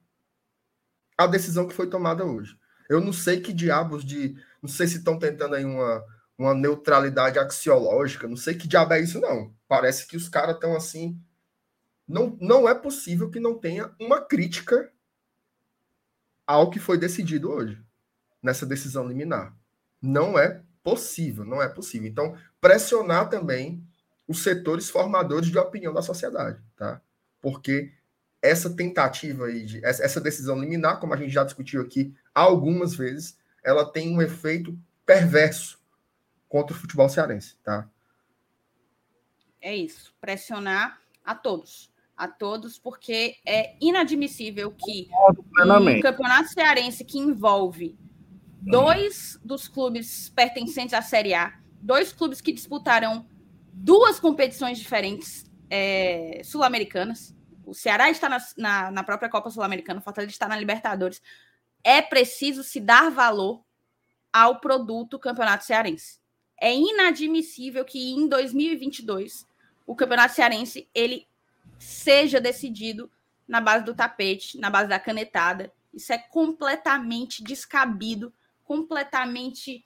a 1.17 1.25
decisão 1.25 1.67
que 1.67 1.73
foi 1.73 1.89
tomada 1.89 2.25
hoje. 2.25 2.57
Eu 2.89 2.99
não 2.99 3.13
sei 3.13 3.39
que 3.39 3.53
diabos 3.53 4.03
de, 4.03 4.35
não 4.61 4.69
sei 4.69 4.87
se 4.87 4.97
estão 4.97 5.17
tentando 5.17 5.55
aí 5.55 5.63
uma 5.63 6.03
uma 6.39 6.53
neutralidade 6.53 7.37
axiológica, 7.37 8.25
não 8.25 8.37
sei 8.37 8.55
que 8.55 8.67
diabo 8.67 8.93
é 8.93 9.01
isso, 9.01 9.19
não. 9.19 9.53
Parece 9.67 10.07
que 10.07 10.15
os 10.15 10.29
caras 10.29 10.55
estão 10.55 10.73
assim. 10.73 11.19
Não, 12.07 12.37
não 12.39 12.67
é 12.67 12.73
possível 12.73 13.29
que 13.29 13.41
não 13.41 13.59
tenha 13.59 13.93
uma 13.99 14.21
crítica 14.21 14.89
ao 16.47 16.69
que 16.69 16.79
foi 16.79 16.97
decidido 16.97 17.51
hoje, 17.51 17.77
nessa 18.41 18.65
decisão 18.65 19.05
liminar. 19.05 19.53
Não 20.01 20.39
é 20.39 20.63
possível, 20.81 21.43
não 21.43 21.61
é 21.61 21.67
possível. 21.67 22.07
Então, 22.07 22.37
pressionar 22.61 23.29
também 23.29 23.83
os 24.25 24.41
setores 24.41 24.89
formadores 24.89 25.49
de 25.49 25.57
opinião 25.57 25.93
da 25.93 26.01
sociedade, 26.01 26.59
tá? 26.77 27.01
Porque 27.41 27.91
essa 28.41 28.69
tentativa 28.69 29.47
aí, 29.47 29.65
de, 29.65 29.85
essa 29.85 30.21
decisão 30.21 30.57
liminar, 30.57 30.99
como 31.01 31.13
a 31.13 31.17
gente 31.17 31.33
já 31.33 31.43
discutiu 31.43 31.81
aqui 31.81 32.15
algumas 32.33 32.95
vezes, 32.95 33.37
ela 33.61 33.85
tem 33.85 34.15
um 34.15 34.21
efeito 34.21 34.77
perverso 35.05 35.78
contra 36.49 36.75
o 36.75 36.79
futebol 36.79 37.07
cearense, 37.07 37.55
tá? 37.63 37.87
É 39.61 39.75
isso, 39.75 40.13
pressionar 40.19 40.99
a 41.23 41.35
todos, 41.35 41.93
a 42.17 42.27
todos, 42.27 42.79
porque 42.79 43.37
é 43.45 43.75
inadmissível 43.79 44.71
que 44.71 45.07
um 45.11 46.01
campeonato 46.01 46.49
cearense 46.49 47.05
que 47.05 47.19
envolve 47.19 47.97
dois 48.61 49.39
dos 49.43 49.67
clubes 49.67 50.29
pertencentes 50.29 50.93
à 50.93 51.01
Série 51.01 51.33
A, 51.33 51.53
dois 51.81 52.11
clubes 52.11 52.41
que 52.41 52.51
disputaram 52.51 53.27
duas 53.71 54.19
competições 54.19 54.79
diferentes 54.79 55.49
é, 55.69 56.41
sul-americanas. 56.43 57.35
O 57.65 57.73
Ceará 57.73 58.09
está 58.09 58.27
na, 58.27 58.39
na, 58.57 58.91
na 58.91 59.03
própria 59.03 59.29
Copa 59.29 59.49
Sul-Americana, 59.49 59.99
o 59.99 60.03
Fortaleza 60.03 60.31
está 60.31 60.47
na 60.47 60.57
Libertadores. 60.57 61.21
É 61.83 62.01
preciso 62.01 62.63
se 62.63 62.79
dar 62.79 63.11
valor 63.11 63.63
ao 64.33 64.59
produto 64.59 65.19
Campeonato 65.19 65.65
Cearense. 65.65 66.18
É 66.61 66.75
inadmissível 66.75 67.85
que 67.85 68.11
em 68.11 68.27
2022 68.27 69.47
o 69.85 69.95
Campeonato 69.95 70.35
Cearense 70.35 70.87
ele 70.93 71.27
seja 71.77 72.39
decidido 72.39 73.09
na 73.47 73.59
base 73.59 73.83
do 73.83 73.95
tapete, 73.95 74.59
na 74.59 74.69
base 74.69 74.89
da 74.89 74.99
canetada. 74.99 75.71
Isso 75.93 76.13
é 76.13 76.17
completamente 76.17 77.43
descabido, 77.43 78.31
completamente 78.63 79.83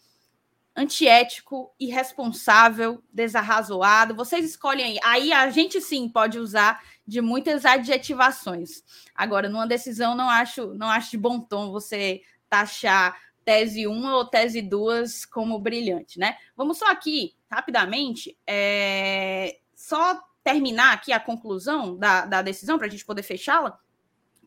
antiético, 0.76 1.72
irresponsável, 1.80 3.02
desarrazoado. 3.14 4.16
Vocês 4.16 4.44
escolhem 4.44 4.86
aí. 4.86 5.00
Aí 5.04 5.32
a 5.32 5.50
gente 5.50 5.80
sim 5.80 6.10
pode 6.10 6.40
usar 6.40 6.84
de 7.06 7.22
muitas 7.22 7.66
adjetivações. 7.66 8.84
Agora, 9.14 9.48
numa 9.48 9.68
decisão, 9.68 10.16
não 10.16 10.30
acho, 10.30 10.74
não 10.74 10.90
acho 10.90 11.12
de 11.12 11.18
bom 11.18 11.40
tom 11.40 11.72
você 11.72 12.22
taxar 12.50 13.18
tese 13.44 13.88
1 13.88 14.14
ou 14.14 14.26
tese 14.26 14.62
2 14.62 15.26
como 15.26 15.60
brilhante, 15.60 16.20
né? 16.20 16.38
Vamos 16.56 16.78
só 16.78 16.90
aqui, 16.90 17.36
rapidamente, 17.50 18.38
é... 18.46 19.60
só 19.76 20.20
terminar 20.44 20.94
aqui 20.94 21.12
a 21.14 21.20
conclusão 21.20 21.98
da, 21.98 22.26
da 22.26 22.42
decisão 22.42 22.78
para 22.78 22.88
a 22.88 22.90
gente 22.90 23.06
poder 23.06 23.24
fechá-la. 23.24 23.80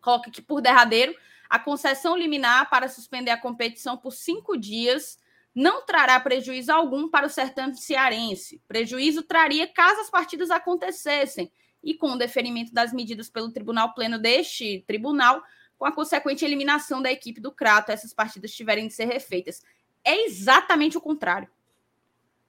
Coloca 0.00 0.28
aqui 0.28 0.42
por 0.42 0.60
derradeiro 0.60 1.14
a 1.48 1.58
concessão 1.58 2.16
liminar 2.16 2.68
para 2.68 2.88
suspender 2.88 3.30
a 3.30 3.40
competição 3.40 3.96
por 3.96 4.12
cinco 4.12 4.56
dias 4.56 5.18
não 5.54 5.86
trará 5.86 6.20
prejuízo 6.20 6.70
algum 6.70 7.08
para 7.08 7.26
o 7.26 7.30
certame 7.30 7.74
cearense. 7.76 8.60
Prejuízo 8.68 9.22
traria 9.22 9.66
caso 9.66 10.02
as 10.02 10.10
partidas 10.10 10.50
acontecessem 10.50 11.50
e 11.82 11.94
com 11.94 12.10
o 12.10 12.18
deferimento 12.18 12.74
das 12.74 12.92
medidas 12.92 13.30
pelo 13.30 13.50
Tribunal 13.50 13.94
Pleno 13.94 14.18
deste 14.18 14.84
tribunal, 14.86 15.42
com 15.78 15.84
a 15.84 15.92
consequente 15.92 16.44
eliminação 16.44 17.02
da 17.02 17.10
equipe 17.10 17.40
do 17.40 17.52
Crato, 17.52 17.92
essas 17.92 18.12
partidas 18.12 18.52
tiverem 18.52 18.88
de 18.88 18.94
ser 18.94 19.04
refeitas. 19.06 19.62
É 20.04 20.24
exatamente 20.24 20.96
o 20.96 21.00
contrário. 21.00 21.48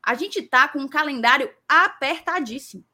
A 0.01 0.13
gente 0.13 0.39
está 0.39 0.67
com 0.67 0.79
um 0.79 0.87
calendário 0.87 1.53
apertadíssimo. 1.67 2.85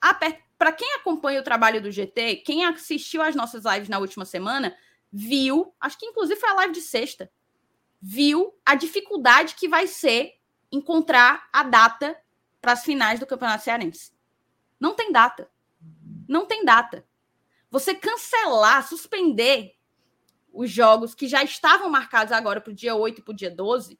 Apert... 0.00 0.42
Para 0.56 0.72
quem 0.72 0.94
acompanha 0.94 1.40
o 1.40 1.44
trabalho 1.44 1.82
do 1.82 1.90
GT, 1.90 2.36
quem 2.36 2.64
assistiu 2.64 3.20
às 3.20 3.34
nossas 3.34 3.64
lives 3.64 3.88
na 3.88 3.98
última 3.98 4.24
semana, 4.24 4.74
viu, 5.12 5.74
acho 5.80 5.98
que 5.98 6.06
inclusive 6.06 6.40
foi 6.40 6.48
a 6.48 6.54
live 6.54 6.72
de 6.72 6.80
sexta, 6.80 7.30
viu 8.00 8.54
a 8.64 8.74
dificuldade 8.74 9.56
que 9.56 9.68
vai 9.68 9.86
ser 9.86 10.34
encontrar 10.70 11.48
a 11.52 11.62
data 11.64 12.16
para 12.60 12.72
as 12.72 12.84
finais 12.84 13.20
do 13.20 13.26
Campeonato 13.26 13.64
Cearense. 13.64 14.12
Não 14.80 14.94
tem 14.94 15.12
data. 15.12 15.50
Não 16.26 16.46
tem 16.46 16.64
data. 16.64 17.04
Você 17.74 17.92
cancelar, 17.92 18.86
suspender 18.86 19.72
os 20.52 20.70
jogos 20.70 21.12
que 21.12 21.26
já 21.26 21.42
estavam 21.42 21.90
marcados 21.90 22.32
agora 22.32 22.60
para 22.60 22.70
o 22.70 22.74
dia 22.74 22.94
8 22.94 23.18
e 23.18 23.24
para 23.24 23.32
o 23.32 23.36
dia 23.36 23.50
12 23.50 23.98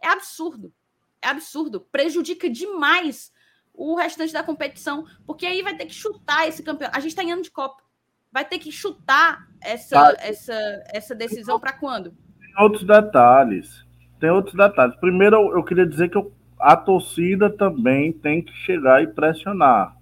é 0.00 0.06
absurdo. 0.06 0.72
É 1.20 1.26
absurdo. 1.26 1.80
Prejudica 1.80 2.48
demais 2.48 3.32
o 3.74 3.96
restante 3.96 4.32
da 4.32 4.44
competição, 4.44 5.04
porque 5.26 5.44
aí 5.44 5.60
vai 5.60 5.76
ter 5.76 5.86
que 5.86 5.92
chutar 5.92 6.46
esse 6.46 6.62
campeão. 6.62 6.88
A 6.94 7.00
gente 7.00 7.10
está 7.10 7.24
em 7.24 7.32
ano 7.32 7.42
de 7.42 7.50
Copa. 7.50 7.82
Vai 8.30 8.44
ter 8.44 8.60
que 8.60 8.70
chutar 8.70 9.48
essa, 9.60 10.14
essa, 10.20 10.84
essa 10.94 11.12
decisão 11.12 11.58
para 11.58 11.72
quando? 11.72 12.12
Tem 12.38 12.62
outros 12.62 12.84
detalhes. 12.86 13.84
Tem 14.20 14.30
outros 14.30 14.54
detalhes. 14.54 14.94
Primeiro, 15.00 15.36
eu 15.50 15.64
queria 15.64 15.84
dizer 15.84 16.10
que 16.10 16.16
eu, 16.16 16.32
a 16.60 16.76
torcida 16.76 17.50
também 17.50 18.12
tem 18.12 18.40
que 18.40 18.52
chegar 18.52 19.02
e 19.02 19.08
pressionar. 19.08 19.96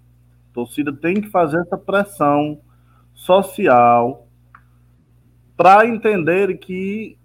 A 0.50 0.52
torcida 0.52 0.92
tem 0.92 1.22
que 1.22 1.30
fazer 1.30 1.62
essa 1.62 1.78
pressão 1.78 2.60
social 3.14 4.26
para 5.56 5.86
entender 5.86 6.58
que 6.58 7.16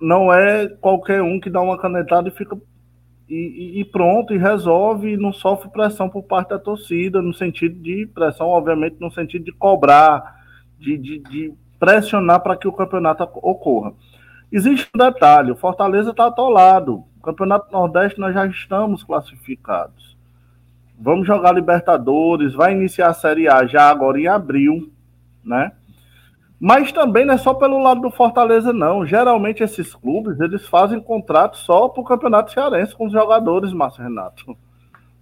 não 0.00 0.32
é 0.32 0.68
qualquer 0.68 1.22
um 1.22 1.40
que 1.40 1.50
dá 1.50 1.60
uma 1.60 1.76
canetada 1.76 2.28
e 2.28 2.32
fica 2.32 2.56
e, 3.28 3.80
e, 3.80 3.84
pronto 3.84 4.32
e 4.32 4.38
resolve 4.38 5.12
e 5.12 5.16
não 5.16 5.32
sofre 5.32 5.68
pressão 5.68 6.08
por 6.08 6.22
parte 6.22 6.50
da 6.50 6.60
torcida 6.60 7.20
no 7.20 7.34
sentido 7.34 7.76
de 7.82 8.06
pressão 8.06 8.46
obviamente 8.46 8.96
no 9.00 9.10
sentido 9.10 9.46
de 9.46 9.52
cobrar 9.52 10.36
de, 10.78 10.96
de, 10.96 11.18
de 11.18 11.54
pressionar 11.78 12.40
para 12.40 12.56
que 12.56 12.68
o 12.68 12.72
campeonato 12.72 13.24
ocorra. 13.42 13.92
Existe 14.50 14.88
um 14.94 14.98
detalhe 14.98 15.50
o 15.50 15.56
Fortaleza 15.56 16.10
está 16.10 16.26
atolado. 16.26 17.04
O 17.18 17.22
campeonato 17.22 17.72
Nordeste 17.72 18.20
nós 18.20 18.32
já 18.32 18.46
estamos 18.46 19.02
classificados. 19.02 20.16
Vamos 20.98 21.26
jogar 21.26 21.52
Libertadores 21.52 22.54
vai 22.54 22.72
iniciar 22.72 23.08
a 23.08 23.14
Série 23.14 23.48
A 23.48 23.66
já 23.66 23.90
agora 23.90 24.20
em 24.20 24.28
abril 24.28 24.92
né? 25.46 25.72
Mas 26.58 26.90
também 26.90 27.24
não 27.24 27.34
é 27.34 27.38
só 27.38 27.54
pelo 27.54 27.78
lado 27.78 28.00
do 28.00 28.10
Fortaleza, 28.10 28.72
não. 28.72 29.06
Geralmente 29.06 29.62
esses 29.62 29.94
clubes 29.94 30.40
eles 30.40 30.66
fazem 30.66 31.00
contrato 31.00 31.58
só 31.58 31.88
para 31.88 32.00
o 32.00 32.04
Campeonato 32.04 32.52
Cearense 32.52 32.94
com 32.94 33.06
os 33.06 33.12
jogadores, 33.12 33.72
Márcio 33.72 34.02
Renato. 34.02 34.56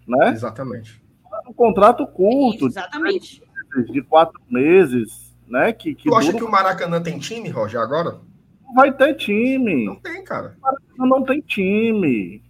Né? 0.07 0.31
Exatamente. 0.31 1.03
Um 1.49 1.53
contrato 1.53 2.07
curto. 2.07 2.67
exatamente. 2.67 3.43
De, 3.77 3.93
de, 3.93 4.03
quatro 4.03 4.41
meses, 4.49 5.37
né? 5.49 5.73
Que, 5.73 5.95
que 5.95 6.09
tu 6.09 6.15
acha 6.15 6.33
que 6.33 6.45
o 6.45 6.51
Maracanã 6.51 7.03
tem 7.03 7.19
time, 7.19 7.49
Roger, 7.49 7.81
agora? 7.81 8.21
Não 8.63 8.75
vai 8.75 8.93
ter 8.93 9.15
time. 9.15 9.87
Não 9.87 9.97
tem, 9.97 10.23
cara. 10.23 10.57
O 10.59 10.63
Maracanã 10.63 11.07
não 11.07 11.25
tem 11.25 11.41
time. 11.41 12.43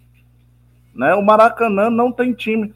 Né? 0.94 1.14
O 1.14 1.22
Maracanã 1.22 1.88
não 1.88 2.12
tem 2.12 2.34
time. 2.34 2.74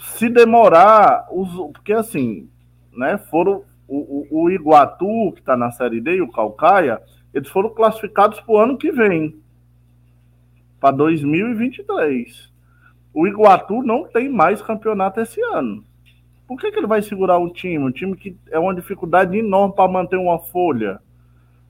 Se 0.00 0.28
demorar, 0.28 1.28
os, 1.30 1.48
porque 1.72 1.92
assim, 1.92 2.48
né? 2.92 3.16
Foram 3.30 3.62
o, 3.88 4.26
o, 4.30 4.44
o 4.44 4.50
Iguatu, 4.50 5.32
que 5.32 5.40
está 5.40 5.56
na 5.56 5.70
Série 5.70 6.00
D, 6.00 6.16
e 6.16 6.22
o 6.22 6.30
Calcaia, 6.30 7.00
eles 7.32 7.48
foram 7.48 7.70
classificados 7.70 8.40
para 8.40 8.54
o 8.54 8.58
ano 8.58 8.78
que 8.78 8.90
vem, 8.92 9.36
para 10.80 10.96
2023. 10.96 12.52
O 13.12 13.26
Iguatu 13.26 13.82
não 13.82 14.04
tem 14.04 14.28
mais 14.28 14.60
campeonato 14.60 15.20
esse 15.20 15.40
ano. 15.40 15.84
Por 16.46 16.58
que, 16.58 16.70
que 16.70 16.78
ele 16.78 16.86
vai 16.86 17.00
segurar 17.00 17.38
um 17.38 17.48
time? 17.48 17.78
Um 17.78 17.90
time 17.90 18.16
que 18.16 18.36
é 18.50 18.58
uma 18.58 18.74
dificuldade 18.74 19.36
enorme 19.36 19.74
para 19.74 19.90
manter 19.90 20.16
uma 20.16 20.38
folha. 20.38 21.00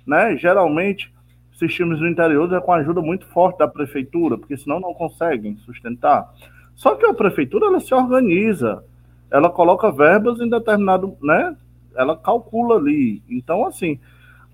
Né? 0.07 0.37
Geralmente, 0.37 1.13
esses 1.55 1.73
times 1.73 1.99
do 1.99 2.09
interior 2.09 2.53
é 2.53 2.61
com 2.61 2.73
a 2.73 2.77
ajuda 2.77 3.01
muito 3.01 3.27
forte 3.27 3.59
da 3.59 3.69
prefeitura, 3.69 4.37
porque 4.37 4.57
senão 4.57 4.81
não 4.81 4.93
conseguem 4.93 5.57
sustentar. 5.59 6.29
Só 6.75 6.97
que 6.97 7.07
a 7.07 7.15
prefeitura 7.15 7.67
ela 7.67 7.79
se 7.79 7.95
organiza, 7.95 8.83
ela 9.31 9.49
coloca 9.49 9.93
verbas 9.93 10.41
em 10.41 10.49
determinado, 10.49 11.17
né, 11.23 11.57
ela 11.97 12.17
calcula 12.17 12.77
ali. 12.77 13.23
Então, 13.29 13.67
assim, 13.67 14.01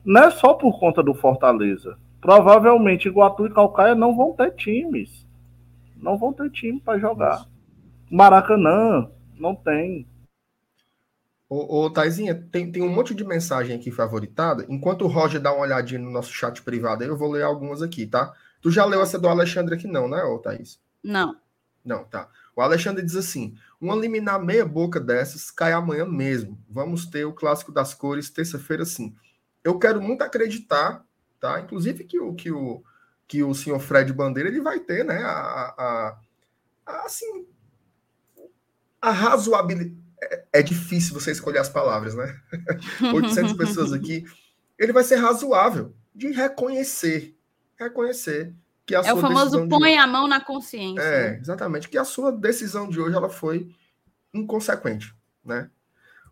não 0.04 0.24
é 0.24 0.30
só 0.30 0.54
por 0.54 0.78
conta 0.78 1.02
do 1.02 1.14
Fortaleza. 1.14 1.98
Provavelmente 2.20 3.08
Iguatu 3.08 3.46
e 3.46 3.50
Calcaia 3.50 3.94
não 3.94 4.16
vão 4.16 4.32
ter 4.32 4.54
times. 4.54 5.26
Não 5.96 6.18
vão 6.18 6.32
ter 6.32 6.50
time 6.50 6.80
para 6.80 6.98
jogar. 6.98 7.46
Maracanã 8.10 9.08
não 9.38 9.54
tem. 9.54 10.06
Ô, 11.48 11.84
ô 11.84 11.90
Taizinha, 11.90 12.34
tem, 12.34 12.70
tem 12.70 12.82
um 12.82 12.94
monte 12.94 13.14
de 13.14 13.24
mensagem 13.24 13.74
aqui 13.74 13.90
favoritada. 13.90 14.64
Enquanto 14.68 15.02
o 15.02 15.08
Roger 15.08 15.40
dá 15.40 15.52
uma 15.52 15.62
olhadinha 15.62 16.00
no 16.00 16.10
nosso 16.10 16.32
chat 16.32 16.62
privado, 16.62 17.02
eu 17.02 17.16
vou 17.16 17.30
ler 17.30 17.42
algumas 17.42 17.82
aqui, 17.82 18.06
tá? 18.06 18.32
Tu 18.60 18.70
já 18.70 18.84
leu 18.84 19.02
essa 19.02 19.18
do 19.18 19.28
Alexandre 19.28 19.74
aqui, 19.74 19.86
não, 19.86 20.08
né, 20.08 20.22
ô 20.22 20.38
Thaís? 20.38 20.78
Não. 21.02 21.34
Não, 21.84 22.04
tá. 22.04 22.28
O 22.54 22.60
Alexandre 22.60 23.04
diz 23.04 23.16
assim: 23.16 23.56
uma 23.80 23.94
liminar 23.94 24.42
meia 24.42 24.64
boca 24.64 25.00
dessas 25.00 25.50
cai 25.50 25.72
amanhã 25.72 26.04
mesmo. 26.04 26.62
Vamos 26.68 27.06
ter 27.06 27.24
o 27.24 27.32
clássico 27.32 27.72
das 27.72 27.94
cores 27.94 28.30
terça-feira 28.30 28.84
sim. 28.84 29.14
Eu 29.62 29.78
quero 29.78 30.00
muito 30.00 30.22
acreditar, 30.22 31.04
tá? 31.40 31.60
Inclusive 31.60 32.04
que 32.04 32.18
o 32.18 32.34
que 32.34 32.50
o 32.50 32.82
que 33.26 33.42
o 33.44 33.54
senhor 33.54 33.78
Fred 33.78 34.12
Bandeira 34.12 34.48
ele 34.48 34.60
vai 34.60 34.80
ter, 34.80 35.04
né? 35.04 35.22
A, 35.22 35.30
a, 35.30 36.18
a 36.84 37.06
assim, 37.06 37.46
a 39.00 39.10
razoabilidade. 39.10 39.98
É, 40.22 40.44
é, 40.54 40.62
difícil 40.62 41.14
você 41.14 41.30
escolher 41.30 41.60
as 41.60 41.68
palavras, 41.70 42.14
né? 42.14 42.38
800 43.14 43.54
pessoas 43.54 43.92
aqui. 43.92 44.24
Ele 44.78 44.92
vai 44.92 45.02
ser 45.02 45.16
razoável 45.16 45.94
de 46.14 46.30
reconhecer, 46.30 47.34
reconhecer 47.78 48.54
que 48.90 48.94
a 48.96 49.00
é 49.00 49.04
sua 49.04 49.14
o 49.14 49.20
famoso 49.20 49.68
põe 49.68 49.96
a 49.96 50.06
mão 50.06 50.26
na 50.26 50.40
consciência. 50.40 51.00
É, 51.00 51.38
exatamente, 51.38 51.88
que 51.88 51.96
a 51.96 52.04
sua 52.04 52.32
decisão 52.32 52.88
de 52.88 53.00
hoje 53.00 53.14
ela 53.14 53.28
foi 53.28 53.70
inconsequente, 54.34 55.14
né? 55.44 55.70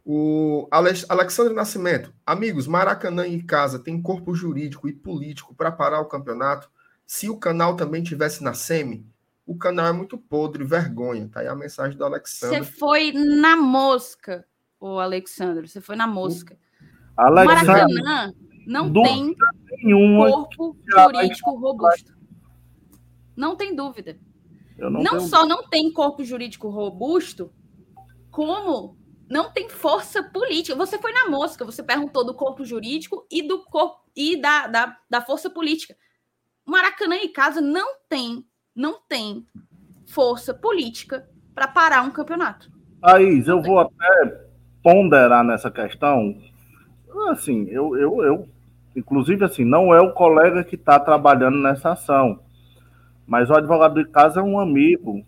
O 0.05 0.67
Alexandre 0.71 1.55
Nascimento, 1.55 2.13
amigos, 2.27 2.67
Maracanã 2.67 3.27
em 3.27 3.39
casa 3.39 3.79
tem 3.79 4.01
corpo 4.03 4.35
jurídico 4.35 4.89
e 4.89 4.93
político 4.93 5.55
para 5.55 5.71
parar 5.71 6.01
o 6.01 6.07
campeonato. 6.07 6.69
Se 7.07 7.31
o 7.31 7.39
canal 7.39 7.77
também 7.77 8.03
tivesse 8.03 8.43
na 8.43 8.55
SEMI, 8.55 9.07
o 9.47 9.57
canal 9.57 9.87
é 9.87 9.93
muito 9.93 10.19
podre, 10.19 10.65
vergonha. 10.65 11.29
Tá 11.29 11.41
aí 11.41 11.47
a 11.47 11.55
mensagem 11.55 11.97
do 11.97 12.05
Alexandre. 12.05 12.59
Você 12.59 12.73
foi 12.73 13.13
na 13.13 13.57
mosca, 13.57 14.45
o 14.81 14.99
Alexandre. 14.99 15.69
Você 15.69 15.81
foi 15.81 15.95
na 15.95 16.07
mosca. 16.07 16.59
O 17.17 17.31
Maracanã 17.31 18.33
não 18.67 18.93
tem 18.93 19.37
nenhuma 19.83 20.31
corpo 20.31 20.77
jurídico 20.87 21.55
robusto. 21.55 22.18
Não 23.39 23.55
tem 23.55 23.73
dúvida. 23.73 24.19
não, 24.77 24.91
não 24.91 25.21
só 25.21 25.47
não 25.47 25.63
tem 25.69 25.93
corpo 25.93 26.25
jurídico 26.25 26.69
robusto, 26.69 27.53
como 28.33 28.99
não 29.31 29.53
tem 29.53 29.69
força 29.69 30.25
política. 30.25 30.77
Você 30.77 30.99
foi 30.99 31.13
na 31.13 31.31
mosca, 31.31 31.65
você 31.65 31.81
perguntou 31.81 32.27
do 32.27 32.35
corpo 32.35 32.65
jurídico 32.65 33.25
e 33.31 33.47
do 33.47 33.65
corpo 33.67 34.01
e 34.17 34.37
da, 34.37 34.67
da, 34.67 34.97
da 35.09 35.23
força 35.23 35.49
política. 35.49 35.97
Maracanã 36.67 37.15
e 37.15 37.29
casa 37.29 37.61
não 37.61 37.95
tem, 38.09 38.45
não 38.75 38.99
tem 39.09 39.47
força 40.09 40.53
política 40.53 41.29
para 41.55 41.69
parar 41.69 42.03
um 42.03 42.11
campeonato. 42.11 42.69
Thaís, 43.01 43.47
eu 43.47 43.63
vou 43.63 43.79
até 43.79 44.49
ponderar 44.83 45.45
nessa 45.45 45.71
questão. 45.71 46.37
Assim, 47.31 47.69
eu, 47.69 47.97
eu, 47.97 48.21
eu 48.25 48.49
inclusive 48.97 49.45
assim, 49.45 49.65
não 49.65 49.95
é 49.95 50.01
o 50.01 50.13
colega 50.13 50.65
que 50.65 50.75
está 50.75 50.99
trabalhando 50.99 51.59
nessa 51.59 51.93
ação, 51.93 52.41
mas 53.29 53.51
o 53.51 53.55
advogado 53.55 54.03
de 54.03 54.11
casa 54.11 54.41
é 54.41 54.43
um 54.43 54.59
amigo, 54.59 55.23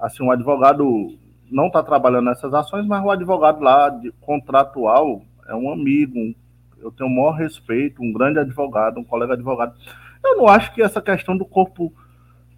assim, 0.00 0.24
um 0.24 0.30
advogado 0.30 1.14
não 1.50 1.66
está 1.66 1.82
trabalhando 1.82 2.24
nessas 2.24 2.54
ações, 2.54 2.86
mas 2.86 3.04
o 3.04 3.10
advogado 3.10 3.62
lá, 3.62 3.90
de, 3.90 4.10
contratual, 4.22 5.22
é 5.46 5.54
um 5.54 5.70
amigo, 5.70 6.34
eu 6.78 6.90
tenho 6.90 7.10
o 7.10 7.14
maior 7.14 7.32
respeito, 7.32 8.02
um 8.02 8.10
grande 8.10 8.38
advogado, 8.38 8.98
um 8.98 9.04
colega 9.04 9.34
advogado. 9.34 9.74
Eu 10.24 10.38
não 10.38 10.48
acho 10.48 10.72
que 10.74 10.82
essa 10.82 11.02
questão 11.02 11.36
do 11.36 11.44
corpo 11.44 11.92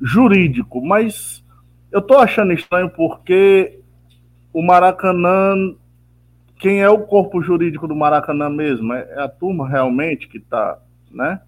jurídico, 0.01 0.81
mas 0.81 1.45
eu 1.91 1.99
estou 1.99 2.19
achando 2.19 2.53
estranho 2.53 2.89
porque 2.89 3.81
o 4.53 4.63
Maracanã, 4.63 5.75
quem 6.61 6.81
é 6.81 6.89
o 6.89 7.01
corpo 7.01 7.43
jurídico 7.43 7.89
do 7.89 7.97
Maracanã 7.97 8.49
mesmo? 8.49 8.93
É, 8.93 9.15
é 9.17 9.21
a 9.21 9.29
turma 9.29 9.69
realmente 9.69 10.29
que 10.29 10.39
está, 10.39 10.79
né? 11.11 11.41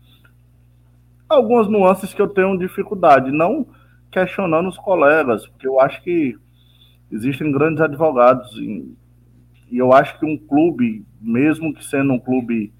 Algumas 1.28 1.68
nuances 1.68 2.14
que 2.14 2.22
eu 2.22 2.28
tenho 2.28 2.58
dificuldade, 2.58 3.30
não 3.30 3.66
questionando 4.10 4.68
os 4.68 4.78
colegas, 4.78 5.46
porque 5.46 5.66
eu 5.66 5.80
acho 5.80 6.02
que 6.02 6.36
existem 7.12 7.52
grandes 7.52 7.80
advogados 7.80 8.50
e, 8.56 8.96
e 9.70 9.78
eu 9.78 9.92
acho 9.92 10.18
que 10.18 10.24
um 10.24 10.36
clube, 10.36 11.04
mesmo 11.20 11.74
que 11.74 11.84
sendo 11.84 12.14
um 12.14 12.18
clube 12.18 12.72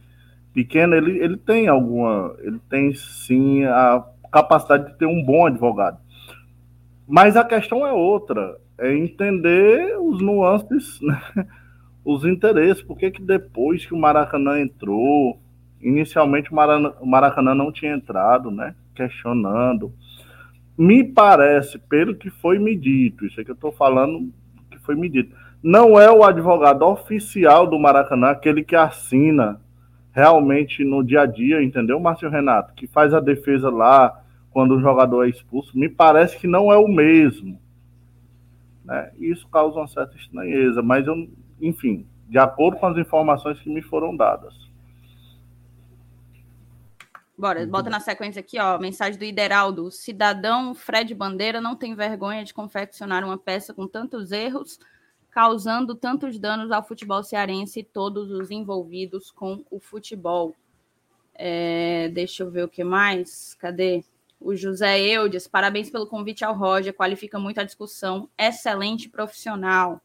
pequeno, 0.52 0.94
ele, 0.94 1.18
ele 1.18 1.36
tem 1.36 1.68
alguma, 1.68 2.34
ele 2.40 2.58
tem 2.70 2.94
sim 2.94 3.64
a 3.64 4.04
capacidade 4.32 4.92
de 4.92 4.98
ter 4.98 5.06
um 5.06 5.22
bom 5.22 5.46
advogado. 5.46 5.98
Mas 7.06 7.36
a 7.36 7.44
questão 7.44 7.86
é 7.86 7.92
outra, 7.92 8.58
é 8.78 8.94
entender 8.94 9.98
os 9.98 10.20
nuances, 10.20 11.00
né? 11.02 11.20
os 12.04 12.24
interesses. 12.24 12.82
Por 12.82 12.96
que, 12.96 13.10
que 13.10 13.22
depois 13.22 13.84
que 13.84 13.94
o 13.94 13.98
Maracanã 13.98 14.60
entrou, 14.60 15.38
inicialmente 15.80 16.50
o 16.52 17.06
Maracanã 17.06 17.54
não 17.54 17.72
tinha 17.72 17.94
entrado, 17.94 18.50
né? 18.50 18.74
Questionando 18.94 19.92
me 20.78 21.02
parece, 21.02 21.76
pelo 21.76 22.14
que 22.14 22.30
foi 22.30 22.60
me 22.60 22.76
dito, 22.76 23.26
isso 23.26 23.40
é 23.40 23.44
que 23.44 23.50
eu 23.50 23.56
estou 23.56 23.72
falando 23.72 24.32
que 24.70 24.78
foi 24.78 24.94
me 24.94 25.08
dito, 25.08 25.34
não 25.60 25.98
é 25.98 26.08
o 26.08 26.22
advogado 26.22 26.82
oficial 26.82 27.66
do 27.66 27.80
Maracanã, 27.80 28.28
aquele 28.28 28.62
que 28.62 28.76
assina 28.76 29.60
realmente 30.12 30.84
no 30.84 31.02
dia 31.02 31.22
a 31.22 31.26
dia, 31.26 31.60
entendeu, 31.60 31.98
Márcio 31.98 32.30
Renato? 32.30 32.74
Que 32.74 32.86
faz 32.86 33.12
a 33.12 33.18
defesa 33.18 33.68
lá 33.68 34.22
quando 34.52 34.76
o 34.76 34.80
jogador 34.80 35.26
é 35.26 35.28
expulso. 35.28 35.76
Me 35.76 35.88
parece 35.88 36.38
que 36.38 36.46
não 36.46 36.72
é 36.72 36.76
o 36.76 36.86
mesmo. 36.86 37.60
Né? 38.84 39.10
Isso 39.18 39.48
causa 39.48 39.78
uma 39.78 39.88
certa 39.88 40.16
estranheza, 40.16 40.80
mas 40.80 41.08
eu, 41.08 41.28
enfim, 41.60 42.06
de 42.28 42.38
acordo 42.38 42.78
com 42.78 42.86
as 42.86 42.96
informações 42.96 43.58
que 43.58 43.68
me 43.68 43.82
foram 43.82 44.16
dadas. 44.16 44.54
Bora, 47.38 47.60
Muito 47.60 47.70
bota 47.70 47.84
bom. 47.84 47.90
na 47.90 48.00
sequência 48.00 48.40
aqui, 48.40 48.58
ó, 48.58 48.76
mensagem 48.80 49.16
do 49.16 49.24
Ideraldo. 49.24 49.84
O 49.84 49.90
cidadão 49.92 50.74
Fred 50.74 51.14
Bandeira 51.14 51.60
não 51.60 51.76
tem 51.76 51.94
vergonha 51.94 52.44
de 52.44 52.52
confeccionar 52.52 53.24
uma 53.24 53.38
peça 53.38 53.72
com 53.72 53.86
tantos 53.86 54.32
erros, 54.32 54.80
causando 55.30 55.94
tantos 55.94 56.36
danos 56.36 56.72
ao 56.72 56.82
futebol 56.82 57.22
cearense 57.22 57.78
e 57.78 57.84
todos 57.84 58.32
os 58.32 58.50
envolvidos 58.50 59.30
com 59.30 59.64
o 59.70 59.78
futebol. 59.78 60.52
É, 61.32 62.08
deixa 62.08 62.42
eu 62.42 62.50
ver 62.50 62.64
o 62.64 62.68
que 62.68 62.82
mais. 62.82 63.54
Cadê? 63.54 64.02
O 64.40 64.56
José 64.56 65.00
Eudes, 65.00 65.46
parabéns 65.46 65.90
pelo 65.90 66.08
convite 66.08 66.44
ao 66.44 66.56
Roger, 66.56 66.92
qualifica 66.92 67.38
muito 67.38 67.60
a 67.60 67.64
discussão, 67.64 68.28
excelente 68.36 69.08
profissional. 69.08 70.00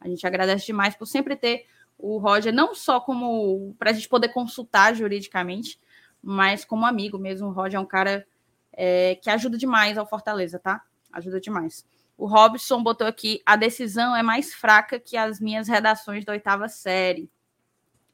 A 0.00 0.08
gente 0.08 0.26
agradece 0.26 0.66
demais 0.66 0.96
por 0.96 1.06
sempre 1.06 1.36
ter 1.36 1.66
o 1.96 2.18
Roger, 2.18 2.52
não 2.52 2.74
só 2.74 3.00
como 3.00 3.72
para 3.78 3.90
a 3.90 3.92
gente 3.92 4.08
poder 4.08 4.28
consultar 4.30 4.94
juridicamente, 4.94 5.78
mas 6.22 6.64
como 6.64 6.86
amigo 6.86 7.18
mesmo. 7.18 7.48
O 7.48 7.52
Roger 7.52 7.78
é 7.78 7.80
um 7.80 7.86
cara 7.86 8.26
é, 8.72 9.16
que 9.16 9.28
ajuda 9.28 9.58
demais 9.58 9.98
ao 9.98 10.06
Fortaleza, 10.06 10.58
tá? 10.58 10.82
Ajuda 11.12 11.40
demais. 11.40 11.84
O 12.16 12.26
Robson 12.26 12.82
botou 12.82 13.06
aqui: 13.06 13.42
a 13.44 13.56
decisão 13.56 14.14
é 14.14 14.22
mais 14.22 14.54
fraca 14.54 15.00
que 15.00 15.16
as 15.16 15.40
minhas 15.40 15.68
redações 15.68 16.24
da 16.24 16.32
oitava 16.32 16.68
série. 16.68 17.30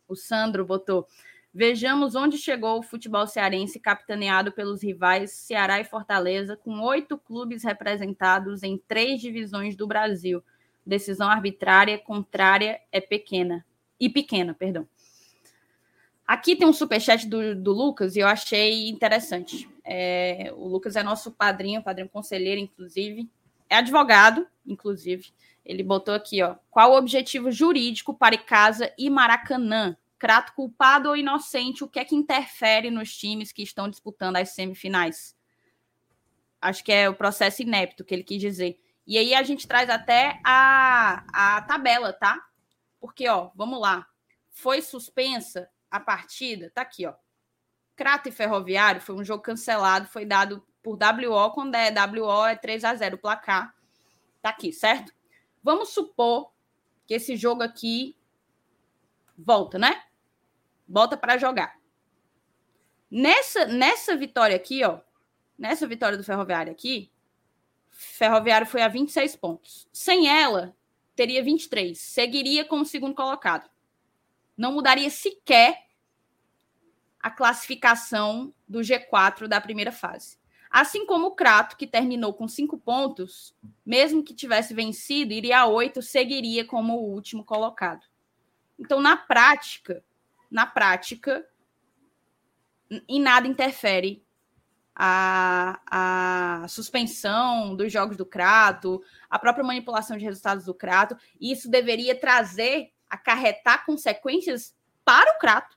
O 0.08 0.16
Sandro 0.16 0.64
botou: 0.64 1.06
vejamos 1.52 2.14
onde 2.14 2.38
chegou 2.38 2.78
o 2.78 2.82
futebol 2.82 3.26
cearense 3.26 3.78
capitaneado 3.78 4.50
pelos 4.50 4.82
rivais 4.82 5.32
Ceará 5.32 5.78
e 5.80 5.84
Fortaleza, 5.84 6.56
com 6.56 6.80
oito 6.80 7.18
clubes 7.18 7.62
representados 7.62 8.62
em 8.62 8.78
três 8.78 9.20
divisões 9.20 9.76
do 9.76 9.86
Brasil. 9.86 10.42
Decisão 10.86 11.28
arbitrária 11.28 11.98
contrária 11.98 12.80
é 12.90 13.00
pequena. 13.00 13.64
E 14.00 14.08
pequena, 14.08 14.54
perdão. 14.54 14.88
Aqui 16.28 16.54
tem 16.54 16.68
um 16.68 16.74
superchat 16.74 17.26
do, 17.26 17.56
do 17.56 17.72
Lucas 17.72 18.14
e 18.14 18.18
eu 18.18 18.26
achei 18.28 18.90
interessante. 18.90 19.66
É, 19.82 20.52
o 20.54 20.68
Lucas 20.68 20.94
é 20.94 21.02
nosso 21.02 21.30
padrinho, 21.32 21.82
padrinho 21.82 22.10
conselheiro, 22.10 22.60
inclusive. 22.60 23.26
É 23.66 23.76
advogado, 23.76 24.46
inclusive. 24.66 25.32
Ele 25.64 25.82
botou 25.82 26.12
aqui, 26.12 26.42
ó. 26.42 26.56
Qual 26.70 26.92
o 26.92 26.98
objetivo 26.98 27.50
jurídico 27.50 28.12
para 28.12 28.34
Icasa 28.34 28.92
e 28.98 29.08
Maracanã? 29.08 29.96
Crato 30.18 30.52
culpado 30.52 31.08
ou 31.08 31.16
inocente? 31.16 31.82
O 31.82 31.88
que 31.88 31.98
é 31.98 32.04
que 32.04 32.14
interfere 32.14 32.90
nos 32.90 33.16
times 33.16 33.50
que 33.50 33.62
estão 33.62 33.88
disputando 33.88 34.36
as 34.36 34.50
semifinais? 34.50 35.34
Acho 36.60 36.84
que 36.84 36.92
é 36.92 37.08
o 37.08 37.14
processo 37.14 37.62
inepto 37.62 38.04
que 38.04 38.14
ele 38.14 38.22
quis 38.22 38.38
dizer. 38.38 38.78
E 39.06 39.16
aí 39.16 39.34
a 39.34 39.42
gente 39.42 39.66
traz 39.66 39.88
até 39.88 40.38
a, 40.44 41.56
a 41.56 41.62
tabela, 41.62 42.12
tá? 42.12 42.38
Porque, 43.00 43.26
ó, 43.26 43.50
vamos 43.54 43.80
lá. 43.80 44.06
Foi 44.50 44.82
suspensa 44.82 45.70
a 45.90 46.00
partida, 46.00 46.70
tá 46.70 46.82
aqui, 46.82 47.06
ó. 47.06 47.14
Crato 47.96 48.28
e 48.28 48.32
Ferroviário 48.32 49.00
foi 49.00 49.14
um 49.16 49.24
jogo 49.24 49.42
cancelado, 49.42 50.06
foi 50.06 50.24
dado 50.24 50.64
por 50.82 50.96
WO, 50.96 51.50
quando 51.52 51.74
é 51.74 51.90
WO 51.90 52.46
é 52.46 52.54
3 52.54 52.84
a 52.84 52.94
0 52.94 53.16
o 53.16 53.18
placar. 53.18 53.74
Tá 54.40 54.50
aqui, 54.50 54.72
certo? 54.72 55.12
Vamos 55.62 55.88
supor 55.90 56.52
que 57.06 57.14
esse 57.14 57.36
jogo 57.36 57.62
aqui 57.62 58.16
volta, 59.36 59.78
né? 59.78 60.04
Volta 60.88 61.16
para 61.16 61.36
jogar. 61.36 61.76
Nessa 63.10 63.66
nessa 63.66 64.16
vitória 64.16 64.54
aqui, 64.54 64.84
ó, 64.84 65.00
nessa 65.58 65.86
vitória 65.86 66.16
do 66.16 66.24
Ferroviário 66.24 66.70
aqui, 66.70 67.10
Ferroviário 67.90 68.66
foi 68.66 68.82
a 68.82 68.88
26 68.88 69.34
pontos. 69.36 69.88
Sem 69.92 70.28
ela, 70.28 70.76
teria 71.16 71.42
23, 71.42 71.98
seguiria 71.98 72.64
como 72.64 72.84
segundo 72.84 73.14
colocado 73.14 73.68
não 74.58 74.72
mudaria 74.72 75.08
sequer 75.08 75.86
a 77.20 77.30
classificação 77.30 78.52
do 78.68 78.80
G4 78.80 79.46
da 79.46 79.60
primeira 79.60 79.92
fase. 79.92 80.36
Assim 80.70 81.06
como 81.06 81.28
o 81.28 81.34
Crato, 81.34 81.76
que 81.76 81.86
terminou 81.86 82.34
com 82.34 82.46
cinco 82.46 82.76
pontos, 82.76 83.54
mesmo 83.86 84.22
que 84.22 84.34
tivesse 84.34 84.74
vencido, 84.74 85.32
iria 85.32 85.60
a 85.60 85.66
oito, 85.66 86.02
seguiria 86.02 86.64
como 86.64 86.94
o 86.94 87.10
último 87.14 87.44
colocado. 87.44 88.04
Então, 88.78 89.00
na 89.00 89.16
prática, 89.16 90.04
na 90.50 90.66
prática, 90.66 91.46
em 93.08 93.20
nada 93.20 93.46
interfere 93.46 94.22
a, 94.94 95.80
a 96.64 96.68
suspensão 96.68 97.74
dos 97.74 97.92
jogos 97.92 98.16
do 98.16 98.26
Crato, 98.26 99.00
a 99.30 99.38
própria 99.38 99.64
manipulação 99.64 100.16
de 100.16 100.24
resultados 100.24 100.64
do 100.64 100.74
Crato, 100.74 101.16
isso 101.40 101.70
deveria 101.70 102.18
trazer, 102.18 102.92
acarretar 103.08 103.84
consequências 103.84 104.74
para 105.04 105.30
o 105.34 105.38
Crato. 105.38 105.76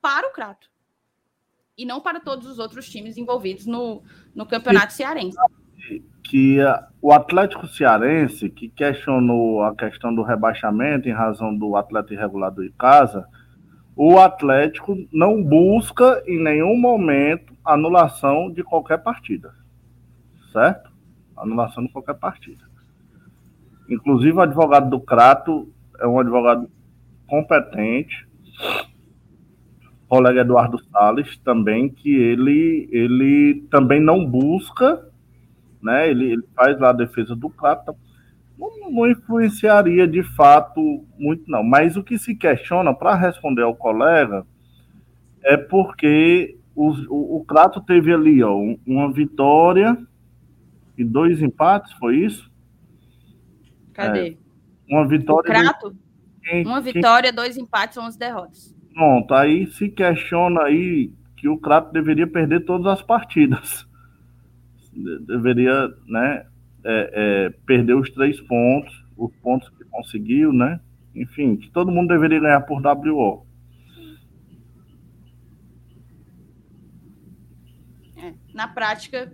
Para 0.00 0.28
o 0.28 0.32
Crato. 0.32 0.68
E 1.76 1.84
não 1.84 2.00
para 2.00 2.20
todos 2.20 2.46
os 2.46 2.58
outros 2.58 2.88
times 2.88 3.16
envolvidos 3.16 3.66
no, 3.66 4.02
no 4.34 4.46
campeonato 4.46 4.92
cearense. 4.92 5.36
Que 6.22 6.60
uh, 6.60 6.86
o 7.02 7.12
Atlético 7.12 7.66
Cearense, 7.66 8.48
que 8.48 8.68
questionou 8.68 9.62
a 9.62 9.74
questão 9.74 10.14
do 10.14 10.22
rebaixamento 10.22 11.08
em 11.08 11.12
razão 11.12 11.56
do 11.56 11.76
atleta 11.76 12.14
irregular 12.14 12.50
do 12.50 12.64
Icasa, 12.64 13.28
o 13.96 14.18
Atlético 14.18 14.96
não 15.12 15.42
busca 15.42 16.22
em 16.26 16.42
nenhum 16.42 16.76
momento 16.76 17.56
anulação 17.64 18.50
de 18.50 18.62
qualquer 18.62 18.98
partida. 18.98 19.54
Certo? 20.52 20.92
Anulação 21.36 21.84
de 21.84 21.92
qualquer 21.92 22.14
partida. 22.14 22.64
Inclusive, 23.88 24.32
o 24.32 24.40
advogado 24.40 24.88
do 24.88 25.00
Crato 25.00 25.68
é 26.00 26.06
um 26.06 26.18
advogado 26.18 26.70
competente, 27.26 28.26
o 30.04 30.08
colega 30.08 30.40
Eduardo 30.40 30.78
Salles 30.90 31.36
também, 31.38 31.88
que 31.88 32.14
ele, 32.14 32.88
ele 32.92 33.66
também 33.70 34.00
não 34.00 34.24
busca, 34.24 35.06
né? 35.82 36.08
Ele, 36.08 36.32
ele 36.32 36.44
faz 36.54 36.78
lá 36.78 36.90
a 36.90 36.94
defesa 36.94 37.34
do 37.34 37.50
Crato 37.50 37.94
não, 38.58 38.90
não 38.90 39.10
influenciaria 39.10 40.06
de 40.06 40.22
fato 40.22 41.04
muito, 41.18 41.44
não. 41.50 41.62
Mas 41.62 41.96
o 41.96 42.02
que 42.02 42.18
se 42.18 42.34
questiona, 42.34 42.94
para 42.94 43.14
responder 43.14 43.62
ao 43.62 43.74
colega, 43.74 44.46
é 45.42 45.56
porque 45.56 46.56
os, 46.74 47.06
o, 47.08 47.36
o 47.36 47.44
Crato 47.44 47.80
teve 47.80 48.12
ali 48.12 48.42
ó, 48.42 48.56
uma 48.86 49.12
vitória 49.12 49.96
e 50.96 51.04
dois 51.04 51.42
empates, 51.42 51.92
foi 51.94 52.16
isso? 52.16 52.50
Cadê? 53.94 54.28
É, 54.28 54.94
uma 54.94 55.08
vitória. 55.08 55.48
O 55.48 55.52
Crato? 55.52 55.96
Quem, 56.42 56.66
uma 56.66 56.80
vitória, 56.80 57.30
quem... 57.30 57.36
dois 57.36 57.56
empates, 57.56 57.96
onze 57.96 58.18
derrotas. 58.18 58.76
Pronto, 58.92 59.32
aí 59.32 59.66
se 59.68 59.88
questiona 59.88 60.64
aí 60.64 61.10
que 61.36 61.48
o 61.48 61.56
Crato 61.56 61.92
deveria 61.92 62.26
perder 62.26 62.64
todas 62.66 62.86
as 62.86 63.02
partidas. 63.02 63.88
Deveria, 65.26 65.88
né? 66.06 66.44
é, 66.84 67.10
é, 67.14 67.50
perdeu 67.64 67.98
os 67.98 68.10
três 68.10 68.40
pontos, 68.42 69.04
os 69.16 69.34
pontos 69.36 69.68
que 69.70 69.84
conseguiu, 69.84 70.52
né? 70.52 70.80
Enfim, 71.14 71.56
que 71.56 71.70
todo 71.70 71.90
mundo 71.90 72.08
deveria 72.08 72.40
ganhar 72.40 72.60
por 72.60 72.82
WO. 72.82 73.46
É, 78.16 78.34
na 78.52 78.68
prática, 78.68 79.32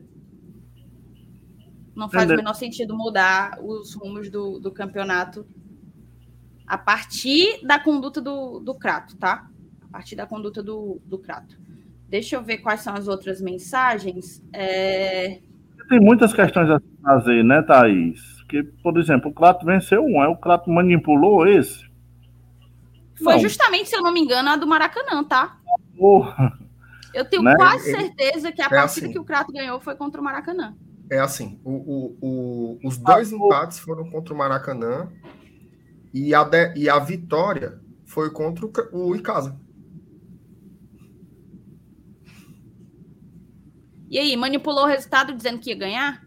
não 1.95 2.09
faz 2.09 2.25
Entendeu? 2.25 2.37
o 2.37 2.45
menor 2.45 2.55
sentido 2.55 2.97
mudar 2.97 3.59
os 3.62 3.95
rumos 3.95 4.31
do, 4.31 4.59
do 4.59 4.71
campeonato 4.71 5.47
a 6.67 6.79
partir 6.79 7.65
da 7.67 7.79
conduta 7.79 8.21
do, 8.21 8.61
do 8.61 8.75
Crato, 8.75 9.17
tá? 9.17 9.49
A 9.83 9.93
partir 9.93 10.15
da 10.15 10.27
conduta 10.27 10.62
do, 10.62 11.01
do 11.05 11.19
Crato. 11.19 11.59
Deixa 12.09 12.37
eu 12.37 12.43
ver 12.43 12.59
quais 12.59 12.81
são 12.81 12.95
as 12.95 13.09
outras 13.09 13.41
mensagens. 13.41 14.43
É... 14.53 15.41
Tem 15.89 16.01
muitas 16.01 16.33
questões 16.33 16.71
a 16.71 16.81
fazer, 17.03 17.43
né, 17.45 17.62
Thaís? 17.62 18.21
Porque, 18.39 18.62
por 18.83 18.99
exemplo, 18.99 19.31
o 19.31 19.35
Crato 19.35 19.67
venceu 19.67 20.05
um, 20.05 20.21
aí 20.21 20.29
o 20.29 20.37
Crato 20.37 20.71
manipulou 20.71 21.47
esse. 21.47 21.89
Foi 23.23 23.35
não. 23.35 23.41
justamente, 23.41 23.89
se 23.89 23.97
eu 23.97 24.03
não 24.03 24.12
me 24.12 24.21
engano, 24.21 24.49
a 24.49 24.57
do 24.57 24.67
Maracanã, 24.67 25.23
tá? 25.25 25.59
Porra. 25.97 26.59
Eu 27.12 27.25
tenho 27.25 27.43
né? 27.43 27.55
quase 27.57 27.91
certeza 27.91 28.53
que 28.53 28.62
a 28.62 28.67
é 28.67 28.69
partida 28.69 29.07
assim. 29.07 29.12
que 29.12 29.19
o 29.19 29.25
Crato 29.25 29.53
ganhou 29.53 29.81
foi 29.81 29.97
contra 29.97 30.21
o 30.21 30.25
Maracanã. 30.25 30.75
É 31.11 31.19
assim, 31.19 31.61
o, 31.65 31.73
o, 31.73 32.19
o, 32.20 32.81
os 32.85 32.97
dois 32.97 33.32
ah, 33.32 33.37
empates 33.37 33.81
foram 33.81 34.09
contra 34.09 34.32
o 34.32 34.37
Maracanã 34.37 35.11
e 36.15 36.32
a, 36.32 36.45
de, 36.45 36.74
e 36.77 36.89
a 36.89 37.01
vitória 37.01 37.81
foi 38.07 38.31
contra 38.31 38.65
o, 38.65 39.09
o 39.09 39.16
Icasa. 39.16 39.59
E 44.09 44.19
aí, 44.19 44.37
manipulou 44.37 44.85
o 44.85 44.89
resultado 44.89 45.35
dizendo 45.35 45.59
que 45.59 45.70
ia 45.70 45.77
ganhar? 45.77 46.24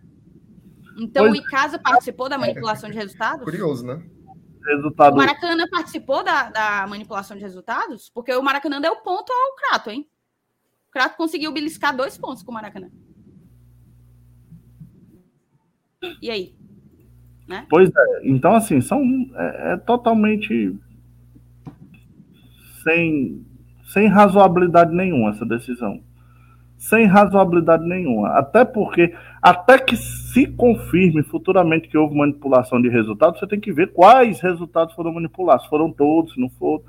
Então 0.98 1.28
pois... 1.28 1.40
o 1.40 1.42
Icasa 1.42 1.80
participou 1.80 2.28
da 2.28 2.38
manipulação 2.38 2.90
de 2.90 2.96
resultados? 2.98 3.44
Curioso, 3.44 3.86
né? 3.86 4.04
Resultado... 4.66 5.14
O 5.14 5.18
Maracanã 5.18 5.66
participou 5.70 6.24
da, 6.24 6.50
da, 6.50 6.88
manipulação 6.88 7.36
de 7.38 7.44
resultados? 7.44 8.10
Porque 8.10 8.34
o 8.34 8.44
Maracanã 8.44 8.82
deu 8.82 8.98
ponto 8.98 9.32
ao 9.32 9.56
Crato, 9.56 9.90
hein? 9.90 10.10
O 10.88 10.92
Crato 10.92 11.18
conseguiu 11.18 11.52
beliscar 11.52 11.96
dois 11.96 12.18
pontos 12.18 12.44
com 12.44 12.52
o 12.52 12.54
Maracanã. 12.54 12.90
E 16.22 16.30
aí? 16.30 16.54
Né? 17.48 17.66
Pois 17.70 17.90
é, 17.90 18.22
então 18.24 18.56
assim, 18.56 18.80
são 18.80 19.02
é, 19.36 19.74
é 19.74 19.78
totalmente 19.78 20.76
sem, 22.84 23.46
sem 23.86 24.08
razoabilidade 24.08 24.96
nenhuma 24.96 25.32
essa 25.32 25.46
decisão 25.46 26.02
sem 26.84 27.06
razoabilidade 27.06 27.88
nenhuma. 27.88 28.38
Até 28.38 28.66
porque, 28.66 29.14
até 29.42 29.80
que 29.80 29.96
se 29.96 30.46
confirme 30.46 31.24
futuramente 31.24 31.88
que 31.88 31.98
houve 31.98 32.14
manipulação 32.14 32.82
de 32.82 32.90
resultados, 32.90 33.40
você 33.40 33.48
tem 33.48 33.60
que 33.60 33.72
ver 33.72 33.94
quais 33.94 34.42
resultados 34.42 34.94
foram 34.94 35.14
manipulados. 35.14 35.66
Foram 35.68 35.90
todos, 35.90 36.34
se 36.34 36.42
não 36.42 36.50
foram. 36.50 36.84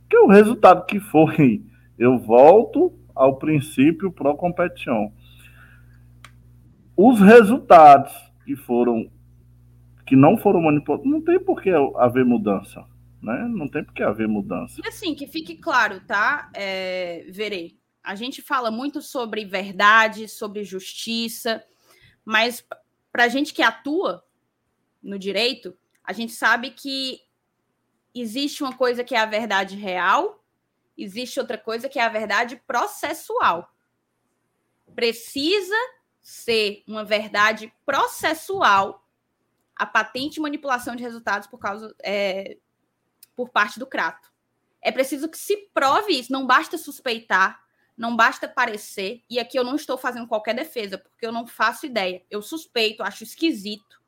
Porque 0.00 0.18
o 0.18 0.26
resultado 0.26 0.84
que 0.84 1.00
foi, 1.00 1.62
eu 1.98 2.18
volto 2.18 2.92
ao 3.14 3.36
princípio 3.36 4.12
pró-competição. 4.12 5.10
Os 6.98 7.20
resultados 7.20 8.12
que 8.44 8.56
foram 8.56 9.10
que 10.06 10.16
não 10.16 10.36
foram 10.38 10.62
manipulados, 10.62 11.06
não 11.06 11.22
tem 11.22 11.38
por 11.38 11.62
que 11.62 11.70
haver 11.96 12.24
mudança. 12.24 12.84
Né? 13.22 13.46
Não 13.50 13.68
tem 13.68 13.84
por 13.84 13.92
que 13.92 14.02
haver 14.02 14.26
mudança. 14.26 14.80
E 14.82 14.88
assim, 14.88 15.14
que 15.14 15.26
fique 15.26 15.56
claro, 15.56 16.00
tá? 16.00 16.50
É, 16.54 17.26
verei 17.28 17.78
a 18.08 18.14
gente 18.14 18.40
fala 18.40 18.70
muito 18.70 19.02
sobre 19.02 19.44
verdade, 19.44 20.28
sobre 20.28 20.64
justiça, 20.64 21.62
mas 22.24 22.66
para 23.12 23.28
gente 23.28 23.52
que 23.52 23.60
atua 23.60 24.24
no 25.02 25.18
direito, 25.18 25.76
a 26.02 26.14
gente 26.14 26.32
sabe 26.32 26.70
que 26.70 27.20
existe 28.14 28.62
uma 28.62 28.74
coisa 28.74 29.04
que 29.04 29.14
é 29.14 29.18
a 29.18 29.26
verdade 29.26 29.76
real, 29.76 30.42
existe 30.96 31.38
outra 31.38 31.58
coisa 31.58 31.86
que 31.86 31.98
é 31.98 32.02
a 32.02 32.08
verdade 32.08 32.56
processual. 32.66 33.70
Precisa 34.94 35.76
ser 36.28 36.82
uma 36.86 37.06
verdade 37.06 37.72
processual 37.86 39.02
a 39.74 39.86
patente 39.86 40.38
manipulação 40.38 40.94
de 40.94 41.02
resultados 41.02 41.48
por 41.48 41.58
causa 41.58 41.94
é, 42.02 42.58
por 43.34 43.48
parte 43.48 43.78
do 43.78 43.86
Crato. 43.86 44.30
É 44.82 44.92
preciso 44.92 45.30
que 45.30 45.38
se 45.38 45.56
prove 45.72 46.12
isso, 46.12 46.30
não 46.30 46.46
basta 46.46 46.76
suspeitar, 46.76 47.64
não 47.96 48.14
basta 48.14 48.46
parecer, 48.46 49.22
e 49.30 49.38
aqui 49.38 49.58
eu 49.58 49.64
não 49.64 49.74
estou 49.74 49.96
fazendo 49.96 50.28
qualquer 50.28 50.54
defesa, 50.54 50.98
porque 50.98 51.24
eu 51.24 51.32
não 51.32 51.46
faço 51.46 51.86
ideia. 51.86 52.22
Eu 52.30 52.42
suspeito, 52.42 53.02
acho 53.02 53.24
esquisito. 53.24 53.98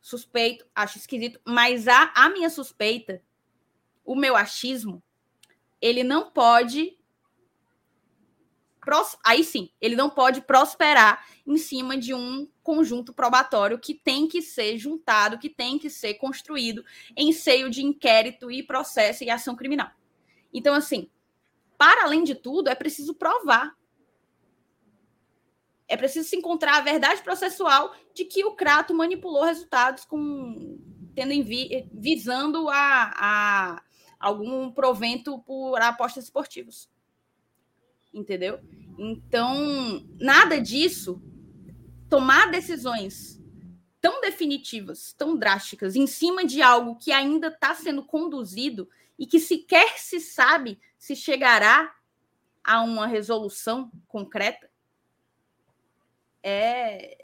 Suspeito, 0.00 0.64
acho 0.74 0.96
esquisito, 0.96 1.38
mas 1.44 1.86
a, 1.86 2.10
a 2.14 2.30
minha 2.30 2.48
suspeita, 2.48 3.22
o 4.02 4.16
meu 4.16 4.36
achismo, 4.36 5.02
ele 5.82 6.02
não 6.02 6.30
pode. 6.30 6.96
Aí 9.24 9.44
sim, 9.44 9.70
ele 9.80 9.96
não 9.96 10.10
pode 10.10 10.40
prosperar 10.40 11.26
em 11.46 11.56
cima 11.56 11.96
de 11.96 12.14
um 12.14 12.48
conjunto 12.62 13.12
probatório 13.12 13.78
que 13.78 13.94
tem 13.94 14.26
que 14.26 14.40
ser 14.40 14.78
juntado, 14.78 15.38
que 15.38 15.48
tem 15.48 15.78
que 15.78 15.90
ser 15.90 16.14
construído 16.14 16.84
em 17.16 17.32
seio 17.32 17.68
de 17.70 17.82
inquérito 17.82 18.50
e 18.50 18.62
processo 18.62 19.24
e 19.24 19.30
ação 19.30 19.56
criminal. 19.56 19.90
Então, 20.52 20.74
assim, 20.74 21.10
para 21.76 22.04
além 22.04 22.24
de 22.24 22.34
tudo, 22.34 22.68
é 22.68 22.74
preciso 22.74 23.14
provar. 23.14 23.74
É 25.88 25.96
preciso 25.96 26.28
se 26.28 26.36
encontrar 26.36 26.76
a 26.76 26.82
verdade 26.82 27.22
processual 27.22 27.94
de 28.14 28.24
que 28.24 28.44
o 28.44 28.54
Crato 28.54 28.94
manipulou 28.94 29.44
resultados 29.44 30.04
com 30.04 30.78
tendo 31.14 31.32
em 31.32 31.42
vi, 31.42 31.88
visando 31.92 32.68
a, 32.68 33.12
a 33.16 33.82
algum 34.18 34.70
provento 34.70 35.38
por 35.40 35.80
apostas 35.80 36.24
esportivas. 36.24 36.88
Entendeu? 38.12 38.60
Então, 38.98 40.06
nada 40.18 40.60
disso 40.60 41.22
tomar 42.08 42.50
decisões 42.50 43.40
tão 44.00 44.20
definitivas, 44.20 45.12
tão 45.12 45.36
drásticas, 45.36 45.94
em 45.94 46.06
cima 46.06 46.44
de 46.44 46.60
algo 46.62 46.96
que 46.96 47.12
ainda 47.12 47.48
está 47.48 47.74
sendo 47.74 48.02
conduzido 48.02 48.88
e 49.18 49.26
que 49.26 49.38
sequer 49.38 49.98
se 49.98 50.18
sabe 50.20 50.80
se 50.98 51.14
chegará 51.14 51.94
a 52.64 52.82
uma 52.82 53.06
resolução 53.06 53.90
concreta, 54.08 54.70
é. 56.42 57.16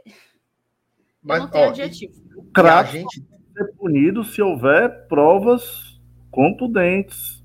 Mas, 1.22 1.40
não 1.40 1.50
tem 1.50 1.64
ó, 1.64 1.68
adjetivo. 1.70 2.14
O 2.36 2.44
crack 2.52 2.92
gente... 2.92 3.24
ser 3.52 3.72
punido 3.76 4.24
se 4.24 4.40
houver 4.42 5.06
provas 5.08 6.00
contundentes 6.30 7.35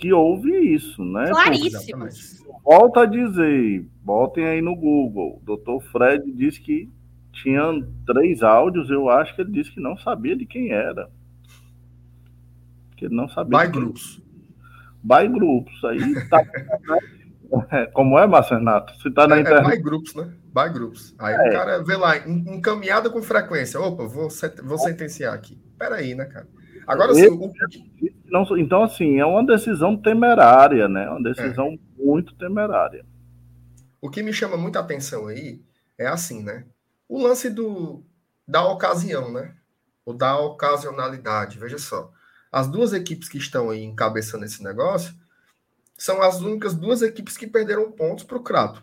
que 0.00 0.12
houve 0.12 0.50
isso, 0.74 1.04
né? 1.04 1.28
Claríssimos. 1.28 2.40
Volta 2.64 3.02
a 3.02 3.06
dizer, 3.06 3.86
botem 4.02 4.46
aí 4.46 4.62
no 4.62 4.74
Google. 4.74 5.42
O 5.46 5.56
Dr. 5.56 5.84
Fred 5.92 6.32
disse 6.32 6.60
que 6.60 6.90
tinha 7.32 7.62
três 8.06 8.42
áudios, 8.42 8.90
eu 8.90 9.10
acho 9.10 9.34
que 9.34 9.42
ele 9.42 9.52
disse 9.52 9.70
que 9.70 9.80
não 9.80 9.96
sabia 9.98 10.34
de 10.34 10.46
quem 10.46 10.72
era. 10.72 11.10
Que 12.96 13.06
ele 13.06 13.14
não 13.14 13.28
sabia. 13.28 13.58
By 13.58 13.70
grupos. 13.70 14.22
By 15.02 15.28
grupos. 15.28 15.84
Aí 15.84 16.28
tá. 16.28 16.42
Como 17.92 18.18
é, 18.18 18.26
Márcio 18.26 18.56
Renato? 18.56 18.94
Você 19.00 19.10
tá 19.10 19.26
na 19.26 19.36
é, 19.36 19.40
internet. 19.40 19.72
É 19.72 19.76
by 19.76 19.82
grupos, 19.82 20.14
né? 20.14 20.32
By 20.54 20.72
grupos. 20.72 21.14
Aí 21.18 21.34
é. 21.34 21.48
o 21.48 21.52
cara 21.52 21.84
vê 21.84 21.96
lá, 21.96 22.16
encaminhada 22.16 23.10
com 23.10 23.22
frequência. 23.22 23.80
Opa, 23.80 24.06
vou, 24.06 24.28
vou 24.62 24.78
sentenciar 24.78 25.34
aqui. 25.34 25.58
Peraí, 25.78 26.14
né, 26.14 26.24
cara? 26.26 26.46
Agora 26.90 27.14
sim. 27.14 27.28
O... 27.28 27.52
Não, 28.24 28.58
então, 28.58 28.82
assim, 28.82 29.20
é 29.20 29.24
uma 29.24 29.46
decisão 29.46 29.96
temerária, 29.96 30.88
né? 30.88 31.08
Uma 31.08 31.22
decisão 31.22 31.68
é. 31.68 32.04
muito 32.04 32.34
temerária. 32.34 33.06
O 34.00 34.10
que 34.10 34.24
me 34.24 34.32
chama 34.32 34.56
muita 34.56 34.80
atenção 34.80 35.28
aí 35.28 35.62
é 35.96 36.08
assim, 36.08 36.42
né? 36.42 36.66
O 37.08 37.22
lance 37.22 37.48
do, 37.48 38.02
da 38.46 38.66
ocasião, 38.66 39.32
né? 39.32 39.54
Ou 40.04 40.12
da 40.12 40.36
ocasionalidade. 40.36 41.60
Veja 41.60 41.78
só. 41.78 42.10
As 42.50 42.66
duas 42.66 42.92
equipes 42.92 43.28
que 43.28 43.38
estão 43.38 43.70
aí 43.70 43.84
encabeçando 43.84 44.44
esse 44.44 44.64
negócio 44.64 45.14
são 45.96 46.20
as 46.20 46.40
únicas 46.40 46.74
duas 46.74 47.02
equipes 47.02 47.36
que 47.36 47.46
perderam 47.46 47.92
pontos 47.92 48.24
para 48.24 48.36
o 48.36 48.42
Crato. 48.42 48.82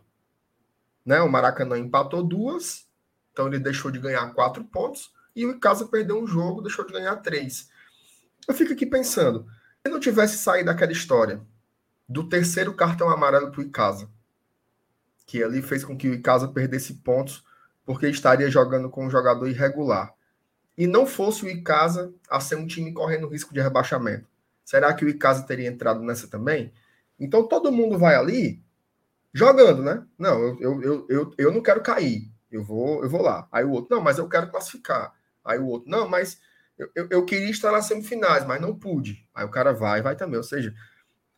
Né? 1.05 1.19
O 1.19 1.29
Maracanã 1.29 1.77
empatou 1.77 2.23
duas, 2.23 2.87
então 3.33 3.47
ele 3.47 3.59
deixou 3.59 3.91
de 3.91 3.99
ganhar 3.99 4.33
quatro 4.33 4.63
pontos, 4.63 5.11
e 5.35 5.45
o 5.45 5.51
Icasa 5.51 5.87
perdeu 5.87 6.21
um 6.21 6.27
jogo, 6.27 6.61
deixou 6.61 6.85
de 6.85 6.93
ganhar 6.93 7.17
três. 7.17 7.69
Eu 8.47 8.53
fico 8.53 8.71
aqui 8.71 8.85
pensando, 8.85 9.45
se 9.85 9.91
não 9.91 9.99
tivesse 9.99 10.37
saído 10.37 10.71
aquela 10.71 10.91
história 10.91 11.41
do 12.07 12.27
terceiro 12.29 12.73
cartão 12.73 13.09
amarelo 13.09 13.51
para 13.51 13.59
o 13.59 13.63
Icasa, 13.63 14.09
que 15.25 15.43
ali 15.43 15.61
fez 15.61 15.83
com 15.83 15.97
que 15.97 16.07
o 16.07 16.13
Icasa 16.13 16.47
perdesse 16.47 16.93
pontos 16.95 17.43
porque 17.85 18.07
estaria 18.07 18.49
jogando 18.49 18.89
com 18.89 19.05
um 19.05 19.09
jogador 19.09 19.47
irregular, 19.47 20.13
e 20.77 20.87
não 20.87 21.05
fosse 21.05 21.43
o 21.43 21.49
Icasa 21.49 22.13
a 22.29 22.39
ser 22.39 22.55
um 22.55 22.67
time 22.67 22.93
correndo 22.93 23.27
risco 23.27 23.53
de 23.53 23.59
rebaixamento, 23.59 24.29
será 24.63 24.93
que 24.93 25.03
o 25.03 25.09
Icasa 25.09 25.43
teria 25.43 25.67
entrado 25.67 26.01
nessa 26.01 26.27
também? 26.27 26.71
Então 27.19 27.47
todo 27.47 27.71
mundo 27.71 27.97
vai 27.97 28.15
ali 28.15 28.63
jogando, 29.33 29.83
né? 29.83 30.05
Não, 30.17 30.39
eu, 30.39 30.57
eu, 30.61 30.81
eu, 30.81 31.05
eu, 31.09 31.33
eu 31.37 31.51
não 31.51 31.61
quero 31.61 31.81
cair, 31.81 32.31
eu 32.49 32.63
vou, 32.63 33.03
eu 33.03 33.09
vou 33.09 33.21
lá. 33.21 33.47
Aí 33.51 33.65
o 33.65 33.71
outro, 33.71 33.93
não, 33.93 34.01
mas 34.01 34.17
eu 34.17 34.29
quero 34.29 34.49
classificar. 34.49 35.13
Aí 35.43 35.59
o 35.59 35.65
outro, 35.65 35.89
não, 35.89 36.07
mas 36.07 36.39
eu, 36.77 36.89
eu, 36.95 37.07
eu, 37.09 37.25
queria 37.25 37.49
estar 37.49 37.71
nas 37.71 37.85
semifinais, 37.85 38.45
mas 38.45 38.61
não 38.61 38.77
pude. 38.77 39.25
Aí 39.33 39.45
o 39.45 39.51
cara 39.51 39.73
vai, 39.73 40.01
vai 40.01 40.15
também. 40.15 40.37
Ou 40.37 40.43
seja, 40.43 40.73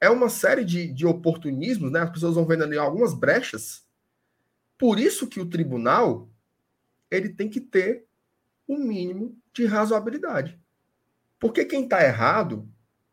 é 0.01 0.09
uma 0.09 0.29
série 0.29 0.65
de, 0.65 0.91
de 0.91 1.05
oportunismos, 1.05 1.91
né? 1.91 2.01
As 2.01 2.09
pessoas 2.09 2.35
vão 2.35 2.45
vendo 2.45 2.63
ali 2.63 2.77
algumas 2.77 3.13
brechas. 3.13 3.85
Por 4.77 4.99
isso 4.99 5.27
que 5.27 5.39
o 5.39 5.49
tribunal 5.49 6.29
ele 7.09 7.29
tem 7.29 7.49
que 7.49 7.59
ter 7.59 8.05
um 8.67 8.77
mínimo 8.77 9.37
de 9.53 9.65
razoabilidade. 9.65 10.59
Porque 11.39 11.65
quem 11.65 11.83
está 11.83 12.03
errado 12.03 12.67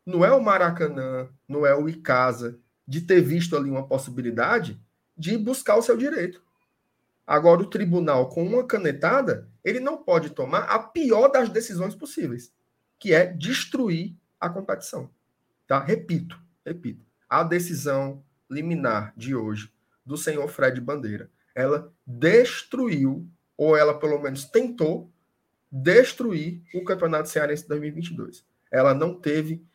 não 0.05 0.23
é 0.23 0.31
o 0.31 0.43
Maracanã, 0.43 1.29
não 1.47 1.65
é 1.65 1.75
o 1.75 1.89
Icasa, 1.89 2.59
de 2.87 3.01
ter 3.01 3.21
visto 3.21 3.57
ali 3.57 3.69
uma 3.69 3.87
possibilidade 3.87 4.79
de 5.17 5.37
buscar 5.37 5.75
o 5.75 5.81
seu 5.81 5.97
direito. 5.97 6.41
Agora, 7.27 7.61
o 7.61 7.69
tribunal, 7.69 8.29
com 8.29 8.41
uma 8.41 8.65
canetada, 8.65 9.49
ele 9.61 9.81
não 9.81 9.97
pode 10.01 10.29
tomar 10.29 10.61
a 10.61 10.79
pior 10.79 11.27
das 11.27 11.49
decisões 11.49 11.93
possíveis, 11.93 12.53
que 12.97 13.13
é 13.13 13.25
destruir 13.25 14.15
a 14.39 14.49
competição. 14.49 15.11
Tá? 15.67 15.77
Repito, 15.83 16.39
repito. 16.65 17.05
A 17.29 17.43
decisão 17.43 18.23
liminar 18.49 19.13
de 19.17 19.35
hoje 19.35 19.69
do 20.05 20.15
senhor 20.15 20.47
Fred 20.47 20.79
Bandeira, 20.79 21.29
ela 21.53 21.91
destruiu, 22.05 23.27
ou 23.57 23.75
ela 23.75 23.99
pelo 23.99 24.19
menos 24.21 24.45
tentou 24.45 25.11
destruir 25.69 26.63
o 26.73 26.85
Campeonato 26.85 27.27
Cearense 27.27 27.67
2022. 27.67 28.45
Ela 28.71 28.93
não 28.93 29.13
teve 29.19 29.65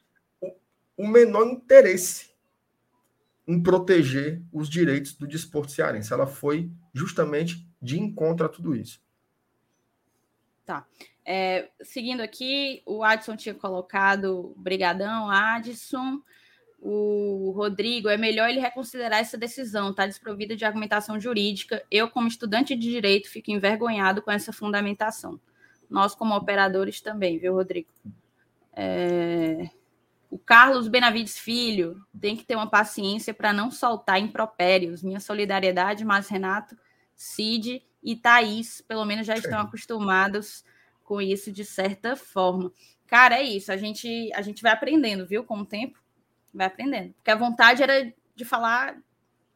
o 0.97 1.07
menor 1.07 1.47
interesse 1.49 2.31
em 3.47 3.63
proteger 3.63 4.41
os 4.51 4.71
direitos 4.71 5.15
do 5.15 5.27
desporto 5.27 5.73
cearense. 5.73 6.13
Ela 6.13 6.27
foi 6.27 6.71
justamente 6.93 7.67
de 7.81 7.99
encontro 7.99 8.47
a 8.47 8.49
tudo 8.49 8.75
isso. 8.75 9.01
Tá. 10.65 10.87
É, 11.25 11.71
seguindo 11.83 12.21
aqui, 12.21 12.83
o 12.85 13.03
Adson 13.03 13.37
tinha 13.37 13.55
colocado 13.55 14.55
Brigadão, 14.57 15.31
Adson. 15.31 16.21
O 16.81 17.53
Rodrigo, 17.55 18.09
é 18.09 18.17
melhor 18.17 18.49
ele 18.49 18.59
reconsiderar 18.59 19.21
essa 19.21 19.39
decisão, 19.39 19.91
está 19.91 20.05
desprovida 20.05 20.57
de 20.57 20.65
argumentação 20.65 21.19
jurídica. 21.21 21.85
Eu, 21.89 22.11
como 22.11 22.27
estudante 22.27 22.75
de 22.75 22.91
direito, 22.91 23.31
fico 23.31 23.53
envergonhado 23.53 24.21
com 24.21 24.33
essa 24.33 24.53
fundamentação. 24.53 25.41
Nós, 25.89 26.15
como 26.15 26.35
operadores, 26.35 27.01
também, 27.01 27.39
viu, 27.39 27.55
Rodrigo? 27.55 27.89
É... 28.73 29.71
O 30.33 30.39
Carlos 30.39 30.89
Benavides 30.89 31.39
Filho 31.39 32.03
tem 32.19 32.35
que 32.35 32.43
ter 32.43 32.57
uma 32.57 32.67
paciência 32.67 33.35
para 33.35 33.53
não 33.53 33.71
soltar 33.71 34.19
impropérios. 34.19 35.03
Minha 35.03 35.21
solidariedade, 35.21 36.07
mas 36.07 36.27
Renato, 36.27 36.75
Cid 37.15 37.85
e 38.03 38.17
Thaís, 38.17 38.81
pelo 38.81 39.05
menos 39.05 39.27
já 39.27 39.35
estão 39.35 39.61
acostumados 39.61 40.65
com 41.05 41.21
isso 41.21 41.53
de 41.53 41.67
certa 41.67 42.17
forma. 42.17 42.73
Cara, 43.07 43.41
é 43.41 43.43
isso. 43.43 43.71
A 43.71 43.77
gente, 43.77 44.33
a 44.35 44.41
gente 44.41 44.63
vai 44.63 44.73
aprendendo, 44.73 45.27
viu? 45.27 45.45
Com 45.45 45.59
o 45.59 45.67
tempo, 45.67 46.03
vai 46.55 46.67
aprendendo. 46.67 47.13
Porque 47.13 47.31
a 47.31 47.37
vontade 47.37 47.83
era 47.83 48.11
de 48.35 48.45
falar 48.47 48.97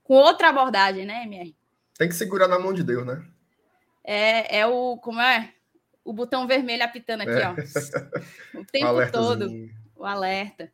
com 0.05 0.13
outra 0.13 0.51
abordagem, 0.51 1.07
né, 1.07 1.23
MR? 1.23 1.57
Tem 1.97 2.07
que 2.07 2.15
segurar 2.15 2.49
na 2.49 2.59
mão 2.59 2.75
de 2.75 2.85
Deus, 2.85 3.07
né? 3.07 3.25
É, 4.05 4.59
é 4.59 4.67
o. 4.67 4.99
Como 4.99 5.23
é? 5.23 5.55
O 6.05 6.13
botão 6.13 6.47
vermelho 6.47 6.85
apitando 6.85 7.23
aqui, 7.23 7.31
é. 7.31 7.49
ó. 7.49 8.61
O 8.61 8.65
tempo 8.67 8.93
todo 9.11 9.49
o 9.97 10.05
alerta. 10.05 10.73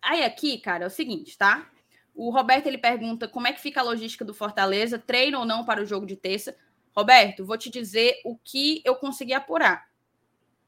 Aí 0.00 0.24
aqui, 0.24 0.58
cara, 0.58 0.84
é 0.84 0.86
o 0.86 0.90
seguinte, 0.90 1.36
tá? 1.36 1.70
O 2.14 2.30
Roberto 2.30 2.66
ele 2.66 2.78
pergunta 2.78 3.28
como 3.28 3.46
é 3.46 3.52
que 3.52 3.60
fica 3.60 3.80
a 3.80 3.84
logística 3.84 4.24
do 4.24 4.34
Fortaleza, 4.34 4.98
treino 4.98 5.38
ou 5.38 5.44
não 5.44 5.64
para 5.64 5.82
o 5.82 5.86
jogo 5.86 6.06
de 6.06 6.16
terça. 6.16 6.56
Roberto, 6.96 7.44
vou 7.44 7.56
te 7.56 7.70
dizer 7.70 8.20
o 8.24 8.36
que 8.36 8.82
eu 8.84 8.96
consegui 8.96 9.32
apurar. 9.32 9.88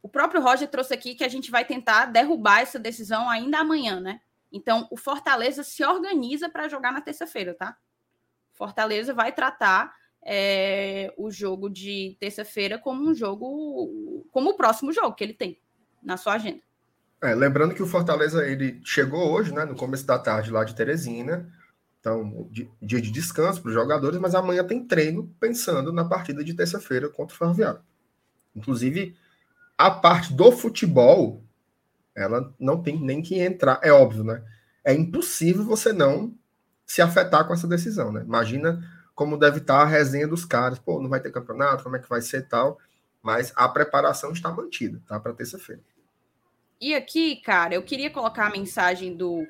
O 0.03 0.09
próprio 0.09 0.41
Roger 0.41 0.69
trouxe 0.69 0.95
aqui 0.95 1.15
que 1.15 1.25
a 1.25 1.29
gente 1.29 1.51
vai 1.51 1.65
tentar 1.65 2.07
derrubar 2.07 2.61
essa 2.61 2.79
decisão 2.79 3.29
ainda 3.29 3.59
amanhã, 3.59 4.01
né? 4.01 4.21
Então, 4.53 4.87
o 4.91 4.97
Fortaleza 4.97 5.63
se 5.63 5.85
organiza 5.85 6.49
para 6.49 6.69
jogar 6.69 6.93
na 6.93 7.01
terça-feira, 7.01 7.55
tá? 7.55 7.77
Fortaleza 8.53 9.13
vai 9.13 9.33
tratar 9.33 9.95
é, 10.23 11.13
o 11.17 11.31
jogo 11.31 11.69
de 11.69 12.17
terça-feira 12.21 12.79
como 12.79 13.09
um 13.09 13.15
jogo, 13.15 14.25
como 14.31 14.51
o 14.51 14.57
próximo 14.57 14.93
jogo 14.93 15.15
que 15.15 15.25
ele 15.25 15.35
tem 15.35 15.61
na 16.03 16.17
sua 16.17 16.35
agenda. 16.35 16.63
É, 17.23 17.35
lembrando 17.35 17.75
que 17.75 17.83
o 17.83 17.87
Fortaleza 17.87 18.47
ele 18.47 18.81
chegou 18.85 19.31
hoje, 19.31 19.53
né, 19.53 19.65
no 19.65 19.77
começo 19.77 20.07
da 20.07 20.19
tarde 20.19 20.51
lá 20.51 20.65
de 20.65 20.75
Teresina. 20.75 21.53
Então, 22.01 22.49
dia 22.51 23.01
de 23.01 23.11
descanso 23.11 23.61
para 23.61 23.69
os 23.69 23.75
jogadores, 23.75 24.19
mas 24.19 24.35
amanhã 24.35 24.65
tem 24.65 24.87
treino 24.87 25.31
pensando 25.39 25.93
na 25.93 26.03
partida 26.03 26.43
de 26.43 26.55
terça-feira 26.55 27.11
contra 27.11 27.35
o 27.35 27.39
Ferroviário. 27.39 27.81
Inclusive, 28.57 29.15
a 29.77 29.91
parte 29.91 30.33
do 30.33 30.51
futebol, 30.51 31.45
ela 32.15 32.55
não 32.59 32.83
tem 32.83 32.99
nem 32.99 33.21
que 33.21 33.39
entrar, 33.39 33.79
é 33.83 33.93
óbvio, 33.93 34.25
né? 34.25 34.43
É 34.83 34.95
impossível 34.95 35.63
você 35.63 35.93
não 35.93 36.35
se 36.87 37.03
afetar 37.03 37.47
com 37.47 37.53
essa 37.53 37.69
decisão, 37.69 38.11
né? 38.11 38.23
Imagina 38.23 38.83
como 39.15 39.37
deve 39.37 39.59
estar 39.59 39.83
a 39.83 39.87
resenha 39.87 40.27
dos 40.27 40.47
caras, 40.47 40.79
pô, 40.79 41.03
não 41.03 41.11
vai 41.11 41.21
ter 41.21 41.31
campeonato, 41.31 41.85
como 41.85 41.97
é 41.97 41.99
que 41.99 42.09
vai 42.09 42.23
ser 42.23 42.49
tal, 42.49 42.79
mas 43.23 43.53
a 43.55 43.69
preparação 43.69 44.33
está 44.33 44.51
mantida, 44.51 45.03
tá? 45.07 45.21
Para 45.21 45.35
terça-feira. 45.35 45.83
E 46.81 46.95
aqui, 46.95 47.37
cara, 47.37 47.75
eu 47.75 47.83
queria 47.83 48.11
colocar 48.11 48.47
a 48.47 48.51
mensagem 48.51 49.15
do, 49.15 49.47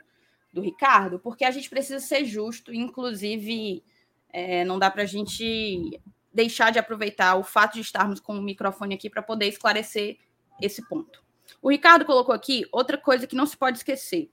do 0.52 0.60
Ricardo, 0.60 1.18
porque 1.18 1.44
a 1.44 1.50
gente 1.50 1.70
precisa 1.70 2.00
ser 2.00 2.24
justo, 2.24 2.74
inclusive 2.74 3.84
é, 4.32 4.64
não 4.64 4.78
dá 4.78 4.90
para 4.90 5.02
a 5.02 5.06
gente 5.06 6.00
deixar 6.32 6.70
de 6.70 6.78
aproveitar 6.78 7.36
o 7.36 7.44
fato 7.44 7.74
de 7.74 7.80
estarmos 7.80 8.18
com 8.18 8.36
o 8.36 8.42
microfone 8.42 8.94
aqui 8.94 9.08
para 9.08 9.22
poder 9.22 9.46
esclarecer 9.46 10.18
esse 10.60 10.86
ponto. 10.88 11.22
O 11.62 11.70
Ricardo 11.70 12.04
colocou 12.04 12.34
aqui 12.34 12.66
outra 12.72 12.98
coisa 12.98 13.26
que 13.26 13.36
não 13.36 13.46
se 13.46 13.56
pode 13.56 13.78
esquecer. 13.78 14.30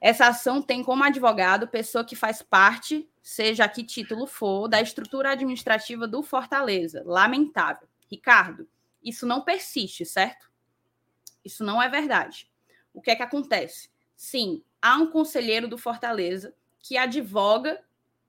Essa 0.00 0.26
ação 0.26 0.60
tem 0.60 0.82
como 0.82 1.04
advogado 1.04 1.68
pessoa 1.68 2.04
que 2.04 2.16
faz 2.16 2.42
parte, 2.42 3.08
seja 3.22 3.68
que 3.68 3.84
título 3.84 4.26
for, 4.26 4.68
da 4.68 4.80
estrutura 4.80 5.30
administrativa 5.30 6.08
do 6.08 6.22
Fortaleza. 6.22 7.02
Lamentável. 7.06 7.88
Ricardo, 8.10 8.68
isso 9.02 9.26
não 9.26 9.42
persiste, 9.42 10.04
certo? 10.04 10.51
Isso 11.44 11.64
não 11.64 11.82
é 11.82 11.88
verdade. 11.88 12.50
O 12.92 13.00
que 13.00 13.10
é 13.10 13.16
que 13.16 13.22
acontece? 13.22 13.90
Sim, 14.16 14.62
há 14.80 14.96
um 14.96 15.10
conselheiro 15.10 15.66
do 15.66 15.78
Fortaleza 15.78 16.54
que 16.78 16.96
advoga. 16.96 17.82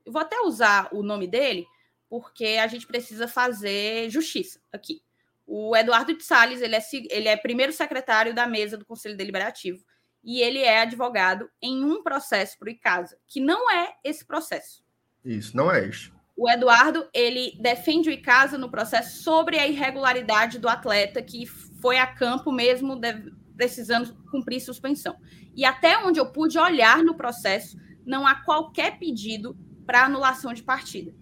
Eu 0.05 0.11
vou 0.11 0.21
até 0.21 0.39
usar 0.41 0.89
o 0.91 1.03
nome 1.03 1.27
dele, 1.27 1.67
porque 2.09 2.57
a 2.61 2.67
gente 2.67 2.87
precisa 2.87 3.27
fazer 3.27 4.09
justiça 4.09 4.59
aqui. 4.71 5.01
O 5.45 5.75
Eduardo 5.75 6.15
de 6.15 6.23
Salles, 6.23 6.61
ele 6.61 6.75
é, 6.75 6.81
ele 7.09 7.27
é 7.27 7.35
primeiro 7.35 7.73
secretário 7.73 8.33
da 8.33 8.47
mesa 8.47 8.77
do 8.77 8.85
Conselho 8.85 9.17
Deliberativo. 9.17 9.83
e 10.23 10.41
ele 10.41 10.59
é 10.59 10.79
advogado 10.79 11.51
em 11.61 11.83
um 11.83 12.01
processo 12.01 12.57
para 12.57 12.67
o 12.67 12.71
ICASA, 12.71 13.17
que 13.27 13.41
não 13.41 13.69
é 13.69 13.93
esse 14.03 14.23
processo. 14.23 14.81
Isso, 15.23 15.55
não 15.55 15.69
é 15.69 15.85
este. 15.85 16.13
O 16.35 16.49
Eduardo, 16.49 17.07
ele 17.13 17.57
defende 17.61 18.09
o 18.09 18.11
ICASA 18.11 18.57
no 18.57 18.69
processo 18.69 19.21
sobre 19.23 19.59
a 19.59 19.67
irregularidade 19.67 20.57
do 20.57 20.67
atleta 20.67 21.21
que 21.21 21.45
foi 21.45 21.97
a 21.97 22.07
campo 22.07 22.51
mesmo 22.51 22.95
de, 22.95 23.31
precisando 23.55 24.15
cumprir 24.31 24.59
suspensão. 24.59 25.15
E 25.55 25.63
até 25.63 25.97
onde 25.99 26.19
eu 26.19 26.31
pude 26.31 26.57
olhar 26.57 27.03
no 27.03 27.15
processo, 27.15 27.77
não 28.05 28.25
há 28.25 28.35
qualquer 28.35 28.97
pedido 28.97 29.55
para 29.85 30.05
anulação 30.05 30.53
de 30.53 30.63
partida. 30.63 31.13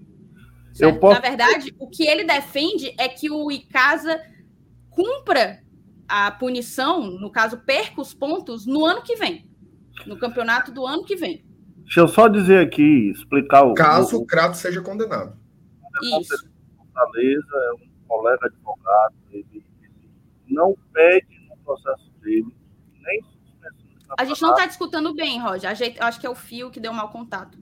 Posso... 0.99 1.13
Na 1.13 1.19
verdade, 1.19 1.75
o 1.77 1.89
que 1.89 2.03
ele 2.03 2.23
defende 2.23 2.95
é 2.97 3.09
que 3.09 3.29
o 3.29 3.51
ICASA 3.51 4.21
cumpra 4.89 5.61
a 6.07 6.31
punição, 6.31 7.01
no 7.05 7.29
caso, 7.29 7.57
perca 7.59 8.01
os 8.01 8.13
pontos 8.13 8.65
no 8.65 8.85
ano 8.85 9.01
que 9.01 9.15
vem, 9.15 9.49
no 10.05 10.17
campeonato 10.17 10.71
do 10.71 10.85
ano 10.85 11.03
que 11.03 11.15
vem. 11.15 11.45
Deixa 11.83 11.99
eu 11.99 12.07
só 12.07 12.27
dizer 12.27 12.65
aqui, 12.65 13.11
explicar 13.11 13.63
o. 13.63 13.73
Caso 13.73 14.17
o, 14.17 14.25
Crato 14.25 14.57
seja 14.57 14.81
condenado. 14.81 15.37
Isso. 16.19 16.49
Fortaleza 16.77 17.47
é 17.53 17.73
um 17.73 18.07
colega 18.07 18.45
advogado, 18.45 19.15
ele, 19.31 19.63
ele 19.81 19.93
não 20.47 20.75
pede 20.93 21.47
no 21.49 21.57
processo 21.57 22.11
dele 22.21 22.55
nem 23.01 23.21
suspensão. 23.23 24.15
A 24.17 24.25
gente 24.25 24.41
não 24.41 24.51
está 24.51 24.65
discutindo 24.65 25.13
bem, 25.13 25.39
Roger. 25.39 25.71
Acho 25.99 26.19
que 26.19 26.27
é 26.27 26.29
o 26.29 26.35
fio 26.35 26.71
que 26.71 26.79
deu 26.79 26.93
mau 26.93 27.09
contato. 27.09 27.57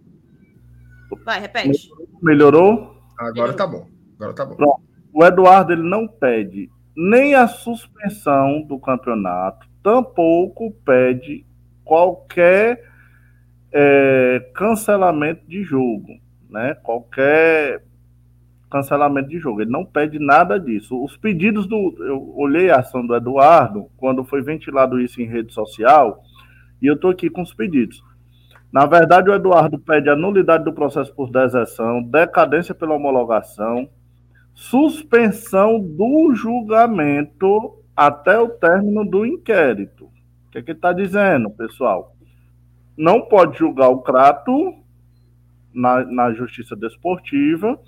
Vai, 1.25 1.39
repete. 1.39 1.89
Melhorou? 2.21 2.95
Agora 3.17 3.33
Melhorou. 3.33 3.55
tá 3.55 3.67
bom. 3.67 3.89
Agora 4.15 4.33
tá 4.33 4.45
bom. 4.45 4.55
Pronto. 4.55 4.81
O 5.13 5.25
Eduardo 5.25 5.73
ele 5.73 5.83
não 5.83 6.07
pede 6.07 6.69
nem 6.95 7.33
a 7.33 7.47
suspensão 7.47 8.61
do 8.63 8.77
campeonato, 8.79 9.67
tampouco 9.81 10.71
pede 10.85 11.45
qualquer 11.83 12.88
é, 13.71 14.51
cancelamento 14.53 15.47
de 15.47 15.63
jogo, 15.63 16.19
né? 16.49 16.75
Qualquer 16.75 17.83
cancelamento 18.69 19.29
de 19.29 19.39
jogo. 19.39 19.61
Ele 19.61 19.71
não 19.71 19.83
pede 19.83 20.19
nada 20.19 20.59
disso. 20.59 21.03
Os 21.03 21.17
pedidos 21.17 21.67
do. 21.67 21.95
Eu 21.99 22.33
olhei 22.37 22.69
a 22.69 22.77
ação 22.77 23.05
do 23.05 23.15
Eduardo 23.15 23.87
quando 23.97 24.23
foi 24.23 24.41
ventilado 24.41 24.99
isso 24.99 25.21
em 25.21 25.25
rede 25.25 25.53
social 25.53 26.23
e 26.81 26.87
eu 26.87 26.95
estou 26.95 27.11
aqui 27.11 27.29
com 27.29 27.41
os 27.41 27.53
pedidos. 27.53 28.03
Na 28.71 28.85
verdade, 28.85 29.29
o 29.29 29.33
Eduardo 29.33 29.79
pede 29.79 30.09
a 30.09 30.15
nulidade 30.15 30.63
do 30.63 30.73
processo 30.73 31.13
por 31.13 31.31
deserção, 31.31 32.03
decadência 32.03 32.75
pela 32.75 32.93
homologação, 32.93 33.89
suspensão 34.53 35.79
do 35.79 36.33
julgamento 36.35 37.79
até 37.95 38.39
o 38.39 38.47
término 38.47 39.03
do 39.03 39.25
inquérito. 39.25 40.05
O 40.05 40.51
que, 40.51 40.59
é 40.59 40.61
que 40.61 40.71
ele 40.71 40.77
está 40.77 40.93
dizendo, 40.93 41.49
pessoal? 41.49 42.15
Não 42.99 43.21
pode 43.21 43.57
julgar 43.57 43.87
o 43.87 44.01
Crato 44.01 44.75
na, 45.73 46.03
na 46.03 46.33
justiça 46.33 46.75
desportiva 46.75 47.79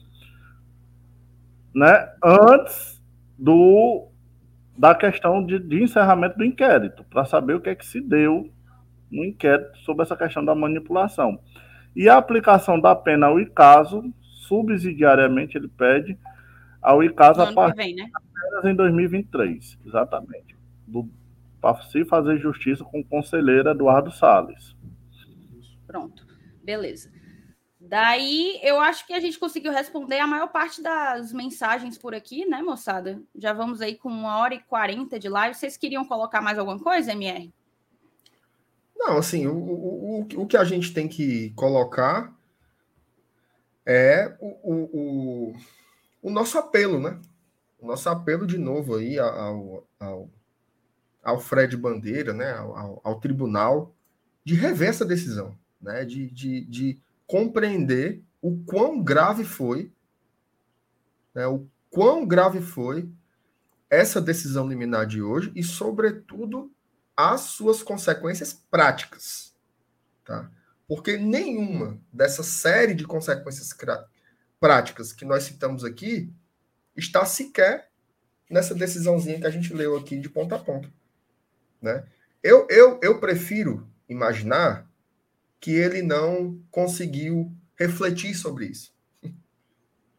né, 1.76 2.10
antes 2.24 3.02
do 3.38 4.08
da 4.78 4.96
questão 4.96 5.46
de, 5.46 5.60
de 5.60 5.84
encerramento 5.84 6.38
do 6.38 6.46
inquérito, 6.46 7.04
para 7.04 7.26
saber 7.26 7.56
o 7.56 7.62
que 7.62 7.70
é 7.70 7.76
que 7.76 7.86
se 7.86 8.02
deu 8.02 8.50
no 9.12 9.24
inquérito 9.24 9.78
sobre 9.80 10.04
essa 10.04 10.16
questão 10.16 10.44
da 10.44 10.56
manipulação. 10.56 11.40
E 11.96 12.10
a 12.10 12.18
aplicação 12.18 12.80
da 12.80 12.96
pena 12.96 13.28
ao 13.28 13.40
ICASO, 13.40 14.12
subsidiariamente, 14.48 15.58
ele 15.58 15.68
pede 15.68 16.18
ao 16.82 17.04
ICASO 17.04 17.42
a 17.42 17.54
partir 17.54 17.78
vem, 17.78 17.96
né? 17.96 18.10
em 18.64 18.74
2023, 18.74 19.78
exatamente. 19.86 20.56
Para 21.60 21.82
se 21.84 22.04
fazer 22.06 22.40
justiça 22.40 22.84
com 22.84 23.02
o 23.02 23.06
conselheiro 23.06 23.70
Eduardo 23.70 24.10
Salles. 24.10 24.76
Pronto, 25.92 26.26
beleza. 26.64 27.12
Daí 27.80 28.60
eu 28.64 28.80
acho 28.80 29.06
que 29.08 29.14
a 29.14 29.20
gente 29.20 29.40
conseguiu 29.40 29.72
responder 29.72 30.20
a 30.20 30.28
maior 30.28 30.48
parte 30.50 30.82
das 30.82 31.34
mensagens 31.34 31.98
por 31.98 32.14
aqui, 32.14 32.46
né, 32.46 32.62
moçada? 32.62 33.22
Já 33.36 33.54
vamos 33.54 33.82
aí 33.82 33.96
com 33.96 34.08
uma 34.08 34.38
hora 34.38 34.54
e 34.54 34.60
quarenta 34.60 35.20
de 35.20 35.28
live. 35.28 35.56
Vocês 35.56 35.78
queriam 35.78 36.06
colocar 36.06 36.42
mais 36.42 36.60
alguma 36.60 36.80
coisa, 36.80 37.12
MR? 37.12 37.52
Não, 38.96 39.18
assim, 39.18 39.48
o, 39.48 39.56
o, 39.56 40.28
o, 40.36 40.46
que 40.46 40.56
a 40.56 40.64
gente 40.64 40.94
tem 40.94 41.08
que 41.08 41.50
colocar 41.56 42.32
é 43.84 44.38
o, 44.40 44.70
o, 44.72 45.56
o, 46.22 46.30
nosso 46.30 46.60
apelo, 46.60 47.00
né? 47.00 47.20
O 47.80 47.88
nosso 47.88 48.08
apelo 48.10 48.46
de 48.46 48.60
novo 48.60 48.96
aí 48.96 49.18
ao, 49.18 49.88
ao, 50.00 50.30
ao 51.24 51.40
Fred 51.40 51.76
Bandeira, 51.76 52.32
né? 52.32 52.54
Ao, 52.54 53.02
ao, 53.04 53.20
tribunal, 53.20 53.92
de 54.46 54.54
rever 54.54 54.90
essa 54.90 55.04
decisão, 55.04 55.58
né? 55.82 56.06
De, 56.06 56.30
de, 56.30 56.66
de 56.66 57.00
compreender 57.26 58.22
o 58.42 58.58
quão 58.64 59.02
grave 59.02 59.44
foi, 59.44 59.92
né? 61.34 61.48
O 61.48 61.68
quão 61.90 62.26
grave 62.26 62.62
foi 62.62 63.10
essa 63.90 64.22
decisão 64.22 64.68
liminar 64.68 65.06
de 65.06 65.22
hoje 65.22 65.52
e, 65.54 65.64
sobretudo, 65.64 66.72
as 67.16 67.42
suas 67.42 67.84
consequências 67.84 68.54
práticas. 68.54 69.54
Tá? 70.24 70.50
Porque 70.88 71.18
nenhuma 71.18 72.00
dessa 72.12 72.42
série 72.42 72.94
de 72.94 73.06
consequências 73.06 73.76
práticas 74.60 75.12
que 75.12 75.26
nós 75.26 75.44
citamos 75.44 75.84
aqui 75.84 76.34
está 76.96 77.26
sequer 77.26 77.90
nessa 78.50 78.76
decisãozinha 78.76 79.40
que 79.40 79.48
a 79.48 79.52
gente 79.52 79.74
leu 79.74 79.98
aqui 79.98 80.18
de 80.18 80.30
ponta 80.30 80.56
a 80.56 80.60
ponta. 80.60 80.90
Né? 81.82 82.06
Eu, 82.44 82.68
eu, 82.70 83.00
eu 83.02 83.20
prefiro 83.20 83.88
imaginar 84.08 84.90
que 85.62 85.72
ele 85.72 86.02
não 86.02 86.60
conseguiu 86.72 87.56
refletir 87.76 88.36
sobre 88.36 88.66
isso. 88.66 88.92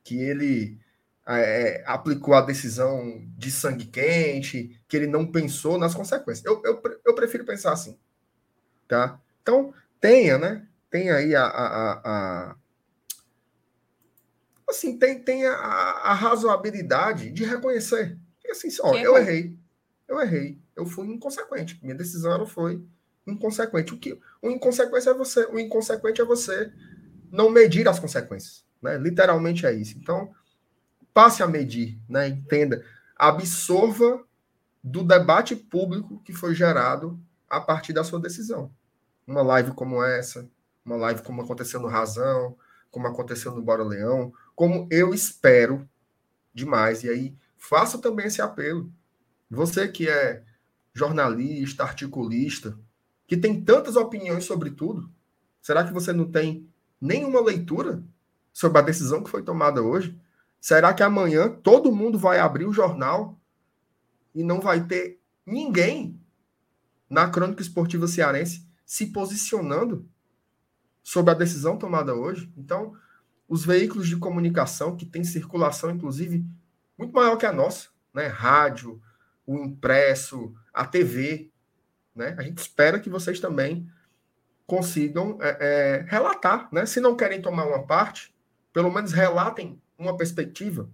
Que 0.05 0.17
ele 0.21 0.81
é, 1.25 1.85
aplicou 1.87 2.35
a 2.35 2.41
decisão 2.41 3.25
de 3.37 3.53
sangue 3.53 3.87
quente, 3.87 4.81
que 4.89 4.97
ele 4.97 5.07
não 5.07 5.31
pensou 5.31 5.79
nas 5.79 5.95
consequências. 5.95 6.45
Eu, 6.45 6.61
eu, 6.65 6.83
eu 7.05 7.15
prefiro 7.15 7.45
pensar 7.45 7.73
assim. 7.73 7.97
Tá? 8.89 9.21
Então, 9.41 9.73
tenha, 10.01 10.39
né? 10.39 10.67
Tenha 10.91 11.15
aí 11.15 11.37
a. 11.37 11.45
a, 11.45 11.93
a 12.05 12.57
assim, 14.69 14.99
tem, 14.99 15.23
tem 15.23 15.47
a, 15.47 15.55
a, 15.55 16.15
razoabilidade 16.15 17.31
de 17.31 17.45
reconhecer. 17.45 18.19
E 18.45 18.51
assim, 18.51 18.69
ó, 18.81 18.95
eu 18.97 19.17
errei. 19.17 19.57
Eu 20.09 20.21
errei. 20.21 20.59
Eu 20.75 20.85
fui 20.85 21.07
inconsequente. 21.07 21.79
Minha 21.81 21.95
decisão 21.95 22.33
ela 22.33 22.47
foi 22.47 22.85
inconsequente. 23.27 23.95
O 23.95 23.99
que 23.99 24.19
o 24.41 24.51
inconsequente 24.51 25.09
é 25.09 25.15
você, 25.15 25.45
o 25.47 25.59
inconsequente 25.59 26.21
é 26.21 26.25
você 26.25 26.73
não 27.31 27.51
medir 27.51 27.89
as 27.89 27.99
consequências, 27.99 28.65
né? 28.81 28.99
Literalmente 28.99 29.67
é 29.67 29.73
isso. 29.73 29.97
Então, 29.99 30.33
passe 31.15 31.43
a 31.43 31.47
medir, 31.47 31.99
né? 32.09 32.29
Entenda, 32.29 32.85
absorva 33.17 34.25
do 34.83 35.05
debate 35.05 35.55
público 35.55 36.21
que 36.25 36.33
foi 36.33 36.55
gerado 36.55 37.19
a 37.49 37.61
partir 37.61 37.93
da 37.93 38.03
sua 38.03 38.21
decisão. 38.21 38.71
Uma 39.27 39.43
live 39.43 39.73
como 39.73 40.03
essa, 40.03 40.49
uma 40.85 40.97
live 40.97 41.23
como 41.23 41.43
aconteceu 41.43 41.81
no 41.81 41.89
Razão, 41.89 42.57
como 42.91 43.07
aconteceu 43.07 43.53
no 43.53 43.63
Bora 43.63 43.85
Leão, 43.85 44.33
como 44.55 44.89
eu 44.91 45.15
espero 45.15 45.89
demais. 46.53 47.05
E 47.05 47.09
aí, 47.09 47.37
faça 47.57 47.99
também 47.99 48.27
esse 48.27 48.43
apelo. 48.43 48.93
Você 49.49 49.87
que 49.87 50.09
é 50.09 50.43
jornalista, 50.93 51.85
articulista, 51.85 52.79
que 53.33 53.37
tem 53.39 53.65
tantas 53.65 53.97
opiniões 53.97 54.45
sobre 54.45 54.71
tudo, 54.73 55.11
será 55.63 55.83
que 55.83 55.91
você 55.91 56.13
não 56.13 56.31
tem 56.31 56.69
nenhuma 57.01 57.41
leitura 57.41 58.05
sobre 58.53 58.77
a 58.77 58.83
decisão 58.83 59.25
que 59.25 59.31
foi 59.31 59.43
tomada 59.43 59.81
hoje? 59.81 60.21
Será 60.61 60.93
que 60.93 61.03
amanhã 61.03 61.49
todo 61.49 61.91
mundo 61.91 62.19
vai 62.19 62.39
abrir 62.39 62.67
o 62.67 62.75
jornal 62.75 63.41
e 64.35 64.45
não 64.45 64.61
vai 64.61 64.85
ter 64.85 65.19
ninguém 65.47 66.21
na 67.09 67.27
crônica 67.31 67.63
esportiva 67.63 68.07
cearense 68.07 68.69
se 68.85 69.07
posicionando 69.07 70.07
sobre 71.03 71.31
a 71.31 71.35
decisão 71.35 71.79
tomada 71.79 72.15
hoje? 72.15 72.53
Então, 72.55 72.95
os 73.49 73.65
veículos 73.65 74.09
de 74.09 74.19
comunicação 74.19 74.95
que 74.95 75.07
têm 75.07 75.25
circulação, 75.25 75.91
inclusive, 75.91 76.45
muito 76.99 77.15
maior 77.15 77.39
que 77.39 77.47
a 77.47 77.53
nossa, 77.53 77.89
né? 78.13 78.27
Rádio, 78.27 79.01
o 79.47 79.57
impresso, 79.57 80.55
a 80.71 80.85
TV, 80.85 81.51
né? 82.15 82.35
A 82.39 82.43
gente 82.43 82.59
espera 82.59 83.01
que 83.01 83.11
vocês 83.11 83.41
também 83.41 83.91
consigam 84.67 85.39
é, 85.41 85.57
é, 85.61 86.07
relatar, 86.09 86.69
né? 86.73 86.87
Se 86.87 87.01
não 87.01 87.17
querem 87.17 87.41
tomar 87.43 87.67
uma 87.67 87.87
parte, 87.87 88.35
pelo 88.73 88.91
menos 88.91 89.13
relatem 89.13 89.81
uma 89.99 90.17
perspectiva. 90.17 90.89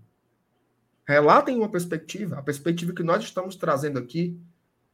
Relatem 1.06 1.56
uma 1.56 1.70
perspectiva, 1.70 2.38
a 2.38 2.42
perspectiva 2.42 2.92
que 2.92 3.02
nós 3.02 3.24
estamos 3.24 3.56
trazendo 3.56 3.98
aqui 3.98 4.38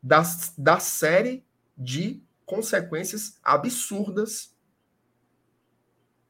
da, 0.03 0.23
da 0.57 0.79
série 0.79 1.45
de 1.77 2.23
consequências 2.47 3.39
absurdas 3.43 4.55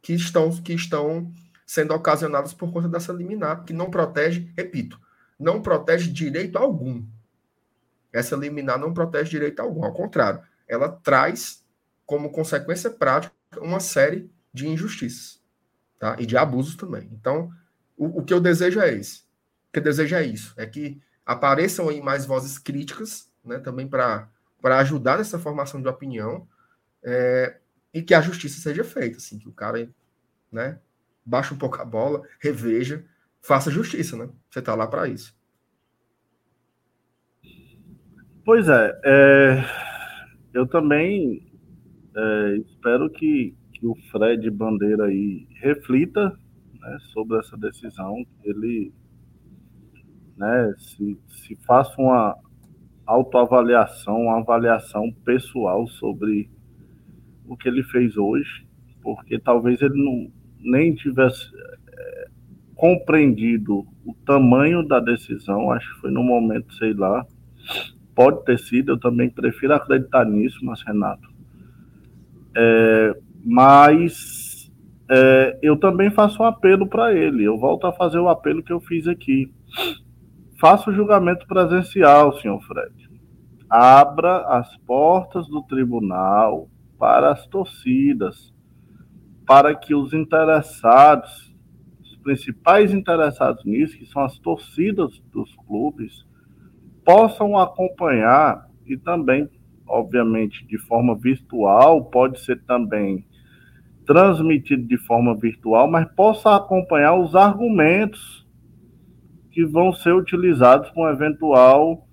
que 0.01 0.13
estão, 0.15 0.51
que 0.63 0.73
estão 0.73 1.33
sendo 1.67 1.93
ocasionadas 1.93 2.55
por 2.55 2.73
conta 2.73 2.89
dessa 2.89 3.13
liminar, 3.13 3.65
que 3.65 3.73
não 3.73 3.91
protege, 3.91 4.53
repito, 4.57 5.01
não 5.39 5.61
protege 5.61 6.11
direito 6.11 6.57
algum. 6.57 7.05
Essa 8.15 8.37
liminar 8.37 8.79
não 8.79 8.95
protege 8.95 9.31
direito 9.31 9.59
algum, 9.59 9.85
ao 9.85 9.93
contrário, 9.93 10.41
ela 10.69 10.89
traz 10.89 11.65
como 12.07 12.31
consequência 12.31 12.89
prática 12.89 13.35
uma 13.57 13.81
série 13.81 14.31
de 14.53 14.69
injustiças 14.69 15.43
tá? 15.99 16.17
e 16.21 16.25
de 16.25 16.37
abusos 16.37 16.77
também. 16.77 17.09
Então, 17.13 17.51
o, 17.97 18.21
o 18.21 18.25
que 18.25 18.33
eu 18.33 18.41
desejo 18.41 18.81
é 18.81 18.95
esse. 18.95 19.23
O 19.69 19.73
que 19.73 19.81
eu 19.81 19.83
desejo 19.83 20.15
é 20.15 20.23
isso, 20.23 20.55
é 20.57 20.65
que 20.65 21.03
apareçam 21.27 21.89
aí 21.89 22.01
mais 22.01 22.25
vozes 22.25 22.57
críticas, 22.57 23.29
né, 23.45 23.59
também 23.59 23.89
para 23.89 24.29
ajudar 24.63 25.19
nessa 25.19 25.39
formação 25.39 25.83
de 25.83 25.89
opinião, 25.89 26.47
é, 27.03 27.59
e 27.93 28.01
que 28.01 28.15
a 28.15 28.21
justiça 28.21 28.61
seja 28.61 28.85
feita, 28.85 29.17
assim, 29.17 29.39
que 29.39 29.49
o 29.49 29.53
cara, 29.53 29.89
né, 30.53 30.79
baixe 31.27 31.53
um 31.53 31.59
pouco 31.59 31.81
a 31.81 31.85
bola, 31.85 32.23
reveja, 32.39 33.05
faça 33.41 33.71
justiça, 33.71 34.17
né? 34.17 34.29
Você 34.51 34.61
está 34.61 34.75
lá 34.75 34.87
para 34.87 35.09
isso. 35.09 35.35
Pois 38.45 38.69
é, 38.69 39.01
é 39.05 39.65
eu 40.53 40.67
também 40.67 41.43
é, 42.15 42.57
espero 42.59 43.09
que, 43.09 43.55
que 43.73 43.87
o 43.87 43.97
Fred 44.13 44.49
Bandeira 44.51 45.07
aí 45.07 45.49
reflita 45.61 46.37
né, 46.79 46.99
sobre 47.13 47.39
essa 47.39 47.57
decisão, 47.57 48.25
ele 48.45 48.93
né, 50.37 50.75
se, 50.79 51.19
se 51.27 51.57
faça 51.67 51.95
uma 51.99 52.37
autoavaliação, 53.07 54.23
uma 54.23 54.39
avaliação 54.39 55.11
pessoal 55.25 55.87
sobre 55.87 56.51
o 57.47 57.57
que 57.57 57.69
ele 57.69 57.83
fez 57.83 58.17
hoje, 58.17 58.67
porque 59.03 59.39
talvez 59.39 59.81
ele 59.81 60.03
não 60.03 60.31
nem 60.61 60.95
tivesse 60.95 61.51
é, 61.89 62.29
compreendido 62.75 63.87
o 64.05 64.15
tamanho 64.27 64.87
da 64.87 65.01
decisão, 65.01 65.71
acho 65.71 65.95
que 65.95 66.01
foi 66.03 66.11
no 66.11 66.23
momento, 66.23 66.73
sei 66.75 66.93
lá, 66.93 67.27
pode 68.15 68.45
ter 68.45 68.59
sido, 68.59 68.93
eu 68.93 68.99
também 68.99 69.29
prefiro 69.29 69.75
acreditar 69.75 70.25
nisso, 70.25 70.59
mas 70.63 70.83
Renato. 70.83 71.29
É, 72.57 73.17
mas 73.45 74.71
é, 75.11 75.59
eu 75.63 75.77
também 75.77 76.11
faço 76.11 76.43
um 76.43 76.47
apelo 76.47 76.87
para 76.87 77.13
ele, 77.13 77.45
eu 77.45 77.59
volto 77.59 77.87
a 77.87 77.93
fazer 77.93 78.19
o 78.19 78.29
apelo 78.29 78.63
que 78.63 78.73
eu 78.73 78.81
fiz 78.81 79.07
aqui. 79.07 79.53
Faça 80.61 80.91
o 80.91 80.95
julgamento 80.95 81.47
presencial, 81.47 82.33
senhor 82.41 82.63
Fred. 82.63 82.95
Abra 83.69 84.47
as 84.47 84.77
portas 84.79 85.47
do 85.49 85.63
tribunal 85.63 86.69
para 86.99 87.33
as 87.33 87.47
torcidas, 87.47 88.55
para 89.47 89.75
que 89.75 89.95
os 89.95 90.15
interessados, 90.15 91.53
os 92.01 92.17
principais 92.17 92.95
interessados 92.95 93.65
nisso, 93.65 93.99
que 93.99 94.07
são 94.07 94.23
as 94.23 94.39
torcidas 94.39 95.21
dos 95.33 95.55
clubes, 95.67 96.25
possam 97.05 97.59
acompanhar 97.59 98.69
e 98.87 98.97
também, 98.97 99.49
obviamente, 99.87 100.67
de 100.67 100.79
forma 100.79 101.15
virtual, 101.17 102.05
pode 102.07 102.41
ser 102.41 102.63
também 102.65 103.27
transmitido 104.07 104.87
de 104.87 104.99
forma 104.99 105.35
virtual, 105.37 105.91
mas 105.91 106.07
possa 106.15 106.55
acompanhar 106.55 107.15
os 107.15 107.35
argumentos 107.35 108.47
que 109.51 109.65
vão 109.65 109.93
ser 109.93 110.13
utilizados 110.13 110.91
com 110.91 111.09
eventual 111.09 112.07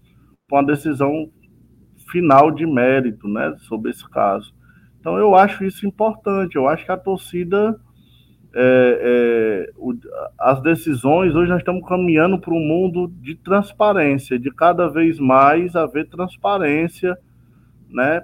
com 0.49 0.57
a 0.57 0.61
decisão 0.61 1.31
final 2.11 2.51
de 2.51 2.65
mérito, 2.65 3.25
né, 3.27 3.55
sobre 3.59 3.91
esse 3.91 4.07
caso. 4.09 4.53
Então 4.99 5.17
eu 5.17 5.33
acho 5.33 5.63
isso 5.63 5.87
importante. 5.87 6.57
Eu 6.57 6.67
acho 6.67 6.85
que 6.85 6.91
a 6.91 6.97
torcida 6.97 7.79
é, 8.53 9.67
é, 9.67 9.71
o, 9.77 9.93
as 10.37 10.61
decisões, 10.61 11.33
hoje 11.33 11.49
nós 11.49 11.59
estamos 11.59 11.87
caminhando 11.87 12.37
para 12.39 12.53
um 12.53 12.59
mundo 12.59 13.07
de 13.21 13.35
transparência, 13.35 14.37
de 14.37 14.51
cada 14.51 14.89
vez 14.89 15.19
mais 15.19 15.75
haver 15.75 16.09
transparência 16.09 17.17
né, 17.89 18.21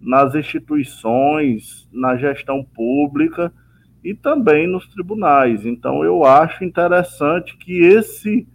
nas 0.00 0.34
instituições, 0.34 1.88
na 1.92 2.16
gestão 2.16 2.64
pública 2.64 3.52
e 4.02 4.14
também 4.14 4.66
nos 4.66 4.86
tribunais. 4.88 5.66
Então 5.66 6.02
eu 6.02 6.24
acho 6.24 6.64
interessante 6.64 7.56
que 7.58 7.80
esse 7.80 8.46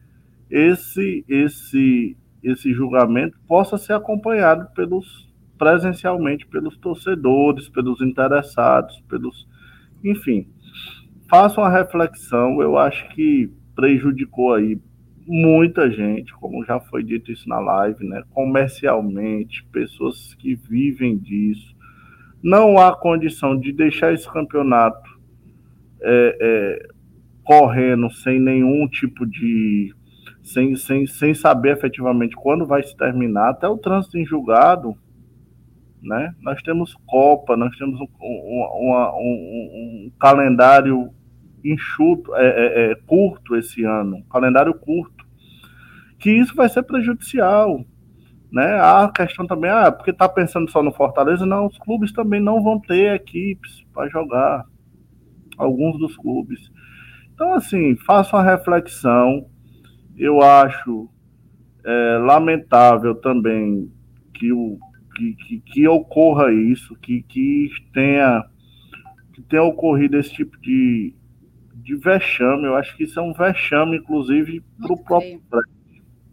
esse 0.49 1.23
esse 1.27 2.17
esse 2.41 2.73
julgamento 2.73 3.37
possa 3.47 3.77
ser 3.77 3.93
acompanhado 3.93 4.67
pelos 4.73 5.31
presencialmente 5.57 6.45
pelos 6.47 6.77
torcedores, 6.77 7.69
pelos 7.69 8.01
interessados, 8.01 9.01
pelos 9.07 9.47
enfim, 10.03 10.47
faça 11.33 11.59
uma 11.59 11.69
reflexão, 11.71 12.61
eu 12.61 12.77
acho 12.77 13.09
que 13.09 13.51
prejudicou 13.75 14.53
aí 14.53 14.79
muita 15.25 15.89
gente, 15.89 16.31
como 16.35 16.63
já 16.63 16.79
foi 16.79 17.03
dito 17.03 17.31
isso 17.31 17.49
na 17.49 17.59
live, 17.59 18.05
né? 18.05 18.21
Comercialmente, 18.29 19.65
pessoas 19.71 20.35
que 20.35 20.53
vivem 20.53 21.17
disso. 21.17 21.75
Não 22.43 22.77
há 22.77 22.95
condição 22.95 23.59
de 23.59 23.71
deixar 23.71 24.13
esse 24.13 24.31
campeonato 24.31 25.09
é, 26.03 26.37
é, 26.39 26.87
correndo 27.43 28.11
sem 28.11 28.39
nenhum 28.39 28.87
tipo 28.87 29.25
de. 29.25 29.91
Sem, 30.43 30.75
sem, 30.75 31.07
sem 31.07 31.33
saber 31.33 31.71
efetivamente 31.71 32.35
quando 32.35 32.63
vai 32.67 32.83
se 32.83 32.95
terminar, 32.95 33.49
até 33.49 33.67
o 33.67 33.77
trânsito 33.79 34.19
em 34.19 34.25
julgado, 34.25 34.95
né? 35.99 36.35
Nós 36.41 36.61
temos 36.61 36.93
Copa, 37.07 37.57
nós 37.57 37.75
temos 37.75 37.99
um, 37.99 38.07
um, 38.21 38.93
um, 39.17 40.05
um 40.05 40.11
calendário 40.19 41.09
enxuto, 41.63 42.35
é, 42.35 42.47
é, 42.47 42.91
é, 42.91 42.95
curto 43.07 43.55
esse 43.55 43.83
ano, 43.83 44.23
calendário 44.25 44.73
curto, 44.73 45.25
que 46.19 46.31
isso 46.31 46.55
vai 46.55 46.69
ser 46.69 46.83
prejudicial. 46.83 47.85
Né? 48.51 48.79
A 48.79 49.11
questão 49.13 49.47
também, 49.47 49.71
ah, 49.71 49.91
porque 49.91 50.11
está 50.11 50.29
pensando 50.29 50.69
só 50.69 50.83
no 50.83 50.91
Fortaleza, 50.91 51.45
não, 51.45 51.65
os 51.65 51.77
clubes 51.79 52.11
também 52.11 52.39
não 52.39 52.61
vão 52.61 52.79
ter 52.79 53.15
equipes 53.15 53.83
para 53.93 54.07
jogar, 54.09 54.65
alguns 55.57 55.97
dos 55.97 56.15
clubes. 56.15 56.71
Então, 57.33 57.53
assim, 57.55 57.95
faça 57.95 58.35
uma 58.35 58.43
reflexão. 58.43 59.47
Eu 60.15 60.41
acho 60.41 61.09
é, 61.83 62.17
lamentável 62.19 63.15
também 63.15 63.91
que, 64.33 64.51
o, 64.51 64.77
que, 65.15 65.33
que, 65.35 65.59
que 65.59 65.87
ocorra 65.87 66.53
isso, 66.53 66.95
que, 66.95 67.23
que 67.23 67.69
tenha 67.91 68.45
que 69.33 69.41
tenha 69.41 69.63
ocorrido 69.63 70.17
esse 70.17 70.31
tipo 70.31 70.59
de, 70.61 71.15
de 71.83 71.95
vexame. 71.95 72.65
Eu 72.65 72.75
acho 72.75 72.95
que 72.95 73.03
isso 73.03 73.19
é 73.19 73.23
um 73.23 73.33
vexame, 73.33 73.97
inclusive, 73.97 74.63
para 74.81 74.93
o 74.93 75.03
próprio 75.03 75.41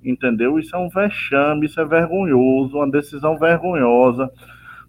Entendeu? 0.03 0.59
Isso 0.59 0.75
é 0.75 0.79
um 0.79 0.89
vexame, 0.89 1.67
isso 1.67 1.79
é 1.79 1.85
vergonhoso, 1.85 2.77
uma 2.77 2.91
decisão 2.91 3.39
vergonhosa. 3.39 4.31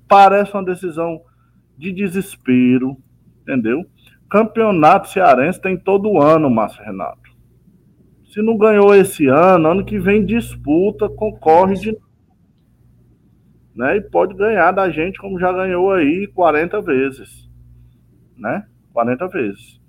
Parece 0.08 0.54
uma 0.54 0.64
decisão 0.64 1.22
de 1.78 1.92
desespero, 1.92 2.96
entendeu? 3.42 3.86
Campeonato 4.30 5.10
cearense 5.10 5.60
tem 5.60 5.76
todo 5.78 6.22
ano, 6.22 6.50
Márcio 6.50 6.84
Renato. 6.86 7.30
Se 8.32 8.42
não 8.42 8.58
ganhou 8.58 8.96
esse 8.96 9.28
ano, 9.28 9.68
ano 9.68 9.84
que 9.84 10.00
vem 10.00 10.26
disputa, 10.26 11.10
concorre 11.10 11.76
de 11.76 11.98
né? 13.76 13.98
E 13.98 14.02
pode 14.02 14.34
ganhar 14.36 14.72
da 14.72 14.90
gente 14.90 15.20
como 15.20 15.40
já 15.40 15.52
ganhou 15.52 15.92
aí 15.92 16.28
40 16.28 16.82
vezes, 16.82 17.50
né? 18.38 18.66
40 18.94 19.28
vezes. 19.28 19.81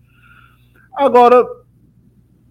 Agora, 0.94 1.44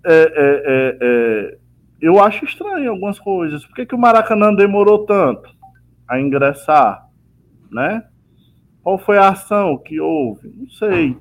é, 0.05 0.13
é, 0.13 0.27
é, 0.65 0.97
é, 1.01 1.57
eu 2.01 2.19
acho 2.19 2.45
estranho 2.45 2.91
algumas 2.91 3.19
coisas. 3.19 3.65
Por 3.65 3.75
que, 3.75 3.85
que 3.85 3.95
o 3.95 3.99
Maracanã 3.99 4.53
demorou 4.53 5.05
tanto 5.05 5.49
a 6.07 6.19
ingressar? 6.19 7.07
Né? 7.71 8.03
Qual 8.83 8.97
foi 8.97 9.17
a 9.17 9.29
ação 9.29 9.77
que 9.77 9.99
houve? 9.99 10.49
Não 10.55 10.69
sei. 10.69 11.17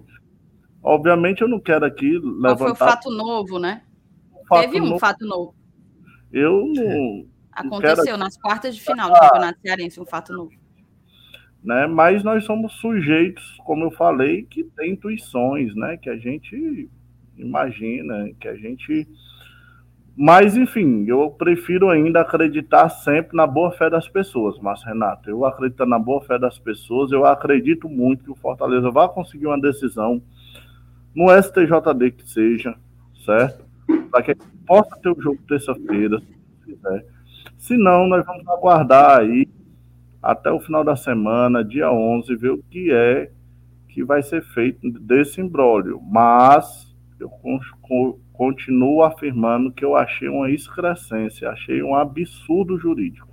Obviamente 0.83 1.43
eu 1.43 1.49
não 1.49 1.61
quero 1.61 1.85
aqui 1.85 2.19
levantar... 2.19 2.41
Qual 2.41 2.59
foi 2.59 2.73
o 2.73 2.75
fato 2.75 3.11
novo, 3.11 3.59
né? 3.59 3.83
Fato 4.49 4.61
Teve 4.63 4.81
um 4.81 4.87
novo. 4.87 4.99
fato 4.99 5.27
novo. 5.27 5.55
Eu 6.33 6.67
não... 6.75 7.27
Aconteceu 7.53 8.05
quero... 8.05 8.17
nas 8.17 8.37
quartas 8.37 8.75
de 8.75 8.81
final 8.81 9.11
do 9.11 9.17
ah, 9.17 9.21
Campeonato 9.21 9.61
Cearense, 9.61 10.01
um 10.01 10.07
fato 10.07 10.33
novo 10.33 10.61
né? 11.63 11.87
Mas 11.87 12.23
nós 12.25 12.45
somos 12.45 12.73
sujeitos, 12.75 13.57
como 13.65 13.85
eu 13.85 13.91
falei, 13.91 14.45
que 14.45 14.65
tem 14.65 14.93
intuições, 14.93 15.75
né? 15.75 15.97
Que 15.97 16.09
a 16.09 16.17
gente 16.17 16.89
imagina, 17.41 18.31
que 18.39 18.49
a 18.49 18.55
gente. 18.55 19.09
Mas, 20.17 20.57
enfim, 20.57 21.05
eu 21.07 21.31
prefiro 21.31 21.89
ainda 21.89 22.21
acreditar 22.21 22.89
sempre 22.89 23.37
na 23.37 23.47
boa 23.47 23.71
fé 23.71 23.89
das 23.89 24.09
pessoas, 24.09 24.59
mas 24.59 24.83
Renato, 24.85 25.31
eu 25.31 25.45
acredito 25.45 25.87
na 25.87 25.99
boa 25.99 26.21
fé 26.21 26.39
das 26.39 26.59
pessoas, 26.59 27.11
eu 27.11 27.25
acredito 27.25 27.89
muito 27.89 28.25
que 28.25 28.31
o 28.31 28.35
Fortaleza 28.35 28.91
vai 28.91 29.09
conseguir 29.09 29.47
uma 29.47 29.61
decisão 29.61 30.21
no 31.15 31.27
STJD 31.31 32.11
que 32.11 32.29
seja, 32.29 32.75
certo? 33.25 33.65
Para 34.11 34.23
que 34.23 34.35
possa 34.67 34.97
ter 34.97 35.11
o 35.11 35.21
jogo 35.21 35.39
terça-feira, 35.49 36.21
se 36.21 36.65
quiser. 36.65 37.07
Se 37.57 37.77
não, 37.77 38.07
nós 38.07 38.25
vamos 38.25 38.47
aguardar 38.49 39.21
aí 39.21 39.49
até 40.23 40.51
o 40.51 40.61
final 40.61 40.85
da 40.85 40.97
semana, 40.97 41.65
dia 41.65 41.91
11, 41.91 42.37
ver 42.37 42.51
o 42.51 42.63
que 42.71 42.93
é 42.93 43.31
que 43.89 44.05
vai 44.05 44.23
ser 44.23 44.43
feito 44.43 44.91
desse 45.01 45.41
imbróglio. 45.41 46.01
Mas 46.03 46.90
eu 47.21 48.21
continuo 48.33 49.03
afirmando 49.03 49.73
que 49.73 49.85
eu 49.85 49.97
achei 49.97 50.29
uma 50.29 50.51
excrescência, 50.51 51.51
achei 51.51 51.83
um 51.83 51.95
absurdo 51.95 52.79
jurídico. 52.79 53.29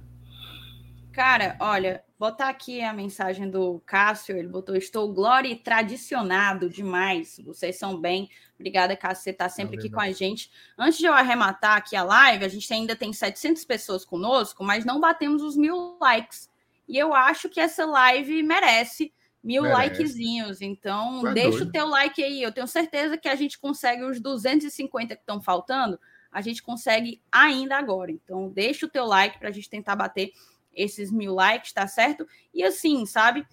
Cara, 1.17 1.57
olha, 1.59 2.03
botar 2.19 2.47
aqui 2.47 2.79
a 2.81 2.93
mensagem 2.93 3.49
do 3.49 3.81
Cássio, 3.87 4.37
ele 4.37 4.47
botou: 4.47 4.75
Estou 4.75 5.11
glória 5.11 5.47
e 5.47 5.55
tradicionado 5.55 6.69
demais. 6.69 7.41
Vocês 7.43 7.77
são 7.79 7.99
bem. 7.99 8.29
Obrigada, 8.53 8.95
Cássio, 8.95 9.23
você 9.23 9.29
está 9.31 9.49
sempre 9.49 9.77
aqui 9.77 9.89
com 9.89 9.99
a 9.99 10.11
gente. 10.11 10.51
Antes 10.77 10.99
de 10.99 11.05
eu 11.05 11.13
arrematar 11.13 11.77
aqui 11.77 11.95
a 11.95 12.03
live, 12.03 12.45
a 12.45 12.47
gente 12.47 12.71
ainda 12.71 12.95
tem 12.95 13.11
700 13.11 13.65
pessoas 13.65 14.05
conosco, 14.05 14.63
mas 14.63 14.85
não 14.85 14.99
batemos 14.99 15.41
os 15.41 15.57
mil 15.57 15.97
likes. 15.99 16.49
E 16.87 16.97
eu 16.97 17.13
acho 17.15 17.49
que 17.49 17.59
essa 17.59 17.83
live 17.85 18.43
merece 18.43 19.11
mil 19.47 19.63
merece. 19.63 19.81
likezinhos. 19.81 20.61
Então, 20.61 21.25
é 21.25 21.33
deixa 21.33 21.51
doido. 21.51 21.69
o 21.69 21.71
teu 21.71 21.87
like 21.87 22.21
aí. 22.21 22.43
Eu 22.43 22.51
tenho 22.51 22.67
certeza 22.67 23.17
que 23.17 23.29
a 23.29 23.35
gente 23.35 23.57
consegue 23.57 24.03
os 24.03 24.19
250 24.19 25.15
que 25.15 25.21
estão 25.21 25.41
faltando. 25.41 25.97
A 26.29 26.41
gente 26.41 26.61
consegue 26.61 27.21
ainda 27.31 27.77
agora. 27.77 28.11
Então, 28.11 28.49
deixa 28.49 28.85
o 28.85 28.89
teu 28.89 29.05
like 29.05 29.39
para 29.39 29.47
a 29.47 29.51
gente 29.51 29.69
tentar 29.69 29.95
bater 29.95 30.33
esses 30.73 31.09
mil 31.09 31.33
likes, 31.33 31.71
tá 31.71 31.87
certo? 31.87 32.27
E 32.53 32.61
assim, 32.61 33.05
sabe? 33.05 33.47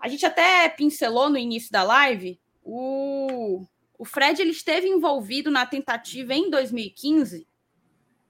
A 0.00 0.08
gente 0.08 0.24
até 0.24 0.68
pincelou 0.70 1.28
no 1.28 1.36
início 1.36 1.70
da 1.70 1.82
live, 1.82 2.40
o, 2.62 3.64
o 3.98 4.04
Fred 4.04 4.40
ele 4.40 4.50
esteve 4.50 4.88
envolvido 4.88 5.50
na 5.50 5.66
tentativa 5.66 6.34
em 6.34 6.50
2015 6.50 7.46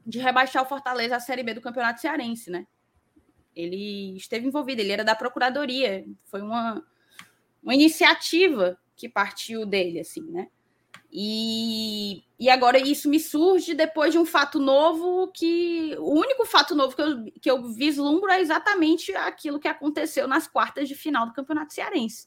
de 0.05 0.18
rebaixar 0.18 0.62
o 0.62 0.66
Fortaleza 0.66 1.16
à 1.16 1.20
Série 1.20 1.42
B 1.42 1.55
do 1.55 1.60
Campeonato 1.60 2.01
Cearense, 2.01 2.51
né? 2.51 2.66
Ele 3.55 4.16
esteve 4.16 4.47
envolvido, 4.47 4.81
ele 4.81 4.93
era 4.93 5.05
da 5.05 5.14
Procuradoria, 5.14 6.05
foi 6.24 6.43
uma, 6.43 6.85
uma 7.62 7.74
iniciativa 7.74 8.78
que 8.97 9.09
partiu 9.09 9.64
dele, 9.64 10.01
assim, 10.01 10.22
né? 10.22 10.48
E, 11.16 12.24
e 12.40 12.51
agora 12.51 12.76
isso 12.76 13.09
me 13.09 13.20
surge 13.20 13.72
depois 13.72 14.12
de 14.12 14.18
um 14.18 14.26
fato 14.26 14.59
novo 14.59 15.28
que. 15.28 15.94
O 16.01 16.18
único 16.18 16.44
fato 16.44 16.74
novo 16.74 16.97
que 16.97 17.02
eu, 17.02 17.24
que 17.40 17.51
eu 17.51 17.72
vislumbro 17.72 18.31
é 18.32 18.40
exatamente 18.40 19.14
aquilo 19.14 19.60
que 19.60 19.68
aconteceu 19.68 20.26
nas 20.26 20.48
quartas 20.48 20.89
de 20.89 20.97
final 20.97 21.24
do 21.24 21.32
Campeonato 21.32 21.72
Cearense. 21.72 22.26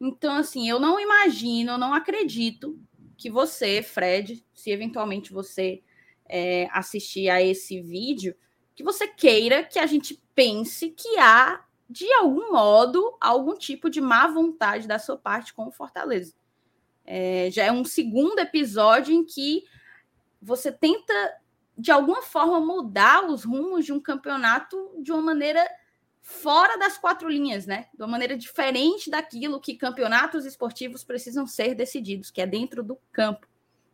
Então, 0.00 0.36
assim, 0.36 0.66
eu 0.68 0.80
não 0.80 0.98
imagino, 0.98 1.72
eu 1.72 1.78
não 1.78 1.92
acredito 1.92 2.80
que 3.14 3.28
você, 3.28 3.82
Fred, 3.82 4.42
se 4.54 4.70
eventualmente 4.70 5.30
você 5.30 5.82
é, 6.24 6.66
assistir 6.72 7.28
a 7.28 7.42
esse 7.42 7.80
vídeo, 7.82 8.34
que 8.78 8.84
você 8.84 9.08
queira 9.08 9.64
que 9.64 9.76
a 9.76 9.86
gente 9.86 10.22
pense 10.36 10.90
que 10.90 11.18
há, 11.18 11.64
de 11.90 12.08
algum 12.12 12.52
modo, 12.52 13.12
algum 13.20 13.56
tipo 13.56 13.90
de 13.90 14.00
má 14.00 14.28
vontade 14.28 14.86
da 14.86 15.00
sua 15.00 15.16
parte 15.16 15.52
com 15.52 15.66
o 15.66 15.72
Fortaleza. 15.72 16.32
É, 17.04 17.48
já 17.50 17.64
é 17.64 17.72
um 17.72 17.84
segundo 17.84 18.38
episódio 18.38 19.12
em 19.12 19.24
que 19.24 19.64
você 20.40 20.70
tenta, 20.70 21.12
de 21.76 21.90
alguma 21.90 22.22
forma, 22.22 22.60
mudar 22.60 23.28
os 23.28 23.42
rumos 23.42 23.84
de 23.84 23.92
um 23.92 23.98
campeonato 23.98 24.76
de 25.02 25.10
uma 25.10 25.22
maneira 25.22 25.68
fora 26.22 26.78
das 26.78 26.96
quatro 26.96 27.28
linhas, 27.28 27.66
né? 27.66 27.88
De 27.92 28.00
uma 28.00 28.08
maneira 28.08 28.36
diferente 28.36 29.10
daquilo 29.10 29.60
que 29.60 29.74
campeonatos 29.74 30.44
esportivos 30.46 31.02
precisam 31.02 31.48
ser 31.48 31.74
decididos, 31.74 32.30
que 32.30 32.40
é 32.40 32.46
dentro 32.46 32.84
do 32.84 32.96
campo. 33.10 33.44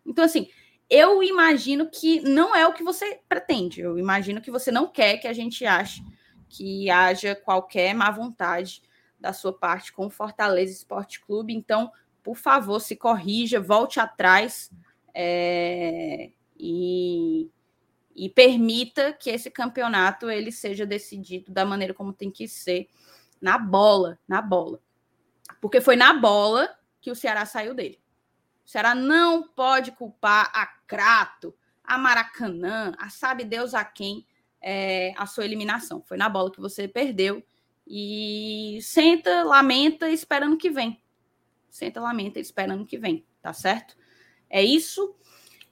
Então, 0.04 0.26
assim, 0.26 0.50
eu 0.88 1.22
imagino 1.22 1.88
que 1.90 2.20
não 2.20 2.54
é 2.54 2.66
o 2.66 2.72
que 2.72 2.82
você 2.82 3.20
pretende. 3.28 3.80
Eu 3.80 3.98
imagino 3.98 4.40
que 4.40 4.50
você 4.50 4.70
não 4.70 4.86
quer 4.86 5.18
que 5.18 5.26
a 5.26 5.32
gente 5.32 5.64
ache 5.64 6.02
que 6.48 6.88
haja 6.88 7.34
qualquer 7.34 7.94
má 7.94 8.10
vontade 8.10 8.80
da 9.18 9.32
sua 9.32 9.52
parte 9.52 9.92
com 9.92 10.06
o 10.06 10.10
Fortaleza 10.10 10.72
Esporte 10.72 11.20
Clube. 11.20 11.52
Então, 11.52 11.90
por 12.22 12.36
favor, 12.36 12.78
se 12.80 12.94
corrija, 12.94 13.60
volte 13.60 13.98
atrás 13.98 14.70
é, 15.12 16.30
e, 16.56 17.50
e 18.14 18.28
permita 18.28 19.12
que 19.12 19.30
esse 19.30 19.50
campeonato 19.50 20.30
ele 20.30 20.52
seja 20.52 20.86
decidido 20.86 21.50
da 21.50 21.64
maneira 21.64 21.92
como 21.92 22.12
tem 22.12 22.30
que 22.30 22.46
ser, 22.46 22.88
na 23.40 23.58
bola, 23.58 24.18
na 24.28 24.40
bola. 24.40 24.80
Porque 25.60 25.80
foi 25.80 25.96
na 25.96 26.12
bola 26.12 26.68
que 27.00 27.10
o 27.10 27.16
Ceará 27.16 27.44
saiu 27.44 27.74
dele. 27.74 27.98
O 28.64 28.68
Ceará 28.68 28.94
não 28.94 29.48
pode 29.48 29.92
culpar 29.92 30.50
a 30.54 30.66
Crato, 30.86 31.54
a 31.82 31.98
Maracanã, 31.98 32.92
a 32.98 33.10
sabe 33.10 33.44
Deus 33.44 33.74
a 33.74 33.84
quem 33.84 34.26
é, 34.62 35.12
a 35.16 35.26
sua 35.26 35.44
eliminação. 35.44 36.02
Foi 36.06 36.16
na 36.16 36.28
bola 36.28 36.50
que 36.50 36.60
você 36.60 36.88
perdeu 36.88 37.42
e 37.86 38.78
senta, 38.80 39.42
lamenta, 39.44 40.08
esperando 40.08 40.56
que 40.56 40.70
vem 40.70 41.04
senta, 41.74 42.00
lamenta, 42.00 42.38
esperando 42.38 42.86
que 42.86 42.96
vem, 42.96 43.26
tá 43.42 43.52
certo? 43.52 43.96
É 44.48 44.62
isso. 44.62 45.16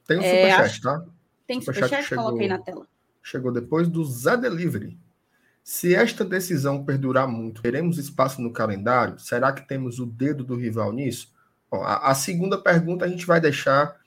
Tem 0.05 0.17
um 0.17 0.21
é, 0.21 0.35
superchat, 0.35 0.65
acho... 0.65 0.81
tá? 0.81 1.05
Tem 1.47 1.61
superchat, 1.61 1.89
super 1.89 2.03
chegou, 2.03 2.23
coloquei 2.25 2.47
na 2.49 2.59
tela. 2.59 2.87
Chegou 3.21 3.53
depois 3.53 3.87
do 3.87 4.03
Zé 4.03 4.35
Delivery. 4.35 4.99
Se 5.63 5.95
esta 5.95 6.25
decisão 6.25 6.83
perdurar 6.83 7.25
muito, 7.25 7.61
teremos 7.61 7.97
espaço 7.97 8.41
no 8.41 8.51
calendário? 8.51 9.17
Será 9.17 9.53
que 9.53 9.65
temos 9.65 9.97
o 9.97 10.05
dedo 10.05 10.43
do 10.43 10.57
rival 10.57 10.91
nisso? 10.91 11.33
Bom, 11.73 11.81
a, 11.83 12.11
a 12.11 12.13
segunda 12.13 12.55
pergunta 12.55 13.03
a 13.03 13.07
gente 13.07 13.25
vai 13.25 13.41
deixar 13.41 13.99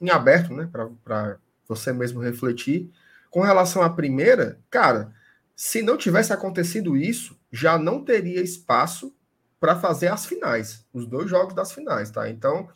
em 0.00 0.08
aberto, 0.08 0.54
né, 0.54 0.70
para 0.72 1.36
você 1.66 1.92
mesmo 1.92 2.20
refletir. 2.20 2.92
Com 3.28 3.40
relação 3.40 3.82
à 3.82 3.90
primeira, 3.90 4.60
cara, 4.70 5.12
se 5.56 5.82
não 5.82 5.96
tivesse 5.96 6.32
acontecido 6.32 6.96
isso, 6.96 7.36
já 7.50 7.76
não 7.76 8.04
teria 8.04 8.40
espaço 8.40 9.12
para 9.58 9.74
fazer 9.74 10.06
as 10.06 10.26
finais, 10.26 10.86
os 10.92 11.08
dois 11.08 11.28
jogos 11.28 11.54
das 11.54 11.72
finais, 11.72 12.08
tá? 12.12 12.30
Então, 12.30 12.68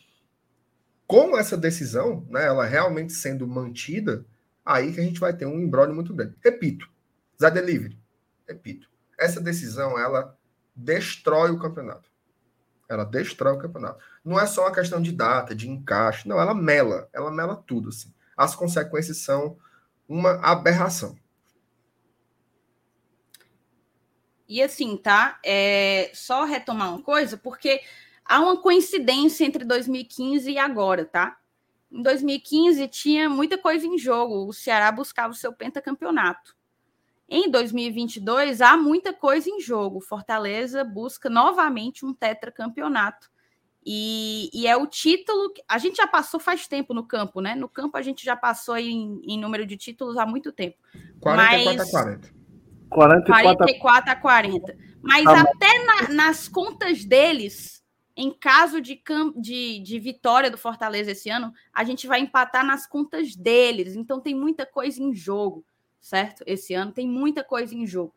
com 1.07 1.39
essa 1.39 1.57
decisão, 1.57 2.27
né, 2.29 2.45
ela 2.45 2.65
realmente 2.65 3.13
sendo 3.13 3.47
mantida, 3.47 4.27
aí 4.67 4.93
que 4.93 4.99
a 4.99 5.05
gente 5.05 5.21
vai 5.21 5.33
ter 5.33 5.47
um 5.47 5.61
embrólio 5.61 5.95
muito 5.95 6.13
grande. 6.13 6.35
Repito, 6.43 6.91
Zé 7.41 7.49
Delivery, 7.49 7.97
repito, 8.49 8.91
essa 9.17 9.41
decisão, 9.41 9.97
ela 9.97 10.37
destrói 10.75 11.53
o 11.53 11.61
campeonato. 11.61 12.11
Ela 12.93 13.05
destrói 13.05 13.55
o 13.55 13.59
campeonato. 13.59 14.03
Não 14.25 14.39
é 14.39 14.47
só 14.47 14.63
uma 14.63 14.75
questão 14.75 15.01
de 15.01 15.13
data, 15.13 15.55
de 15.55 15.69
encaixe, 15.69 16.29
não, 16.29 16.41
ela 16.41 16.55
mela, 16.55 17.09
ela 17.13 17.31
mela 17.31 17.57
tudo, 17.57 17.89
assim. 17.89 18.13
As 18.37 18.55
consequências 18.55 19.19
são 19.19 19.57
uma 20.09 20.33
aberração. 20.43 21.17
E 24.49 24.63
assim, 24.63 24.97
tá? 24.97 25.39
É, 25.45 26.11
só 26.13 26.45
retomar 26.45 26.91
uma 26.91 27.03
coisa, 27.03 27.39
porque 27.39 27.81
há 28.25 28.41
uma 28.41 28.61
coincidência 28.61 29.45
entre 29.45 29.65
2015 29.65 30.51
e 30.51 30.59
agora, 30.59 31.07
tá? 31.07 31.39
Em 31.91 32.03
2015 32.03 32.87
tinha 32.89 33.31
muita 33.31 33.57
coisa 33.57 33.87
em 33.87 33.97
jogo, 33.97 34.47
o 34.47 34.53
Ceará 34.53 34.93
buscava 34.93 35.33
o 35.33 35.37
seu 35.37 35.53
pentacampeonato. 35.53 36.55
Em 37.29 37.51
2022 37.51 38.61
há 38.61 38.77
muita 38.77 39.13
coisa 39.13 39.49
em 39.49 39.61
jogo. 39.61 40.01
Fortaleza 40.01 40.85
busca 40.85 41.31
novamente 41.31 42.05
um 42.05 42.13
tetracampeonato. 42.13 43.31
E, 43.85 44.49
e 44.53 44.67
é 44.67 44.77
o 44.77 44.87
título. 44.87 45.53
A 45.69 45.79
gente 45.79 45.97
já 45.97 46.07
passou 46.07 46.39
faz 46.39 46.69
tempo 46.69 46.95
no 46.95 47.05
campo, 47.05 47.41
né? 47.41 47.55
No 47.55 47.69
campo 47.69 47.97
a 47.97 48.03
gente 48.03 48.25
já 48.25 48.37
passou 48.37 48.77
em, 48.77 49.21
em 49.25 49.41
número 49.41 49.67
de 49.67 49.77
títulos 49.77 50.17
há 50.17 50.25
muito 50.25 50.53
tempo. 50.53 50.77
44 51.21 51.77
mas, 51.77 51.89
a 51.89 51.91
40. 51.91 52.43
44, 52.91 53.57
44 53.57 54.11
a 54.11 54.17
40. 54.17 54.77
Mas 55.03 55.27
ah, 55.27 55.41
até 55.41 55.85
na, 55.85 56.09
nas 56.15 56.47
contas 56.47 57.05
deles, 57.05 57.83
em 58.17 58.31
caso 58.31 58.81
de, 58.81 59.03
de, 59.37 59.81
de 59.81 59.99
vitória 59.99 60.51
do 60.51 60.59
Fortaleza 60.59 61.11
esse 61.11 61.29
ano, 61.29 61.53
a 61.73 61.83
gente 61.83 62.07
vai 62.07 62.21
empatar 62.21 62.65
nas 62.65 62.87
contas 62.87 63.35
deles. 63.35 63.97
Então 63.97 64.21
tem 64.21 64.35
muita 64.35 64.65
coisa 64.65 65.03
em 65.03 65.15
jogo, 65.15 65.65
certo? 66.03 66.45
Esse 66.47 66.75
ano 66.75 66.93
tem 66.93 67.09
muita 67.09 67.43
coisa 67.43 67.75
em 67.75 67.87
jogo. 67.87 68.13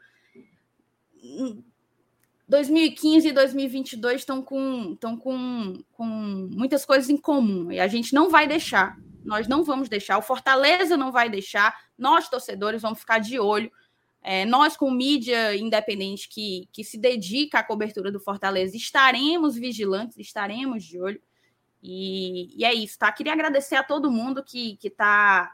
2015 2.47 3.29
e 3.29 3.31
2022 3.31 4.21
estão 4.21 4.41
com, 4.41 4.91
estão 4.93 5.15
com, 5.15 5.81
com 5.93 6.05
muitas 6.05 6.83
coisas 6.83 7.09
em 7.09 7.17
comum 7.17 7.71
e 7.71 7.79
a 7.79 7.87
gente 7.87 8.13
não 8.13 8.29
vai 8.29 8.45
deixar. 8.45 8.97
Nós 9.23 9.47
não 9.47 9.63
vamos 9.63 9.87
deixar. 9.87 10.17
O 10.17 10.21
Fortaleza 10.21 10.97
não 10.97 11.11
vai 11.11 11.29
deixar. 11.29 11.73
Nós, 11.97 12.27
torcedores, 12.27 12.81
vamos 12.81 12.99
ficar 12.99 13.19
de 13.19 13.39
olho 13.39 13.71
é, 14.27 14.43
nós, 14.43 14.75
com 14.75 14.89
mídia 14.89 15.55
independente 15.55 16.27
que, 16.27 16.67
que 16.73 16.83
se 16.83 16.97
dedica 16.97 17.59
à 17.59 17.63
cobertura 17.63 18.11
do 18.11 18.19
Fortaleza, 18.19 18.75
estaremos 18.75 19.55
vigilantes, 19.55 20.17
estaremos 20.17 20.83
de 20.83 20.99
olho. 20.99 21.21
E, 21.83 22.49
e 22.59 22.65
é 22.65 22.73
isso, 22.73 22.97
tá? 22.97 23.11
Queria 23.11 23.33
agradecer 23.33 23.75
a 23.75 23.83
todo 23.83 24.09
mundo 24.09 24.43
que 24.43 24.79
está 24.83 25.53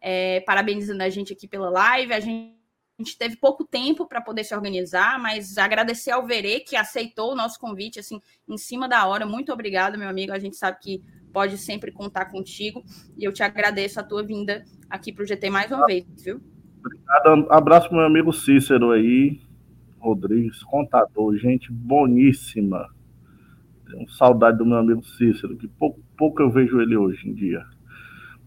é, 0.00 0.40
parabenizando 0.40 1.02
a 1.02 1.08
gente 1.08 1.32
aqui 1.32 1.46
pela 1.46 1.70
live. 1.70 2.12
A 2.12 2.20
gente, 2.20 2.56
a 2.98 3.02
gente 3.02 3.18
teve 3.18 3.36
pouco 3.36 3.64
tempo 3.64 4.06
para 4.06 4.20
poder 4.20 4.44
se 4.44 4.54
organizar, 4.54 5.18
mas 5.18 5.58
agradecer 5.58 6.10
ao 6.10 6.26
Verê, 6.26 6.60
que 6.60 6.76
aceitou 6.76 7.32
o 7.32 7.36
nosso 7.36 7.58
convite 7.58 7.98
assim, 7.98 8.20
em 8.48 8.56
cima 8.56 8.88
da 8.88 9.06
hora. 9.06 9.26
Muito 9.26 9.52
obrigado, 9.52 9.98
meu 9.98 10.08
amigo. 10.08 10.32
A 10.32 10.38
gente 10.38 10.56
sabe 10.56 10.78
que 10.80 11.02
pode 11.32 11.58
sempre 11.58 11.92
contar 11.92 12.26
contigo. 12.26 12.82
E 13.16 13.24
eu 13.24 13.32
te 13.32 13.42
agradeço 13.42 14.00
a 14.00 14.02
tua 14.02 14.22
vinda 14.22 14.64
aqui 14.88 15.12
para 15.12 15.22
o 15.22 15.26
GT 15.26 15.50
mais 15.50 15.70
uma 15.70 15.86
vez, 15.86 16.04
viu? 16.22 16.40
Obrigado. 16.78 17.52
Abraço 17.52 17.92
meu 17.92 18.04
amigo 18.04 18.32
Cícero 18.32 18.90
aí. 18.90 19.40
Rodrigues, 19.98 20.62
contador, 20.62 21.36
gente 21.36 21.72
boníssima. 21.72 22.88
Tenho 23.90 24.08
saudade 24.10 24.58
do 24.58 24.66
meu 24.66 24.78
amigo 24.78 25.04
Cícero, 25.04 25.56
que 25.56 25.66
pouco, 25.66 26.00
pouco 26.16 26.42
eu 26.42 26.50
vejo 26.50 26.80
ele 26.80 26.96
hoje 26.96 27.28
em 27.28 27.34
dia. 27.34 27.64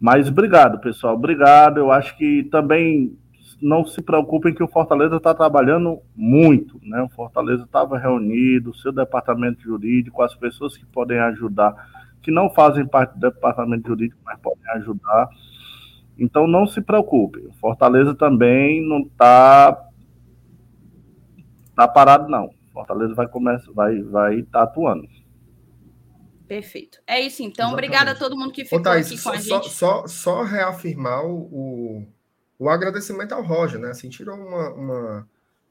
Mas 0.01 0.27
obrigado, 0.27 0.79
pessoal. 0.79 1.13
Obrigado. 1.13 1.77
Eu 1.77 1.91
acho 1.91 2.17
que 2.17 2.43
também 2.45 3.15
não 3.61 3.85
se 3.85 4.01
preocupem 4.01 4.51
que 4.51 4.63
o 4.63 4.67
Fortaleza 4.67 5.17
está 5.17 5.31
trabalhando 5.35 5.99
muito, 6.15 6.79
né? 6.81 7.03
O 7.03 7.09
Fortaleza 7.09 7.63
estava 7.63 7.99
reunido, 7.99 8.71
o 8.71 8.75
seu 8.75 8.91
departamento 8.91 9.61
jurídico, 9.61 10.23
as 10.23 10.33
pessoas 10.33 10.75
que 10.75 10.83
podem 10.87 11.19
ajudar, 11.19 11.75
que 12.23 12.31
não 12.31 12.49
fazem 12.49 12.83
parte 12.83 13.13
do 13.13 13.19
departamento 13.19 13.89
jurídico, 13.89 14.19
mas 14.25 14.39
podem 14.39 14.67
ajudar. 14.71 15.29
Então 16.17 16.47
não 16.47 16.65
se 16.65 16.81
preocupem. 16.81 17.45
O 17.45 17.53
Fortaleza 17.53 18.15
também 18.15 18.83
não 18.83 19.01
está 19.01 19.87
tá 21.75 21.87
parado 21.87 22.27
não. 22.27 22.49
Fortaleza 22.73 23.13
vai 23.13 23.27
começar, 23.27 23.71
vai, 23.73 24.01
vai 24.01 24.39
estar 24.39 24.59
tá 24.59 24.63
atuando. 24.63 25.07
Perfeito. 26.51 27.01
É 27.07 27.17
isso 27.17 27.41
então. 27.41 27.67
Exatamente. 27.67 27.73
Obrigada 27.73 28.11
a 28.11 28.15
todo 28.15 28.37
mundo 28.37 28.51
que 28.51 28.65
ficou 28.65 28.79
Ô, 28.79 28.81
Thaís, 28.81 29.07
aqui 29.07 29.15
com 29.15 29.21
só, 29.21 29.31
a 29.31 29.37
gente. 29.37 29.69
Só, 29.69 30.05
só 30.05 30.43
reafirmar 30.43 31.25
o, 31.25 32.05
o 32.59 32.69
agradecimento 32.69 33.31
ao 33.31 33.41
Roger, 33.41 33.79
né? 33.79 33.91
Assim, 33.91 34.09
tirou 34.09 34.35
uma, 34.35 34.69
uma, 34.73 35.29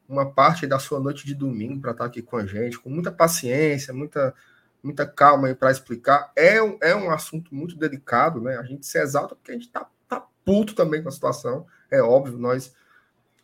uma 0.09 0.31
parte 0.31 0.65
da 0.65 0.79
sua 0.79 0.99
noite 0.99 1.23
de 1.23 1.35
domingo 1.35 1.79
para 1.79 1.91
estar 1.91 2.05
tá 2.05 2.09
aqui 2.09 2.23
com 2.23 2.35
a 2.35 2.47
gente, 2.47 2.79
com 2.79 2.89
muita 2.89 3.11
paciência, 3.11 3.93
muita, 3.93 4.33
muita 4.81 5.05
calma 5.05 5.49
aí 5.49 5.53
para 5.53 5.69
explicar. 5.69 6.31
É, 6.35 6.59
um, 6.63 6.79
é 6.81 6.95
um 6.95 7.11
assunto 7.11 7.53
muito 7.53 7.77
delicado, 7.77 8.41
né? 8.41 8.57
A 8.57 8.63
gente 8.63 8.83
se 8.83 8.97
exalta 8.97 9.35
porque 9.35 9.51
a 9.51 9.53
gente 9.53 9.69
tá, 9.69 9.85
tá 10.09 10.25
puto 10.43 10.73
também 10.73 11.03
com 11.03 11.09
a 11.09 11.11
situação. 11.11 11.67
É 11.91 12.01
óbvio, 12.01 12.39
nós. 12.39 12.73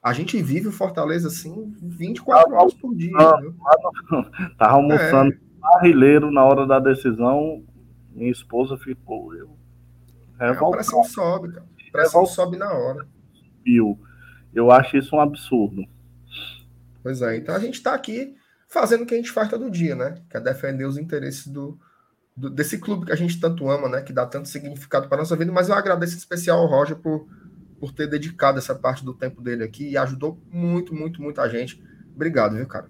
A 0.02 0.12
gente 0.12 0.42
vive 0.42 0.70
o 0.70 0.72
Fortaleza 0.72 1.28
assim 1.28 1.72
24 1.84 2.52
horas 2.56 2.74
por 2.74 2.96
dia. 2.96 3.16
Tá, 3.16 3.40
tá 4.58 4.70
almoçando 4.72 5.34
é 5.34 5.47
barrileiro 5.78 6.32
na 6.32 6.44
hora 6.44 6.66
da 6.66 6.80
decisão, 6.80 7.64
minha 8.12 8.32
esposa 8.32 8.78
ficou. 8.78 9.34
Eu, 9.36 9.58
é, 10.40 10.50
a 10.50 10.70
pressão 10.70 11.04
sobe, 11.04 11.54
cara. 11.54 11.66
A 11.88 11.92
pressão 11.92 12.26
sobe 12.26 12.58
na 12.58 12.72
hora. 12.72 13.08
Eu, 13.66 14.00
eu 14.54 14.72
acho 14.72 14.98
isso 14.98 15.16
um 15.16 15.20
absurdo. 15.20 15.84
Pois 17.02 17.22
é, 17.22 17.38
então 17.38 17.56
a 17.56 17.60
gente 17.60 17.76
está 17.76 17.94
aqui 17.94 18.36
fazendo 18.68 19.04
o 19.04 19.06
que 19.06 19.14
a 19.14 19.18
gente 19.18 19.32
faz 19.32 19.50
todo 19.50 19.72
dia, 19.72 19.96
né? 19.96 20.22
Que 20.30 20.38
é 20.38 20.40
defender 20.40 20.86
os 20.86 20.98
interesses 20.98 21.48
do, 21.48 21.80
do, 22.36 22.50
desse 22.50 22.78
clube 22.78 23.06
que 23.06 23.12
a 23.12 23.16
gente 23.16 23.40
tanto 23.40 23.70
ama, 23.70 23.88
né? 23.88 24.02
Que 24.02 24.14
dá 24.14 24.26
tanto 24.26 24.48
significado 24.48 25.08
para 25.08 25.20
nossa 25.20 25.36
vida. 25.36 25.52
Mas 25.52 25.70
eu 25.70 25.76
agradeço 25.76 26.16
em 26.16 26.18
especial 26.18 26.60
ao 26.60 26.68
Roger 26.68 26.98
por, 26.98 27.28
por 27.80 27.92
ter 27.94 28.08
dedicado 28.08 28.58
essa 28.58 28.76
parte 28.76 29.06
do 29.06 29.14
tempo 29.14 29.42
dele 29.42 29.64
aqui 29.64 29.90
e 29.90 29.98
ajudou 29.98 30.40
muito, 30.52 30.94
muito, 30.94 31.22
muita 31.22 31.48
gente. 31.50 31.82
Obrigado, 32.14 32.56
viu, 32.56 32.68
cara? 32.68 32.90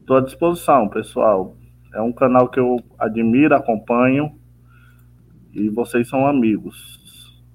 Estou 0.00 0.16
à 0.16 0.20
disposição, 0.20 0.88
pessoal. 0.88 1.56
É 1.96 2.00
um 2.02 2.12
canal 2.12 2.50
que 2.50 2.60
eu 2.60 2.76
admiro, 2.98 3.56
acompanho. 3.56 4.38
E 5.50 5.70
vocês 5.70 6.06
são 6.06 6.26
amigos. 6.26 6.76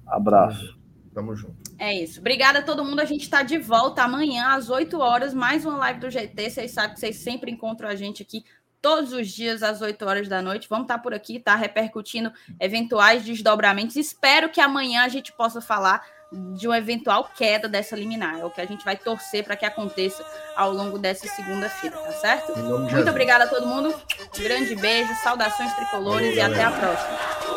Abraço. 0.04 0.76
Tamo 1.14 1.36
junto. 1.36 1.54
É 1.78 1.94
isso. 1.94 2.18
Obrigada 2.18 2.58
a 2.58 2.62
todo 2.62 2.84
mundo. 2.84 2.98
A 2.98 3.04
gente 3.04 3.22
está 3.22 3.44
de 3.44 3.56
volta 3.56 4.02
amanhã 4.02 4.48
às 4.48 4.68
8 4.68 4.98
horas, 4.98 5.32
mais 5.32 5.64
uma 5.64 5.76
live 5.76 6.00
do 6.00 6.10
GT. 6.10 6.50
Vocês 6.50 6.72
sabem 6.72 6.94
que 6.94 6.98
vocês 6.98 7.16
sempre 7.16 7.52
encontram 7.52 7.88
a 7.88 7.94
gente 7.94 8.20
aqui 8.20 8.44
todos 8.80 9.12
os 9.12 9.28
dias 9.28 9.62
às 9.62 9.80
8 9.80 10.04
horas 10.04 10.28
da 10.28 10.42
noite. 10.42 10.68
Vamos 10.68 10.86
estar 10.86 10.96
tá 10.96 11.02
por 11.02 11.14
aqui, 11.14 11.38
tá? 11.38 11.54
Repercutindo 11.54 12.32
eventuais 12.58 13.24
desdobramentos. 13.24 13.94
Espero 13.94 14.48
que 14.48 14.60
amanhã 14.60 15.04
a 15.04 15.08
gente 15.08 15.32
possa 15.32 15.60
falar 15.60 16.04
de 16.32 16.66
uma 16.66 16.78
eventual 16.78 17.30
queda 17.36 17.68
dessa 17.68 17.94
liminar. 17.94 18.40
É 18.40 18.44
o 18.44 18.50
que 18.50 18.60
a 18.60 18.66
gente 18.66 18.84
vai 18.84 18.96
torcer 18.96 19.44
para 19.44 19.56
que 19.56 19.64
aconteça 19.64 20.24
ao 20.56 20.72
longo 20.72 20.98
dessa 20.98 21.26
segunda-feira, 21.28 21.96
tá 21.96 22.12
certo? 22.12 22.58
Muito 22.58 23.10
obrigada 23.10 23.44
a 23.44 23.48
todo 23.48 23.66
mundo. 23.66 23.94
Um 24.38 24.42
grande 24.42 24.74
beijo, 24.74 25.14
saudações 25.22 25.72
tricolores 25.74 26.28
Valeu, 26.28 26.32
e 26.32 26.36
galera. 26.36 26.68
até 26.68 26.76
a 26.76 26.80
próxima. 26.80 27.51